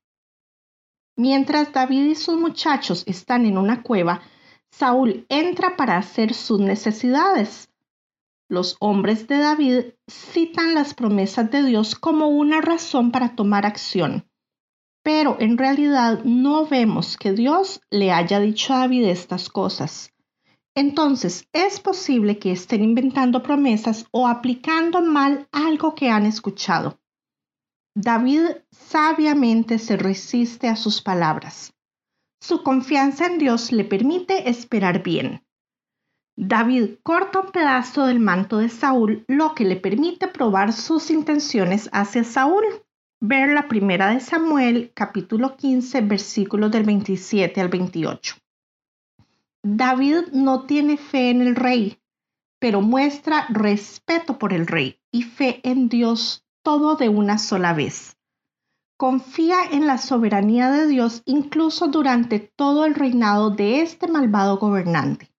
Mientras 1.15 1.71
David 1.71 2.05
y 2.07 2.15
sus 2.15 2.37
muchachos 2.37 3.03
están 3.07 3.45
en 3.45 3.57
una 3.57 3.81
cueva, 3.81 4.21
Saúl 4.69 5.25
entra 5.29 5.77
para 5.77 5.95
hacer 5.95 6.33
sus 6.33 6.59
necesidades 6.59 7.69
los 8.47 8.75
hombres 8.79 9.27
de 9.27 9.37
David 9.37 9.79
citan 10.07 10.75
las 10.75 10.93
promesas 10.93 11.49
de 11.49 11.63
Dios 11.63 11.95
como 11.95 12.27
una 12.27 12.61
razón 12.61 13.11
para 13.11 13.35
tomar 13.35 13.65
acción, 13.65 14.29
pero 15.03 15.37
en 15.39 15.57
realidad 15.57 16.23
no 16.23 16.67
vemos 16.67 17.17
que 17.17 17.31
Dios 17.31 17.81
le 17.89 18.11
haya 18.11 18.39
dicho 18.39 18.73
a 18.73 18.79
David 18.79 19.05
estas 19.05 19.49
cosas. 19.49 20.11
Entonces 20.77 21.47
es 21.53 21.79
posible 21.79 22.37
que 22.37 22.51
estén 22.51 22.83
inventando 22.83 23.41
promesas 23.41 24.05
o 24.11 24.27
aplicando 24.27 25.01
mal 25.01 25.47
algo 25.53 25.95
que 25.95 26.09
han 26.09 26.25
escuchado. 26.25 26.99
David 27.95 28.41
sabiamente 28.71 29.79
se 29.79 29.95
resiste 29.95 30.67
a 30.67 30.75
sus 30.75 31.01
palabras. 31.01 31.73
Su 32.41 32.61
confianza 32.61 33.25
en 33.25 33.37
Dios 33.37 33.71
le 33.71 33.85
permite 33.85 34.49
esperar 34.49 35.01
bien. 35.01 35.45
David 36.37 36.95
corta 37.01 37.39
un 37.39 37.51
pedazo 37.51 38.05
del 38.05 38.19
manto 38.19 38.57
de 38.57 38.67
Saúl, 38.67 39.23
lo 39.29 39.55
que 39.55 39.63
le 39.63 39.77
permite 39.77 40.27
probar 40.27 40.73
sus 40.73 41.09
intenciones 41.09 41.89
hacia 41.93 42.25
Saúl. 42.25 42.65
Ver 43.21 43.53
la 43.53 43.69
primera 43.69 44.09
de 44.09 44.19
Samuel, 44.19 44.91
capítulo 44.93 45.55
15, 45.55 46.01
versículos 46.01 46.69
del 46.69 46.83
27 46.83 47.61
al 47.61 47.69
28. 47.69 48.35
David 49.65 50.27
no 50.31 50.65
tiene 50.65 50.97
fe 50.97 51.29
en 51.29 51.41
el 51.41 51.55
rey, 51.55 51.99
pero 52.59 52.81
muestra 52.81 53.47
respeto 53.49 54.37
por 54.37 54.53
el 54.53 54.67
rey 54.67 54.99
y 55.11 55.23
fe 55.23 55.59
en 55.63 55.89
Dios 55.89 56.45
todo 56.63 56.95
de 56.95 57.09
una 57.09 57.37
sola 57.37 57.73
vez. 57.73 58.15
Confía 58.97 59.57
en 59.71 59.87
la 59.87 59.97
soberanía 59.97 60.71
de 60.71 60.87
Dios 60.87 61.21
incluso 61.25 61.87
durante 61.87 62.39
todo 62.39 62.85
el 62.85 62.95
reinado 62.95 63.49
de 63.49 63.81
este 63.81 64.07
malvado 64.07 64.57
gobernante 64.57 65.35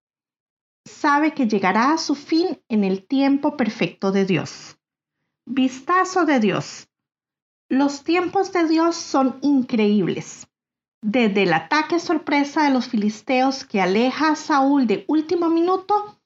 sabe 0.87 1.35
que 1.35 1.49
llegará 1.49 1.93
a 1.93 1.99
su 1.99 2.15
fin 2.15 2.63
en 2.69 2.85
el 2.85 3.07
tiempo 3.07 3.57
perfecto 3.57 4.13
de 4.13 4.25
Dios. 4.25 4.79
Vistazo 5.45 6.25
de 6.25 6.41
Dios. 6.41 6.89
Los 7.69 8.05
tiempos 8.05 8.53
de 8.53 8.69
Dios 8.69 8.97
son 8.97 9.39
increíbles. 9.43 10.46
Desde 11.07 11.45
el 11.45 11.53
ataque 11.53 12.01
sorpresa 12.01 12.65
de 12.65 12.71
los 12.71 12.89
filisteos 12.89 13.65
que 13.65 13.81
aleja 13.81 14.31
a 14.31 14.37
Saúl 14.37 14.87
de 14.87 15.05
último 15.07 15.49
minuto, 15.49 16.19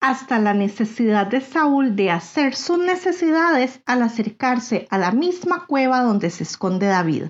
hasta 0.00 0.38
la 0.38 0.54
necesidad 0.54 1.26
de 1.26 1.40
Saúl 1.40 1.94
de 1.94 2.10
hacer 2.10 2.54
sus 2.54 2.78
necesidades 2.78 3.82
al 3.84 4.02
acercarse 4.02 4.86
a 4.90 4.96
la 4.98 5.12
misma 5.12 5.66
cueva 5.66 6.02
donde 6.02 6.30
se 6.30 6.44
esconde 6.44 6.86
David 6.86 7.24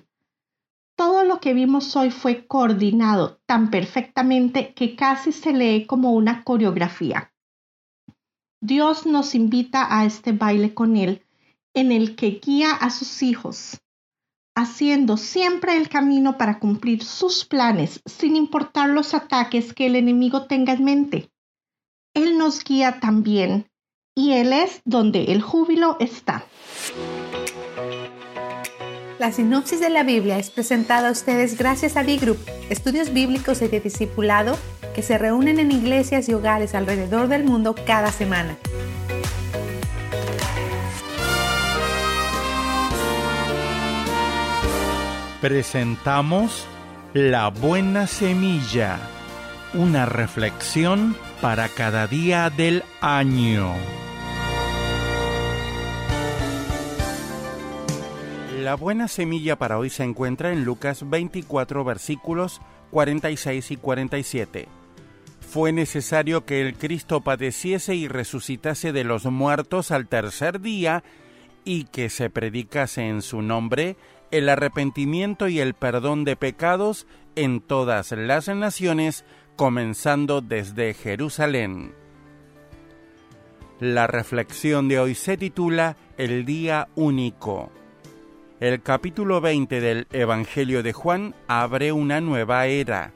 todo 1.02 1.24
lo 1.24 1.40
que 1.40 1.52
vimos 1.52 1.96
hoy 1.96 2.12
fue 2.12 2.46
coordinado 2.46 3.40
tan 3.44 3.72
perfectamente 3.72 4.72
que 4.72 4.94
casi 4.94 5.32
se 5.32 5.52
lee 5.52 5.84
como 5.84 6.12
una 6.12 6.44
coreografía. 6.44 7.32
Dios 8.60 9.04
nos 9.04 9.34
invita 9.34 9.88
a 9.90 10.04
este 10.04 10.30
baile 10.30 10.74
con 10.74 10.96
Él, 10.96 11.26
en 11.74 11.90
el 11.90 12.14
que 12.14 12.40
guía 12.40 12.70
a 12.70 12.88
sus 12.90 13.24
hijos, 13.24 13.81
haciendo 14.54 15.16
siempre 15.16 15.76
el 15.76 15.88
camino 15.88 16.36
para 16.36 16.58
cumplir 16.58 17.02
sus 17.02 17.44
planes 17.44 18.02
sin 18.04 18.36
importar 18.36 18.90
los 18.90 19.14
ataques 19.14 19.72
que 19.72 19.86
el 19.86 19.96
enemigo 19.96 20.46
tenga 20.46 20.72
en 20.74 20.84
mente. 20.84 21.30
Él 22.14 22.36
nos 22.36 22.62
guía 22.62 23.00
también, 23.00 23.70
y 24.14 24.32
Él 24.32 24.52
es 24.52 24.82
donde 24.84 25.32
el 25.32 25.40
júbilo 25.40 25.96
está. 25.98 26.44
La 29.18 29.32
sinopsis 29.32 29.80
de 29.80 29.88
la 29.88 30.02
Biblia 30.02 30.38
es 30.38 30.50
presentada 30.50 31.08
a 31.08 31.12
ustedes 31.12 31.56
gracias 31.56 31.96
a 31.96 32.02
B-Group, 32.02 32.38
estudios 32.68 33.12
bíblicos 33.12 33.62
y 33.62 33.68
de 33.68 33.80
discipulado 33.80 34.58
que 34.94 35.02
se 35.02 35.16
reúnen 35.16 35.58
en 35.58 35.72
iglesias 35.72 36.28
y 36.28 36.34
hogares 36.34 36.74
alrededor 36.74 37.28
del 37.28 37.44
mundo 37.44 37.74
cada 37.86 38.10
semana. 38.10 38.58
Presentamos 45.42 46.68
La 47.14 47.48
Buena 47.48 48.06
Semilla, 48.06 49.00
una 49.74 50.06
reflexión 50.06 51.16
para 51.40 51.68
cada 51.68 52.06
día 52.06 52.48
del 52.48 52.84
año. 53.00 53.74
La 58.60 58.76
buena 58.76 59.08
semilla 59.08 59.58
para 59.58 59.78
hoy 59.78 59.90
se 59.90 60.04
encuentra 60.04 60.52
en 60.52 60.62
Lucas 60.64 61.10
24 61.10 61.82
versículos 61.82 62.60
46 62.92 63.72
y 63.72 63.76
47. 63.78 64.68
Fue 65.40 65.72
necesario 65.72 66.44
que 66.44 66.60
el 66.60 66.74
Cristo 66.74 67.20
padeciese 67.20 67.96
y 67.96 68.06
resucitase 68.06 68.92
de 68.92 69.02
los 69.02 69.24
muertos 69.24 69.90
al 69.90 70.06
tercer 70.06 70.60
día 70.60 71.02
y 71.64 71.86
que 71.86 72.10
se 72.10 72.30
predicase 72.30 73.08
en 73.08 73.22
su 73.22 73.42
nombre 73.42 73.96
el 74.32 74.48
arrepentimiento 74.48 75.46
y 75.46 75.60
el 75.60 75.74
perdón 75.74 76.24
de 76.24 76.34
pecados 76.36 77.06
en 77.36 77.60
todas 77.60 78.10
las 78.12 78.48
naciones, 78.48 79.24
comenzando 79.56 80.40
desde 80.40 80.94
Jerusalén. 80.94 81.94
La 83.78 84.06
reflexión 84.06 84.88
de 84.88 84.98
hoy 84.98 85.14
se 85.14 85.36
titula 85.36 85.96
El 86.16 86.44
día 86.44 86.88
único. 86.94 87.70
El 88.58 88.80
capítulo 88.82 89.40
20 89.40 89.80
del 89.80 90.06
Evangelio 90.12 90.82
de 90.82 90.92
Juan 90.92 91.34
abre 91.46 91.92
una 91.92 92.20
nueva 92.20 92.66
era. 92.66 93.12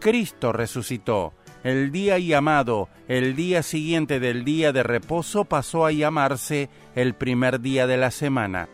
Cristo 0.00 0.52
resucitó. 0.52 1.32
El 1.62 1.92
día 1.92 2.18
llamado 2.18 2.88
el 3.08 3.36
día 3.36 3.62
siguiente 3.62 4.20
del 4.20 4.44
día 4.44 4.72
de 4.72 4.82
reposo 4.82 5.44
pasó 5.44 5.84
a 5.86 5.92
llamarse 5.92 6.70
el 6.94 7.14
primer 7.14 7.60
día 7.60 7.86
de 7.86 7.96
la 7.96 8.10
semana. 8.10 8.68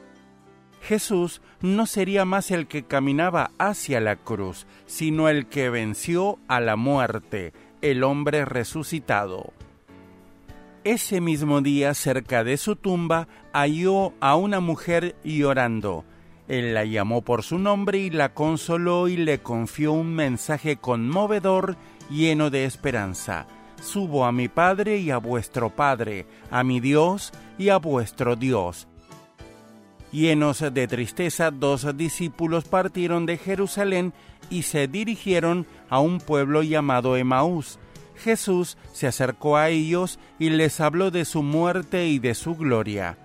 Jesús 0.83 1.41
no 1.61 1.87
sería 1.87 2.25
más 2.25 2.51
el 2.51 2.67
que 2.67 2.83
caminaba 2.83 3.53
hacia 3.59 4.01
la 4.01 4.17
cruz, 4.17 4.67
sino 4.87 5.29
el 5.29 5.47
que 5.47 5.71
venció 5.71 6.39
a 6.49 6.61
la 6.61 6.75
muerte, 6.75 7.53
el 7.83 8.03
hombre 8.03 8.45
resucitado. 8.45 9.53
Ese 10.83 11.21
mismo 11.21 11.61
día, 11.61 11.95
cerca 11.95 12.43
de 12.43 12.57
su 12.57 12.75
tumba, 12.75 13.29
halló 13.53 14.13
a 14.19 14.35
una 14.35 14.59
mujer 14.59 15.15
llorando. 15.23 16.05
Él 16.49 16.75
la 16.75 16.85
llamó 16.85 17.23
por 17.23 17.45
su 17.45 17.59
nombre 17.61 17.99
y 17.99 18.11
la 18.11 18.35
consoló 18.35 19.07
y 19.07 19.17
le 19.17 19.39
confió 19.39 19.93
un 19.93 20.13
mensaje 20.13 20.77
conmovedor 20.77 21.77
lleno 22.11 22.51
de 22.51 22.65
esperanza. 22.65 23.47
Subo 23.81 24.25
a 24.25 24.33
mi 24.33 24.49
Padre 24.49 24.99
y 24.99 25.13
a 25.13 25.19
vuestro 25.19 25.71
Padre, 25.71 26.27
a 26.51 26.65
mi 26.65 26.81
Dios 26.81 27.33
y 27.57 27.69
a 27.69 27.77
vuestro 27.77 28.35
Dios. 28.35 28.89
Llenos 30.13 30.61
de 30.61 30.87
tristeza, 30.87 31.51
dos 31.51 31.97
discípulos 31.97 32.65
partieron 32.65 33.25
de 33.25 33.39
Jerusalén 33.39 34.13
y 34.51 34.63
se 34.63 34.87
dirigieron 34.87 35.67
a 35.89 36.01
un 36.01 36.19
pueblo 36.19 36.63
llamado 36.63 37.17
Emaús. 37.17 37.79
Jesús 38.17 38.77
se 38.93 39.07
acercó 39.07 39.57
a 39.57 39.71
ellos 39.71 40.19
y 40.39 40.51
les 40.51 40.81
habló 40.81 41.11
de 41.11 41.25
su 41.25 41.43
muerte 41.43 42.09
y 42.09 42.19
de 42.19 42.35
su 42.35 42.55
gloria. 42.57 43.17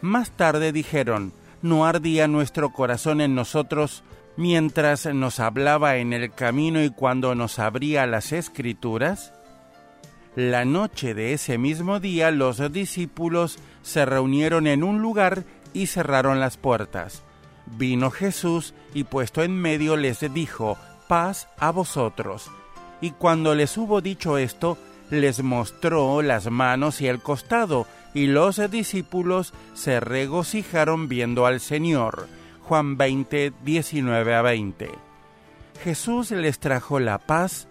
Más 0.00 0.30
tarde 0.30 0.70
dijeron, 0.70 1.32
¿no 1.60 1.86
ardía 1.86 2.28
nuestro 2.28 2.72
corazón 2.72 3.20
en 3.20 3.34
nosotros 3.34 4.04
mientras 4.36 5.06
nos 5.06 5.40
hablaba 5.40 5.96
en 5.96 6.12
el 6.12 6.32
camino 6.32 6.82
y 6.84 6.90
cuando 6.90 7.34
nos 7.34 7.58
abría 7.58 8.06
las 8.06 8.32
escrituras? 8.32 9.32
La 10.36 10.64
noche 10.64 11.14
de 11.14 11.34
ese 11.34 11.58
mismo 11.58 12.00
día 12.00 12.30
los 12.30 12.72
discípulos 12.72 13.58
se 13.82 14.06
reunieron 14.06 14.66
en 14.66 14.82
un 14.82 15.02
lugar 15.02 15.44
y 15.72 15.86
cerraron 15.86 16.40
las 16.40 16.56
puertas. 16.56 17.22
Vino 17.66 18.10
Jesús 18.10 18.74
y 18.94 19.04
puesto 19.04 19.42
en 19.42 19.56
medio 19.56 19.96
les 19.96 20.20
dijo, 20.32 20.76
paz 21.08 21.48
a 21.58 21.70
vosotros. 21.70 22.50
Y 23.00 23.10
cuando 23.12 23.54
les 23.54 23.76
hubo 23.76 24.00
dicho 24.00 24.38
esto, 24.38 24.78
les 25.10 25.42
mostró 25.42 26.22
las 26.22 26.50
manos 26.50 27.00
y 27.00 27.06
el 27.06 27.20
costado, 27.20 27.86
y 28.14 28.26
los 28.26 28.70
discípulos 28.70 29.52
se 29.74 30.00
regocijaron 30.00 31.08
viendo 31.08 31.46
al 31.46 31.60
Señor. 31.60 32.28
Juan 32.62 32.96
20, 32.96 33.52
19 33.62 34.34
a 34.34 34.42
20. 34.42 34.90
Jesús 35.82 36.30
les 36.30 36.58
trajo 36.58 37.00
la 37.00 37.18
paz, 37.18 37.68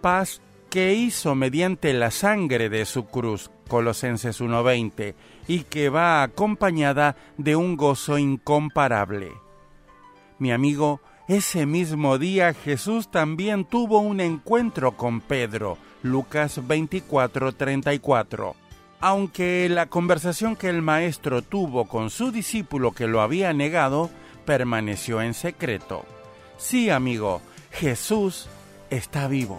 paz 0.00 0.42
que 0.70 0.92
hizo 0.92 1.34
mediante 1.34 1.92
la 1.92 2.10
sangre 2.10 2.68
de 2.68 2.84
su 2.84 3.06
cruz, 3.06 3.50
Colosenses 3.68 4.40
1:20, 4.40 5.14
y 5.46 5.60
que 5.64 5.88
va 5.88 6.22
acompañada 6.22 7.16
de 7.36 7.56
un 7.56 7.76
gozo 7.76 8.18
incomparable. 8.18 9.32
Mi 10.38 10.52
amigo, 10.52 11.00
ese 11.28 11.66
mismo 11.66 12.18
día 12.18 12.52
Jesús 12.54 13.10
también 13.10 13.64
tuvo 13.64 14.00
un 14.00 14.20
encuentro 14.20 14.96
con 14.96 15.20
Pedro, 15.20 15.78
Lucas 16.02 16.60
24:34 16.60 18.54
aunque 19.04 19.68
la 19.68 19.84
conversación 19.84 20.56
que 20.56 20.70
el 20.70 20.80
maestro 20.80 21.42
tuvo 21.42 21.84
con 21.84 22.08
su 22.08 22.32
discípulo 22.32 22.92
que 22.92 23.06
lo 23.06 23.20
había 23.20 23.52
negado 23.52 24.08
permaneció 24.46 25.20
en 25.20 25.34
secreto. 25.34 26.06
Sí, 26.56 26.88
amigo, 26.88 27.42
Jesús 27.70 28.48
está 28.88 29.28
vivo. 29.28 29.58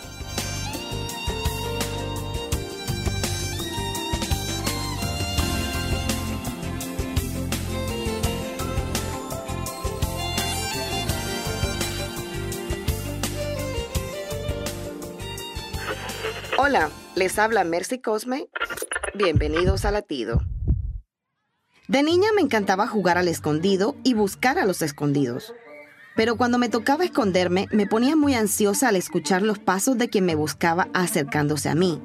Hola, 16.63 16.91
les 17.15 17.39
habla 17.39 17.63
Mercy 17.63 17.97
Cosme. 17.97 18.47
Bienvenidos 19.15 19.83
a 19.83 19.89
Latido. 19.89 20.41
De 21.87 22.03
niña 22.03 22.27
me 22.35 22.41
encantaba 22.41 22.85
jugar 22.85 23.17
al 23.17 23.27
escondido 23.27 23.95
y 24.03 24.13
buscar 24.13 24.59
a 24.59 24.65
los 24.65 24.83
escondidos. 24.83 25.55
Pero 26.15 26.37
cuando 26.37 26.59
me 26.59 26.69
tocaba 26.69 27.03
esconderme, 27.03 27.65
me 27.71 27.87
ponía 27.87 28.15
muy 28.15 28.35
ansiosa 28.35 28.89
al 28.89 28.95
escuchar 28.95 29.41
los 29.41 29.57
pasos 29.57 29.97
de 29.97 30.09
quien 30.09 30.25
me 30.25 30.35
buscaba 30.35 30.87
acercándose 30.93 31.67
a 31.67 31.73
mí. 31.73 31.99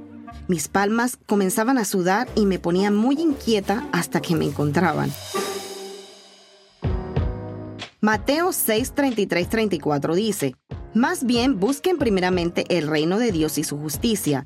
Mis 0.48 0.68
palmas 0.68 1.18
comenzaban 1.26 1.76
a 1.76 1.84
sudar 1.84 2.26
y 2.34 2.46
me 2.46 2.58
ponía 2.58 2.90
muy 2.90 3.16
inquieta 3.20 3.86
hasta 3.92 4.22
que 4.22 4.36
me 4.36 4.46
encontraban. 4.46 5.12
Mateo 8.02 8.52
6, 8.52 8.92
34 8.94 10.14
dice, 10.14 10.54
Más 10.92 11.24
bien 11.24 11.58
busquen 11.58 11.96
primeramente 11.96 12.66
el 12.68 12.88
reino 12.88 13.18
de 13.18 13.32
Dios 13.32 13.56
y 13.56 13.64
su 13.64 13.78
justicia, 13.78 14.44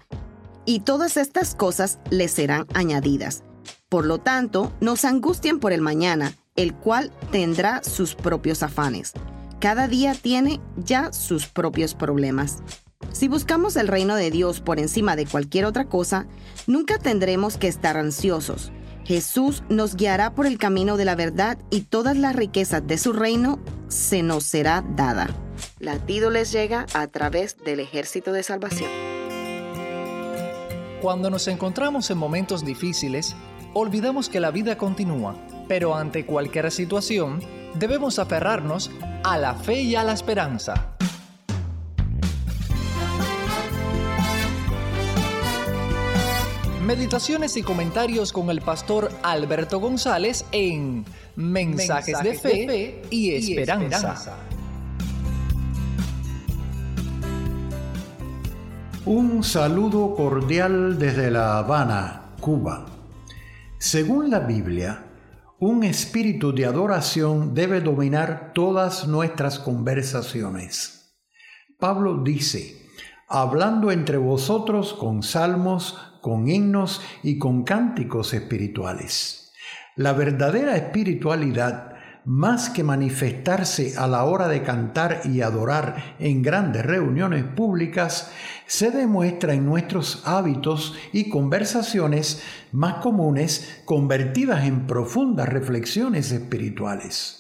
y 0.64 0.80
todas 0.80 1.16
estas 1.16 1.56
cosas 1.56 1.98
les 2.10 2.30
serán 2.30 2.66
añadidas. 2.74 3.42
Por 3.88 4.06
lo 4.06 4.18
tanto, 4.18 4.72
no 4.80 4.94
se 4.94 5.08
angustien 5.08 5.58
por 5.58 5.72
el 5.72 5.80
mañana, 5.80 6.32
el 6.54 6.74
cual 6.74 7.10
tendrá 7.32 7.82
sus 7.82 8.14
propios 8.14 8.62
afanes. 8.62 9.14
Cada 9.58 9.88
día 9.88 10.14
tiene 10.14 10.60
ya 10.76 11.12
sus 11.12 11.46
propios 11.46 11.94
problemas. 11.94 12.62
Si 13.10 13.26
buscamos 13.26 13.74
el 13.74 13.88
reino 13.88 14.14
de 14.14 14.30
Dios 14.30 14.60
por 14.60 14.78
encima 14.78 15.16
de 15.16 15.26
cualquier 15.26 15.64
otra 15.64 15.86
cosa, 15.86 16.26
nunca 16.68 16.98
tendremos 16.98 17.56
que 17.56 17.66
estar 17.66 17.96
ansiosos. 17.96 18.70
Jesús 19.04 19.62
nos 19.68 19.96
guiará 19.96 20.34
por 20.34 20.46
el 20.46 20.58
camino 20.58 20.96
de 20.96 21.04
la 21.04 21.14
verdad 21.14 21.58
y 21.70 21.82
todas 21.82 22.16
las 22.16 22.36
riquezas 22.36 22.86
de 22.86 22.98
su 22.98 23.12
reino 23.12 23.58
se 23.88 24.22
nos 24.22 24.44
será 24.44 24.84
dada. 24.96 25.28
Latido 25.78 26.30
les 26.30 26.52
llega 26.52 26.86
a 26.94 27.06
través 27.06 27.56
del 27.58 27.80
ejército 27.80 28.32
de 28.32 28.42
salvación. 28.42 28.90
Cuando 31.00 31.30
nos 31.30 31.48
encontramos 31.48 32.10
en 32.10 32.18
momentos 32.18 32.64
difíciles, 32.64 33.34
olvidamos 33.72 34.28
que 34.28 34.40
la 34.40 34.50
vida 34.50 34.76
continúa, 34.76 35.34
pero 35.66 35.94
ante 35.94 36.26
cualquier 36.26 36.70
situación, 36.70 37.40
debemos 37.74 38.18
aferrarnos 38.18 38.90
a 39.24 39.38
la 39.38 39.54
fe 39.54 39.80
y 39.80 39.94
a 39.94 40.04
la 40.04 40.12
esperanza. 40.12 40.94
Meditaciones 46.90 47.56
y 47.56 47.62
comentarios 47.62 48.32
con 48.32 48.50
el 48.50 48.62
pastor 48.62 49.12
Alberto 49.22 49.78
González 49.78 50.44
en 50.50 51.04
Mensajes, 51.36 52.20
de, 52.20 52.34
fe 52.34 53.02
y, 53.10 53.32
esperanza. 53.32 54.36
Un 59.06 59.44
saludo 59.44 60.16
cordial 60.16 60.98
desde 60.98 61.30
La 61.30 61.58
Habana, 61.58 62.32
Cuba. 62.40 62.86
Según 63.78 64.28
la 64.28 64.40
Biblia, 64.40 65.06
un 65.60 65.84
espíritu 65.84 66.52
de 66.52 66.66
adoración 66.66 67.54
debe 67.54 67.80
dominar 67.80 68.50
todas 68.52 69.06
nuestras 69.06 69.60
conversaciones. 69.60 71.14
Pablo 71.78 72.20
dice, 72.24 72.84
hablando 73.28 73.92
entre 73.92 74.16
vosotros 74.16 74.92
con 74.92 75.22
salmos, 75.22 76.09
con 76.20 76.48
himnos 76.48 77.02
y 77.22 77.38
con 77.38 77.64
cánticos 77.64 78.34
espirituales. 78.34 79.52
La 79.96 80.12
verdadera 80.12 80.76
espiritualidad, 80.76 81.94
más 82.24 82.70
que 82.70 82.84
manifestarse 82.84 83.94
a 83.96 84.06
la 84.06 84.24
hora 84.24 84.48
de 84.48 84.62
cantar 84.62 85.22
y 85.24 85.40
adorar 85.40 86.16
en 86.18 86.42
grandes 86.42 86.84
reuniones 86.84 87.44
públicas, 87.44 88.30
se 88.66 88.90
demuestra 88.90 89.54
en 89.54 89.66
nuestros 89.66 90.22
hábitos 90.26 90.94
y 91.12 91.28
conversaciones 91.28 92.42
más 92.72 92.94
comunes 92.96 93.82
convertidas 93.84 94.64
en 94.64 94.86
profundas 94.86 95.48
reflexiones 95.48 96.30
espirituales. 96.30 97.39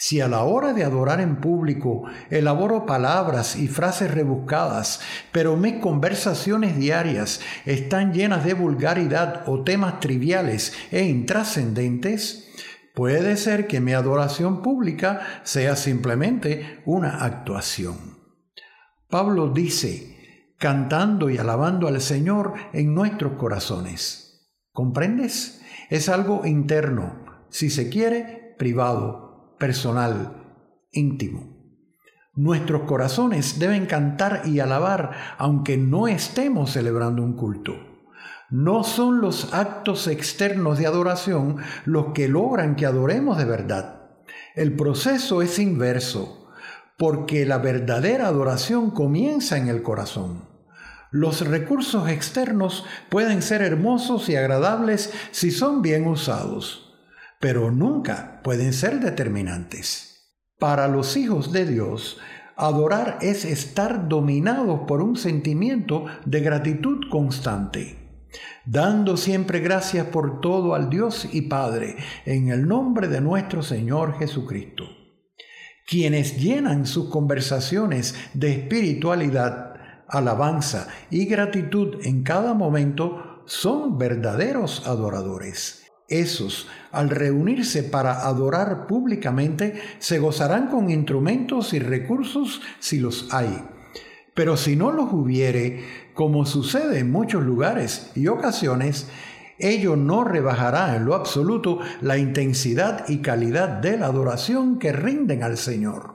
Si 0.00 0.20
a 0.20 0.28
la 0.28 0.44
hora 0.44 0.74
de 0.74 0.84
adorar 0.84 1.20
en 1.20 1.40
público 1.40 2.04
elaboro 2.30 2.86
palabras 2.86 3.56
y 3.56 3.66
frases 3.66 4.12
rebuscadas, 4.12 5.00
pero 5.32 5.56
mis 5.56 5.80
conversaciones 5.80 6.78
diarias 6.78 7.40
están 7.66 8.12
llenas 8.12 8.44
de 8.44 8.54
vulgaridad 8.54 9.42
o 9.48 9.64
temas 9.64 9.98
triviales 9.98 10.72
e 10.92 11.02
intrascendentes, 11.02 12.48
puede 12.94 13.36
ser 13.36 13.66
que 13.66 13.80
mi 13.80 13.92
adoración 13.92 14.62
pública 14.62 15.20
sea 15.42 15.74
simplemente 15.74 16.80
una 16.86 17.24
actuación. 17.24 18.20
Pablo 19.08 19.48
dice, 19.48 20.54
cantando 20.58 21.28
y 21.28 21.38
alabando 21.38 21.88
al 21.88 22.00
Señor 22.00 22.54
en 22.72 22.94
nuestros 22.94 23.32
corazones. 23.32 24.48
¿Comprendes? 24.70 25.60
Es 25.90 26.08
algo 26.08 26.46
interno, 26.46 27.24
si 27.48 27.68
se 27.68 27.88
quiere, 27.88 28.54
privado 28.58 29.27
personal, 29.58 30.44
íntimo. 30.92 31.58
Nuestros 32.34 32.82
corazones 32.82 33.58
deben 33.58 33.86
cantar 33.86 34.42
y 34.44 34.60
alabar 34.60 35.36
aunque 35.38 35.76
no 35.76 36.06
estemos 36.06 36.70
celebrando 36.70 37.22
un 37.22 37.34
culto. 37.34 37.74
No 38.48 38.84
son 38.84 39.20
los 39.20 39.52
actos 39.52 40.06
externos 40.06 40.78
de 40.78 40.86
adoración 40.86 41.56
los 41.84 42.12
que 42.12 42.28
logran 42.28 42.76
que 42.76 42.86
adoremos 42.86 43.36
de 43.38 43.44
verdad. 43.44 44.02
El 44.54 44.76
proceso 44.76 45.42
es 45.42 45.58
inverso, 45.58 46.48
porque 46.96 47.44
la 47.44 47.58
verdadera 47.58 48.28
adoración 48.28 48.92
comienza 48.92 49.58
en 49.58 49.68
el 49.68 49.82
corazón. 49.82 50.48
Los 51.10 51.46
recursos 51.46 52.08
externos 52.08 52.84
pueden 53.10 53.42
ser 53.42 53.62
hermosos 53.62 54.28
y 54.28 54.36
agradables 54.36 55.12
si 55.32 55.50
son 55.50 55.82
bien 55.82 56.06
usados 56.06 56.87
pero 57.40 57.70
nunca 57.70 58.40
pueden 58.42 58.72
ser 58.72 59.00
determinantes. 59.00 60.08
Para 60.58 60.88
los 60.88 61.16
hijos 61.16 61.52
de 61.52 61.66
Dios, 61.66 62.18
adorar 62.56 63.18
es 63.22 63.44
estar 63.44 64.08
dominados 64.08 64.80
por 64.88 65.00
un 65.00 65.16
sentimiento 65.16 66.06
de 66.24 66.40
gratitud 66.40 67.08
constante, 67.08 68.26
dando 68.66 69.16
siempre 69.16 69.60
gracias 69.60 70.06
por 70.06 70.40
todo 70.40 70.74
al 70.74 70.90
Dios 70.90 71.28
y 71.32 71.42
Padre, 71.42 71.96
en 72.26 72.48
el 72.48 72.66
nombre 72.66 73.06
de 73.06 73.20
nuestro 73.20 73.62
Señor 73.62 74.18
Jesucristo. 74.18 74.84
Quienes 75.86 76.38
llenan 76.38 76.84
sus 76.84 77.08
conversaciones 77.08 78.16
de 78.34 78.52
espiritualidad, 78.52 79.74
alabanza 80.08 80.88
y 81.10 81.26
gratitud 81.26 82.04
en 82.04 82.24
cada 82.24 82.52
momento 82.52 83.44
son 83.46 83.96
verdaderos 83.96 84.86
adoradores. 84.86 85.87
Esos, 86.08 86.66
al 86.90 87.10
reunirse 87.10 87.82
para 87.82 88.26
adorar 88.26 88.86
públicamente, 88.86 89.78
se 89.98 90.18
gozarán 90.18 90.68
con 90.68 90.90
instrumentos 90.90 91.74
y 91.74 91.80
recursos 91.80 92.62
si 92.78 92.98
los 92.98 93.32
hay. 93.32 93.62
Pero 94.34 94.56
si 94.56 94.74
no 94.74 94.90
los 94.90 95.12
hubiere, 95.12 95.84
como 96.14 96.46
sucede 96.46 97.00
en 97.00 97.12
muchos 97.12 97.42
lugares 97.42 98.10
y 98.14 98.28
ocasiones, 98.28 99.08
ello 99.58 99.96
no 99.96 100.24
rebajará 100.24 100.96
en 100.96 101.04
lo 101.04 101.14
absoluto 101.14 101.80
la 102.00 102.16
intensidad 102.16 103.06
y 103.08 103.18
calidad 103.18 103.68
de 103.68 103.98
la 103.98 104.06
adoración 104.06 104.78
que 104.78 104.92
rinden 104.92 105.42
al 105.42 105.58
Señor. 105.58 106.14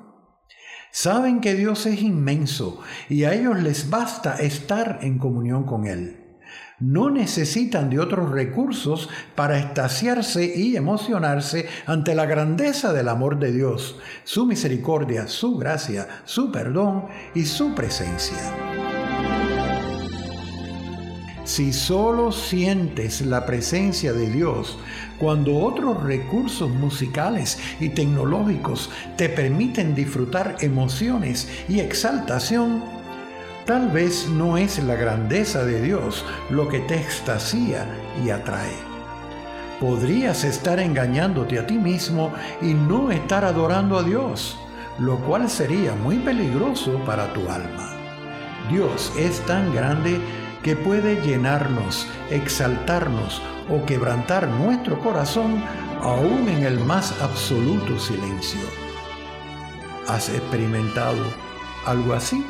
Saben 0.91 1.39
que 1.39 1.53
Dios 1.53 1.85
es 1.85 2.01
inmenso 2.01 2.79
y 3.09 3.25
a 3.25 3.33
ellos 3.33 3.61
les 3.61 3.91
basta 3.91 4.37
estar 4.37 4.99
en 5.01 5.19
comunión 5.19 5.65
con 5.65 5.85
Él 5.85 6.22
no 6.79 7.09
necesitan 7.09 7.89
de 7.89 7.99
otros 7.99 8.31
recursos 8.31 9.09
para 9.35 9.57
estasiarse 9.57 10.53
y 10.55 10.75
emocionarse 10.75 11.67
ante 11.85 12.15
la 12.15 12.25
grandeza 12.25 12.93
del 12.93 13.09
amor 13.09 13.39
de 13.39 13.51
Dios, 13.51 13.97
su 14.23 14.45
misericordia, 14.45 15.27
su 15.27 15.57
gracia, 15.57 16.07
su 16.25 16.51
perdón 16.51 17.05
y 17.35 17.45
su 17.45 17.73
presencia. 17.73 18.37
Si 21.45 21.73
solo 21.73 22.31
sientes 22.31 23.19
la 23.21 23.45
presencia 23.45 24.13
de 24.13 24.29
Dios 24.29 24.77
cuando 25.19 25.57
otros 25.57 26.01
recursos 26.03 26.69
musicales 26.69 27.59
y 27.81 27.89
tecnológicos 27.89 28.89
te 29.17 29.27
permiten 29.27 29.93
disfrutar 29.93 30.55
emociones 30.61 31.49
y 31.67 31.79
exaltación, 31.81 32.83
Tal 33.65 33.87
vez 33.87 34.27
no 34.27 34.57
es 34.57 34.83
la 34.83 34.95
grandeza 34.95 35.63
de 35.63 35.81
Dios 35.81 36.25
lo 36.49 36.67
que 36.67 36.81
te 36.81 36.95
extasía 36.95 37.87
y 38.21 38.29
atrae. 38.29 38.75
Podrías 39.79 40.43
estar 40.43 40.79
engañándote 40.79 41.59
a 41.59 41.65
ti 41.65 41.77
mismo 41.77 42.33
y 42.61 42.73
no 42.73 43.09
estar 43.09 43.45
adorando 43.45 43.97
a 43.97 44.03
Dios, 44.03 44.57
lo 44.99 45.17
cual 45.19 45.49
sería 45.49 45.95
muy 45.95 46.17
peligroso 46.17 46.99
para 47.05 47.31
tu 47.31 47.49
alma. 47.49 47.95
Dios 48.69 49.13
es 49.17 49.39
tan 49.45 49.73
grande 49.73 50.19
que 50.61 50.75
puede 50.75 51.21
llenarnos, 51.21 52.05
exaltarnos 52.29 53.41
o 53.69 53.85
quebrantar 53.85 54.45
nuestro 54.49 54.99
corazón 54.99 55.63
aún 56.01 56.49
en 56.49 56.65
el 56.65 56.81
más 56.81 57.13
absoluto 57.21 57.97
silencio. 57.97 58.61
¿Has 60.09 60.27
experimentado 60.27 61.23
algo 61.85 62.13
así? 62.13 62.45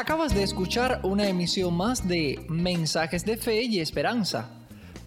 Acabas 0.00 0.32
de 0.32 0.44
escuchar 0.44 1.00
una 1.02 1.26
emisión 1.26 1.76
más 1.76 2.06
de 2.06 2.46
Mensajes 2.48 3.24
de 3.24 3.36
Fe 3.36 3.62
y 3.62 3.80
Esperanza. 3.80 4.48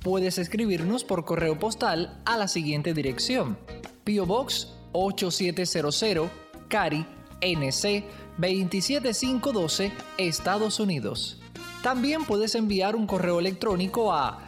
Puedes 0.03 0.37
escribirnos 0.37 1.05
por 1.05 1.23
correo 1.23 1.57
postal 1.57 2.19
a 2.25 2.35
la 2.35 2.49
siguiente 2.49 2.93
dirección: 2.93 3.57
P.O. 4.03 4.25
Box 4.25 4.67
8700, 4.91 6.29
Cari, 6.67 7.05
NC 7.39 8.03
27512, 8.37 9.93
Estados 10.17 10.81
Unidos. 10.81 11.39
También 11.81 12.25
puedes 12.25 12.53
enviar 12.55 12.97
un 12.97 13.07
correo 13.07 13.39
electrónico 13.39 14.11
a 14.11 14.39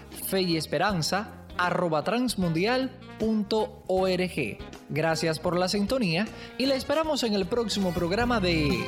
Gracias 4.89 5.39
por 5.39 5.57
la 5.57 5.67
sintonía 5.67 6.27
y 6.57 6.65
la 6.65 6.75
esperamos 6.75 7.23
en 7.23 7.33
el 7.33 7.45
próximo 7.45 7.91
programa 7.93 8.39
de 8.39 8.83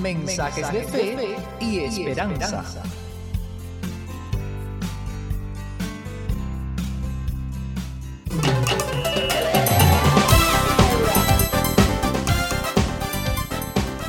Mensajes, 0.00 0.72
de, 0.72 0.84
fe 0.84 1.36
y 1.60 1.78
esperanza. 1.78 2.64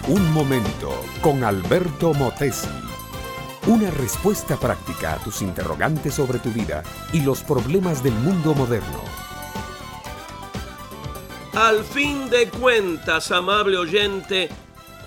Un 0.07 0.33
momento 0.33 1.03
con 1.21 1.43
Alberto 1.43 2.13
Motesi. 2.13 2.84
Una 3.67 3.89
respuesta 3.89 4.59
práctica 4.59 5.13
a 5.13 5.23
tus 5.23 5.41
interrogantes 5.41 6.13
sobre 6.13 6.37
tu 6.37 6.51
vida 6.51 6.83
y 7.11 7.21
los 7.21 7.41
problemas 7.41 8.03
del 8.03 8.13
mundo 8.13 8.53
moderno. 8.53 9.03
Al 11.53 11.83
fin 11.83 12.29
de 12.29 12.47
cuentas, 12.47 13.31
amable 13.31 13.75
oyente, 13.77 14.49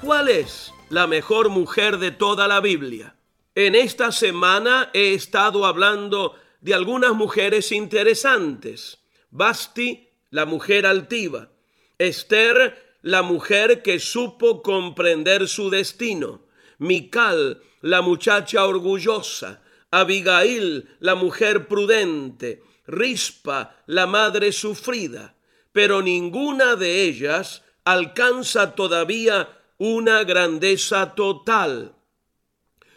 ¿cuál 0.02 0.28
es 0.28 0.74
la 0.88 1.06
mejor 1.06 1.50
mujer 1.50 1.98
de 1.98 2.10
toda 2.10 2.48
la 2.48 2.58
Biblia? 2.58 3.14
En 3.54 3.76
esta 3.76 4.10
semana 4.10 4.90
he 4.92 5.14
estado 5.14 5.64
hablando 5.64 6.34
de 6.60 6.74
algunas 6.74 7.12
mujeres 7.12 7.70
interesantes. 7.70 8.98
Basti, 9.30 10.08
la 10.30 10.46
mujer 10.46 10.84
altiva. 10.84 11.52
Esther, 11.96 12.96
la 13.02 13.22
mujer 13.22 13.82
que 13.82 14.00
supo 14.00 14.62
comprender 14.62 15.46
su 15.46 15.70
destino. 15.70 16.42
Mical, 16.78 17.62
la 17.80 18.02
muchacha 18.02 18.64
orgullosa. 18.66 19.62
Abigail, 19.90 20.88
la 21.00 21.14
mujer 21.14 21.66
prudente. 21.66 22.62
Rispa, 22.86 23.76
la 23.86 24.06
madre 24.06 24.52
sufrida. 24.52 25.34
Pero 25.72 26.02
ninguna 26.02 26.76
de 26.76 27.02
ellas 27.02 27.62
alcanza 27.84 28.74
todavía 28.74 29.48
una 29.78 30.24
grandeza 30.24 31.14
total. 31.14 31.94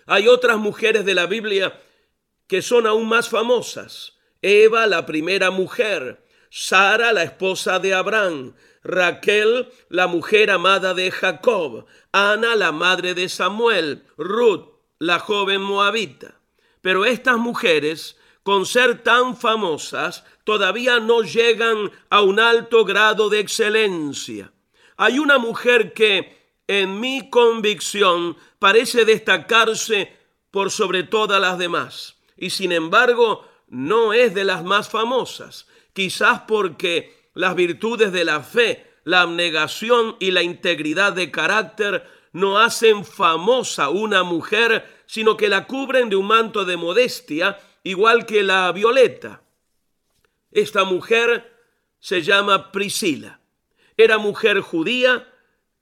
Hay 0.05 0.27
otras 0.27 0.57
mujeres 0.57 1.05
de 1.05 1.13
la 1.13 1.27
Biblia 1.27 1.79
que 2.47 2.61
son 2.61 2.87
aún 2.87 3.07
más 3.07 3.29
famosas. 3.29 4.17
Eva, 4.41 4.87
la 4.87 5.05
primera 5.05 5.51
mujer, 5.51 6.25
Sara, 6.49 7.13
la 7.13 7.23
esposa 7.23 7.79
de 7.79 7.93
Abraham, 7.93 8.55
Raquel, 8.83 9.69
la 9.89 10.07
mujer 10.07 10.49
amada 10.49 10.93
de 10.93 11.11
Jacob, 11.11 11.85
Ana, 12.11 12.55
la 12.55 12.71
madre 12.71 13.13
de 13.13 13.29
Samuel, 13.29 14.03
Ruth, 14.17 14.70
la 15.01 15.17
joven 15.17 15.61
moabita. 15.61 16.35
Pero 16.81 17.05
estas 17.05 17.37
mujeres, 17.37 18.17
con 18.43 18.67
ser 18.67 19.01
tan 19.01 19.35
famosas, 19.35 20.23
todavía 20.43 20.99
no 20.99 21.23
llegan 21.23 21.91
a 22.11 22.21
un 22.21 22.39
alto 22.39 22.85
grado 22.85 23.27
de 23.27 23.39
excelencia. 23.39 24.53
Hay 24.97 25.17
una 25.17 25.39
mujer 25.39 25.93
que, 25.93 26.53
en 26.67 26.99
mi 26.99 27.31
convicción, 27.31 28.37
parece 28.59 29.03
destacarse 29.03 30.15
por 30.51 30.69
sobre 30.69 31.01
todas 31.01 31.41
las 31.41 31.57
demás, 31.57 32.17
y 32.37 32.51
sin 32.51 32.71
embargo 32.71 33.43
no 33.69 34.13
es 34.13 34.35
de 34.35 34.43
las 34.43 34.63
más 34.63 34.87
famosas, 34.87 35.65
quizás 35.93 36.41
porque 36.47 37.31
las 37.33 37.55
virtudes 37.55 38.11
de 38.11 38.23
la 38.23 38.41
fe, 38.41 38.93
la 39.03 39.21
abnegación 39.21 40.15
y 40.19 40.29
la 40.29 40.43
integridad 40.43 41.13
de 41.13 41.31
carácter 41.31 42.20
no 42.33 42.59
hacen 42.59 43.05
famosa 43.05 43.89
una 43.89 44.23
mujer, 44.23 45.03
sino 45.05 45.35
que 45.37 45.49
la 45.49 45.67
cubren 45.67 46.09
de 46.09 46.15
un 46.15 46.27
manto 46.27 46.65
de 46.65 46.77
modestia, 46.77 47.59
igual 47.83 48.25
que 48.25 48.43
la 48.43 48.71
violeta. 48.71 49.41
Esta 50.51 50.83
mujer 50.83 51.57
se 51.99 52.21
llama 52.21 52.71
Priscila. 52.71 53.39
Era 53.97 54.17
mujer 54.17 54.61
judía 54.61 55.27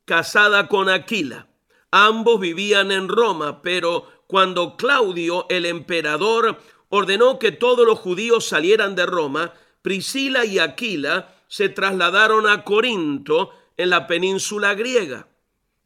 casada 0.06 0.68
con 0.68 0.89
Aquila. 0.89 1.47
Ambos 1.91 2.39
vivían 2.39 2.91
en 2.91 3.08
Roma, 3.08 3.62
pero 3.62 4.08
cuando 4.28 4.76
Claudio, 4.76 5.45
el 5.50 5.66
emperador, 5.66 6.60
ordenó 6.89 7.39
que 7.39 7.52
todos 7.52 7.86
los 7.86 7.97
judíos 7.97 8.45
salieran 8.45 8.95
de 8.95 9.06
Roma, 9.06 9.54
Priscila 9.82 10.45
y 10.45 10.60
Aquila 10.60 11.36
se 11.47 11.70
trasladaron 11.70 12.47
a 12.47 12.64
Corinto 12.64 13.52
en 13.78 13.89
la 13.89 14.06
península 14.08 14.74
griega. 14.74 15.28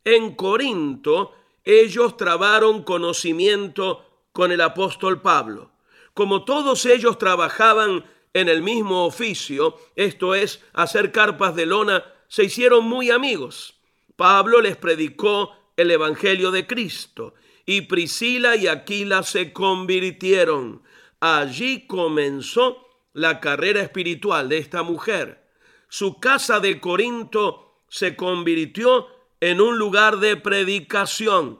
En 0.05 0.35
Corinto 0.35 1.33
ellos 1.63 2.17
trabaron 2.17 2.83
conocimiento 2.83 4.05
con 4.31 4.51
el 4.51 4.61
apóstol 4.61 5.21
Pablo. 5.21 5.71
Como 6.13 6.43
todos 6.43 6.85
ellos 6.85 7.17
trabajaban 7.17 8.05
en 8.33 8.49
el 8.49 8.61
mismo 8.61 9.05
oficio, 9.05 9.77
esto 9.95 10.35
es, 10.35 10.61
hacer 10.73 11.11
carpas 11.11 11.55
de 11.55 11.65
lona, 11.65 12.03
se 12.27 12.43
hicieron 12.45 12.85
muy 12.85 13.11
amigos. 13.11 13.79
Pablo 14.15 14.61
les 14.61 14.75
predicó 14.75 15.55
el 15.77 15.91
Evangelio 15.91 16.51
de 16.51 16.67
Cristo 16.67 17.33
y 17.65 17.81
Priscila 17.81 18.55
y 18.55 18.67
Aquila 18.67 19.23
se 19.23 19.53
convirtieron. 19.53 20.83
Allí 21.19 21.87
comenzó 21.87 22.87
la 23.13 23.39
carrera 23.39 23.81
espiritual 23.81 24.49
de 24.49 24.57
esta 24.57 24.83
mujer. 24.83 25.47
Su 25.87 26.19
casa 26.19 26.59
de 26.59 26.79
Corinto 26.79 27.81
se 27.87 28.15
convirtió 28.15 29.07
en 29.43 29.59
un 29.59 29.77
lugar 29.77 30.19
de 30.19 30.37
predicación. 30.37 31.59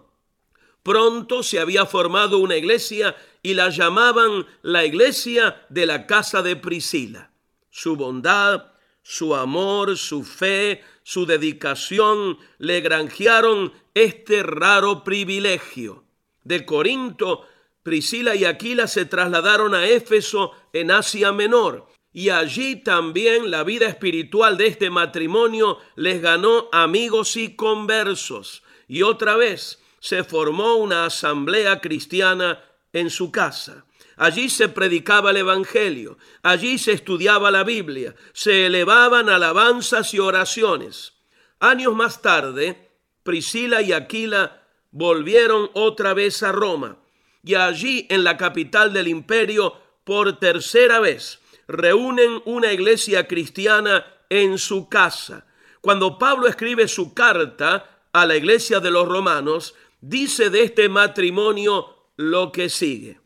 Pronto 0.83 1.43
se 1.43 1.59
había 1.59 1.85
formado 1.85 2.37
una 2.37 2.55
iglesia 2.55 3.13
y 3.41 3.55
la 3.55 3.71
llamaban 3.71 4.47
la 4.61 4.85
iglesia 4.85 5.65
de 5.67 5.85
la 5.85 6.07
casa 6.07 6.41
de 6.41 6.55
Priscila. 6.55 7.33
Su 7.71 7.97
bondad, 7.97 8.71
su 9.01 9.35
amor, 9.35 9.97
su 9.97 10.23
fe, 10.23 10.81
su 11.03 11.25
dedicación 11.25 12.37
le 12.57 12.79
granjearon 12.79 13.73
este 13.93 14.43
raro 14.43 15.03
privilegio. 15.03 16.05
De 16.45 16.65
Corinto, 16.65 17.45
Priscila 17.83 18.33
y 18.33 18.45
Aquila 18.45 18.87
se 18.87 19.03
trasladaron 19.03 19.75
a 19.75 19.87
Éfeso 19.87 20.53
en 20.71 20.89
Asia 20.89 21.33
Menor 21.33 21.92
y 22.13 22.29
allí 22.29 22.75
también 22.75 23.49
la 23.49 23.63
vida 23.63 23.87
espiritual 23.87 24.55
de 24.57 24.67
este 24.67 24.89
matrimonio 24.89 25.79
les 25.95 26.21
ganó 26.21 26.69
amigos 26.71 27.35
y 27.35 27.55
conversos. 27.55 28.63
Y 28.87 29.01
otra 29.01 29.35
vez 29.35 29.81
se 29.99 30.23
formó 30.23 30.75
una 30.75 31.05
asamblea 31.05 31.81
cristiana 31.81 32.63
en 32.93 33.09
su 33.09 33.31
casa. 33.31 33.85
Allí 34.15 34.49
se 34.49 34.69
predicaba 34.69 35.31
el 35.31 35.37
Evangelio, 35.37 36.19
allí 36.43 36.77
se 36.77 36.91
estudiaba 36.91 37.49
la 37.49 37.63
Biblia, 37.63 38.15
se 38.33 38.67
elevaban 38.67 39.27
alabanzas 39.27 40.13
y 40.13 40.19
oraciones. 40.19 41.13
Años 41.59 41.95
más 41.95 42.21
tarde, 42.21 42.91
Priscila 43.23 43.81
y 43.81 43.91
Aquila 43.91 44.61
volvieron 44.91 45.71
otra 45.73 46.13
vez 46.13 46.43
a 46.43 46.51
Roma 46.51 46.99
y 47.43 47.55
allí 47.55 48.07
en 48.09 48.23
la 48.23 48.37
capital 48.37 48.93
del 48.93 49.07
imperio, 49.07 49.75
por 50.03 50.39
tercera 50.39 50.99
vez, 50.99 51.39
reúnen 51.73 52.41
una 52.45 52.71
iglesia 52.71 53.27
cristiana 53.27 54.05
en 54.29 54.57
su 54.57 54.87
casa. 54.87 55.45
Cuando 55.81 56.17
Pablo 56.17 56.47
escribe 56.47 56.87
su 56.87 57.13
carta 57.13 58.07
a 58.13 58.25
la 58.25 58.35
iglesia 58.35 58.79
de 58.79 58.91
los 58.91 59.07
romanos, 59.07 59.75
dice 59.99 60.49
de 60.49 60.63
este 60.63 60.87
matrimonio 60.87 62.11
lo 62.15 62.51
que 62.51 62.69
sigue. 62.69 63.19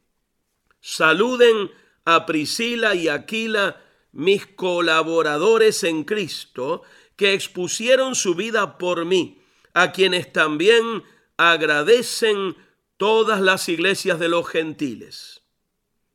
Saluden 0.79 1.69
a 2.05 2.25
Priscila 2.25 2.95
y 2.95 3.09
Aquila, 3.09 3.81
mis 4.13 4.47
colaboradores 4.47 5.83
en 5.83 6.03
Cristo, 6.05 6.83
que 7.15 7.33
expusieron 7.33 8.15
su 8.15 8.35
vida 8.35 8.77
por 8.77 9.05
mí, 9.05 9.41
a 9.73 9.91
quienes 9.91 10.31
también 10.31 11.03
agradecen 11.35 12.55
todas 12.95 13.41
las 13.41 13.67
iglesias 13.69 14.19
de 14.19 14.29
los 14.29 14.47
gentiles. 14.47 15.41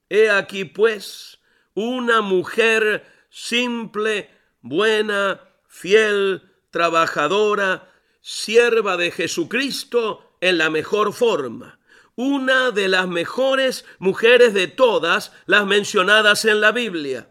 He 0.08 0.30
aquí 0.30 0.64
pues 0.64 1.38
una 1.74 2.20
mujer 2.20 3.04
simple, 3.30 4.30
buena, 4.60 5.40
fiel, 5.68 6.42
trabajadora, 6.70 7.90
sierva 8.20 8.96
de 8.96 9.10
Jesucristo 9.10 10.36
en 10.40 10.58
la 10.58 10.70
mejor 10.70 11.12
forma, 11.12 11.78
una 12.14 12.70
de 12.70 12.88
las 12.88 13.08
mejores 13.08 13.84
mujeres 13.98 14.54
de 14.54 14.66
todas 14.68 15.32
las 15.46 15.66
mencionadas 15.66 16.44
en 16.44 16.60
la 16.60 16.72
Biblia. 16.72 17.28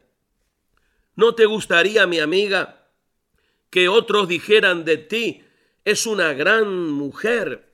¿No 1.16 1.36
te 1.36 1.46
gustaría, 1.46 2.08
mi 2.08 2.20
amiga, 2.20 2.88
que 3.70 3.90
otros 3.90 4.28
dijeran 4.28 4.86
de 4.86 4.98
ti, 4.98 5.44
es 5.86 6.06
una 6.06 6.34
gran 6.34 6.90
mujer? 6.90 7.72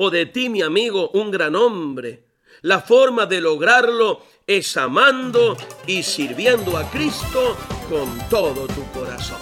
o 0.00 0.10
de 0.10 0.26
ti, 0.26 0.48
mi 0.48 0.62
amigo, 0.62 1.10
un 1.10 1.32
gran 1.32 1.56
hombre. 1.56 2.27
La 2.62 2.80
forma 2.80 3.26
de 3.26 3.40
lograrlo 3.40 4.20
es 4.44 4.76
amando 4.76 5.56
y 5.86 6.02
sirviendo 6.02 6.76
a 6.76 6.90
Cristo 6.90 7.56
con 7.88 8.18
todo 8.28 8.66
tu 8.66 8.84
corazón. 8.98 9.38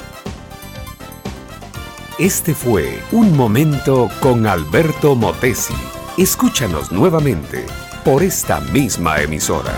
Este 2.19 2.55
fue 2.55 3.03
Un 3.13 3.35
Momento 3.35 4.11
con 4.21 4.47
Alberto 4.47 5.15
Motesi. 5.15 5.75
Escúchanos 6.19 6.93
nuevamente 6.93 7.65
por 8.05 8.23
esta 8.23 8.61
misma 8.61 9.21
emisora. 9.23 9.73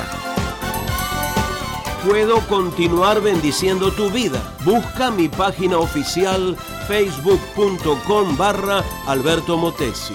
Puedo 2.04 2.40
continuar 2.48 3.20
bendiciendo 3.20 3.92
tu 3.92 4.10
vida. 4.10 4.40
Busca 4.64 5.10
mi 5.10 5.28
página 5.28 5.78
oficial 5.78 6.56
facebook.com 6.88 8.36
barra 8.36 8.82
Alberto 9.06 9.56
Motesi. 9.56 10.14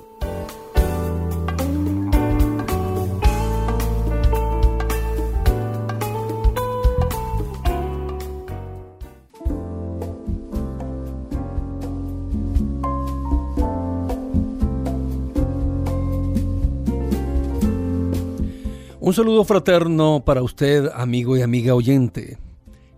Un 19.03 19.15
saludo 19.15 19.43
fraterno 19.45 20.21
para 20.23 20.43
usted, 20.43 20.87
amigo 20.93 21.35
y 21.35 21.41
amiga 21.41 21.73
oyente. 21.73 22.37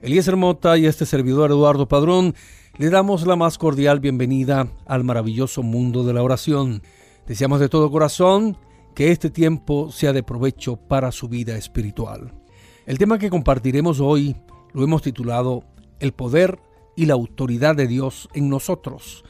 Eliezer 0.01 0.35
Mota 0.35 0.77
y 0.77 0.85
este 0.85 1.05
servidor 1.05 1.49
Eduardo 1.49 1.88
Padrón 1.88 2.35
le 2.77 2.89
damos 2.89 3.25
la 3.25 3.38
más 3.38 3.57
cordial 3.57 4.01
bienvenida 4.01 4.67
al 4.85 5.05
maravilloso 5.05 5.63
mundo 5.63 6.03
de 6.03 6.11
la 6.11 6.21
oración. 6.21 6.84
Deseamos 7.25 7.61
de 7.61 7.69
todo 7.69 7.89
corazón 7.89 8.57
que 8.93 9.11
este 9.11 9.30
tiempo 9.30 9.93
sea 9.93 10.11
de 10.11 10.23
provecho 10.23 10.75
para 10.75 11.09
su 11.13 11.30
vida 11.30 11.55
espiritual. 11.55 12.34
El 12.85 12.97
tema 12.97 13.17
que 13.17 13.30
compartiremos 13.30 14.01
hoy 14.01 14.35
lo 14.73 14.84
hemos 14.84 15.03
titulado 15.03 15.63
El 16.01 16.11
poder 16.11 16.59
y 16.97 17.05
la 17.05 17.13
autoridad 17.13 17.77
de 17.77 17.88
Dios 17.88 18.27
en 18.34 18.49
nosotros. 18.49 19.23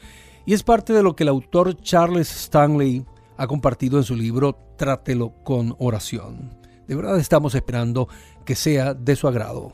Y 0.44 0.54
es 0.54 0.64
parte 0.64 0.92
de 0.92 1.04
lo 1.04 1.14
que 1.14 1.22
el 1.22 1.28
autor 1.28 1.80
Charles 1.82 2.34
Stanley 2.34 3.04
ha 3.36 3.46
compartido 3.46 3.96
en 3.96 4.02
su 4.02 4.16
libro 4.16 4.58
Trátelo 4.76 5.34
con 5.44 5.76
oración. 5.78 6.63
De 6.86 6.94
verdad 6.94 7.18
estamos 7.18 7.54
esperando 7.54 8.08
que 8.44 8.54
sea 8.54 8.92
de 8.92 9.16
su 9.16 9.26
agrado. 9.26 9.72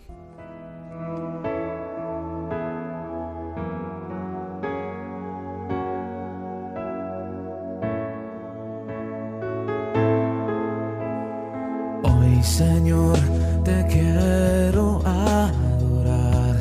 Hoy 12.05 12.43
Señor 12.45 13.19
te 13.65 13.85
quiero 13.89 15.03
adorar. 15.05 16.57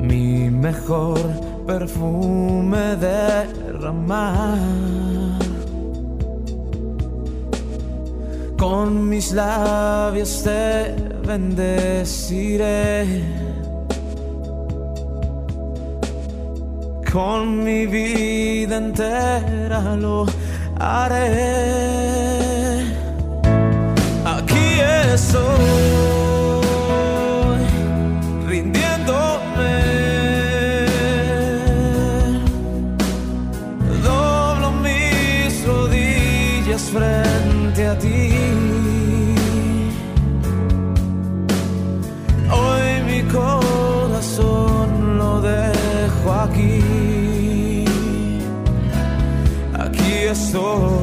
Mi 0.00 0.48
mejor 0.48 1.18
perfume 1.66 2.96
derramar 2.96 4.58
con 8.62 9.08
mis 9.08 9.32
labios 9.32 10.44
te 10.44 10.94
bendeciré. 11.26 12.70
Con 17.12 17.64
mi 17.64 17.86
vida 17.86 18.76
entera 18.76 19.96
lo 19.96 20.26
haré. 20.78 21.24
Aquí 24.24 24.78
estoy 25.12 26.41
frente 36.92 37.86
a 37.86 37.98
ti. 37.98 38.62
corazón 43.32 45.18
lo 45.18 45.40
dejo 45.40 46.32
aquí. 46.32 47.84
Aquí 49.74 50.12
estoy. 50.30 51.01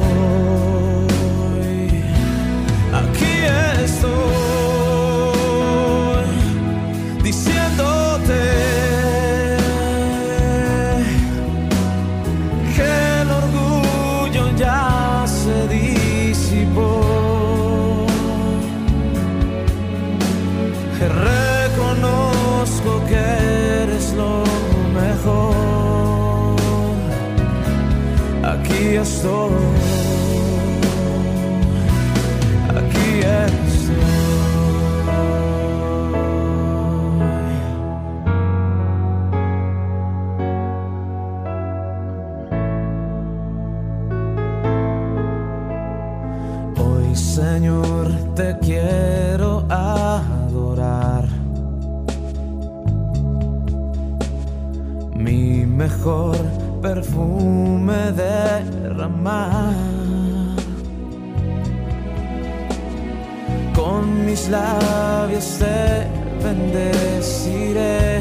Labios 64.50 65.58
te 65.58 66.06
bendeciré. 66.44 68.20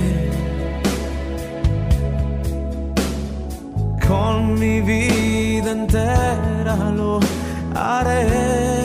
Con 4.08 4.60
mi 4.60 4.82
vida 4.82 5.72
entera 5.72 6.92
lo 6.96 7.20
haré. 7.76 8.79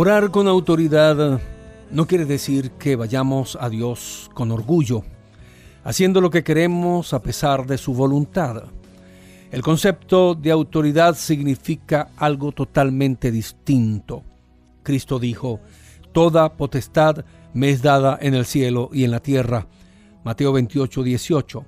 Orar 0.00 0.30
con 0.30 0.46
autoridad 0.46 1.40
no 1.90 2.06
quiere 2.06 2.24
decir 2.24 2.70
que 2.78 2.94
vayamos 2.94 3.58
a 3.60 3.68
Dios 3.68 4.30
con 4.32 4.52
orgullo, 4.52 5.02
haciendo 5.82 6.20
lo 6.20 6.30
que 6.30 6.44
queremos 6.44 7.12
a 7.12 7.20
pesar 7.20 7.66
de 7.66 7.78
su 7.78 7.94
voluntad. 7.94 8.62
El 9.50 9.60
concepto 9.60 10.36
de 10.36 10.52
autoridad 10.52 11.16
significa 11.16 12.12
algo 12.16 12.52
totalmente 12.52 13.32
distinto. 13.32 14.22
Cristo 14.84 15.18
dijo, 15.18 15.58
Toda 16.12 16.56
potestad 16.56 17.24
me 17.52 17.70
es 17.70 17.82
dada 17.82 18.20
en 18.22 18.34
el 18.34 18.46
cielo 18.46 18.90
y 18.92 19.02
en 19.02 19.10
la 19.10 19.18
tierra. 19.18 19.66
Mateo 20.22 20.52
28, 20.52 21.02
18. 21.02 21.64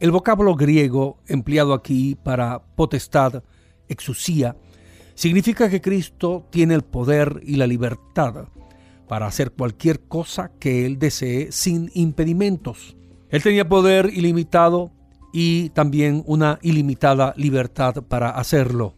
El 0.00 0.12
vocablo 0.12 0.54
griego 0.54 1.18
empleado 1.26 1.74
aquí 1.74 2.14
para 2.14 2.58
potestad, 2.74 3.42
exusía, 3.86 4.56
significa 5.16 5.68
que 5.68 5.80
Cristo 5.80 6.46
tiene 6.50 6.74
el 6.74 6.82
poder 6.82 7.40
y 7.42 7.56
la 7.56 7.66
libertad 7.66 8.48
para 9.08 9.26
hacer 9.26 9.52
cualquier 9.52 10.00
cosa 10.00 10.52
que 10.60 10.86
él 10.86 10.98
desee 10.98 11.50
sin 11.50 11.90
impedimentos. 11.94 12.96
Él 13.30 13.42
tenía 13.42 13.68
poder 13.68 14.10
ilimitado 14.12 14.92
y 15.32 15.70
también 15.70 16.22
una 16.26 16.58
ilimitada 16.62 17.34
libertad 17.36 18.04
para 18.08 18.30
hacerlo. 18.30 18.94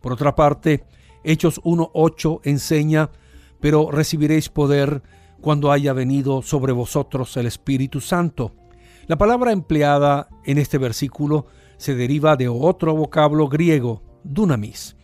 Por 0.00 0.12
otra 0.12 0.34
parte, 0.34 0.84
Hechos 1.24 1.62
1.8 1.62 2.40
enseña, 2.44 3.10
pero 3.60 3.90
recibiréis 3.90 4.48
poder 4.48 5.02
cuando 5.40 5.70
haya 5.70 5.92
venido 5.92 6.42
sobre 6.42 6.72
vosotros 6.72 7.36
el 7.36 7.46
Espíritu 7.46 8.00
Santo. 8.00 8.54
La 9.06 9.18
palabra 9.18 9.52
empleada 9.52 10.28
en 10.44 10.58
este 10.58 10.78
versículo 10.78 11.46
se 11.76 11.94
deriva 11.94 12.36
de 12.36 12.48
otro 12.48 12.94
vocablo 12.94 13.48
griego, 13.48 14.02
dunamis. 14.24 14.96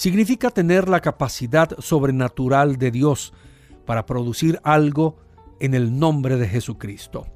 Significa 0.00 0.48
tener 0.48 0.88
la 0.88 1.00
capacidad 1.00 1.78
sobrenatural 1.78 2.78
de 2.78 2.90
Dios 2.90 3.34
para 3.84 4.06
producir 4.06 4.58
algo 4.64 5.18
en 5.60 5.74
el 5.74 5.98
nombre 5.98 6.38
de 6.38 6.48
Jesucristo. 6.48 7.26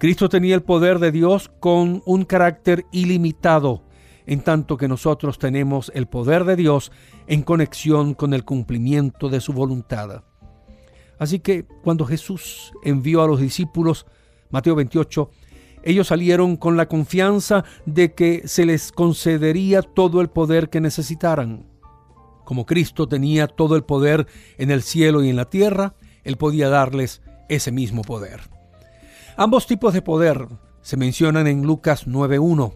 Cristo 0.00 0.28
tenía 0.28 0.56
el 0.56 0.64
poder 0.64 0.98
de 0.98 1.12
Dios 1.12 1.48
con 1.60 2.02
un 2.04 2.24
carácter 2.24 2.86
ilimitado, 2.90 3.84
en 4.26 4.40
tanto 4.40 4.76
que 4.76 4.88
nosotros 4.88 5.38
tenemos 5.38 5.92
el 5.94 6.08
poder 6.08 6.42
de 6.42 6.56
Dios 6.56 6.90
en 7.28 7.42
conexión 7.42 8.14
con 8.14 8.34
el 8.34 8.44
cumplimiento 8.44 9.28
de 9.28 9.40
su 9.40 9.52
voluntad. 9.52 10.24
Así 11.20 11.38
que 11.38 11.66
cuando 11.84 12.04
Jesús 12.04 12.72
envió 12.82 13.22
a 13.22 13.28
los 13.28 13.40
discípulos, 13.40 14.06
Mateo 14.50 14.74
28, 14.74 15.30
ellos 15.84 16.08
salieron 16.08 16.56
con 16.56 16.76
la 16.76 16.88
confianza 16.88 17.64
de 17.84 18.12
que 18.12 18.48
se 18.48 18.66
les 18.66 18.90
concedería 18.90 19.82
todo 19.82 20.20
el 20.20 20.30
poder 20.30 20.68
que 20.68 20.80
necesitaran. 20.80 21.75
Como 22.46 22.64
Cristo 22.64 23.08
tenía 23.08 23.48
todo 23.48 23.74
el 23.74 23.82
poder 23.82 24.28
en 24.56 24.70
el 24.70 24.82
cielo 24.82 25.24
y 25.24 25.28
en 25.28 25.34
la 25.36 25.50
tierra, 25.50 25.96
Él 26.22 26.36
podía 26.36 26.68
darles 26.68 27.20
ese 27.48 27.72
mismo 27.72 28.02
poder. 28.02 28.40
Ambos 29.36 29.66
tipos 29.66 29.92
de 29.92 30.00
poder 30.00 30.46
se 30.80 30.96
mencionan 30.96 31.48
en 31.48 31.62
Lucas 31.62 32.06
9.1. 32.06 32.72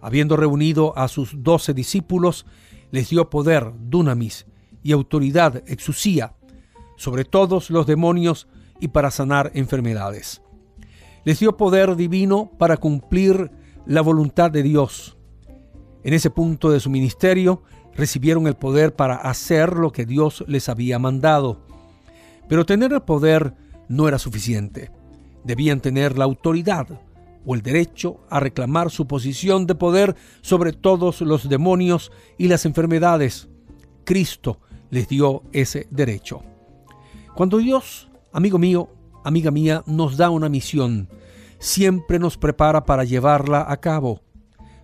Habiendo 0.00 0.38
reunido 0.38 0.96
a 0.96 1.08
sus 1.08 1.42
doce 1.42 1.74
discípulos, 1.74 2.46
les 2.90 3.10
dio 3.10 3.28
poder, 3.28 3.70
dunamis, 3.78 4.46
y 4.82 4.92
autoridad, 4.92 5.62
exusía, 5.66 6.34
sobre 6.96 7.26
todos 7.26 7.68
los 7.68 7.86
demonios 7.86 8.48
y 8.80 8.88
para 8.88 9.10
sanar 9.10 9.50
enfermedades. 9.52 10.40
Les 11.24 11.38
dio 11.38 11.58
poder 11.58 11.96
divino 11.96 12.50
para 12.56 12.78
cumplir 12.78 13.50
la 13.84 14.00
voluntad 14.00 14.50
de 14.50 14.62
Dios. 14.62 15.18
En 16.02 16.14
ese 16.14 16.30
punto 16.30 16.70
de 16.70 16.80
su 16.80 16.88
ministerio 16.88 17.62
recibieron 17.96 18.46
el 18.46 18.54
poder 18.54 18.94
para 18.94 19.16
hacer 19.16 19.74
lo 19.74 19.92
que 19.92 20.06
Dios 20.06 20.44
les 20.46 20.68
había 20.68 20.98
mandado. 20.98 21.60
Pero 22.48 22.66
tener 22.66 22.92
el 22.92 23.02
poder 23.02 23.54
no 23.88 24.08
era 24.08 24.18
suficiente 24.18 24.90
debían 25.46 25.80
tener 25.80 26.18
la 26.18 26.24
autoridad 26.24 26.88
o 27.46 27.54
el 27.54 27.62
derecho 27.62 28.20
a 28.28 28.40
reclamar 28.40 28.90
su 28.90 29.06
posición 29.06 29.66
de 29.66 29.76
poder 29.76 30.16
sobre 30.40 30.72
todos 30.72 31.20
los 31.20 31.48
demonios 31.48 32.10
y 32.36 32.48
las 32.48 32.66
enfermedades. 32.66 33.48
Cristo 34.04 34.58
les 34.90 35.08
dio 35.08 35.42
ese 35.52 35.86
derecho. 35.90 36.42
Cuando 37.34 37.58
Dios, 37.58 38.10
amigo 38.32 38.58
mío, 38.58 38.90
amiga 39.24 39.52
mía, 39.52 39.84
nos 39.86 40.16
da 40.16 40.30
una 40.30 40.48
misión, 40.48 41.08
siempre 41.60 42.18
nos 42.18 42.36
prepara 42.36 42.84
para 42.84 43.04
llevarla 43.04 43.64
a 43.68 43.76
cabo. 43.76 44.22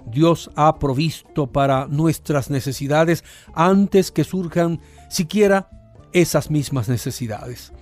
Dios 0.06 0.50
ha 0.56 0.78
provisto 0.78 1.46
para 1.46 1.86
nuestras 1.86 2.50
necesidades 2.50 3.24
antes 3.54 4.10
que 4.10 4.24
surjan 4.24 4.80
siquiera 5.08 5.68
esas 6.12 6.50
mismas 6.50 6.88
necesidades. 6.88 7.72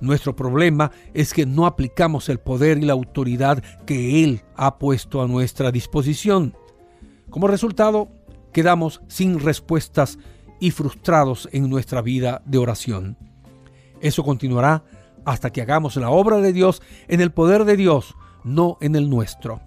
Nuestro 0.00 0.34
problema 0.34 0.90
es 1.14 1.32
que 1.32 1.46
no 1.46 1.64
aplicamos 1.64 2.28
el 2.28 2.40
poder 2.40 2.78
y 2.78 2.82
la 2.82 2.92
autoridad 2.92 3.62
que 3.86 4.24
Él 4.24 4.42
ha 4.56 4.78
puesto 4.78 5.22
a 5.22 5.28
nuestra 5.28 5.70
disposición. 5.70 6.56
Como 7.30 7.46
resultado, 7.46 8.08
quedamos 8.52 9.00
sin 9.06 9.38
respuestas 9.38 10.18
y 10.58 10.72
frustrados 10.72 11.48
en 11.52 11.70
nuestra 11.70 12.02
vida 12.02 12.42
de 12.44 12.58
oración. 12.58 13.16
Eso 14.00 14.24
continuará 14.24 14.84
hasta 15.24 15.50
que 15.50 15.62
hagamos 15.62 15.96
la 15.96 16.10
obra 16.10 16.38
de 16.38 16.52
Dios 16.52 16.82
en 17.08 17.20
el 17.20 17.30
poder 17.30 17.64
de 17.64 17.76
Dios, 17.76 18.16
no 18.42 18.78
en 18.80 18.96
el 18.96 19.08
nuestro. 19.08 19.60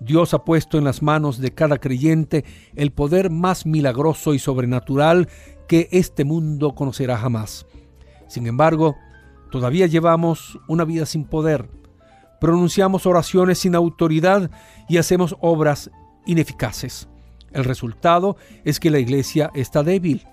Dios 0.00 0.34
ha 0.34 0.44
puesto 0.44 0.78
en 0.78 0.84
las 0.84 1.02
manos 1.02 1.38
de 1.38 1.52
cada 1.52 1.78
creyente 1.78 2.44
el 2.74 2.90
poder 2.90 3.30
más 3.30 3.66
milagroso 3.66 4.34
y 4.34 4.38
sobrenatural 4.38 5.28
que 5.68 5.88
este 5.92 6.24
mundo 6.24 6.74
conocerá 6.74 7.18
jamás. 7.18 7.66
Sin 8.26 8.46
embargo, 8.46 8.96
Todavía 9.50 9.86
llevamos 9.86 10.60
una 10.68 10.84
vida 10.84 11.06
sin 11.06 11.24
poder, 11.24 11.68
pronunciamos 12.40 13.04
oraciones 13.04 13.58
sin 13.58 13.74
autoridad 13.74 14.50
y 14.88 14.98
hacemos 14.98 15.36
obras 15.40 15.90
ineficaces. 16.24 17.08
El 17.52 17.64
resultado 17.64 18.36
es 18.64 18.78
que 18.78 18.90
la 18.90 19.00
iglesia 19.00 19.50
está 19.54 19.82
débil. 19.82 20.26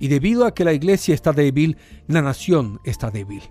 Y 0.00 0.08
debido 0.08 0.46
a 0.46 0.54
que 0.54 0.64
la 0.64 0.72
iglesia 0.72 1.14
está 1.14 1.32
débil, 1.32 1.76
la 2.06 2.22
nación 2.22 2.80
está 2.84 3.10
débil. 3.10 3.42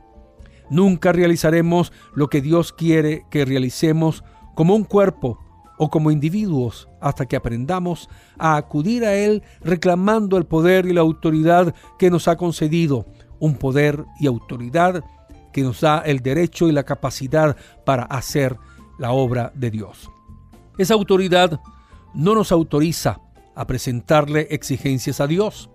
Nunca 0.71 1.11
realizaremos 1.11 1.93
lo 2.15 2.27
que 2.27 2.41
Dios 2.41 2.73
quiere 2.73 3.25
que 3.29 3.45
realicemos 3.45 4.23
como 4.55 4.75
un 4.75 4.83
cuerpo 4.83 5.37
o 5.77 5.89
como 5.89 6.11
individuos 6.11 6.87
hasta 7.01 7.25
que 7.25 7.35
aprendamos 7.35 8.09
a 8.37 8.55
acudir 8.55 9.05
a 9.05 9.15
Él 9.15 9.43
reclamando 9.61 10.37
el 10.37 10.45
poder 10.45 10.85
y 10.85 10.93
la 10.93 11.01
autoridad 11.01 11.73
que 11.97 12.09
nos 12.09 12.27
ha 12.27 12.37
concedido 12.37 13.05
un 13.39 13.55
poder 13.55 14.05
y 14.19 14.27
autoridad 14.27 15.03
que 15.51 15.61
nos 15.61 15.81
da 15.81 15.99
el 15.99 16.19
derecho 16.21 16.67
y 16.67 16.71
la 16.71 16.83
capacidad 16.83 17.55
para 17.85 18.03
hacer 18.03 18.57
la 18.97 19.11
obra 19.11 19.51
de 19.55 19.71
Dios. 19.71 20.09
Esa 20.77 20.93
autoridad 20.93 21.59
no 22.13 22.35
nos 22.35 22.51
autoriza 22.51 23.19
a 23.55 23.67
presentarle 23.67 24.47
exigencias 24.49 25.19
a 25.19 25.27
Dios. 25.27 25.69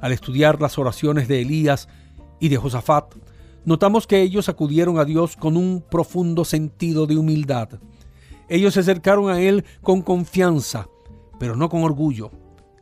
Al 0.00 0.12
estudiar 0.12 0.60
las 0.60 0.78
oraciones 0.78 1.28
de 1.28 1.42
Elías 1.42 1.88
y 2.40 2.48
de 2.48 2.56
Josafat, 2.56 3.14
notamos 3.64 4.06
que 4.06 4.22
ellos 4.22 4.48
acudieron 4.48 4.98
a 4.98 5.04
Dios 5.04 5.36
con 5.36 5.56
un 5.56 5.84
profundo 5.88 6.44
sentido 6.44 7.06
de 7.06 7.16
humildad. 7.16 7.80
Ellos 8.48 8.74
se 8.74 8.80
acercaron 8.80 9.30
a 9.30 9.40
Él 9.40 9.64
con 9.82 10.02
confianza, 10.02 10.88
pero 11.38 11.56
no 11.56 11.68
con 11.68 11.82
orgullo. 11.82 12.30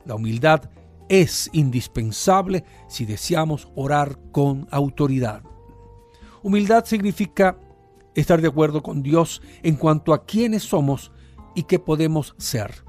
La 0.05 0.15
humildad 0.15 0.71
es 1.09 1.51
indispensable 1.53 2.65
si 2.89 3.05
deseamos 3.05 3.69
orar 3.75 4.19
con 4.33 4.67
autoridad. 4.71 5.43
Humildad 6.43 6.85
significa 6.85 7.59
estar 8.15 8.41
de 8.41 8.49
acuerdo 8.49 8.83
con 8.83 9.03
Dios 9.03 9.43
en 9.63 9.77
cuanto 9.77 10.15
a 10.15 10.25
quiénes 10.25 10.63
somos 10.63 11.13
y 11.55 11.65
qué 11.65 11.79
podemos 11.79 12.35
ser. 12.39 12.85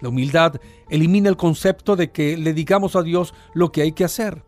La 0.00 0.08
humildad 0.08 0.56
elimina 0.88 1.28
el 1.28 1.36
concepto 1.36 1.96
de 1.96 2.10
que 2.10 2.36
le 2.36 2.52
digamos 2.54 2.96
a 2.96 3.02
Dios 3.02 3.34
lo 3.54 3.72
que 3.72 3.82
hay 3.82 3.92
que 3.92 4.04
hacer. 4.04 4.44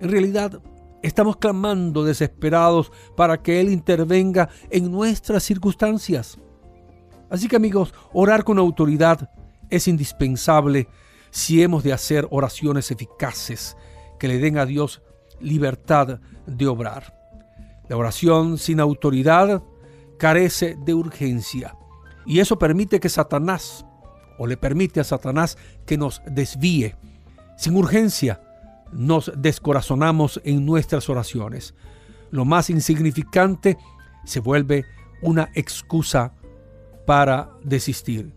En 0.00 0.10
realidad, 0.10 0.62
estamos 1.02 1.36
clamando 1.36 2.04
desesperados 2.04 2.90
para 3.16 3.42
que 3.42 3.60
Él 3.60 3.70
intervenga 3.70 4.48
en 4.70 4.90
nuestras 4.90 5.42
circunstancias. 5.42 6.38
Así 7.30 7.48
que 7.48 7.56
amigos, 7.56 7.94
orar 8.12 8.44
con 8.44 8.58
autoridad 8.58 9.30
es 9.70 9.88
indispensable 9.88 10.88
si 11.30 11.62
hemos 11.62 11.84
de 11.84 11.92
hacer 11.92 12.26
oraciones 12.30 12.90
eficaces 12.90 13.76
que 14.18 14.28
le 14.28 14.38
den 14.38 14.58
a 14.58 14.66
Dios 14.66 15.00
libertad 15.40 16.20
de 16.46 16.66
obrar. 16.66 17.16
La 17.88 17.96
oración 17.96 18.58
sin 18.58 18.80
autoridad 18.80 19.62
carece 20.18 20.76
de 20.84 20.94
urgencia 20.94 21.76
y 22.26 22.40
eso 22.40 22.58
permite 22.58 23.00
que 23.00 23.08
Satanás, 23.08 23.86
o 24.38 24.46
le 24.46 24.56
permite 24.56 25.00
a 25.00 25.04
Satanás 25.04 25.56
que 25.86 25.96
nos 25.96 26.22
desvíe. 26.26 26.96
Sin 27.56 27.76
urgencia 27.76 28.40
nos 28.92 29.32
descorazonamos 29.36 30.40
en 30.44 30.64
nuestras 30.64 31.08
oraciones. 31.08 31.74
Lo 32.30 32.44
más 32.44 32.70
insignificante 32.70 33.78
se 34.24 34.40
vuelve 34.40 34.84
una 35.22 35.50
excusa 35.54 36.34
para 37.10 37.50
desistir. 37.64 38.32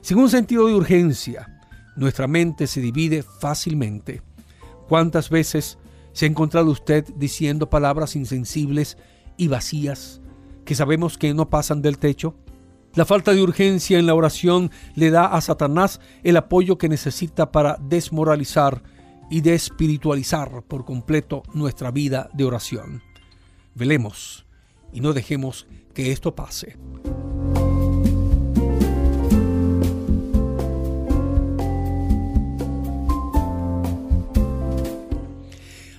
Sin 0.00 0.18
un 0.18 0.28
sentido 0.28 0.66
de 0.66 0.74
urgencia, 0.74 1.62
nuestra 1.94 2.26
mente 2.26 2.66
se 2.66 2.80
divide 2.80 3.22
fácilmente. 3.22 4.20
¿Cuántas 4.88 5.30
veces 5.30 5.78
¿Se 6.12 6.24
ha 6.24 6.28
encontrado 6.28 6.72
usted 6.72 7.04
diciendo 7.14 7.70
palabras 7.70 8.16
insensibles 8.16 8.98
y 9.36 9.46
vacías 9.46 10.20
que 10.64 10.74
sabemos 10.74 11.18
que 11.18 11.34
no 11.34 11.48
pasan 11.50 11.82
del 11.82 11.98
techo? 11.98 12.34
La 12.94 13.04
falta 13.04 13.32
de 13.32 13.42
urgencia 13.42 13.96
en 13.96 14.06
la 14.06 14.16
oración 14.16 14.72
le 14.96 15.12
da 15.12 15.26
a 15.26 15.40
Satanás 15.40 16.00
el 16.24 16.36
apoyo 16.36 16.78
que 16.78 16.88
necesita 16.88 17.52
para 17.52 17.76
desmoralizar 17.80 18.82
y 19.30 19.40
despiritualizar 19.40 20.64
por 20.64 20.84
completo 20.84 21.44
nuestra 21.54 21.92
vida 21.92 22.28
de 22.34 22.44
oración. 22.44 23.02
Velemos 23.76 24.46
y 24.92 25.00
no 25.00 25.12
dejemos 25.12 25.68
que 25.94 26.10
esto 26.10 26.34
pase. 26.34 26.76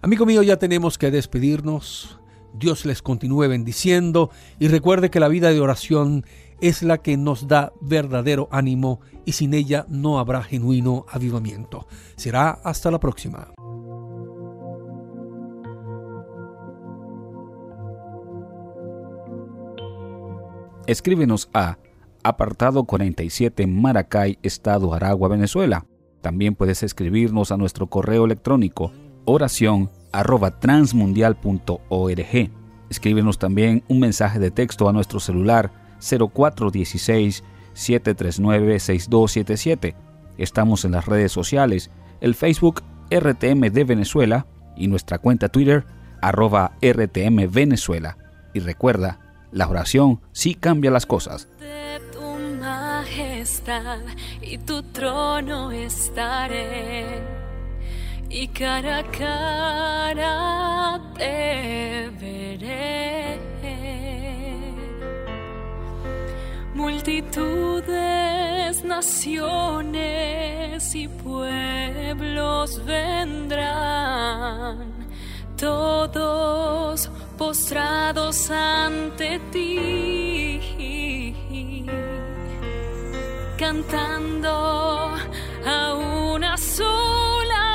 Amigo 0.03 0.25
mío, 0.25 0.41
ya 0.41 0.57
tenemos 0.57 0.97
que 0.97 1.11
despedirnos. 1.11 2.19
Dios 2.53 2.85
les 2.85 3.03
continúe 3.03 3.47
bendiciendo 3.47 4.31
y 4.57 4.67
recuerde 4.67 5.11
que 5.11 5.19
la 5.19 5.27
vida 5.27 5.51
de 5.51 5.59
oración 5.59 6.25
es 6.59 6.81
la 6.81 6.97
que 6.97 7.17
nos 7.17 7.47
da 7.47 7.71
verdadero 7.81 8.49
ánimo 8.51 8.99
y 9.25 9.33
sin 9.33 9.53
ella 9.53 9.85
no 9.89 10.17
habrá 10.17 10.41
genuino 10.41 11.05
avivamiento. 11.07 11.85
Será 12.15 12.49
hasta 12.63 12.89
la 12.89 12.99
próxima. 12.99 13.53
Escríbenos 20.87 21.47
a 21.53 21.77
apartado 22.23 22.85
47 22.85 23.67
Maracay, 23.67 24.39
Estado 24.41 24.95
Aragua, 24.95 25.29
Venezuela. 25.29 25.85
También 26.21 26.55
puedes 26.55 26.81
escribirnos 26.81 27.51
a 27.51 27.57
nuestro 27.57 27.85
correo 27.85 28.25
electrónico 28.25 28.91
oración 29.25 29.89
arroba 30.11 30.59
transmundial.org. 30.59 32.51
Escríbenos 32.89 33.39
también 33.39 33.83
un 33.87 33.99
mensaje 33.99 34.39
de 34.39 34.51
texto 34.51 34.89
a 34.89 34.93
nuestro 34.93 35.19
celular 35.19 35.71
0416 35.99 37.43
739 37.73 38.79
6277. 38.79 39.95
Estamos 40.37 40.85
en 40.85 40.91
las 40.91 41.05
redes 41.05 41.31
sociales, 41.31 41.89
el 42.19 42.35
Facebook 42.35 42.83
RTM 43.09 43.71
de 43.71 43.83
Venezuela 43.83 44.45
y 44.75 44.87
nuestra 44.87 45.19
cuenta 45.19 45.49
Twitter 45.49 45.85
arroba 46.21 46.73
RTM 46.81 47.51
Venezuela. 47.51 48.17
Y 48.53 48.59
recuerda, 48.59 49.19
la 49.51 49.67
oración 49.67 50.21
sí 50.31 50.55
cambia 50.55 50.91
las 50.91 51.05
cosas. 51.05 51.47
De 51.59 51.99
tu 52.11 52.21
majestad 52.59 53.99
y 54.41 54.57
tu 54.57 54.83
trono 54.83 55.71
estaré 55.71 57.40
y 58.33 58.47
cara 58.47 58.99
a 58.99 59.03
cara 59.03 61.01
te 61.17 62.09
veré. 62.19 63.39
Multitudes, 66.73 67.93
naciones 68.85 70.01
y 70.95 71.07
pueblos 71.09 72.83
vendrán, 72.85 74.77
todos 75.57 77.11
postrados 77.37 78.49
ante 78.49 79.39
ti, 79.51 80.61
cantando 83.57 85.13
a 85.65 85.93
una 85.93 86.57
sola 86.57 87.70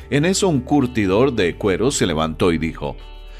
En 0.09 0.25
eso 0.25 0.47
un 0.47 0.61
curtidor 0.61 1.33
de 1.33 1.55
cuero 1.55 1.91
se 1.91 2.05
levantó 2.05 2.51
y 2.51 2.57
dijo, 2.57 2.97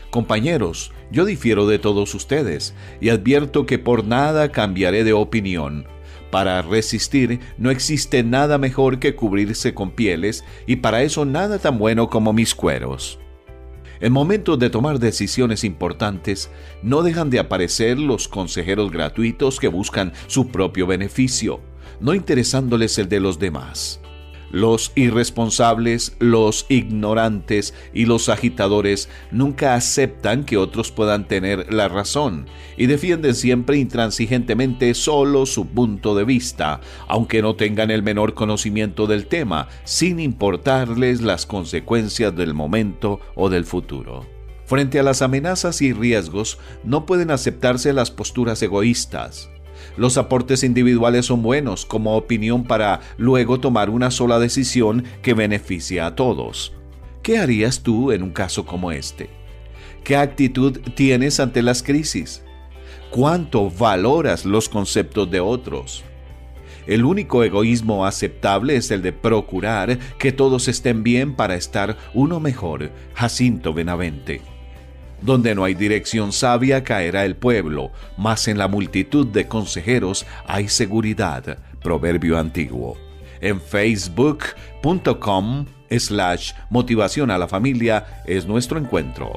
Compañeros, 0.10 0.92
yo 1.12 1.26
difiero 1.26 1.68
de 1.68 1.80
todos 1.80 2.14
ustedes 2.14 2.76
y 3.02 3.10
advierto 3.10 3.66
que 3.66 3.80
por 3.80 4.06
nada 4.06 4.52
cambiaré 4.52 5.04
de 5.04 5.14
opinión. 5.14 5.88
Para 6.34 6.64
resistir 6.64 7.42
no 7.60 7.70
existe 7.70 8.24
nada 8.24 8.58
mejor 8.58 8.98
que 8.98 9.16
cubrirse 9.16 9.76
con 9.76 9.92
pieles 9.92 10.44
y 10.66 10.78
para 10.78 11.04
eso 11.04 11.26
nada 11.26 11.60
tan 11.60 11.78
bueno 11.78 12.10
como 12.10 12.34
mis 12.34 12.56
cueros. 12.56 13.20
En 14.00 14.12
momentos 14.12 14.58
de 14.58 14.72
tomar 14.72 14.98
decisiones 14.98 15.64
importantes, 15.64 16.50
no 16.82 17.04
dejan 17.04 17.30
de 17.30 17.38
aparecer 17.38 18.00
los 18.00 18.28
consejeros 18.28 18.90
gratuitos 18.90 19.60
que 19.60 19.68
buscan 19.68 20.12
su 20.26 20.48
propio 20.48 20.88
beneficio, 20.88 21.60
no 22.00 22.16
interesándoles 22.16 22.98
el 22.98 23.10
de 23.10 23.20
los 23.20 23.38
demás. 23.38 24.02
Los 24.54 24.92
irresponsables, 24.94 26.16
los 26.20 26.68
ignorantes 26.70 27.74
y 27.92 28.06
los 28.06 28.30
agitadores 28.30 29.10
nunca 29.32 29.74
aceptan 29.74 30.44
que 30.44 30.58
otros 30.58 30.92
puedan 30.92 31.28
tener 31.28 31.74
la 31.74 31.88
razón 31.88 32.46
y 32.78 32.86
defienden 32.86 33.34
siempre 33.34 33.80
intransigentemente 33.80 34.94
solo 34.94 35.48
su 35.48 35.66
punto 35.66 36.14
de 36.14 36.24
vista, 36.24 36.82
aunque 37.08 37.42
no 37.42 37.56
tengan 37.56 37.90
el 37.90 38.04
menor 38.04 38.36
conocimiento 38.36 39.08
del 39.08 39.26
tema, 39.26 39.70
sin 39.86 40.20
importarles 40.20 41.22
las 41.22 41.48
consecuencias 41.48 42.36
del 42.36 42.54
momento 42.54 43.22
o 43.34 43.50
del 43.50 43.66
futuro. 43.66 44.28
Frente 44.66 45.00
a 45.00 45.04
las 45.04 45.24
amenazas 45.24 45.82
y 45.82 45.94
riesgos, 45.94 46.60
no 46.84 47.08
pueden 47.08 47.32
aceptarse 47.32 47.92
las 47.92 48.12
posturas 48.12 48.62
egoístas. 48.62 49.50
Los 49.96 50.18
aportes 50.18 50.64
individuales 50.64 51.28
son 51.28 51.44
buenos 51.44 51.86
como 51.86 52.16
opinión 52.16 52.64
para 52.64 53.02
luego 53.18 53.60
tomar 53.60 53.90
una 53.90 54.12
sola 54.12 54.40
decisión 54.40 55.04
que 55.22 55.34
beneficie 55.34 56.02
a 56.02 56.16
todos. 56.16 56.74
¿Qué 57.22 57.38
harías 57.38 57.84
tú 57.84 58.12
en 58.12 58.24
un 58.24 58.32
caso 58.32 58.66
como 58.66 58.92
este? 58.92 59.30
¿Qué 60.04 60.18
actitud 60.18 60.80
tienes 60.96 61.40
ante 61.40 61.62
las 61.62 61.84
crisis? 61.84 62.44
¿Cuánto 63.12 63.70
valoras 63.70 64.44
los 64.44 64.68
conceptos 64.68 65.30
de 65.30 65.40
otros? 65.40 66.04
El 66.86 67.06
único 67.06 67.44
egoísmo 67.44 68.06
aceptable 68.06 68.76
es 68.76 68.92
el 68.92 69.02
de 69.02 69.14
procurar 69.14 70.00
que 70.18 70.32
todos 70.32 70.68
estén 70.68 71.04
bien 71.04 71.36
para 71.36 71.56
estar 71.56 71.98
uno 72.14 72.40
mejor. 72.40 72.92
Jacinto 73.14 73.74
Benavente. 73.74 74.53
Donde 75.24 75.56
no 75.56 75.64
hay 75.64 75.74
dirección 75.74 76.34
sabia 76.34 76.84
caerá 76.84 77.24
el 77.24 77.38
pueblo, 77.38 77.94
mas 78.18 78.50
en 78.50 78.58
la 78.58 78.68
multitud 78.68 79.26
de 79.26 79.48
consejeros 79.48 80.26
hay 80.48 80.68
seguridad. 80.68 81.60
Proverbio 81.82 82.38
antiguo. 82.38 82.98
En 83.40 83.62
facebook.com 83.62 85.66
slash 85.90 86.52
motivación 86.70 87.32
a 87.32 87.38
la 87.38 87.48
familia 87.48 88.22
es 88.26 88.46
nuestro 88.46 88.78
encuentro. 88.78 89.32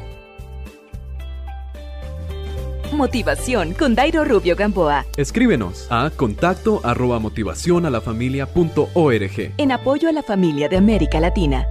Motivación 2.92 3.72
con 3.74 3.94
Dairo 3.94 4.24
Rubio 4.24 4.56
Gamboa. 4.56 5.06
Escríbenos 5.16 5.86
a 5.90 6.10
contacto 6.10 6.80
arroba 6.82 7.20
motivación 7.20 7.86
a 7.86 7.90
la 7.90 8.00
familia 8.00 8.46
punto 8.46 8.88
org. 8.94 9.52
En 9.56 9.70
apoyo 9.70 10.08
a 10.08 10.12
la 10.12 10.24
familia 10.24 10.68
de 10.68 10.78
América 10.78 11.20
Latina. 11.20 11.64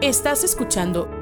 Estás 0.00 0.42
escuchando 0.42 1.21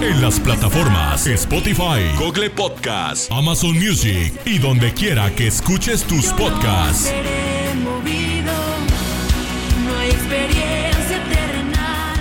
En 0.00 0.20
las 0.20 0.38
plataformas 0.38 1.26
Spotify, 1.26 2.00
Google 2.18 2.50
Podcast, 2.50 3.30
Amazon 3.32 3.72
Music 3.72 4.32
y 4.44 4.58
donde 4.58 4.94
quiera 4.94 5.34
que 5.34 5.48
escuches 5.48 6.04
tus 6.04 6.26
podcasts. 6.34 7.06
seré 7.06 7.74
movido, 7.82 8.52
no 9.84 9.98
hay 9.98 10.10
experiencia 10.10 11.24
terrenal. 11.28 12.16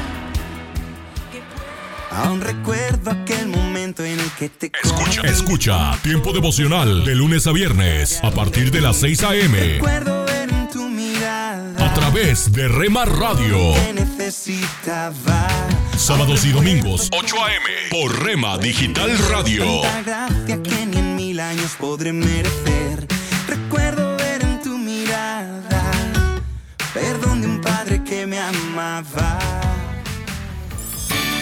Aún 2.09 2.41
recuerdo 2.41 3.11
aquel 3.11 3.47
momento 3.47 4.03
en 4.03 4.19
el 4.19 4.31
que 4.31 4.49
te 4.49 4.71
Escucha, 4.83 5.21
escucha 5.21 5.97
Tiempo 6.01 6.33
devocional 6.33 7.05
de 7.05 7.13
lunes 7.13 7.45
a 7.45 7.51
viernes 7.51 8.19
a 8.23 8.31
partir 8.31 8.71
de 8.71 8.81
las 8.81 8.97
6 8.97 9.23
a.m. 9.23 9.57
recuerdo 9.57 10.25
ver 10.25 10.49
en 10.49 10.69
tu 10.69 10.89
mirada 10.89 11.85
a 11.85 11.93
través 11.93 12.51
de 12.51 12.67
Rema 12.67 13.05
Radio. 13.05 13.75
que 13.75 13.93
necesitaba. 13.93 15.47
Sábados 15.97 16.45
y 16.45 16.51
domingos 16.51 17.09
8 17.11 17.35
a.m. 17.43 17.65
por 17.89 18.23
Rema 18.23 18.57
Digital 18.59 19.17
Radio. 19.29 19.81
Tanta 19.81 20.01
gracia 20.03 20.61
que 20.61 20.85
ni 20.85 20.97
en 20.97 21.15
mil 21.15 21.39
años 21.39 21.75
podré 21.79 22.13
merecer. 22.13 23.07
Recuerdo 23.47 24.15
ver 24.15 24.43
en 24.43 24.61
tu 24.61 24.77
mirada 24.77 25.91
perdón 26.93 27.41
de 27.41 27.47
un 27.47 27.61
padre 27.61 28.03
que 28.03 28.27
me 28.27 28.39
amaba. 28.39 29.46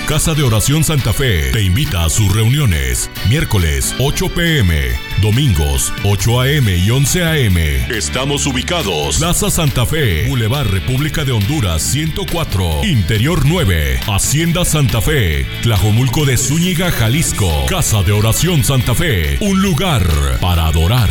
Casa 0.07 0.36
de 0.36 0.44
Oración 0.44 0.84
Santa 0.84 1.14
Fe 1.14 1.52
te 1.52 1.64
invita 1.64 2.06
a 2.06 2.10
sus 2.11 2.32
reuniones. 2.32 3.10
Miércoles 3.27 3.95
8 3.98 4.30
pm, 4.30 4.91
domingos 5.19 5.91
8 6.03 6.41
am 6.41 6.69
y 6.69 6.91
11 6.91 7.23
am. 7.23 7.57
Estamos 7.90 8.45
ubicados. 8.45 9.18
Plaza 9.18 9.49
Santa 9.49 9.84
Fe, 9.88 10.27
Boulevard 10.27 10.68
República 10.68 11.26
de 11.26 11.32
Honduras 11.32 11.82
104, 11.82 12.86
Interior 12.86 13.48
9, 13.48 14.02
Hacienda 14.07 14.64
Santa 14.64 15.02
Fe, 15.02 15.44
Tlajomulco 15.64 16.23
de 16.23 16.38
Zúñiga, 16.38 16.91
Jalisco. 16.91 17.49
Casa 17.68 18.03
de 18.03 18.11
Oración 18.11 18.64
Santa 18.64 18.94
Fe, 18.94 19.40
un 19.41 19.64
lugar 19.64 20.07
para 20.40 20.68
adorar. 20.68 21.10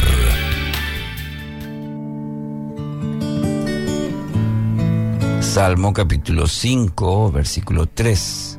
Salmo 5.41 5.93
capítulo 5.93 6.47
5, 6.47 7.33
versículo 7.33 7.87
3. 7.87 8.54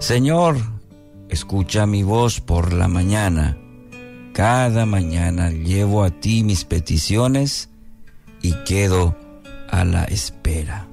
Señor, 0.00 0.56
escucha 1.28 1.84
mi 1.84 2.04
voz 2.04 2.40
por 2.40 2.72
la 2.72 2.86
mañana. 2.86 3.58
Cada 4.32 4.86
mañana 4.86 5.50
llevo 5.50 6.04
a 6.04 6.10
ti 6.10 6.44
mis 6.44 6.64
peticiones 6.64 7.68
y 8.40 8.52
quedo 8.64 9.16
a 9.68 9.84
la 9.84 10.04
espera. 10.04 10.86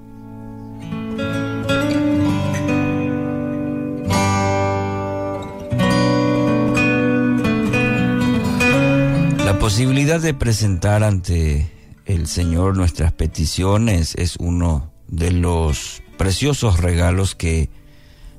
La 9.45 9.59
posibilidad 9.59 10.19
de 10.19 10.33
presentar 10.33 11.03
ante 11.03 11.71
el 12.05 12.25
Señor 12.25 12.75
nuestras 12.75 13.13
peticiones 13.13 14.15
es 14.15 14.35
uno 14.37 14.91
de 15.07 15.31
los 15.31 16.01
preciosos 16.17 16.79
regalos 16.79 17.35
que 17.35 17.69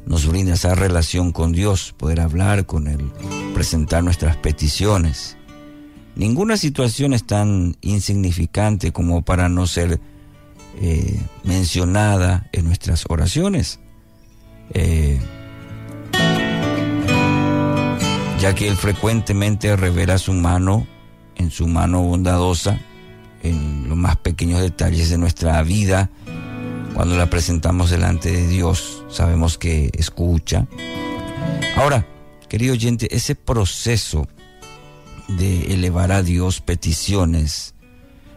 nos 0.07 0.27
brinda 0.27 0.55
esa 0.55 0.75
relación 0.75 1.33
con 1.33 1.53
Dios, 1.53 1.93
poder 1.97 2.21
hablar 2.21 2.65
con 2.65 2.87
Él, 2.87 3.11
presentar 3.55 4.03
nuestras 4.05 4.37
peticiones. 4.37 5.37
Ninguna 6.15 6.57
situación 6.57 7.13
es 7.13 7.27
tan 7.27 7.77
insignificante 7.83 8.93
como 8.93 9.23
para 9.23 9.49
no 9.49 9.67
ser 9.67 10.01
eh, 10.81 11.21
mencionada 11.43 12.49
en 12.53 12.65
nuestras 12.65 13.05
oraciones. 13.09 13.81
Eh, 14.73 15.21
ya 18.41 18.55
que 18.55 18.69
Él 18.69 18.77
frecuentemente 18.77 19.75
revela 19.77 20.19
su 20.19 20.33
mano, 20.33 20.87
en 21.35 21.51
su 21.51 21.67
mano 21.67 22.03
bondadosa, 22.03 22.79
en 23.43 23.89
los 23.89 23.99
más 23.99 24.17
pequeños 24.17 24.61
detalles 24.61 25.11
de 25.11 25.19
nuestra 25.19 25.61
vida, 25.63 26.11
cuando 26.95 27.17
la 27.17 27.29
presentamos 27.29 27.91
delante 27.91 28.31
de 28.31 28.47
Dios, 28.47 28.96
sabemos 29.09 29.59
que 29.59 29.91
escucha. 29.95 30.67
Ahora, 31.77 32.07
querido 32.49 32.73
oyente, 32.73 33.15
ese 33.15 33.35
proceso 33.35 34.27
de 35.29 35.75
elevar 35.75 36.13
a 36.13 36.23
Dios 36.23 36.61
peticiones 36.61 37.75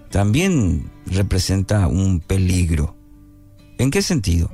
también 0.09 0.89
representa 1.05 1.87
un 1.87 2.19
peligro. 2.19 2.95
¿En 3.77 3.91
qué 3.91 4.01
sentido? 4.01 4.49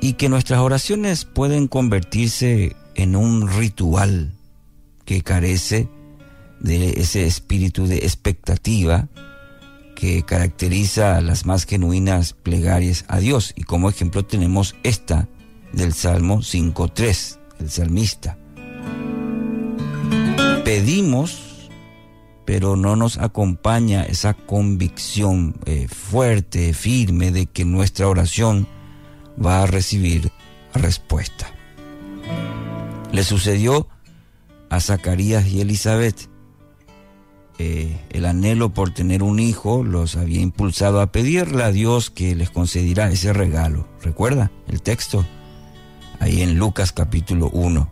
Y 0.00 0.14
que 0.14 0.28
nuestras 0.28 0.60
oraciones 0.60 1.24
pueden 1.24 1.68
convertirse 1.68 2.76
en 2.94 3.16
un 3.16 3.48
ritual 3.48 4.32
que 5.04 5.22
carece 5.22 5.88
de 6.60 6.90
ese 7.00 7.26
espíritu 7.26 7.86
de 7.86 7.98
expectativa 7.98 9.08
que 9.98 10.22
caracteriza 10.22 11.20
las 11.20 11.44
más 11.44 11.66
genuinas 11.66 12.32
plegarias 12.32 13.04
a 13.08 13.18
Dios. 13.18 13.52
Y 13.56 13.64
como 13.64 13.90
ejemplo 13.90 14.24
tenemos 14.24 14.76
esta 14.84 15.28
del 15.72 15.92
Salmo 15.92 16.38
5.3, 16.38 17.38
el 17.58 17.68
salmista. 17.68 18.38
Pedimos, 20.64 21.68
pero 22.44 22.76
no 22.76 22.94
nos 22.94 23.18
acompaña 23.18 24.04
esa 24.04 24.34
convicción 24.34 25.56
eh, 25.66 25.88
fuerte, 25.88 26.74
firme, 26.74 27.32
de 27.32 27.46
que 27.46 27.64
nuestra 27.64 28.06
oración 28.06 28.68
va 29.44 29.64
a 29.64 29.66
recibir 29.66 30.30
respuesta. 30.74 31.50
Le 33.10 33.24
sucedió 33.24 33.88
a 34.70 34.78
Zacarías 34.78 35.48
y 35.48 35.60
Elizabeth. 35.60 36.30
Eh, 37.60 37.98
el 38.10 38.24
anhelo 38.24 38.72
por 38.72 38.94
tener 38.94 39.22
un 39.22 39.40
hijo 39.40 39.82
los 39.82 40.14
había 40.16 40.40
impulsado 40.40 41.00
a 41.00 41.10
pedirle 41.10 41.64
a 41.64 41.72
Dios 41.72 42.10
que 42.10 42.36
les 42.36 42.50
concediera 42.50 43.10
ese 43.10 43.32
regalo. 43.32 43.88
¿Recuerda 44.02 44.52
el 44.68 44.80
texto? 44.80 45.26
Ahí 46.20 46.42
en 46.42 46.56
Lucas 46.58 46.92
capítulo 46.92 47.50
1. 47.50 47.90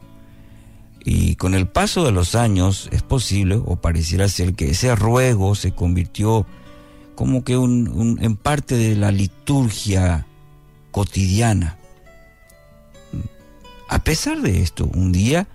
Y 1.04 1.34
con 1.36 1.54
el 1.54 1.66
paso 1.68 2.04
de 2.04 2.12
los 2.12 2.34
años 2.34 2.88
es 2.92 3.02
posible, 3.02 3.56
o 3.64 3.76
pareciera 3.76 4.28
ser, 4.28 4.54
que 4.54 4.70
ese 4.70 4.94
ruego 4.94 5.54
se 5.54 5.72
convirtió 5.72 6.46
como 7.14 7.44
que 7.44 7.56
un- 7.56 7.88
un- 7.88 8.18
en 8.22 8.36
parte 8.36 8.76
de 8.76 8.94
la 8.96 9.10
liturgia 9.10 10.26
cotidiana. 10.90 11.76
A 13.88 14.00
pesar 14.02 14.40
de 14.42 14.62
esto, 14.62 14.88
un 14.94 15.12
día 15.12 15.46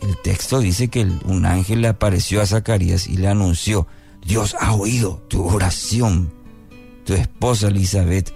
el 0.00 0.16
texto 0.22 0.60
dice 0.60 0.88
que 0.88 1.06
un 1.24 1.46
ángel 1.46 1.80
le 1.80 1.88
apareció 1.88 2.42
a 2.42 2.46
Zacarías 2.46 3.06
y 3.06 3.16
le 3.16 3.28
anunció, 3.28 3.86
Dios 4.24 4.56
ha 4.60 4.74
oído 4.74 5.24
tu 5.28 5.44
oración, 5.44 6.32
tu 7.04 7.14
esposa 7.14 7.68
Elizabeth 7.68 8.32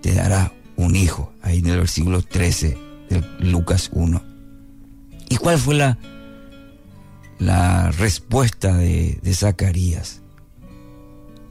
te 0.00 0.14
dará 0.14 0.52
un 0.76 0.96
hijo, 0.96 1.32
ahí 1.42 1.58
en 1.58 1.68
el 1.68 1.78
versículo 1.78 2.22
13 2.22 2.78
de 3.08 3.24
Lucas 3.40 3.90
1. 3.92 4.22
¿Y 5.30 5.36
cuál 5.36 5.58
fue 5.58 5.74
la, 5.74 5.98
la 7.38 7.90
respuesta 7.92 8.76
de, 8.76 9.18
de 9.22 9.34
Zacarías? 9.34 10.20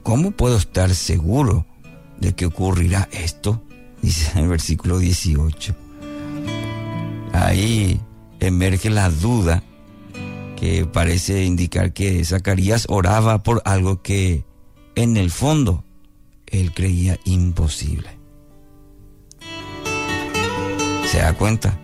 ¿Cómo 0.02 0.30
puedo 0.30 0.56
estar 0.56 0.94
seguro 0.94 1.66
de 2.20 2.34
que 2.34 2.46
ocurrirá 2.46 3.08
esto? 3.10 3.62
Dice 4.02 4.30
en 4.32 4.44
el 4.44 4.48
versículo 4.48 4.98
18. 4.98 5.74
Ahí 7.32 8.00
emerge 8.46 8.90
la 8.90 9.10
duda 9.10 9.62
que 10.56 10.86
parece 10.86 11.44
indicar 11.44 11.92
que 11.92 12.24
Zacarías 12.24 12.86
oraba 12.88 13.42
por 13.42 13.62
algo 13.64 14.02
que 14.02 14.44
en 14.94 15.16
el 15.16 15.30
fondo 15.30 15.84
él 16.46 16.72
creía 16.72 17.18
imposible. 17.24 18.08
¿Se 21.10 21.18
da 21.18 21.34
cuenta? 21.34 21.78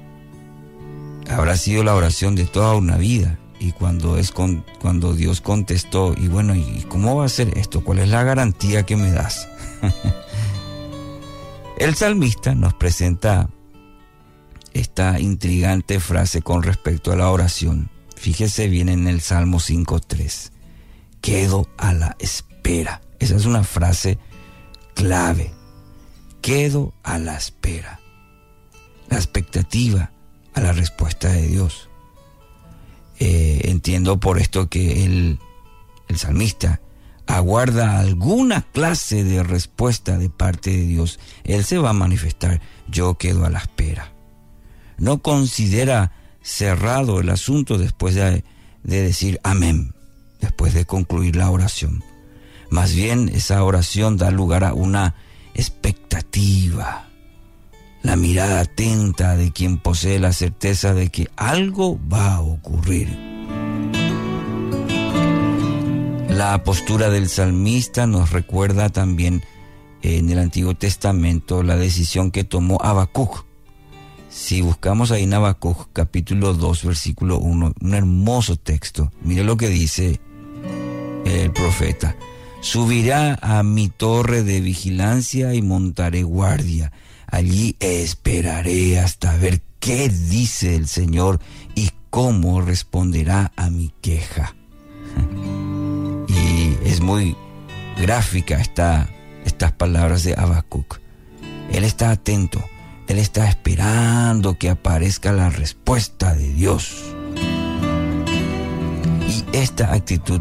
habrá 1.30 1.56
sido 1.56 1.84
la 1.84 1.94
oración 1.94 2.34
de 2.34 2.44
toda 2.44 2.74
una 2.74 2.96
vida. 2.96 3.38
Y 3.58 3.72
cuando, 3.72 4.16
es 4.16 4.32
con, 4.32 4.64
cuando 4.80 5.12
Dios 5.12 5.40
contestó, 5.40 6.14
y 6.16 6.28
bueno, 6.28 6.54
¿y 6.54 6.84
cómo 6.88 7.16
va 7.16 7.26
a 7.26 7.28
ser 7.28 7.58
esto? 7.58 7.84
¿Cuál 7.84 7.98
es 7.98 8.08
la 8.08 8.24
garantía 8.24 8.84
que 8.84 8.96
me 8.96 9.10
das? 9.10 9.48
El 11.78 11.94
salmista 11.94 12.54
nos 12.54 12.74
presenta 12.74 13.50
esta 14.72 15.18
intrigante 15.20 16.01
frase 16.01 16.42
con 16.42 16.62
respecto 16.62 17.12
a 17.12 17.16
la 17.16 17.30
oración. 17.30 17.90
Fíjese 18.16 18.68
bien 18.68 18.88
en 18.88 19.06
el 19.09 19.20
Salmo 19.20 19.59
5.3. 19.59 20.51
Quedo 21.20 21.68
a 21.78 21.92
la 21.92 22.16
espera. 22.18 23.01
Esa 23.18 23.36
es 23.36 23.47
una 23.47 23.64
frase 23.64 24.18
clave. 24.94 25.52
Quedo 26.42 26.92
a 27.02 27.18
la 27.18 27.36
espera. 27.36 28.01
La 29.09 29.16
expectativa 29.16 30.12
a 30.55 30.60
la 30.60 30.72
respuesta 30.72 31.28
de 31.28 31.47
Dios. 31.47 31.88
Eh, 33.18 33.62
entiendo 33.64 34.18
por 34.18 34.38
esto 34.38 34.68
que 34.68 35.05
el, 35.05 35.38
el 36.09 36.16
salmista 36.16 36.80
aguarda 37.26 37.98
alguna 38.01 38.62
clase 38.62 39.24
de 39.24 39.42
respuesta 39.42 40.18
de 40.18 40.30
parte 40.30 40.70
de 40.70 40.82
Dios, 40.82 41.20
Él 41.44 41.64
se 41.64 41.78
va 41.78 41.90
a 41.90 41.94
manifestar. 41.94 42.60
Yo 42.88 43.14
quedo 43.14 43.44
a 43.44 43.51
la 43.51 43.60
espera. 43.60 44.12
No 45.01 45.22
considera 45.22 46.12
cerrado 46.43 47.20
el 47.20 47.31
asunto 47.31 47.78
después 47.78 48.14
de, 48.14 48.44
de 48.85 49.02
decir 49.02 49.40
amén, 49.43 49.94
después 50.40 50.74
de 50.74 50.85
concluir 50.85 51.36
la 51.36 51.51
oración. 51.51 52.05
Más 52.68 52.94
bien 52.94 53.28
esa 53.31 53.64
oración 53.64 54.16
da 54.16 54.31
lugar 54.31 54.62
a 54.62 54.74
una 54.74 55.16
expectativa, 55.55 57.09
la 58.02 58.14
mirada 58.16 58.60
atenta 58.60 59.36
de 59.36 59.51
quien 59.52 59.78
posee 59.78 60.20
la 60.20 60.32
certeza 60.32 60.94
de 60.94 61.09
que 61.09 61.28
algo 61.35 61.98
va 62.09 62.35
a 62.35 62.40
ocurrir. 62.43 63.09
La 66.28 66.62
postura 66.62 67.10
del 67.10 67.28
salmista 67.28 68.06
nos 68.06 68.31
recuerda 68.31 68.89
también 68.89 69.43
en 70.02 70.31
el 70.31 70.39
Antiguo 70.39 70.74
Testamento 70.74 71.62
la 71.62 71.77
decisión 71.77 72.31
que 72.31 72.44
tomó 72.44 72.78
Habacuc. 72.82 73.49
Si 74.31 74.61
buscamos 74.61 75.11
ahí 75.11 75.24
en 75.24 75.35
Habacuc 75.35 75.89
capítulo 75.93 76.55
2 76.55 76.85
versículo 76.85 77.39
1, 77.39 77.73
un 77.81 77.94
hermoso 77.94 78.57
texto, 78.57 79.11
mire 79.23 79.43
lo 79.43 79.57
que 79.57 79.69
dice 79.69 80.20
el 81.24 81.52
profeta. 81.52 82.16
Subirá 82.61 83.39
a 83.43 83.62
mi 83.65 83.89
torre 83.89 84.44
de 84.44 84.61
vigilancia 84.61 85.52
y 85.55 85.62
montaré 85.62 86.23
guardia. 86.23 86.93
Allí 87.27 87.77
esperaré 87.81 89.01
hasta 89.01 89.36
ver 89.36 89.62
qué 89.81 90.09
dice 90.09 90.77
el 90.77 90.86
Señor 90.86 91.40
y 91.74 91.90
cómo 92.11 92.61
responderá 92.61 93.52
a 93.57 93.69
mi 93.69 93.93
queja. 94.01 94.55
Y 96.28 96.77
es 96.85 97.01
muy 97.01 97.36
gráfica 98.01 98.61
esta, 98.61 99.09
estas 99.44 99.73
palabras 99.73 100.23
de 100.23 100.35
Habacuc. 100.35 101.01
Él 101.73 101.82
está 101.82 102.12
atento, 102.12 102.62
él 103.10 103.18
está 103.18 103.48
esperando 103.48 104.56
que 104.56 104.70
aparezca 104.70 105.32
la 105.32 105.50
respuesta 105.50 106.34
de 106.34 106.52
Dios. 106.52 107.14
Y 109.28 109.44
esta 109.56 109.92
actitud 109.92 110.40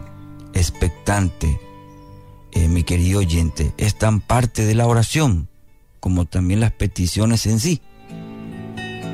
expectante, 0.53 1.59
eh, 2.51 2.67
mi 2.67 2.83
querido 2.83 3.19
oyente, 3.19 3.73
es 3.77 3.97
tan 3.97 4.19
parte 4.19 4.65
de 4.65 4.75
la 4.75 4.85
oración 4.85 5.49
como 5.99 6.25
también 6.25 6.59
las 6.59 6.71
peticiones 6.71 7.47
en 7.47 7.59
sí. 7.59 7.81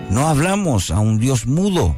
No 0.10 0.27
hablamos 0.27 0.91
a 0.91 0.99
un 0.99 1.18
Dios 1.18 1.48
mudo, 1.48 1.98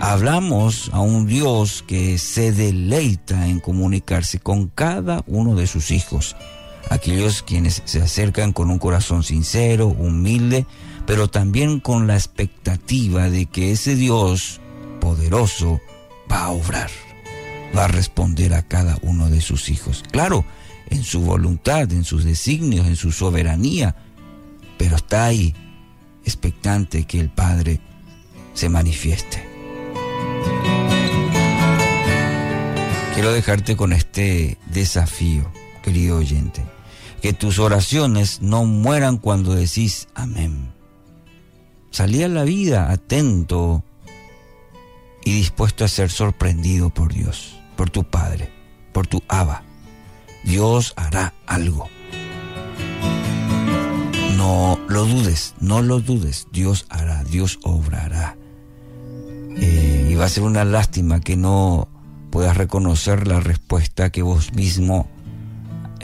hablamos 0.00 0.90
a 0.92 1.00
un 1.00 1.26
Dios 1.26 1.84
que 1.86 2.16
se 2.18 2.52
deleita 2.52 3.48
en 3.48 3.60
comunicarse 3.60 4.38
con 4.38 4.68
cada 4.68 5.22
uno 5.26 5.54
de 5.56 5.66
sus 5.66 5.90
hijos, 5.90 6.36
aquellos 6.90 7.42
quienes 7.42 7.82
se 7.84 8.02
acercan 8.02 8.52
con 8.52 8.70
un 8.70 8.78
corazón 8.78 9.22
sincero, 9.22 9.86
humilde, 9.86 10.66
pero 11.06 11.28
también 11.28 11.80
con 11.80 12.06
la 12.06 12.14
expectativa 12.14 13.30
de 13.30 13.46
que 13.46 13.72
ese 13.72 13.96
Dios 13.96 14.60
poderoso 15.00 15.80
va 16.30 16.44
a 16.44 16.50
obrar, 16.50 16.90
va 17.76 17.84
a 17.84 17.88
responder 17.88 18.54
a 18.54 18.62
cada 18.62 18.98
uno 19.02 19.28
de 19.28 19.40
sus 19.40 19.68
hijos. 19.68 20.02
Claro, 20.10 20.44
en 20.90 21.02
su 21.02 21.20
voluntad, 21.20 21.92
en 21.92 22.04
sus 22.04 22.24
designios, 22.24 22.86
en 22.86 22.96
su 22.96 23.12
soberanía, 23.12 23.96
pero 24.78 24.96
está 24.96 25.26
ahí, 25.26 25.54
expectante 26.24 27.04
que 27.04 27.20
el 27.20 27.30
Padre 27.30 27.80
se 28.54 28.68
manifieste. 28.68 29.44
Quiero 33.14 33.32
dejarte 33.32 33.76
con 33.76 33.92
este 33.92 34.58
desafío, 34.66 35.50
querido 35.82 36.16
oyente. 36.16 36.62
Que 37.24 37.32
tus 37.32 37.58
oraciones 37.58 38.42
no 38.42 38.66
mueran 38.66 39.16
cuando 39.16 39.54
decís 39.54 40.08
amén. 40.14 40.74
Salí 41.90 42.22
a 42.22 42.28
la 42.28 42.44
vida 42.44 42.92
atento 42.92 43.82
y 45.24 45.32
dispuesto 45.32 45.86
a 45.86 45.88
ser 45.88 46.10
sorprendido 46.10 46.90
por 46.90 47.14
Dios, 47.14 47.58
por 47.76 47.88
tu 47.88 48.04
Padre, 48.04 48.52
por 48.92 49.06
tu 49.06 49.22
Abba. 49.26 49.62
Dios 50.44 50.92
hará 50.96 51.32
algo. 51.46 51.88
No 54.36 54.78
lo 54.86 55.06
dudes, 55.06 55.54
no 55.60 55.80
lo 55.80 56.00
dudes. 56.00 56.48
Dios 56.52 56.84
hará, 56.90 57.24
Dios 57.24 57.58
obrará. 57.62 58.36
Eh, 59.56 60.08
y 60.10 60.14
va 60.14 60.26
a 60.26 60.28
ser 60.28 60.42
una 60.42 60.66
lástima 60.66 61.20
que 61.20 61.38
no 61.38 61.88
puedas 62.28 62.54
reconocer 62.54 63.26
la 63.26 63.40
respuesta 63.40 64.10
que 64.10 64.20
vos 64.20 64.52
mismo 64.52 65.08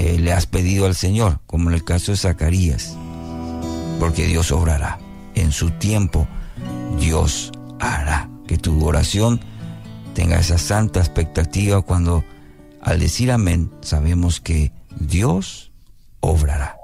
eh, 0.00 0.18
le 0.18 0.32
has 0.32 0.46
pedido 0.46 0.86
al 0.86 0.94
Señor, 0.94 1.40
como 1.46 1.68
en 1.68 1.74
el 1.74 1.84
caso 1.84 2.12
de 2.12 2.16
Zacarías, 2.16 2.96
porque 3.98 4.26
Dios 4.26 4.50
obrará. 4.50 4.98
En 5.34 5.52
su 5.52 5.72
tiempo, 5.72 6.26
Dios 6.98 7.52
hará 7.78 8.30
que 8.46 8.56
tu 8.56 8.82
oración 8.82 9.42
tenga 10.14 10.38
esa 10.38 10.56
santa 10.56 11.00
expectativa 11.00 11.82
cuando 11.82 12.24
al 12.80 12.98
decir 12.98 13.30
amén 13.30 13.70
sabemos 13.82 14.40
que 14.40 14.72
Dios 14.98 15.70
obrará. 16.20 16.78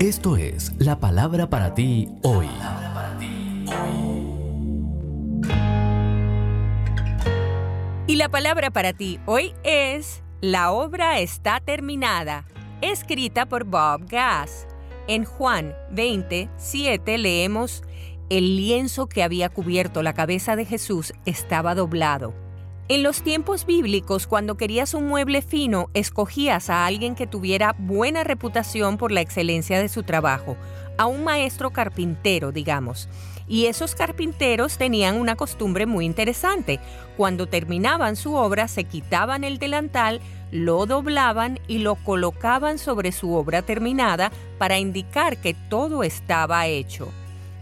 Esto 0.00 0.38
es 0.38 0.72
la 0.78 0.98
palabra 0.98 1.50
para 1.50 1.74
ti 1.74 2.08
hoy. 2.22 2.48
Y 8.06 8.16
la 8.16 8.30
palabra 8.30 8.70
para 8.70 8.94
ti 8.94 9.20
hoy 9.26 9.52
es 9.64 10.22
La 10.44 10.72
obra 10.72 11.20
está 11.20 11.60
terminada, 11.60 12.46
escrita 12.80 13.46
por 13.46 13.62
Bob 13.62 14.08
Gass. 14.08 14.66
En 15.06 15.24
Juan 15.24 15.72
20, 15.92 16.50
7 16.56 17.16
leemos, 17.16 17.84
El 18.28 18.56
lienzo 18.56 19.08
que 19.08 19.22
había 19.22 19.50
cubierto 19.50 20.02
la 20.02 20.14
cabeza 20.14 20.56
de 20.56 20.64
Jesús 20.64 21.12
estaba 21.26 21.76
doblado. 21.76 22.34
En 22.88 23.04
los 23.04 23.22
tiempos 23.22 23.66
bíblicos, 23.66 24.26
cuando 24.26 24.56
querías 24.56 24.94
un 24.94 25.06
mueble 25.06 25.42
fino, 25.42 25.90
escogías 25.94 26.70
a 26.70 26.86
alguien 26.86 27.14
que 27.14 27.28
tuviera 27.28 27.76
buena 27.78 28.24
reputación 28.24 28.98
por 28.98 29.12
la 29.12 29.20
excelencia 29.20 29.78
de 29.78 29.88
su 29.88 30.02
trabajo, 30.02 30.56
a 30.98 31.06
un 31.06 31.22
maestro 31.22 31.70
carpintero, 31.70 32.50
digamos. 32.50 33.08
Y 33.52 33.66
esos 33.66 33.94
carpinteros 33.94 34.78
tenían 34.78 35.20
una 35.20 35.36
costumbre 35.36 35.84
muy 35.84 36.06
interesante. 36.06 36.80
Cuando 37.18 37.46
terminaban 37.46 38.16
su 38.16 38.34
obra 38.34 38.66
se 38.66 38.84
quitaban 38.84 39.44
el 39.44 39.58
delantal, 39.58 40.22
lo 40.50 40.86
doblaban 40.86 41.60
y 41.68 41.76
lo 41.76 41.96
colocaban 41.96 42.78
sobre 42.78 43.12
su 43.12 43.34
obra 43.34 43.60
terminada 43.60 44.32
para 44.56 44.78
indicar 44.78 45.36
que 45.36 45.52
todo 45.52 46.02
estaba 46.02 46.66
hecho. 46.66 47.12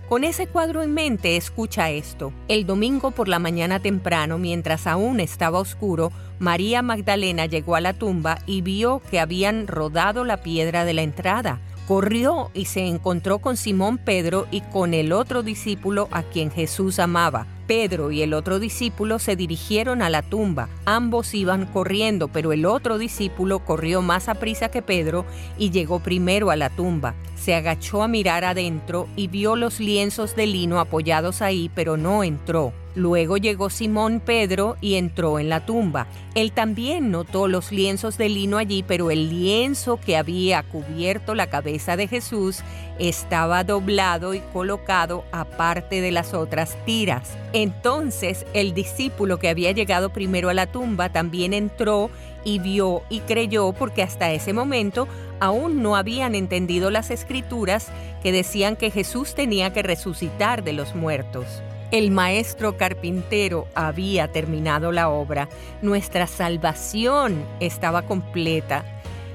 Con 0.09 0.23
ese 0.23 0.47
cuadro 0.47 0.85
en 0.85 0.95
mente, 0.95 1.37
escucha 1.37 1.91
esto. 1.91 2.33
El 2.47 2.67
domingo 2.67 3.11
por 3.11 3.27
la 3.27 3.41
mañana 3.41 3.81
temprano, 3.81 4.39
mientras 4.39 4.87
aún 4.87 5.19
estaba 5.19 5.59
oscuro, 5.59 6.13
María 6.39 6.83
Magdalena 6.83 7.47
llegó 7.47 7.75
a 7.75 7.81
la 7.81 7.95
tumba 7.95 8.39
y 8.47 8.63
vio 8.63 9.03
que 9.11 9.19
habían 9.19 9.67
rodado 9.67 10.25
la 10.25 10.37
piedra 10.37 10.85
de 10.85 10.95
la 10.95 11.03
entrada. 11.03 11.61
Corrió 11.91 12.53
y 12.55 12.67
se 12.67 12.87
encontró 12.87 13.41
con 13.41 13.57
Simón 13.57 13.99
Pedro 13.99 14.47
y 14.53 14.61
con 14.61 14.95
el 14.95 15.13
otro 15.13 15.43
discípulo 15.43 16.07
a 16.13 16.23
quien 16.23 16.53
Jesús 16.53 17.01
amaba. 17.01 17.49
Pedro 17.67 18.13
y 18.13 18.23
el 18.23 18.33
otro 18.33 18.61
discípulo 18.61 19.19
se 19.19 19.35
dirigieron 19.35 20.01
a 20.01 20.09
la 20.09 20.23
tumba. 20.23 20.69
Ambos 20.85 21.35
iban 21.35 21.67
corriendo, 21.67 22.29
pero 22.29 22.53
el 22.53 22.65
otro 22.65 22.97
discípulo 22.97 23.65
corrió 23.65 24.03
más 24.03 24.29
a 24.29 24.37
prisa 24.37 24.69
que 24.69 24.83
Pedro 24.83 25.25
y 25.59 25.73
llegó 25.73 25.99
primero 25.99 26.53
a 26.53 26.57
la 26.57 26.71
tumba. 26.71 27.17
Se 27.35 27.57
agachó 27.57 28.05
a 28.05 28.07
mirar 28.07 28.45
adentro 28.45 29.09
y 29.17 29.27
vio 29.27 29.57
los 29.57 29.81
lienzos 29.81 30.37
de 30.37 30.47
lino 30.47 30.79
apoyados 30.79 31.43
ahí, 31.43 31.73
pero 31.75 31.97
no 31.97 32.23
entró. 32.23 32.73
Luego 32.95 33.37
llegó 33.37 33.71
Simón 33.71 34.21
Pedro 34.21 34.77
y 34.81 34.97
entró 34.97 35.39
en 35.39 35.49
la 35.49 35.65
tumba. 35.65 36.09
Él 36.35 36.53
también 36.53 37.11
notó 37.11 37.47
los 37.47 37.71
lienzos 37.71 38.19
de 38.19 38.29
lino 38.29 38.59
allí, 38.59 38.83
pero 38.83 39.11
el 39.11 39.31
lienzo 39.31 39.99
que 39.99 40.17
había 40.17 40.63
cubierto 40.65 41.35
la 41.35 41.49
cabeza 41.49 41.97
de 41.97 42.09
Jesús 42.09 42.63
estaba 42.99 43.65
doblado 43.65 44.35
y 44.35 44.41
colocado 44.53 45.25
aparte 45.33 46.01
de 46.01 46.11
las 46.11 46.35
otras 46.35 46.77
tiras. 46.85 47.37
Entonces 47.53 48.45
el 48.55 48.75
discípulo 48.75 49.39
que 49.39 49.49
había 49.49 49.73
llegado 49.73 50.11
primero 50.11 50.49
a 50.49 50.55
la 50.55 50.67
tumba 50.67 51.11
también 51.11 51.55
entró 51.55 52.11
y 52.45 52.59
vio 52.59 53.03
y 53.09 53.21
creyó 53.21 53.73
porque 53.73 54.03
hasta 54.03 54.33
ese 54.33 54.53
momento 54.53 55.07
aún 55.41 55.83
no 55.83 55.97
habían 55.97 56.35
entendido 56.35 56.91
las 56.91 57.11
escrituras 57.11 57.89
que 58.23 58.33
decían 58.33 58.77
que 58.77 58.91
Jesús 58.91 59.35
tenía 59.35 59.73
que 59.73 59.83
resucitar 59.83 60.65
de 60.65 60.73
los 60.73 60.95
muertos. 60.95 61.63
El 61.91 62.13
maestro 62.13 62.77
carpintero 62.77 63.67
había 63.75 64.31
terminado 64.31 64.93
la 64.93 65.09
obra. 65.09 65.49
Nuestra 65.83 66.29
salvación 66.29 67.45
estaba 67.59 68.03
completa. 68.03 68.85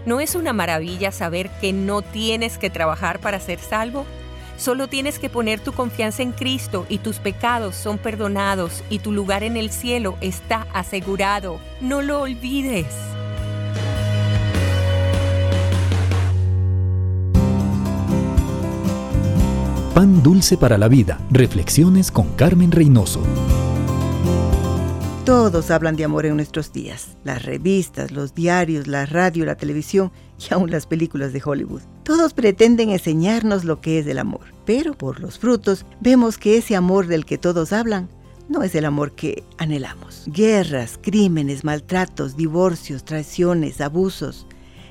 ¿No 0.06 0.22
es 0.22 0.36
una 0.36 0.54
maravilla 0.54 1.12
saber 1.12 1.50
que 1.60 1.74
no 1.74 2.02
tienes 2.02 2.58
que 2.58 2.70
trabajar 2.70 3.20
para 3.20 3.42
ser 3.42 3.60
salvo? 3.60 4.06
Solo 4.58 4.88
tienes 4.88 5.20
que 5.20 5.30
poner 5.30 5.60
tu 5.60 5.74
confianza 5.74 6.24
en 6.24 6.32
Cristo 6.32 6.86
y 6.88 7.00
tus 7.00 7.18
pecados 7.18 7.76
son 7.76 7.98
perdonados 7.98 8.86
y 8.90 9.00
tu 9.00 9.12
lugar 9.12 9.44
en 9.44 9.58
el 9.58 9.70
cielo 9.70 10.16
está 10.22 10.66
asegurado. 10.72 11.60
No 11.82 12.02
lo 12.02 12.22
olvides. 12.22 12.88
Pan 19.96 20.22
dulce 20.22 20.58
para 20.58 20.78
la 20.78 20.90
vida. 20.90 21.18
Reflexiones 21.32 22.12
con 22.12 22.28
Carmen 22.34 22.70
Reynoso. 22.70 23.22
Todos 25.24 25.72
hablan 25.72 25.96
de 25.96 26.04
amor 26.04 26.26
en 26.26 26.36
nuestros 26.36 26.74
días. 26.74 27.16
Las 27.24 27.46
revistas, 27.46 28.12
los 28.12 28.36
diarios, 28.36 28.88
la 28.88 29.06
radio, 29.06 29.46
la 29.46 29.56
televisión 29.56 30.12
y 30.38 30.54
aún 30.54 30.70
las 30.70 30.86
películas 30.86 31.32
de 31.32 31.42
Hollywood. 31.42 31.82
Todos 32.04 32.34
pretenden 32.34 32.90
enseñarnos 32.90 33.64
lo 33.64 33.80
que 33.80 33.98
es 34.00 34.08
el 34.08 34.20
amor. 34.20 34.42
Pero 34.66 34.96
por 34.96 35.22
los 35.22 35.40
frutos 35.40 35.86
vemos 36.02 36.38
que 36.38 36.58
ese 36.58 36.76
amor 36.76 37.08
del 37.08 37.24
que 37.24 37.38
todos 37.38 37.72
hablan 37.72 38.10
no 38.50 38.64
es 38.64 38.76
el 38.76 38.84
amor 38.84 39.14
que 39.14 39.46
anhelamos. 39.58 40.24
Guerras, 40.28 41.00
crímenes, 41.02 41.64
maltratos, 41.64 42.36
divorcios, 42.36 43.06
traiciones, 43.06 43.80
abusos, 43.80 44.46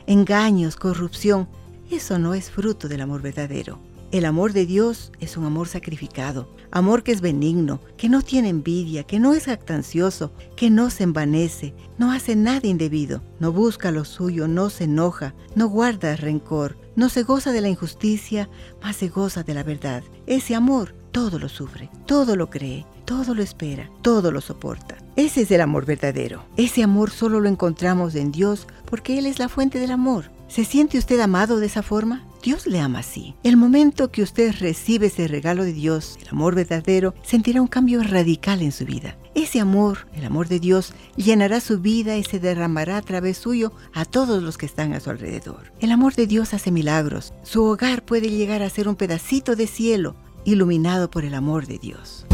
engaños, 0.06 0.76
corrupción. 0.76 1.46
Eso 1.90 2.18
no 2.18 2.32
es 2.32 2.50
fruto 2.50 2.88
del 2.88 3.02
amor 3.02 3.20
verdadero. 3.20 3.78
El 4.14 4.26
amor 4.26 4.52
de 4.52 4.64
Dios 4.64 5.10
es 5.18 5.36
un 5.36 5.44
amor 5.44 5.66
sacrificado, 5.66 6.48
amor 6.70 7.02
que 7.02 7.10
es 7.10 7.20
benigno, 7.20 7.80
que 7.96 8.08
no 8.08 8.22
tiene 8.22 8.48
envidia, 8.48 9.02
que 9.02 9.18
no 9.18 9.34
es 9.34 9.46
jactancioso, 9.46 10.30
que 10.54 10.70
no 10.70 10.90
se 10.90 11.02
envanece, 11.02 11.74
no 11.98 12.12
hace 12.12 12.36
nada 12.36 12.68
indebido, 12.68 13.22
no 13.40 13.50
busca 13.50 13.90
lo 13.90 14.04
suyo, 14.04 14.46
no 14.46 14.70
se 14.70 14.84
enoja, 14.84 15.34
no 15.56 15.68
guarda 15.68 16.14
rencor, 16.14 16.78
no 16.94 17.08
se 17.08 17.24
goza 17.24 17.50
de 17.50 17.60
la 17.60 17.68
injusticia, 17.70 18.48
mas 18.80 18.94
se 18.94 19.08
goza 19.08 19.42
de 19.42 19.52
la 19.52 19.64
verdad. 19.64 20.04
Ese 20.28 20.54
amor 20.54 20.94
todo 21.10 21.40
lo 21.40 21.48
sufre, 21.48 21.90
todo 22.06 22.36
lo 22.36 22.50
cree, 22.50 22.86
todo 23.06 23.34
lo 23.34 23.42
espera, 23.42 23.90
todo 24.00 24.30
lo 24.30 24.40
soporta. 24.40 24.96
Ese 25.16 25.42
es 25.42 25.50
el 25.50 25.60
amor 25.60 25.86
verdadero. 25.86 26.44
Ese 26.56 26.84
amor 26.84 27.10
solo 27.10 27.40
lo 27.40 27.48
encontramos 27.48 28.14
en 28.14 28.30
Dios 28.30 28.68
porque 28.84 29.18
Él 29.18 29.26
es 29.26 29.40
la 29.40 29.48
fuente 29.48 29.80
del 29.80 29.90
amor. 29.90 30.33
¿Se 30.48 30.64
siente 30.64 30.98
usted 30.98 31.18
amado 31.20 31.58
de 31.58 31.66
esa 31.66 31.82
forma? 31.82 32.24
Dios 32.42 32.66
le 32.66 32.78
ama 32.78 32.98
así. 32.98 33.34
El 33.42 33.56
momento 33.56 34.10
que 34.10 34.22
usted 34.22 34.54
recibe 34.60 35.06
ese 35.06 35.26
regalo 35.26 35.64
de 35.64 35.72
Dios, 35.72 36.18
el 36.20 36.28
amor 36.28 36.54
verdadero, 36.54 37.14
sentirá 37.22 37.62
un 37.62 37.68
cambio 37.68 38.02
radical 38.02 38.60
en 38.60 38.70
su 38.70 38.84
vida. 38.84 39.16
Ese 39.34 39.60
amor, 39.60 40.06
el 40.14 40.24
amor 40.24 40.48
de 40.48 40.60
Dios, 40.60 40.92
llenará 41.16 41.60
su 41.60 41.80
vida 41.80 42.18
y 42.18 42.24
se 42.24 42.38
derramará 42.38 42.98
a 42.98 43.02
través 43.02 43.38
suyo 43.38 43.72
a 43.94 44.04
todos 44.04 44.42
los 44.42 44.58
que 44.58 44.66
están 44.66 44.92
a 44.92 45.00
su 45.00 45.10
alrededor. 45.10 45.72
El 45.80 45.90
amor 45.90 46.14
de 46.14 46.26
Dios 46.26 46.52
hace 46.52 46.70
milagros. 46.70 47.32
Su 47.42 47.64
hogar 47.64 48.04
puede 48.04 48.28
llegar 48.28 48.62
a 48.62 48.70
ser 48.70 48.88
un 48.88 48.96
pedacito 48.96 49.56
de 49.56 49.66
cielo 49.66 50.14
iluminado 50.44 51.10
por 51.10 51.24
el 51.24 51.34
amor 51.34 51.66
de 51.66 51.78
Dios. 51.78 52.26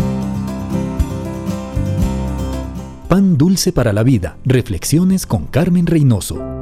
Pan 3.08 3.38
dulce 3.38 3.72
para 3.72 3.92
la 3.92 4.02
vida. 4.02 4.36
Reflexiones 4.44 5.26
con 5.26 5.46
Carmen 5.46 5.86
Reynoso. 5.86 6.59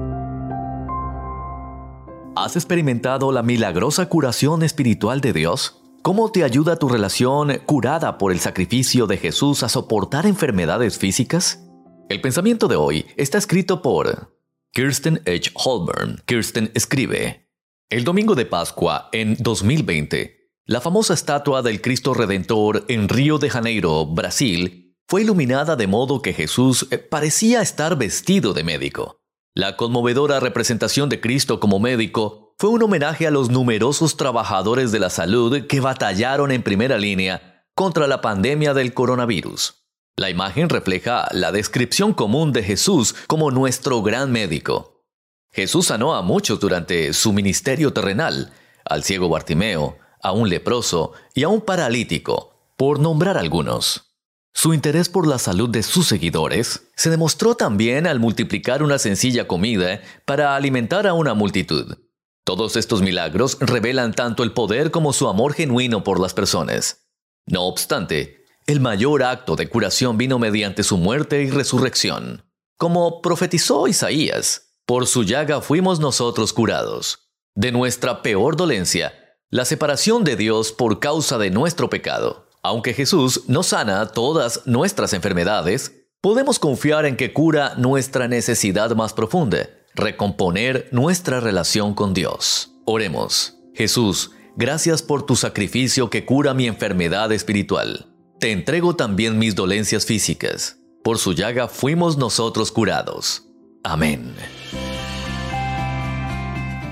¿Has 2.41 2.55
experimentado 2.55 3.33
la 3.33 3.43
milagrosa 3.43 4.09
curación 4.09 4.63
espiritual 4.63 5.21
de 5.21 5.33
Dios? 5.33 5.83
¿Cómo 6.03 6.31
te 6.31 6.45
ayuda 6.45 6.77
tu 6.77 6.89
relación 6.89 7.61
curada 7.67 8.17
por 8.17 8.31
el 8.31 8.39
sacrificio 8.39 9.09
de 9.09 9.17
Jesús 9.17 9.65
a 9.65 9.69
soportar 9.69 10.25
enfermedades 10.25 10.99
físicas? 10.99 11.69
El 12.09 12.21
pensamiento 12.21 12.69
de 12.69 12.77
hoy 12.77 13.07
está 13.17 13.39
escrito 13.39 13.83
por 13.83 14.39
Kirsten 14.73 15.21
H. 15.27 15.51
Holborn. 15.53 16.23
Kirsten 16.27 16.71
escribe, 16.77 17.51
El 17.91 18.05
domingo 18.05 18.37
de 18.37 18.47
Pascua 18.47 19.09
en 19.11 19.35
2020, 19.41 20.53
la 20.65 20.81
famosa 20.81 21.15
estatua 21.15 21.63
del 21.63 21.81
Cristo 21.81 22.15
Redentor 22.15 22.85
en 22.87 23.09
Río 23.09 23.39
de 23.39 23.51
Janeiro, 23.51 24.07
Brasil, 24.07 24.95
fue 25.09 25.23
iluminada 25.23 25.75
de 25.75 25.89
modo 25.89 26.23
que 26.23 26.35
Jesús 26.35 26.87
eh, 26.93 26.99
parecía 26.99 27.63
estar 27.63 27.99
vestido 27.99 28.55
de 28.55 28.63
médico. 28.63 29.18
La 29.59 29.75
conmovedora 29.75 30.39
representación 30.39 31.09
de 31.09 31.21
Cristo 31.21 31.59
como 31.59 31.81
médico 31.81 32.55
fue 32.59 32.71
un 32.71 32.81
homenaje 32.81 33.27
a 33.27 33.33
los 33.33 33.51
numerosos 33.51 34.17
trabajadores 34.17 34.93
de 34.93 35.01
la 35.01 35.11
salud 35.11 35.67
que 35.67 35.81
batallaron 35.81 36.53
en 36.53 36.63
primera 36.63 36.97
línea 36.97 37.65
contra 37.75 38.07
la 38.07 38.21
pandemia 38.21 38.73
del 38.73 38.95
coronavirus. 38.95 39.83
La 40.17 40.31
imagen 40.31 40.69
refleja 40.69 41.27
la 41.33 41.51
descripción 41.51 42.15
común 42.15 42.53
de 42.53 42.63
Jesús 42.63 43.17
como 43.27 43.51
nuestro 43.51 44.01
gran 44.01 44.31
médico. 44.31 45.03
Jesús 45.51 45.87
sanó 45.87 46.15
a 46.15 46.23
muchos 46.23 46.61
durante 46.61 47.13
su 47.13 47.33
ministerio 47.33 47.93
terrenal, 47.93 48.53
al 48.85 49.03
ciego 49.03 49.29
Bartimeo, 49.29 49.99
a 50.23 50.31
un 50.31 50.49
leproso 50.49 51.15
y 51.35 51.43
a 51.43 51.49
un 51.49 51.63
paralítico, 51.63 52.55
por 52.77 53.01
nombrar 53.01 53.37
algunos. 53.37 54.08
Su 54.55 54.75
interés 54.75 55.09
por 55.09 55.27
la 55.27 55.39
salud 55.39 55.69
de 55.69 55.83
sus 55.83 56.09
seguidores 56.09 56.89
se 56.97 57.11
demostró 57.11 57.55
también 57.55 58.07
al 58.07 58.19
multiplicar 58.19 58.83
una 58.83 58.99
sencilla 58.99 59.47
comida 59.47 60.01
para 60.25 60.57
alimentar 60.57 61.07
a 61.07 61.15
una 61.15 61.35
multitud. 61.35 61.97
Todos 62.45 62.77
estos 62.77 63.03
milagros 63.03 63.59
revelan 63.61 64.15
tanto 64.15 64.43
el 64.43 64.53
poder 64.53 64.91
como 64.91 65.13
su 65.13 65.29
amor 65.29 65.53
genuino 65.53 66.03
por 66.03 66.19
las 66.19 66.35
personas. 66.35 67.07
No 67.47 67.65
obstante, 67.65 68.45
el 68.67 68.81
mayor 68.81 69.23
acto 69.23 69.55
de 69.55 69.69
curación 69.69 70.19
vino 70.19 70.39
mediante 70.39 70.83
su 70.83 70.97
muerte 70.97 71.43
y 71.43 71.51
resurrección. 71.51 72.45
Como 72.77 73.21
profetizó 73.23 73.87
Isaías, 73.87 74.81
por 74.87 75.07
su 75.07 75.25
llaga 75.25 75.61
fuimos 75.61 76.01
nosotros 76.01 76.53
curados. 76.53 77.31
De 77.55 77.73
nuestra 77.73 78.23
peor 78.23 78.57
dolencia, 78.57 79.13
la 79.51 79.65
separación 79.65 80.25
de 80.25 80.37
Dios 80.37 80.73
por 80.73 81.01
causa 81.01 81.39
de 81.39 81.51
nuestro 81.51 81.91
pecado. 81.91 82.48
Aunque 82.63 82.95
Jesús 82.95 83.45
no 83.47 83.63
sana 83.63 84.07
todas 84.07 84.63
nuestras 84.67 85.13
enfermedades, 85.13 85.93
podemos 86.21 86.59
confiar 86.59 87.07
en 87.07 87.17
que 87.17 87.33
cura 87.33 87.75
nuestra 87.77 88.29
necesidad 88.29 88.91
más 88.97 89.13
profunda, 89.13 89.69
recomponer 89.95 90.89
nuestra 90.91 91.41
relación 91.41 91.95
con 91.95 92.15
Dios. 92.15 92.73
Oremos. 92.85 93.55
Jesús, 93.75 94.33
gracias 94.57 95.03
por 95.03 95.25
tu 95.25 95.37
sacrificio 95.37 96.11
que 96.11 96.25
cura 96.25 96.55
mi 96.55 96.67
enfermedad 96.67 97.31
espiritual. 97.33 98.07
Te 98.41 98.53
entrego 98.53 98.97
también 98.97 99.39
mis 99.39 99.55
dolencias 99.55 100.07
físicas. 100.07 100.79
Por 101.05 101.19
su 101.19 101.33
llaga 101.33 101.69
fuimos 101.69 102.17
nosotros 102.19 102.73
curados. 102.73 103.45
Amén. 103.85 104.35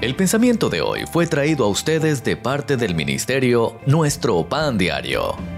El 0.01 0.15
pensamiento 0.15 0.69
de 0.69 0.83
hoy 0.83 1.05
fue 1.11 1.27
traído 1.27 1.65
a 1.65 1.69
ustedes 1.69 2.23
de 2.23 2.37
parte 2.37 2.77
del 2.77 2.95
ministerio 2.95 3.81
Nuestro 3.87 4.49
Pan 4.49 4.79
Diario. 4.79 5.56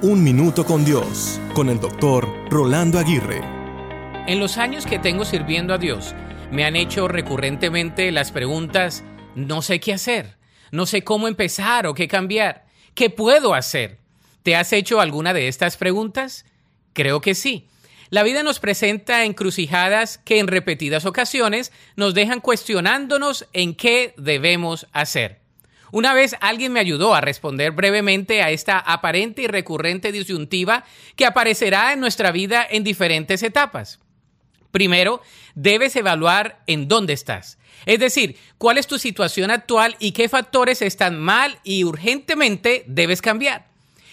Un 0.00 0.22
minuto 0.22 0.64
con 0.64 0.84
Dios, 0.84 1.40
con 1.54 1.68
el 1.68 1.80
doctor 1.80 2.28
Rolando 2.50 3.00
Aguirre. 3.00 3.40
En 4.28 4.38
los 4.38 4.56
años 4.56 4.86
que 4.86 5.00
tengo 5.00 5.24
sirviendo 5.24 5.74
a 5.74 5.78
Dios, 5.78 6.14
me 6.52 6.64
han 6.64 6.76
hecho 6.76 7.08
recurrentemente 7.08 8.12
las 8.12 8.30
preguntas, 8.30 9.02
no 9.34 9.60
sé 9.60 9.80
qué 9.80 9.92
hacer, 9.92 10.36
no 10.70 10.86
sé 10.86 11.02
cómo 11.02 11.26
empezar 11.26 11.88
o 11.88 11.94
qué 11.94 12.06
cambiar, 12.06 12.64
¿qué 12.94 13.10
puedo 13.10 13.54
hacer? 13.54 13.98
¿Te 14.44 14.54
has 14.54 14.72
hecho 14.72 15.00
alguna 15.00 15.34
de 15.34 15.48
estas 15.48 15.76
preguntas? 15.76 16.46
Creo 16.92 17.20
que 17.20 17.34
sí. 17.34 17.66
La 18.08 18.22
vida 18.22 18.44
nos 18.44 18.60
presenta 18.60 19.24
encrucijadas 19.24 20.18
que 20.18 20.38
en 20.38 20.46
repetidas 20.46 21.06
ocasiones 21.06 21.72
nos 21.96 22.14
dejan 22.14 22.40
cuestionándonos 22.40 23.48
en 23.52 23.74
qué 23.74 24.14
debemos 24.16 24.86
hacer. 24.92 25.47
Una 25.90 26.14
vez 26.14 26.36
alguien 26.40 26.72
me 26.72 26.80
ayudó 26.80 27.14
a 27.14 27.20
responder 27.20 27.72
brevemente 27.72 28.42
a 28.42 28.50
esta 28.50 28.78
aparente 28.78 29.42
y 29.42 29.46
recurrente 29.46 30.12
disyuntiva 30.12 30.84
que 31.16 31.26
aparecerá 31.26 31.92
en 31.92 32.00
nuestra 32.00 32.30
vida 32.30 32.66
en 32.68 32.84
diferentes 32.84 33.42
etapas. 33.42 34.00
Primero, 34.70 35.22
debes 35.54 35.96
evaluar 35.96 36.62
en 36.66 36.88
dónde 36.88 37.14
estás. 37.14 37.58
Es 37.86 38.00
decir, 38.00 38.36
cuál 38.58 38.76
es 38.76 38.86
tu 38.86 38.98
situación 38.98 39.50
actual 39.50 39.96
y 39.98 40.12
qué 40.12 40.28
factores 40.28 40.82
están 40.82 41.18
mal 41.18 41.58
y 41.64 41.84
urgentemente 41.84 42.84
debes 42.86 43.22
cambiar. 43.22 43.66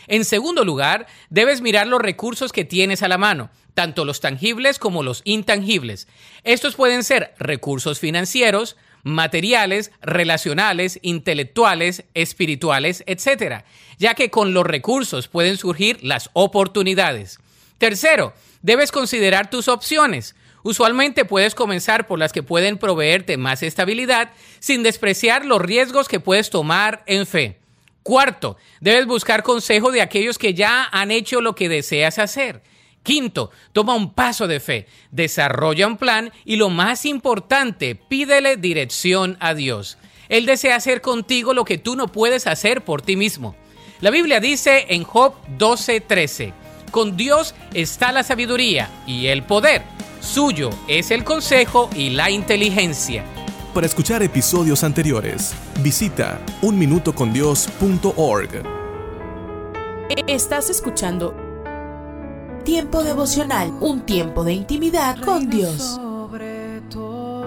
En 0.08 0.24
segundo 0.24 0.64
lugar, 0.64 1.08
debes 1.30 1.62
mirar 1.62 1.88
los 1.88 2.02
recursos 2.02 2.52
que 2.52 2.64
tienes 2.64 3.02
a 3.02 3.08
la 3.08 3.18
mano, 3.18 3.50
tanto 3.74 4.06
los 4.06 4.22
tangibles 4.22 4.80
como 4.80 5.04
los 5.04 5.22
intangibles. 5.26 6.08
Estos 6.44 6.76
pueden 6.76 7.04
ser 7.04 7.34
recursos 7.40 8.00
financieros, 8.00 8.78
materiales, 9.06 9.92
relacionales, 10.02 11.00
intelectuales, 11.04 12.04
espirituales, 12.16 13.04
etc., 13.06 13.64
ya 14.00 14.16
que 14.16 14.32
con 14.32 14.54
los 14.54 14.66
recursos 14.66 15.28
pueden 15.28 15.58
surgir 15.58 16.04
las 16.04 16.32
oportunidades. 16.34 17.40
Tercero, 17.78 18.34
debes 18.64 18.92
considerar 18.92 19.50
tus 19.50 19.68
opciones. 19.68 20.36
Usualmente 20.64 21.24
puedes 21.24 21.54
comenzar 21.54 22.08
por 22.08 22.18
las 22.18 22.34
que 22.34 22.42
pueden 22.42 22.80
proveerte 22.80 23.38
más 23.38 23.62
estabilidad 23.62 24.32
sin 24.60 24.82
despreciar 24.82 25.46
los 25.46 25.62
riesgos 25.62 26.08
que 26.08 26.20
puedes 26.20 26.50
tomar 26.50 27.04
en 27.06 27.28
fe. 27.28 27.60
Cuarto, 28.02 28.58
debes 28.82 29.06
buscar 29.06 29.44
consejo 29.44 29.92
de 29.92 30.02
aquellos 30.02 30.40
que 30.40 30.56
ya 30.56 30.90
han 30.92 31.12
hecho 31.12 31.42
lo 31.42 31.54
que 31.54 31.70
deseas 31.70 32.18
hacer. 32.18 32.64
Quinto, 33.06 33.52
toma 33.72 33.94
un 33.94 34.14
paso 34.14 34.48
de 34.48 34.60
fe, 34.60 34.88
desarrolla 35.12 35.86
un 35.86 35.96
plan 35.96 36.32
y 36.44 36.56
lo 36.56 36.72
más 36.72 37.06
importante, 37.06 37.94
pídele 37.94 38.58
dirección 38.58 39.38
a 39.40 39.54
Dios. 39.54 40.00
Él 40.28 40.48
desea 40.48 40.76
hacer 40.76 41.02
contigo 41.02 41.54
lo 41.54 41.66
que 41.66 41.78
tú 41.78 41.96
no 41.96 42.08
puedes 42.08 42.48
hacer 42.48 42.84
por 42.84 43.04
ti 43.04 43.16
mismo. 43.16 43.56
La 44.02 44.10
Biblia 44.10 44.40
dice 44.40 44.88
en 44.90 45.04
Job 45.04 45.36
12:13, 45.60 46.52
con 46.90 47.16
Dios 47.16 47.54
está 47.76 48.12
la 48.12 48.24
sabiduría 48.24 48.90
y 49.06 49.28
el 49.28 49.44
poder, 49.44 49.84
suyo 50.20 50.72
es 50.88 51.12
el 51.12 51.24
consejo 51.24 51.92
y 51.96 52.10
la 52.10 52.32
inteligencia. 52.32 53.24
Para 53.76 53.86
escuchar 53.86 54.24
episodios 54.24 54.84
anteriores, 54.84 55.54
visita 55.82 56.42
unminutocondios.org. 56.64 58.64
Estás 60.28 60.70
escuchando 60.70 61.45
Tiempo 62.66 63.04
devocional, 63.04 63.72
un 63.80 64.02
tiempo 64.08 64.44
de 64.44 64.54
intimidad 64.54 65.20
con 65.24 65.52
Dios. 65.52 65.82
Sobre 65.82 66.82
todo, 66.90 67.46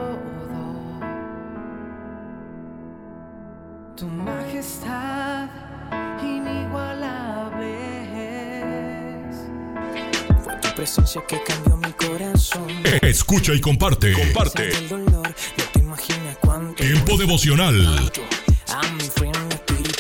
tu 3.97 4.07
majestad 4.07 5.49
inigualable 6.23 7.74
es. 9.28 9.36
Fue 10.45 10.55
tu 10.55 10.69
presencia 10.77 11.20
que 11.27 11.43
cambió 11.43 11.77
mi 11.77 11.93
corazón. 11.95 12.69
Escucha 13.03 13.53
y 13.55 13.61
comparte. 13.61 14.12
Comparte. 14.12 14.69
El 14.69 14.89
dolor, 14.89 15.27
no 15.27 15.65
te 15.73 15.81
imaginas 15.81 16.39
cuánto. 16.40 16.74
Tiempo 16.74 17.16
devocional. 17.16 18.09
A 18.69 18.82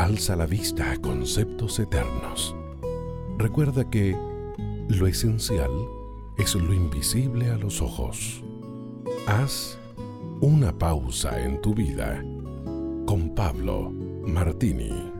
Alza 0.00 0.34
la 0.34 0.46
vista 0.46 0.92
a 0.92 0.96
conceptos 0.96 1.78
eternos. 1.78 2.56
Recuerda 3.36 3.90
que 3.90 4.16
lo 4.88 5.06
esencial 5.06 5.70
es 6.38 6.54
lo 6.54 6.72
invisible 6.72 7.50
a 7.50 7.58
los 7.58 7.82
ojos. 7.82 8.42
Haz 9.26 9.78
una 10.40 10.72
pausa 10.72 11.44
en 11.44 11.60
tu 11.60 11.74
vida 11.74 12.24
con 13.04 13.34
Pablo 13.34 13.90
Martini. 14.22 15.12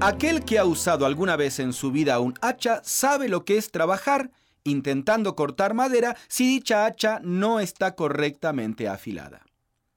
Aquel 0.00 0.46
que 0.46 0.58
ha 0.58 0.64
usado 0.64 1.04
alguna 1.04 1.36
vez 1.36 1.58
en 1.58 1.74
su 1.74 1.92
vida 1.92 2.18
un 2.20 2.32
hacha 2.40 2.80
sabe 2.82 3.28
lo 3.28 3.44
que 3.44 3.58
es 3.58 3.70
trabajar 3.70 4.30
intentando 4.64 5.36
cortar 5.36 5.74
madera 5.74 6.16
si 6.28 6.46
dicha 6.46 6.86
hacha 6.86 7.20
no 7.22 7.60
está 7.60 7.94
correctamente 7.94 8.88
afilada. 8.88 9.44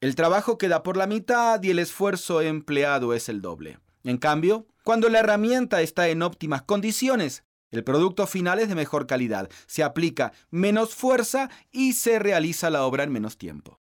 El 0.00 0.14
trabajo 0.14 0.58
queda 0.58 0.82
por 0.82 0.96
la 0.96 1.06
mitad 1.06 1.62
y 1.62 1.70
el 1.70 1.78
esfuerzo 1.78 2.42
empleado 2.42 3.14
es 3.14 3.28
el 3.28 3.40
doble. 3.40 3.78
En 4.02 4.18
cambio, 4.18 4.66
cuando 4.82 5.08
la 5.08 5.20
herramienta 5.20 5.80
está 5.80 6.08
en 6.08 6.22
óptimas 6.22 6.62
condiciones, 6.62 7.42
el 7.70 7.84
producto 7.84 8.26
final 8.26 8.58
es 8.58 8.68
de 8.68 8.74
mejor 8.74 9.06
calidad, 9.06 9.48
se 9.66 9.82
aplica 9.82 10.32
menos 10.50 10.94
fuerza 10.94 11.50
y 11.72 11.94
se 11.94 12.18
realiza 12.18 12.70
la 12.70 12.84
obra 12.84 13.04
en 13.04 13.12
menos 13.12 13.38
tiempo. 13.38 13.80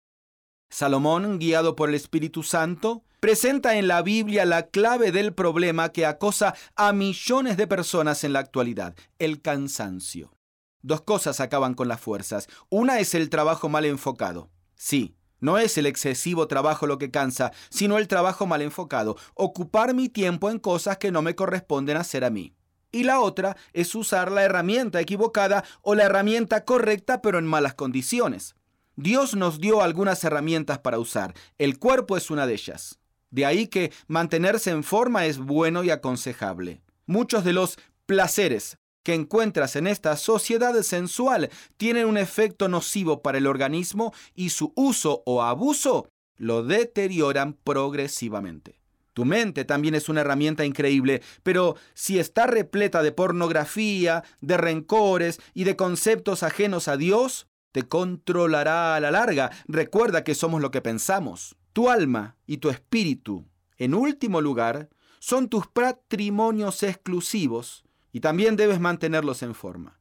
Salomón, 0.70 1.40
guiado 1.40 1.76
por 1.76 1.90
el 1.90 1.95
Espíritu 1.95 2.44
Santo, 2.44 3.04
presenta 3.20 3.78
en 3.78 3.88
la 3.88 4.02
Biblia 4.02 4.45
la 4.45 4.68
clave 4.68 5.12
del 5.12 5.34
problema 5.34 5.90
que 5.90 6.06
acosa 6.06 6.56
a 6.76 6.91
millones 6.94 7.58
de 7.58 7.68
personas 7.68 8.24
en 8.24 8.34
la 8.34 8.40
actualidad, 8.40 8.95
el 9.20 9.41
cansancio. 9.41 10.37
Dos 10.82 11.02
cosas 11.02 11.40
acaban 11.40 11.74
con 11.74 11.88
las 11.88 11.99
fuerzas. 11.99 12.48
Una 12.70 12.99
es 12.99 13.14
el 13.14 13.30
trabajo 13.30 13.70
mal 13.70 13.86
enfocado. 13.86 14.49
Sí, 14.76 15.16
no 15.40 15.58
es 15.58 15.78
el 15.78 15.86
excesivo 15.86 16.48
trabajo 16.48 16.88
lo 16.88 16.98
que 16.98 17.12
cansa, 17.12 17.52
sino 17.70 17.98
el 17.98 18.08
trabajo 18.08 18.48
mal 18.48 18.62
enfocado, 18.62 19.18
ocupar 19.36 19.94
mi 19.94 20.10
tiempo 20.10 20.49
en 20.49 20.60
cosas 20.60 20.98
que 20.98 21.12
no 21.12 21.22
me 21.22 21.36
corresponden 21.36 21.98
hacer 21.98 22.24
a 22.24 22.30
mí. 22.30 22.54
Y 22.91 23.04
la 23.04 23.20
otra 23.20 23.58
es 23.74 23.94
usar 23.95 24.32
la 24.32 24.44
herramienta 24.44 24.99
equivocada 24.99 25.64
o 25.82 25.94
la 25.94 26.04
herramienta 26.04 26.66
correcta 26.66 27.22
pero 27.22 27.38
en 27.38 27.45
malas 27.45 27.76
condiciones. 27.76 28.56
Dios 28.95 29.36
nos 29.36 29.60
dio 29.60 29.84
algunas 29.84 30.24
herramientas 30.24 30.80
para 30.80 30.98
usar. 30.98 31.36
El 31.60 31.78
cuerpo 31.78 32.18
es 32.18 32.32
una 32.32 32.48
de 32.48 32.54
ellas. 32.54 32.98
De 33.30 33.45
ahí 33.45 33.68
que 33.68 33.91
mantenerse 34.08 34.72
en 34.72 34.84
forma 34.84 35.26
es 35.26 35.38
bueno 35.38 35.84
y 35.84 35.91
aconsejable. 35.91 36.82
Muchos 37.06 37.44
de 37.44 37.54
los 37.54 37.78
placeres 38.08 38.80
que 39.08 39.14
encuentras 39.14 39.78
en 39.78 39.88
esta 39.88 40.18
sociedad 40.18 40.82
sensual 40.82 41.50
tienen 41.78 42.08
un 42.08 42.18
efecto 42.18 42.68
nocivo 42.68 43.22
para 43.22 43.38
el 43.38 43.48
organismo 43.48 44.14
y 44.36 44.50
su 44.50 44.74
uso 44.76 45.24
o 45.26 45.44
abuso 45.44 46.10
lo 46.36 46.62
deterioran 46.62 47.54
progresivamente. 47.54 48.82
Tu 49.14 49.24
mente 49.24 49.64
también 49.64 49.96
es 49.96 50.10
una 50.10 50.20
herramienta 50.20 50.66
increíble, 50.66 51.22
pero 51.42 51.78
si 51.94 52.20
está 52.20 52.48
repleta 52.48 53.02
de 53.02 53.14
pornografía, 53.14 54.26
de 54.42 54.58
rencores 54.58 55.40
y 55.54 55.64
de 55.64 55.78
conceptos 55.78 56.44
ajenos 56.44 56.90
a 56.90 56.98
Dios, 56.98 57.48
te 57.72 57.84
controlará 57.84 58.98
a 58.98 59.00
la 59.00 59.12
larga. 59.12 59.52
Recuerda 59.70 60.26
que 60.26 60.36
somos 60.36 60.62
lo 60.62 60.70
que 60.70 60.82
pensamos. 60.82 61.56
Tu 61.72 61.90
alma 61.90 62.36
y 62.46 62.58
tu 62.58 62.70
espíritu, 62.70 63.48
en 63.78 63.94
último 63.94 64.42
lugar, 64.42 64.90
son 65.20 65.48
tus 65.48 65.66
patrimonios 65.66 66.84
exclusivos 66.84 67.87
y 68.18 68.19
también 68.19 68.56
debes 68.56 68.80
mantenerlos 68.80 69.44
en 69.44 69.53
forma. 69.53 69.99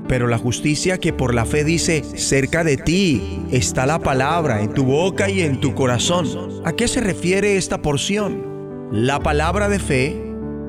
Pero 0.09 0.27
la 0.27 0.37
justicia 0.37 0.97
que 0.97 1.13
por 1.13 1.33
la 1.33 1.45
fe 1.45 1.63
dice, 1.63 2.03
cerca 2.03 2.65
de 2.65 2.75
ti 2.75 3.45
está 3.49 3.85
la 3.85 3.99
palabra, 3.99 4.61
en 4.61 4.73
tu 4.73 4.83
boca 4.83 5.29
y 5.29 5.39
en 5.39 5.61
tu 5.61 5.73
corazón. 5.73 6.27
¿A 6.65 6.73
qué 6.73 6.89
se 6.89 6.99
refiere 6.99 7.55
esta 7.55 7.81
porción? 7.81 8.89
La 8.91 9.21
palabra 9.21 9.69
de 9.69 9.79
fe, 9.79 10.21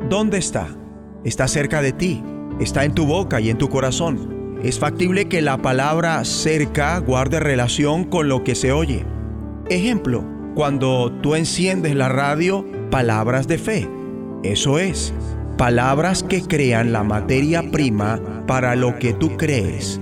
¿dónde 0.08 0.38
está? 0.38 0.68
Está 1.24 1.48
cerca 1.48 1.82
de 1.82 1.92
ti, 1.92 2.22
está 2.60 2.84
en 2.84 2.94
tu 2.94 3.06
boca 3.06 3.40
y 3.40 3.50
en 3.50 3.58
tu 3.58 3.68
corazón. 3.68 4.58
Es 4.62 4.78
factible 4.78 5.26
que 5.26 5.42
la 5.42 5.58
palabra 5.58 6.24
cerca 6.24 6.98
guarde 6.98 7.40
relación 7.40 8.04
con 8.04 8.28
lo 8.28 8.44
que 8.44 8.54
se 8.54 8.72
oye. 8.72 9.04
Ejemplo, 9.68 10.24
cuando 10.54 11.10
tú 11.22 11.34
enciendes 11.34 11.94
la 11.94 12.08
radio, 12.08 12.64
palabras 12.90 13.48
de 13.48 13.58
fe. 13.58 13.88
Eso 14.42 14.78
es, 14.78 15.12
palabras 15.58 16.22
que 16.22 16.42
crean 16.42 16.92
la 16.92 17.02
materia 17.02 17.62
prima 17.70 18.20
para 18.46 18.76
lo 18.76 18.98
que 18.98 19.12
tú 19.12 19.36
crees. 19.36 20.00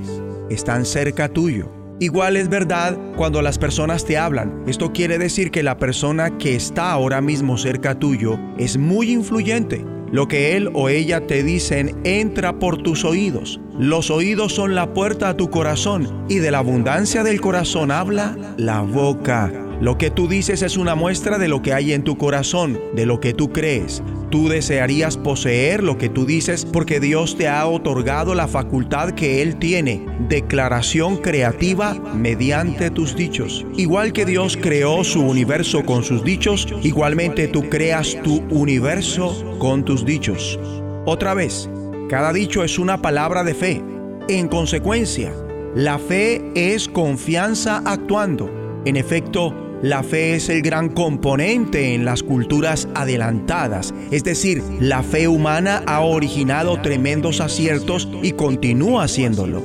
Están 0.51 0.85
cerca 0.85 1.29
tuyo. 1.29 1.71
Igual 2.01 2.37
es 2.37 2.49
verdad 2.49 2.99
cuando 3.17 3.43
las 3.43 3.59
personas 3.59 4.05
te 4.05 4.19
hablan. 4.19 4.65
Esto 4.67 4.93
quiere 4.93 5.19
decir 5.19 5.53
que 5.53 5.63
la 5.63 5.79
persona 5.79 6.37
que 6.37 6.57
está 6.57 6.91
ahora 6.91 7.21
mismo 7.21 7.57
cerca 7.57 7.97
tuyo 7.97 8.39
es 8.59 8.77
muy 8.77 9.13
influyente 9.13 9.85
lo 10.13 10.29
que 10.29 10.57
él 10.57 10.71
o 10.75 10.89
ella 10.89 11.27
te 11.27 11.43
dicen 11.43 11.99
entra 12.05 12.59
por 12.59 12.83
tus 12.83 13.05
oídos. 13.05 13.61
Los 13.79 14.11
oídos 14.11 14.53
son 14.53 14.75
la 14.75 14.93
puerta 14.93 15.31
a 15.31 15.37
tu 15.37 15.51
corazón 15.51 16.27
y 16.29 16.37
de 16.37 16.51
la 16.51 16.59
abundancia 16.59 17.25
del 17.25 17.41
corazón 17.41 17.91
habla 17.91 18.37
la 18.59 18.83
boca. 18.83 19.72
Lo 19.83 19.99
que 19.99 20.13
tú 20.13 20.29
dices 20.29 20.63
es 20.63 20.77
una 20.77 20.95
muestra 20.95 21.39
de 21.39 21.49
lo 21.49 21.61
que 21.61 21.73
hay 21.73 21.93
en 21.93 22.05
tu 22.05 22.17
corazón, 22.17 22.81
de 22.95 23.05
lo 23.05 23.19
que 23.19 23.35
tú 23.35 23.51
crees. 23.51 24.01
Tú 24.31 24.49
desearías 24.49 25.17
poseer 25.17 25.83
lo 25.83 25.99
que 25.99 26.09
tú 26.09 26.25
dices 26.25 26.65
porque 26.65 27.01
Dios 27.01 27.37
te 27.37 27.49
ha 27.49 27.67
otorgado 27.67 28.37
la 28.37 28.47
facultad 28.47 29.11
que 29.11 29.43
Él 29.43 29.57
tiene, 29.57 30.07
declaración 30.29 31.17
creativa 31.17 31.95
mediante 32.15 32.93
tus 32.93 33.17
dichos. 33.17 33.67
Igual 33.77 34.13
que 34.13 34.25
Dios 34.25 34.57
creó 34.57 35.03
su 35.03 35.21
universo 35.21 35.85
con 35.85 36.05
sus 36.05 36.23
dichos, 36.23 36.69
igualmente 36.85 37.49
tú 37.49 37.69
creas 37.69 38.17
tu 38.23 38.37
universo 38.51 39.57
con 39.59 39.85
tus 39.85 40.05
dichos. 40.05 40.61
Otra 41.07 41.35
vez, 41.35 41.69
cada 42.09 42.33
dicho 42.33 42.63
es 42.63 42.79
una 42.79 43.03
palabra 43.03 43.43
de 43.43 43.55
fe. 43.55 43.83
En 44.29 44.47
consecuencia, 44.47 45.33
la 45.75 45.99
fe 45.99 46.53
es 46.55 46.87
confianza 46.87 47.83
actuando. 47.85 48.49
En 48.85 48.97
efecto, 48.97 49.72
la 49.83 50.05
fe 50.05 50.37
es 50.37 50.49
el 50.49 50.63
gran 50.63 50.89
componente 50.89 51.95
en 51.95 52.05
las 52.05 52.23
culturas 52.23 52.89
adelantadas, 52.95 53.93
es 54.13 54.23
decir, 54.23 54.63
la 54.81 55.03
fe 55.03 55.27
humana 55.27 55.83
ha 55.87 56.01
originado 56.01 56.81
tremendos 56.81 57.41
aciertos 57.41 58.09
y 58.23 58.33
continúa 58.33 59.05
haciéndolo. 59.05 59.61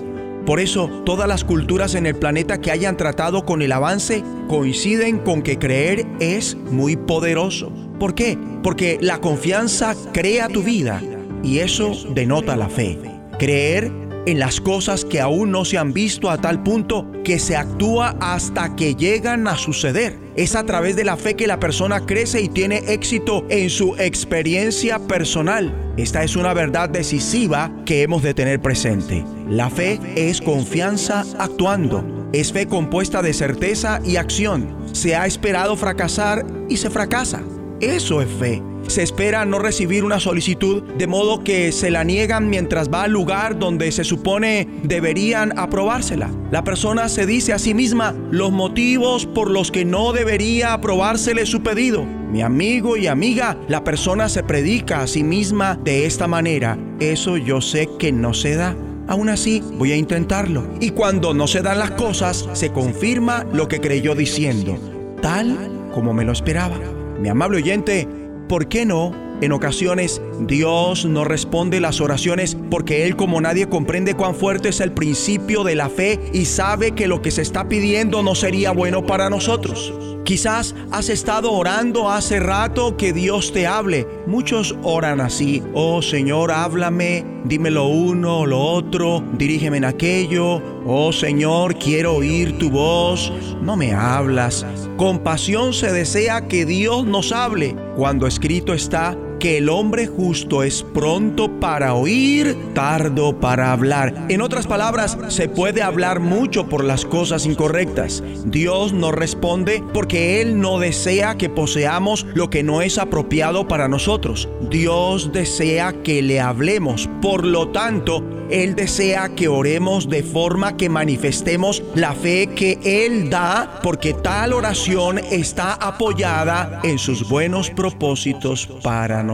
Por 0.47 0.59
eso, 0.59 0.89
todas 1.05 1.27
las 1.27 1.43
culturas 1.43 1.93
en 1.93 2.07
el 2.07 2.15
planeta 2.15 2.59
que 2.59 2.71
hayan 2.71 2.97
tratado 2.97 3.45
con 3.45 3.61
el 3.61 3.71
avance 3.71 4.23
coinciden 4.47 5.19
con 5.19 5.43
que 5.43 5.59
creer 5.59 6.07
es 6.19 6.55
muy 6.55 6.95
poderoso. 6.95 7.71
¿Por 7.99 8.15
qué? 8.15 8.39
Porque 8.63 8.97
la 9.01 9.19
confianza 9.19 9.93
crea 10.13 10.47
tu 10.47 10.63
vida 10.63 11.01
y 11.43 11.59
eso 11.59 11.91
denota 12.15 12.55
la 12.55 12.69
fe. 12.69 12.97
Creer 13.37 13.91
en 14.27 14.39
las 14.39 14.59
cosas 14.59 15.05
que 15.05 15.21
aún 15.21 15.51
no 15.51 15.63
se 15.63 15.77
han 15.77 15.93
visto 15.93 16.29
a 16.29 16.37
tal 16.37 16.61
punto 16.61 17.09
que 17.23 17.39
se 17.39 17.55
actúa 17.55 18.17
hasta 18.19 18.75
que 18.75 18.93
llegan 18.93 19.47
a 19.47 19.55
suceder. 19.55 20.19
Es 20.35 20.53
a 20.53 20.65
través 20.65 20.97
de 20.97 21.05
la 21.05 21.15
fe 21.15 21.35
que 21.35 21.47
la 21.47 21.61
persona 21.61 22.05
crece 22.05 22.41
y 22.41 22.49
tiene 22.49 22.83
éxito 22.89 23.45
en 23.49 23.69
su 23.69 23.95
experiencia 23.95 24.99
personal. 24.99 25.93
Esta 25.95 26.25
es 26.25 26.35
una 26.35 26.53
verdad 26.53 26.89
decisiva 26.89 27.71
que 27.85 28.01
hemos 28.01 28.21
de 28.21 28.33
tener 28.33 28.61
presente. 28.61 29.23
La 29.49 29.69
fe 29.69 29.97
es 30.17 30.41
confianza 30.41 31.23
actuando. 31.39 32.29
Es 32.33 32.51
fe 32.51 32.67
compuesta 32.67 33.21
de 33.21 33.33
certeza 33.33 34.01
y 34.03 34.17
acción. 34.17 34.75
Se 34.91 35.15
ha 35.15 35.25
esperado 35.25 35.77
fracasar 35.77 36.45
y 36.67 36.75
se 36.75 36.89
fracasa. 36.89 37.43
Eso 37.79 38.21
es 38.21 38.27
fe 38.37 38.61
se 38.87 39.03
espera 39.03 39.45
no 39.45 39.59
recibir 39.59 40.03
una 40.03 40.19
solicitud, 40.19 40.83
de 40.83 41.07
modo 41.07 41.43
que 41.43 41.71
se 41.71 41.91
la 41.91 42.03
niegan 42.03 42.49
mientras 42.49 42.89
va 42.89 43.03
al 43.03 43.11
lugar 43.11 43.59
donde 43.59 43.91
se 43.91 44.03
supone 44.03 44.67
deberían 44.83 45.57
aprobársela. 45.57 46.29
La 46.51 46.63
persona 46.63 47.09
se 47.09 47.25
dice 47.25 47.53
a 47.53 47.59
sí 47.59 47.73
misma 47.73 48.15
los 48.31 48.51
motivos 48.51 49.25
por 49.25 49.51
los 49.51 49.71
que 49.71 49.85
no 49.85 50.13
debería 50.13 50.73
aprobársele 50.73 51.45
su 51.45 51.61
pedido. 51.61 52.05
Mi 52.31 52.41
amigo 52.41 52.97
y 52.97 53.07
amiga, 53.07 53.57
la 53.67 53.83
persona 53.83 54.27
se 54.29 54.43
predica 54.43 55.01
a 55.01 55.07
sí 55.07 55.23
misma 55.23 55.79
de 55.83 56.05
esta 56.05 56.27
manera. 56.27 56.77
Eso 56.99 57.37
yo 57.37 57.61
sé 57.61 57.89
que 57.99 58.11
no 58.11 58.33
se 58.33 58.55
da. 58.55 58.75
Aún 59.07 59.29
así, 59.29 59.63
voy 59.77 59.93
a 59.93 59.95
intentarlo. 59.95 60.67
Y 60.81 60.89
cuando 60.89 61.33
no 61.33 61.47
se 61.47 61.61
dan 61.61 61.79
las 61.79 61.91
cosas, 61.91 62.49
se 62.53 62.71
confirma 62.71 63.45
lo 63.53 63.69
que 63.69 63.79
creyó 63.79 64.15
diciendo, 64.15 64.77
tal 65.21 65.89
como 65.93 66.13
me 66.13 66.25
lo 66.25 66.33
esperaba. 66.33 66.77
Mi 67.19 67.29
amable 67.29 67.57
oyente, 67.57 68.07
¿Por 68.47 68.69
qué 68.69 68.85
no? 68.85 69.11
En 69.41 69.51
ocasiones 69.51 70.21
Dios 70.41 71.05
no 71.05 71.23
responde 71.23 71.79
las 71.79 72.01
oraciones 72.01 72.57
porque 72.69 73.05
Él 73.05 73.15
como 73.15 73.41
nadie 73.41 73.67
comprende 73.67 74.15
cuán 74.15 74.35
fuerte 74.35 74.69
es 74.69 74.79
el 74.79 74.91
principio 74.91 75.63
de 75.63 75.75
la 75.75 75.89
fe 75.89 76.19
y 76.33 76.45
sabe 76.45 76.91
que 76.91 77.07
lo 77.07 77.21
que 77.21 77.31
se 77.31 77.41
está 77.41 77.67
pidiendo 77.67 78.23
no 78.23 78.35
sería 78.35 78.71
bueno 78.71 79.05
para 79.05 79.29
nosotros. 79.29 79.93
Quizás 80.27 80.75
has 80.91 81.07
estado 81.07 81.53
orando 81.53 82.11
hace 82.11 82.41
rato 82.41 82.97
que 82.97 83.13
Dios 83.13 83.53
te 83.53 83.65
hable. 83.65 84.05
Muchos 84.27 84.75
oran 84.83 85.21
así. 85.21 85.63
Oh 85.73 86.01
Señor, 86.01 86.51
háblame, 86.51 87.25
dime 87.45 87.71
lo 87.71 87.87
uno, 87.87 88.45
lo 88.45 88.59
otro, 88.59 89.23
dirígeme 89.37 89.77
en 89.77 89.85
aquello. 89.85 90.61
Oh 90.85 91.13
Señor, 91.13 91.79
quiero 91.79 92.15
oír 92.15 92.57
tu 92.57 92.69
voz. 92.69 93.31
No 93.61 93.77
me 93.77 93.93
hablas. 93.93 94.65
Con 94.97 95.19
pasión 95.19 95.73
se 95.73 95.93
desea 95.93 96.49
que 96.49 96.65
Dios 96.65 97.05
nos 97.05 97.31
hable. 97.31 97.77
Cuando 97.95 98.27
escrito 98.27 98.73
está, 98.73 99.17
que 99.39 99.57
el 99.57 99.69
hombre 99.69 100.07
justo 100.07 100.63
es 100.63 100.83
pronto 100.93 101.59
para 101.59 101.93
oír, 101.93 102.55
tardo 102.73 103.39
para 103.39 103.71
hablar. 103.71 104.25
En 104.29 104.41
otras 104.41 104.67
palabras, 104.67 105.17
se 105.29 105.49
puede 105.49 105.81
hablar 105.81 106.19
mucho 106.19 106.67
por 106.67 106.83
las 106.83 107.05
cosas 107.05 107.45
incorrectas. 107.45 108.23
Dios 108.45 108.93
no 108.93 109.11
responde 109.11 109.83
porque 109.93 110.41
Él 110.41 110.59
no 110.59 110.79
desea 110.79 111.35
que 111.37 111.49
poseamos 111.49 112.25
lo 112.33 112.49
que 112.49 112.63
no 112.63 112.81
es 112.81 112.97
apropiado 112.97 113.67
para 113.67 113.87
nosotros. 113.87 114.49
Dios 114.69 115.31
desea 115.31 115.93
que 116.03 116.21
le 116.21 116.39
hablemos. 116.39 117.09
Por 117.21 117.45
lo 117.45 117.69
tanto, 117.69 118.23
Él 118.49 118.75
desea 118.75 119.35
que 119.35 119.47
oremos 119.47 120.09
de 120.09 120.23
forma 120.23 120.77
que 120.77 120.89
manifestemos 120.89 121.83
la 121.95 122.13
fe 122.13 122.47
que 122.55 122.79
Él 122.83 123.29
da, 123.29 123.79
porque 123.83 124.13
tal 124.13 124.53
oración 124.53 125.17
está 125.17 125.73
apoyada 125.73 126.81
en 126.83 126.97
sus 126.97 127.27
buenos 127.27 127.69
propósitos 127.69 128.67
para 128.81 129.23
nosotros. 129.23 129.26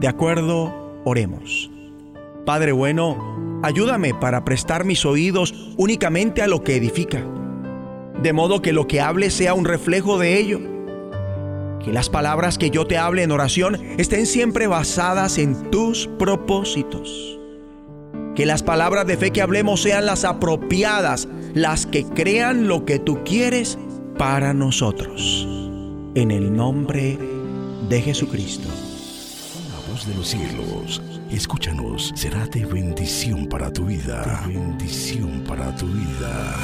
De 0.00 0.08
acuerdo, 0.08 1.00
oremos. 1.04 1.70
Padre 2.44 2.72
bueno, 2.72 3.60
ayúdame 3.62 4.14
para 4.14 4.44
prestar 4.44 4.84
mis 4.84 5.04
oídos 5.06 5.74
únicamente 5.76 6.42
a 6.42 6.48
lo 6.48 6.64
que 6.64 6.76
edifica, 6.76 7.24
de 8.20 8.32
modo 8.32 8.62
que 8.62 8.72
lo 8.72 8.88
que 8.88 9.00
hable 9.00 9.30
sea 9.30 9.54
un 9.54 9.64
reflejo 9.64 10.18
de 10.18 10.38
ello. 10.38 10.60
Que 11.84 11.92
las 11.92 12.10
palabras 12.10 12.58
que 12.58 12.70
yo 12.70 12.86
te 12.86 12.98
hable 12.98 13.22
en 13.22 13.32
oración 13.32 13.76
estén 13.98 14.26
siempre 14.26 14.66
basadas 14.66 15.38
en 15.38 15.70
tus 15.70 16.08
propósitos. 16.18 17.38
Que 18.34 18.46
las 18.46 18.62
palabras 18.62 19.06
de 19.06 19.16
fe 19.16 19.30
que 19.30 19.42
hablemos 19.42 19.82
sean 19.82 20.06
las 20.06 20.24
apropiadas, 20.24 21.28
las 21.54 21.86
que 21.86 22.04
crean 22.04 22.66
lo 22.66 22.84
que 22.84 22.98
tú 22.98 23.22
quieres 23.24 23.78
para 24.16 24.54
nosotros. 24.54 25.46
En 26.14 26.30
el 26.30 26.54
nombre 26.54 27.16
de 27.16 27.31
Jesucristo. 27.90 28.68
La 29.70 29.92
voz 29.92 30.06
de 30.06 30.14
los 30.14 30.28
cielos, 30.28 31.02
escúchanos, 31.30 32.12
será 32.14 32.46
de 32.46 32.64
bendición 32.64 33.46
para 33.46 33.72
tu 33.72 33.86
vida. 33.86 34.42
De 34.46 34.54
bendición 34.54 35.42
para 35.46 35.74
tu 35.76 35.86
vida. 35.86 36.56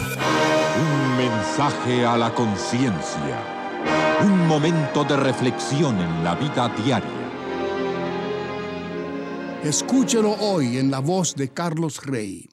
Un 0.81 1.17
mensaje 1.17 2.05
a 2.07 2.17
la 2.17 2.35
conciencia. 2.35 3.43
Un 4.23 4.47
momento 4.47 5.05
de 5.05 5.17
reflexión 5.17 5.99
en 6.01 6.25
la 6.25 6.35
vida 6.35 6.69
diaria. 6.85 7.11
Escúchelo 9.63 10.33
hoy 10.41 10.79
en 10.79 10.91
la 10.91 11.01
voz 11.01 11.35
de 11.35 11.49
Carlos 11.49 12.05
Rey. 12.05 12.49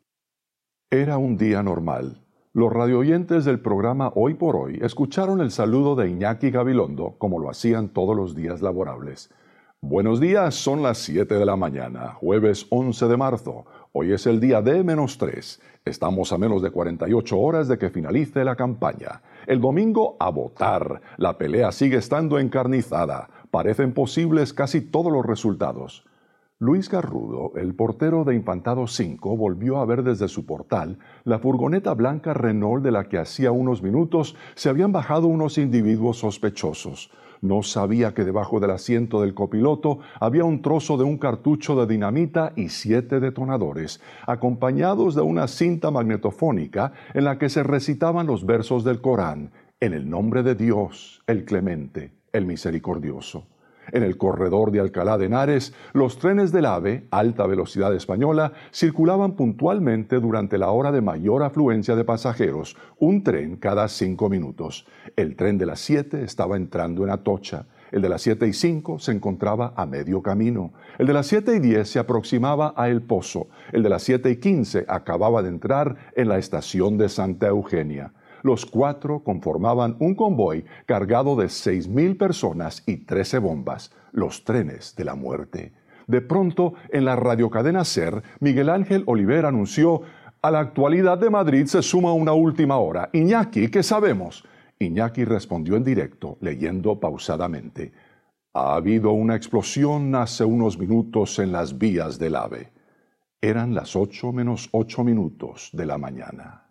Era 0.90 1.18
un 1.18 1.38
día 1.38 1.62
normal. 1.64 2.25
Los 2.56 2.72
radioyentes 2.72 3.44
del 3.44 3.60
programa 3.60 4.14
Hoy 4.16 4.36
por 4.36 4.56
Hoy 4.56 4.80
escucharon 4.82 5.42
el 5.42 5.52
saludo 5.52 5.94
de 5.98 6.10
Iñaki 6.10 6.52
Gabilondo 6.52 7.16
como 7.18 7.38
lo 7.38 7.50
hacían 7.50 7.90
todos 7.90 8.16
los 8.16 8.34
días 8.34 8.62
laborables. 8.62 9.30
Buenos 9.82 10.22
días, 10.22 10.56
son 10.56 10.82
las 10.82 11.00
7 11.00 11.36
de 11.36 11.46
la 11.46 11.58
mañana, 11.58 12.14
jueves 12.14 12.66
11 12.70 13.08
de 13.10 13.18
marzo. 13.18 13.66
Hoy 13.92 14.14
es 14.14 14.26
el 14.26 14.40
día 14.40 14.62
de 14.62 14.86
menos 14.86 15.18
3. 15.18 15.62
Estamos 15.84 16.32
a 16.32 16.38
menos 16.38 16.62
de 16.62 16.72
48 16.72 17.38
horas 17.38 17.68
de 17.68 17.78
que 17.78 17.90
finalice 17.90 18.46
la 18.46 18.56
campaña. 18.56 19.22
El 19.48 19.60
domingo 19.60 20.16
a 20.18 20.30
votar. 20.30 21.02
La 21.18 21.38
pelea 21.38 21.74
sigue 21.74 21.98
estando 21.98 22.40
encarnizada. 22.40 23.28
Parecen 23.52 23.94
posibles 23.94 24.54
casi 24.54 24.80
todos 24.80 25.12
los 25.12 25.26
resultados. 25.26 26.06
Luis 26.58 26.90
Garrudo, 26.90 27.52
el 27.58 27.76
portero 27.76 28.24
de 28.24 28.34
Infantado 28.34 28.88
5, 28.88 29.36
volvió 29.36 29.76
a 29.76 29.86
ver 29.86 30.04
desde 30.04 30.30
su 30.30 30.46
portal 30.46 31.00
la 31.26 31.38
furgoneta 31.38 31.94
blanca 31.94 32.34
Renault 32.34 32.82
de 32.82 32.92
la 32.92 33.10
que 33.10 33.18
hacía 33.18 33.52
unos 33.52 33.84
minutos 33.84 34.38
se 34.56 34.70
habían 34.70 34.94
bajado 34.94 35.28
unos 35.28 35.58
individuos 35.58 36.20
sospechosos. 36.20 37.12
No 37.42 37.62
sabía 37.62 38.14
que 38.14 38.24
debajo 38.24 38.62
del 38.62 38.72
asiento 38.72 39.20
del 39.20 39.34
copiloto 39.34 40.00
había 40.18 40.46
un 40.46 40.62
trozo 40.62 40.96
de 40.96 41.04
un 41.04 41.18
cartucho 41.18 41.76
de 41.76 41.88
dinamita 41.88 42.54
y 42.56 42.70
siete 42.70 43.20
detonadores, 43.20 44.00
acompañados 44.26 45.14
de 45.14 45.24
una 45.24 45.50
cinta 45.50 45.92
magnetofónica 45.92 46.94
en 47.14 47.26
la 47.26 47.38
que 47.38 47.50
se 47.50 47.64
recitaban 47.64 48.28
los 48.28 48.46
versos 48.46 48.86
del 48.86 49.02
Corán, 49.02 49.52
en 49.82 49.92
el 49.92 50.10
nombre 50.10 50.42
de 50.42 50.56
Dios, 50.56 51.22
el 51.28 51.44
clemente, 51.44 52.14
el 52.32 52.46
misericordioso. 52.46 53.46
En 53.92 54.04
el 54.04 54.18
corredor 54.18 54.72
de 54.72 54.80
Alcalá 54.80 55.18
de 55.18 55.26
Henares, 55.26 55.74
los 55.94 56.18
trenes 56.18 56.52
del 56.52 56.66
AVE, 56.66 57.08
alta 57.12 57.46
velocidad 57.46 57.94
española, 57.94 58.54
circulaban 58.72 59.36
puntualmente 59.36 60.20
durante 60.20 60.58
la 60.58 60.72
hora 60.72 60.92
de 60.92 61.02
mayor 61.02 61.44
afluencia 61.44 61.96
de 61.96 62.04
pasajeros, 62.04 62.76
un 63.00 63.24
tren 63.24 63.58
cada 63.58 63.88
cinco 63.88 64.30
minutos. 64.30 64.86
El 65.16 65.36
tren 65.36 65.58
de 65.58 65.66
las 65.66 65.80
siete 65.80 66.24
estaba 66.24 66.58
entrando 66.58 67.04
en 67.04 67.12
Atocha. 67.12 67.68
El 67.92 68.02
de 68.02 68.10
las 68.10 68.24
siete 68.24 68.48
y 68.48 68.54
cinco 68.54 69.00
se 69.00 69.12
encontraba 69.12 69.74
a 69.76 69.86
medio 69.86 70.22
camino. 70.22 70.74
El 70.98 71.08
de 71.08 71.14
las 71.14 71.28
siete 71.28 71.56
y 71.56 71.60
diez 71.60 71.90
se 71.90 72.00
aproximaba 72.00 72.74
a 72.76 72.90
El 72.90 73.02
Pozo. 73.02 73.48
El 73.72 73.84
de 73.84 73.90
las 73.90 74.04
siete 74.04 74.30
y 74.32 74.38
quince 74.38 74.86
acababa 74.88 75.42
de 75.44 75.50
entrar 75.50 75.96
en 76.16 76.28
la 76.28 76.38
estación 76.38 76.98
de 76.98 77.10
Santa 77.10 77.48
Eugenia. 77.48 78.12
Los 78.46 78.68
cuatro 78.68 79.24
conformaban 79.24 79.96
un 79.98 80.14
convoy 80.14 80.66
cargado 80.86 81.36
de 81.36 81.50
seis 81.50 81.88
mil 81.88 82.16
personas 82.16 82.84
y 82.86 82.98
trece 82.98 83.40
bombas, 83.40 83.92
los 84.12 84.44
trenes 84.44 84.96
de 84.96 85.04
la 85.04 85.16
muerte. 85.16 85.74
De 86.06 86.22
pronto, 86.22 86.76
en 86.90 87.06
la 87.06 87.16
radiocadena 87.16 87.84
SER, 87.84 88.22
Miguel 88.42 88.70
Ángel 88.70 89.02
Oliver 89.08 89.48
anunció, 89.48 90.04
a 90.44 90.52
la 90.52 90.60
actualidad 90.60 91.18
de 91.18 91.32
Madrid 91.32 91.66
se 91.66 91.82
suma 91.82 92.14
una 92.14 92.34
última 92.34 92.78
hora. 92.78 93.10
Iñaki, 93.14 93.70
¿qué 93.70 93.82
sabemos? 93.82 94.46
Iñaki 94.78 95.26
respondió 95.26 95.76
en 95.76 95.84
directo, 95.84 96.38
leyendo 96.40 97.00
pausadamente. 97.00 97.94
Ha 98.54 98.76
habido 98.76 99.12
una 99.14 99.36
explosión 99.36 100.14
hace 100.14 100.46
unos 100.46 100.78
minutos 100.78 101.40
en 101.40 101.52
las 101.52 101.80
vías 101.80 102.20
del 102.20 102.36
AVE. 102.36 102.72
Eran 103.42 103.74
las 103.74 103.96
ocho 103.96 104.32
menos 104.32 104.70
ocho 104.72 105.04
minutos 105.04 105.72
de 105.74 105.88
la 105.88 105.98
mañana. 105.98 106.65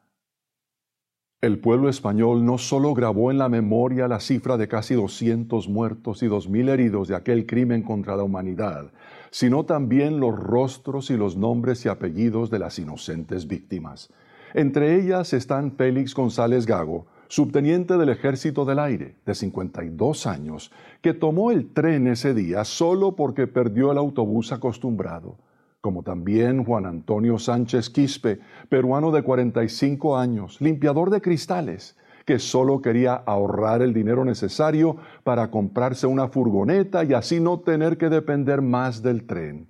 El 1.44 1.58
pueblo 1.58 1.90
español 1.90 2.46
no 2.46 2.56
solo 2.56 2.94
grabó 2.94 3.30
en 3.30 3.36
la 3.36 3.50
memoria 3.50 4.08
la 4.08 4.18
cifra 4.18 4.56
de 4.56 4.66
casi 4.66 4.94
200 4.94 5.68
muertos 5.68 6.22
y 6.22 6.26
2.000 6.26 6.70
heridos 6.70 7.06
de 7.08 7.16
aquel 7.16 7.44
crimen 7.44 7.82
contra 7.82 8.16
la 8.16 8.22
humanidad, 8.22 8.92
sino 9.30 9.64
también 9.66 10.20
los 10.20 10.34
rostros 10.34 11.10
y 11.10 11.18
los 11.18 11.36
nombres 11.36 11.84
y 11.84 11.90
apellidos 11.90 12.48
de 12.48 12.60
las 12.60 12.78
inocentes 12.78 13.46
víctimas. 13.46 14.10
Entre 14.54 14.98
ellas 14.98 15.34
están 15.34 15.72
Félix 15.72 16.14
González 16.14 16.64
Gago, 16.64 17.04
subteniente 17.28 17.98
del 17.98 18.08
Ejército 18.08 18.64
del 18.64 18.78
Aire, 18.78 19.16
de 19.26 19.34
52 19.34 20.26
años, 20.26 20.72
que 21.02 21.12
tomó 21.12 21.50
el 21.50 21.74
tren 21.74 22.06
ese 22.06 22.32
día 22.32 22.64
solo 22.64 23.16
porque 23.16 23.46
perdió 23.46 23.92
el 23.92 23.98
autobús 23.98 24.50
acostumbrado 24.50 25.36
como 25.84 26.02
también 26.02 26.64
Juan 26.64 26.86
Antonio 26.86 27.38
Sánchez 27.38 27.90
Quispe, 27.90 28.40
peruano 28.70 29.10
de 29.10 29.22
45 29.22 30.16
años, 30.16 30.58
limpiador 30.62 31.10
de 31.10 31.20
cristales, 31.20 31.98
que 32.24 32.38
solo 32.38 32.80
quería 32.80 33.12
ahorrar 33.12 33.82
el 33.82 33.92
dinero 33.92 34.24
necesario 34.24 34.96
para 35.24 35.50
comprarse 35.50 36.06
una 36.06 36.28
furgoneta 36.28 37.04
y 37.04 37.12
así 37.12 37.38
no 37.38 37.60
tener 37.60 37.98
que 37.98 38.08
depender 38.08 38.62
más 38.62 39.02
del 39.02 39.26
tren. 39.26 39.68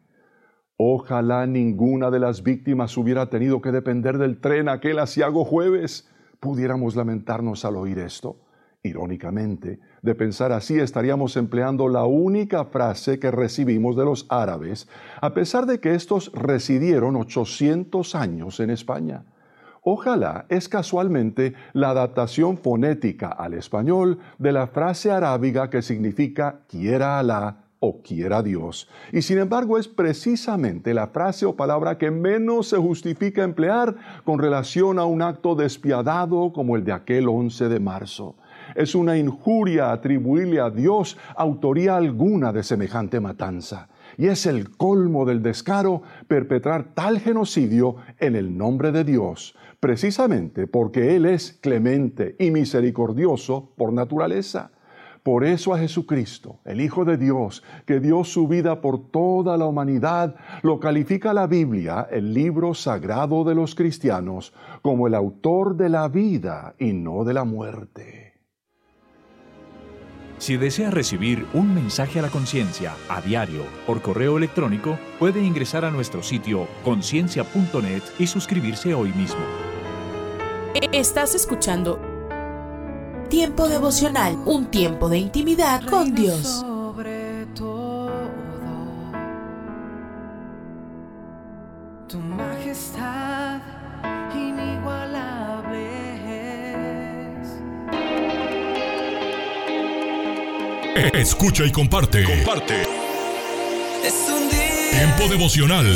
Ojalá 0.77 1.49
ninguna 1.49 2.13
de 2.13 2.21
las 2.21 2.45
víctimas 2.45 2.97
hubiera 2.97 3.29
tenido 3.29 3.61
que 3.61 3.73
depender 3.73 4.17
del 4.17 4.41
tren 4.41 4.69
aquel 4.69 5.01
asiago 5.01 5.45
jueves. 5.45 6.09
Pudiéramos 6.39 6.95
lamentarnos 6.95 7.65
al 7.65 7.75
oír 7.75 7.99
esto. 7.99 8.37
Irónicamente, 8.87 9.81
de 10.03 10.15
pensar 10.15 10.53
así 10.53 10.79
estaríamos 10.79 11.39
empleando 11.39 11.89
la 11.89 12.05
única 12.05 12.67
frase 12.67 13.19
que 13.19 13.31
recibimos 13.31 13.97
de 13.97 14.05
los 14.05 14.27
árabes, 14.29 14.89
a 15.23 15.33
pesar 15.33 15.65
de 15.65 15.81
que 15.81 15.95
estos 15.95 16.31
residieron 16.35 17.17
800 17.17 18.15
años 18.15 18.61
en 18.61 18.69
España. 18.69 19.25
Ojalá 19.81 20.45
es 20.51 20.69
casualmente 20.69 21.55
la 21.73 21.91
adaptación 21.91 22.59
fonética 22.59 23.29
al 23.29 23.55
español 23.55 24.19
de 24.39 24.53
la 24.53 24.67
frase 24.67 25.11
arábiga 25.11 25.71
que 25.71 25.81
significa 25.81 26.61
quiera 26.69 27.19
Alá 27.19 27.65
o 27.79 28.03
quiera 28.03 28.43
Dios. 28.43 28.89
Y 29.13 29.23
sin 29.23 29.39
embargo 29.39 29.79
es 29.79 29.89
precisamente 29.89 30.93
la 30.93 31.07
frase 31.07 31.47
o 31.47 31.57
palabra 31.57 31.97
que 31.97 32.11
menos 32.11 32.69
se 32.69 32.77
justifica 32.77 33.45
emplear 33.45 33.95
con 34.25 34.39
relación 34.39 34.99
a 34.99 35.07
un 35.07 35.23
acto 35.23 35.55
despiadado 35.55 36.53
como 36.53 36.77
el 36.77 36.85
de 36.85 36.93
aquel 36.93 37.29
11 37.29 37.71
de 37.71 37.81
marzo. 37.81 38.37
Es 38.75 38.95
una 38.95 39.17
injuria 39.17 39.93
atribuirle 39.93 40.61
a 40.61 40.71
Dios 40.71 41.17
autoría 41.37 41.97
alguna 41.97 42.53
de 42.53 42.63
semejante 42.63 43.21
matanza. 43.21 43.89
Y 44.17 44.27
es 44.27 44.47
el 44.47 44.77
colmo 44.77 45.25
del 45.25 45.43
descaro 45.43 46.03
perpetrar 46.29 46.95
tal 46.95 47.21
genocidio 47.21 47.97
en 48.19 48.37
el 48.37 48.57
nombre 48.57 48.93
de 48.93 49.05
Dios, 49.05 49.57
precisamente 49.81 50.67
porque 50.67 51.17
Él 51.17 51.27
es 51.27 51.59
clemente 51.61 52.37
y 52.39 52.51
misericordioso 52.51 53.73
por 53.77 53.93
naturaleza. 53.93 54.71
Por 55.25 55.43
eso 55.45 55.73
a 55.73 55.79
Jesucristo, 55.79 56.59
el 56.67 56.83
Hijo 56.83 57.07
de 57.07 57.17
Dios, 57.17 57.63
que 57.87 57.99
dio 57.99 58.25
su 58.25 58.47
vida 58.47 58.83
por 58.83 59.11
toda 59.11 59.57
la 59.57 59.65
humanidad, 59.65 60.37
lo 60.63 60.79
califica 60.79 61.33
la 61.33 61.47
Biblia, 61.47 62.07
el 62.11 62.35
libro 62.35 62.75
sagrado 62.75 63.43
de 63.43 63.55
los 63.55 63.75
cristianos, 63.75 64.53
como 64.83 65.07
el 65.07 65.15
autor 65.15 65.77
de 65.77 65.89
la 65.89 66.09
vida 66.09 66.75
y 66.79 66.93
no 66.93 67.25
de 67.25 67.33
la 67.33 67.45
muerte. 67.45 68.24
Si 70.39 70.57
desea 70.57 70.91
recibir 70.91 71.47
un 71.53 71.75
mensaje 71.75 72.19
a 72.19 72.23
la 72.23 72.31
conciencia 72.31 72.95
a 73.09 73.21
diario 73.21 73.65
por 73.87 74.03
correo 74.03 74.37
electrónico, 74.37 74.99
puede 75.19 75.41
ingresar 75.41 75.85
a 75.85 75.91
nuestro 75.91 76.23
sitio 76.23 76.69
conciencia.net 76.85 78.03
y 78.19 78.27
suscribirse 78.27 78.95
hoy 78.95 79.13
mismo. 79.13 79.41
Estás 80.93 81.35
escuchando 81.35 82.01
Tiempo 83.29 83.69
devocional, 83.69 84.37
un 84.45 84.67
tiempo 84.67 85.09
de 85.09 85.19
intimidad 85.19 85.85
con 85.87 86.15
Dios. 86.15 86.65
Escucha 101.17 101.65
y 101.65 101.71
comparte. 101.71 102.25
Comparte. 102.25 102.83
Es 102.83 104.15
un 104.29 104.51
día 104.51 104.91
Tiempo 104.91 105.29
devocional. 105.29 105.87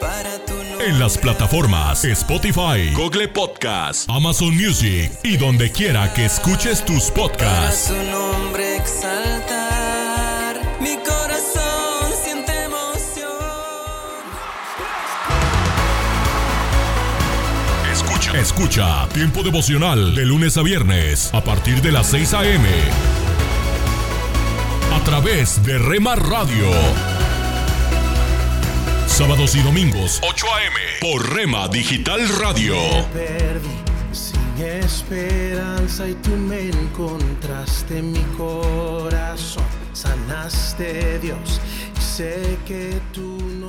para 0.00 0.38
tu 0.44 0.54
nombre. 0.54 0.86
En 0.88 0.98
las 1.00 1.16
plataformas 1.18 2.04
Spotify, 2.04 2.92
Google 2.94 3.28
Podcast, 3.28 4.08
Amazon 4.10 4.54
Music 4.54 5.10
y 5.22 5.36
donde 5.38 5.72
quiera 5.72 6.12
que 6.12 6.26
escuches 6.26 6.84
tus 6.84 7.04
Para 7.10 7.14
podcasts. 7.28 7.88
tu 7.88 7.94
nombre 8.10 8.76
exaltar. 8.76 10.60
Mi 10.80 10.96
corazón 10.96 12.12
siente 12.22 12.52
emoción. 12.64 13.30
Escucha. 17.90 18.38
Escucha 18.38 19.08
Tiempo 19.14 19.42
devocional 19.42 20.14
de 20.14 20.26
lunes 20.26 20.56
a 20.58 20.62
viernes 20.62 21.30
a 21.32 21.42
partir 21.42 21.80
de 21.82 21.90
las 21.92 22.06
6 22.08 22.34
a.m. 22.34 22.68
Través 25.10 25.60
de 25.64 25.76
Rema 25.76 26.14
Radio. 26.14 26.70
Sábados 29.08 29.56
y 29.56 29.60
domingos, 29.60 30.20
8 30.22 30.46
a.m. 30.54 30.76
por 31.00 31.34
Rema 31.34 31.66
Digital 31.66 32.20
Radio. 32.38 32.76
perdí 33.12 33.68
sin 34.12 34.64
esperanza 34.64 36.06
y 36.06 36.14
tú 36.14 36.30
me 36.30 36.60
encontraste 36.68 37.98
en 37.98 38.12
mi 38.12 38.22
corazón. 38.38 39.64
Sanaste 39.94 41.18
Dios 41.18 41.60
y 41.98 42.00
sé 42.00 42.56
que 42.64 43.00
tú. 43.12 43.39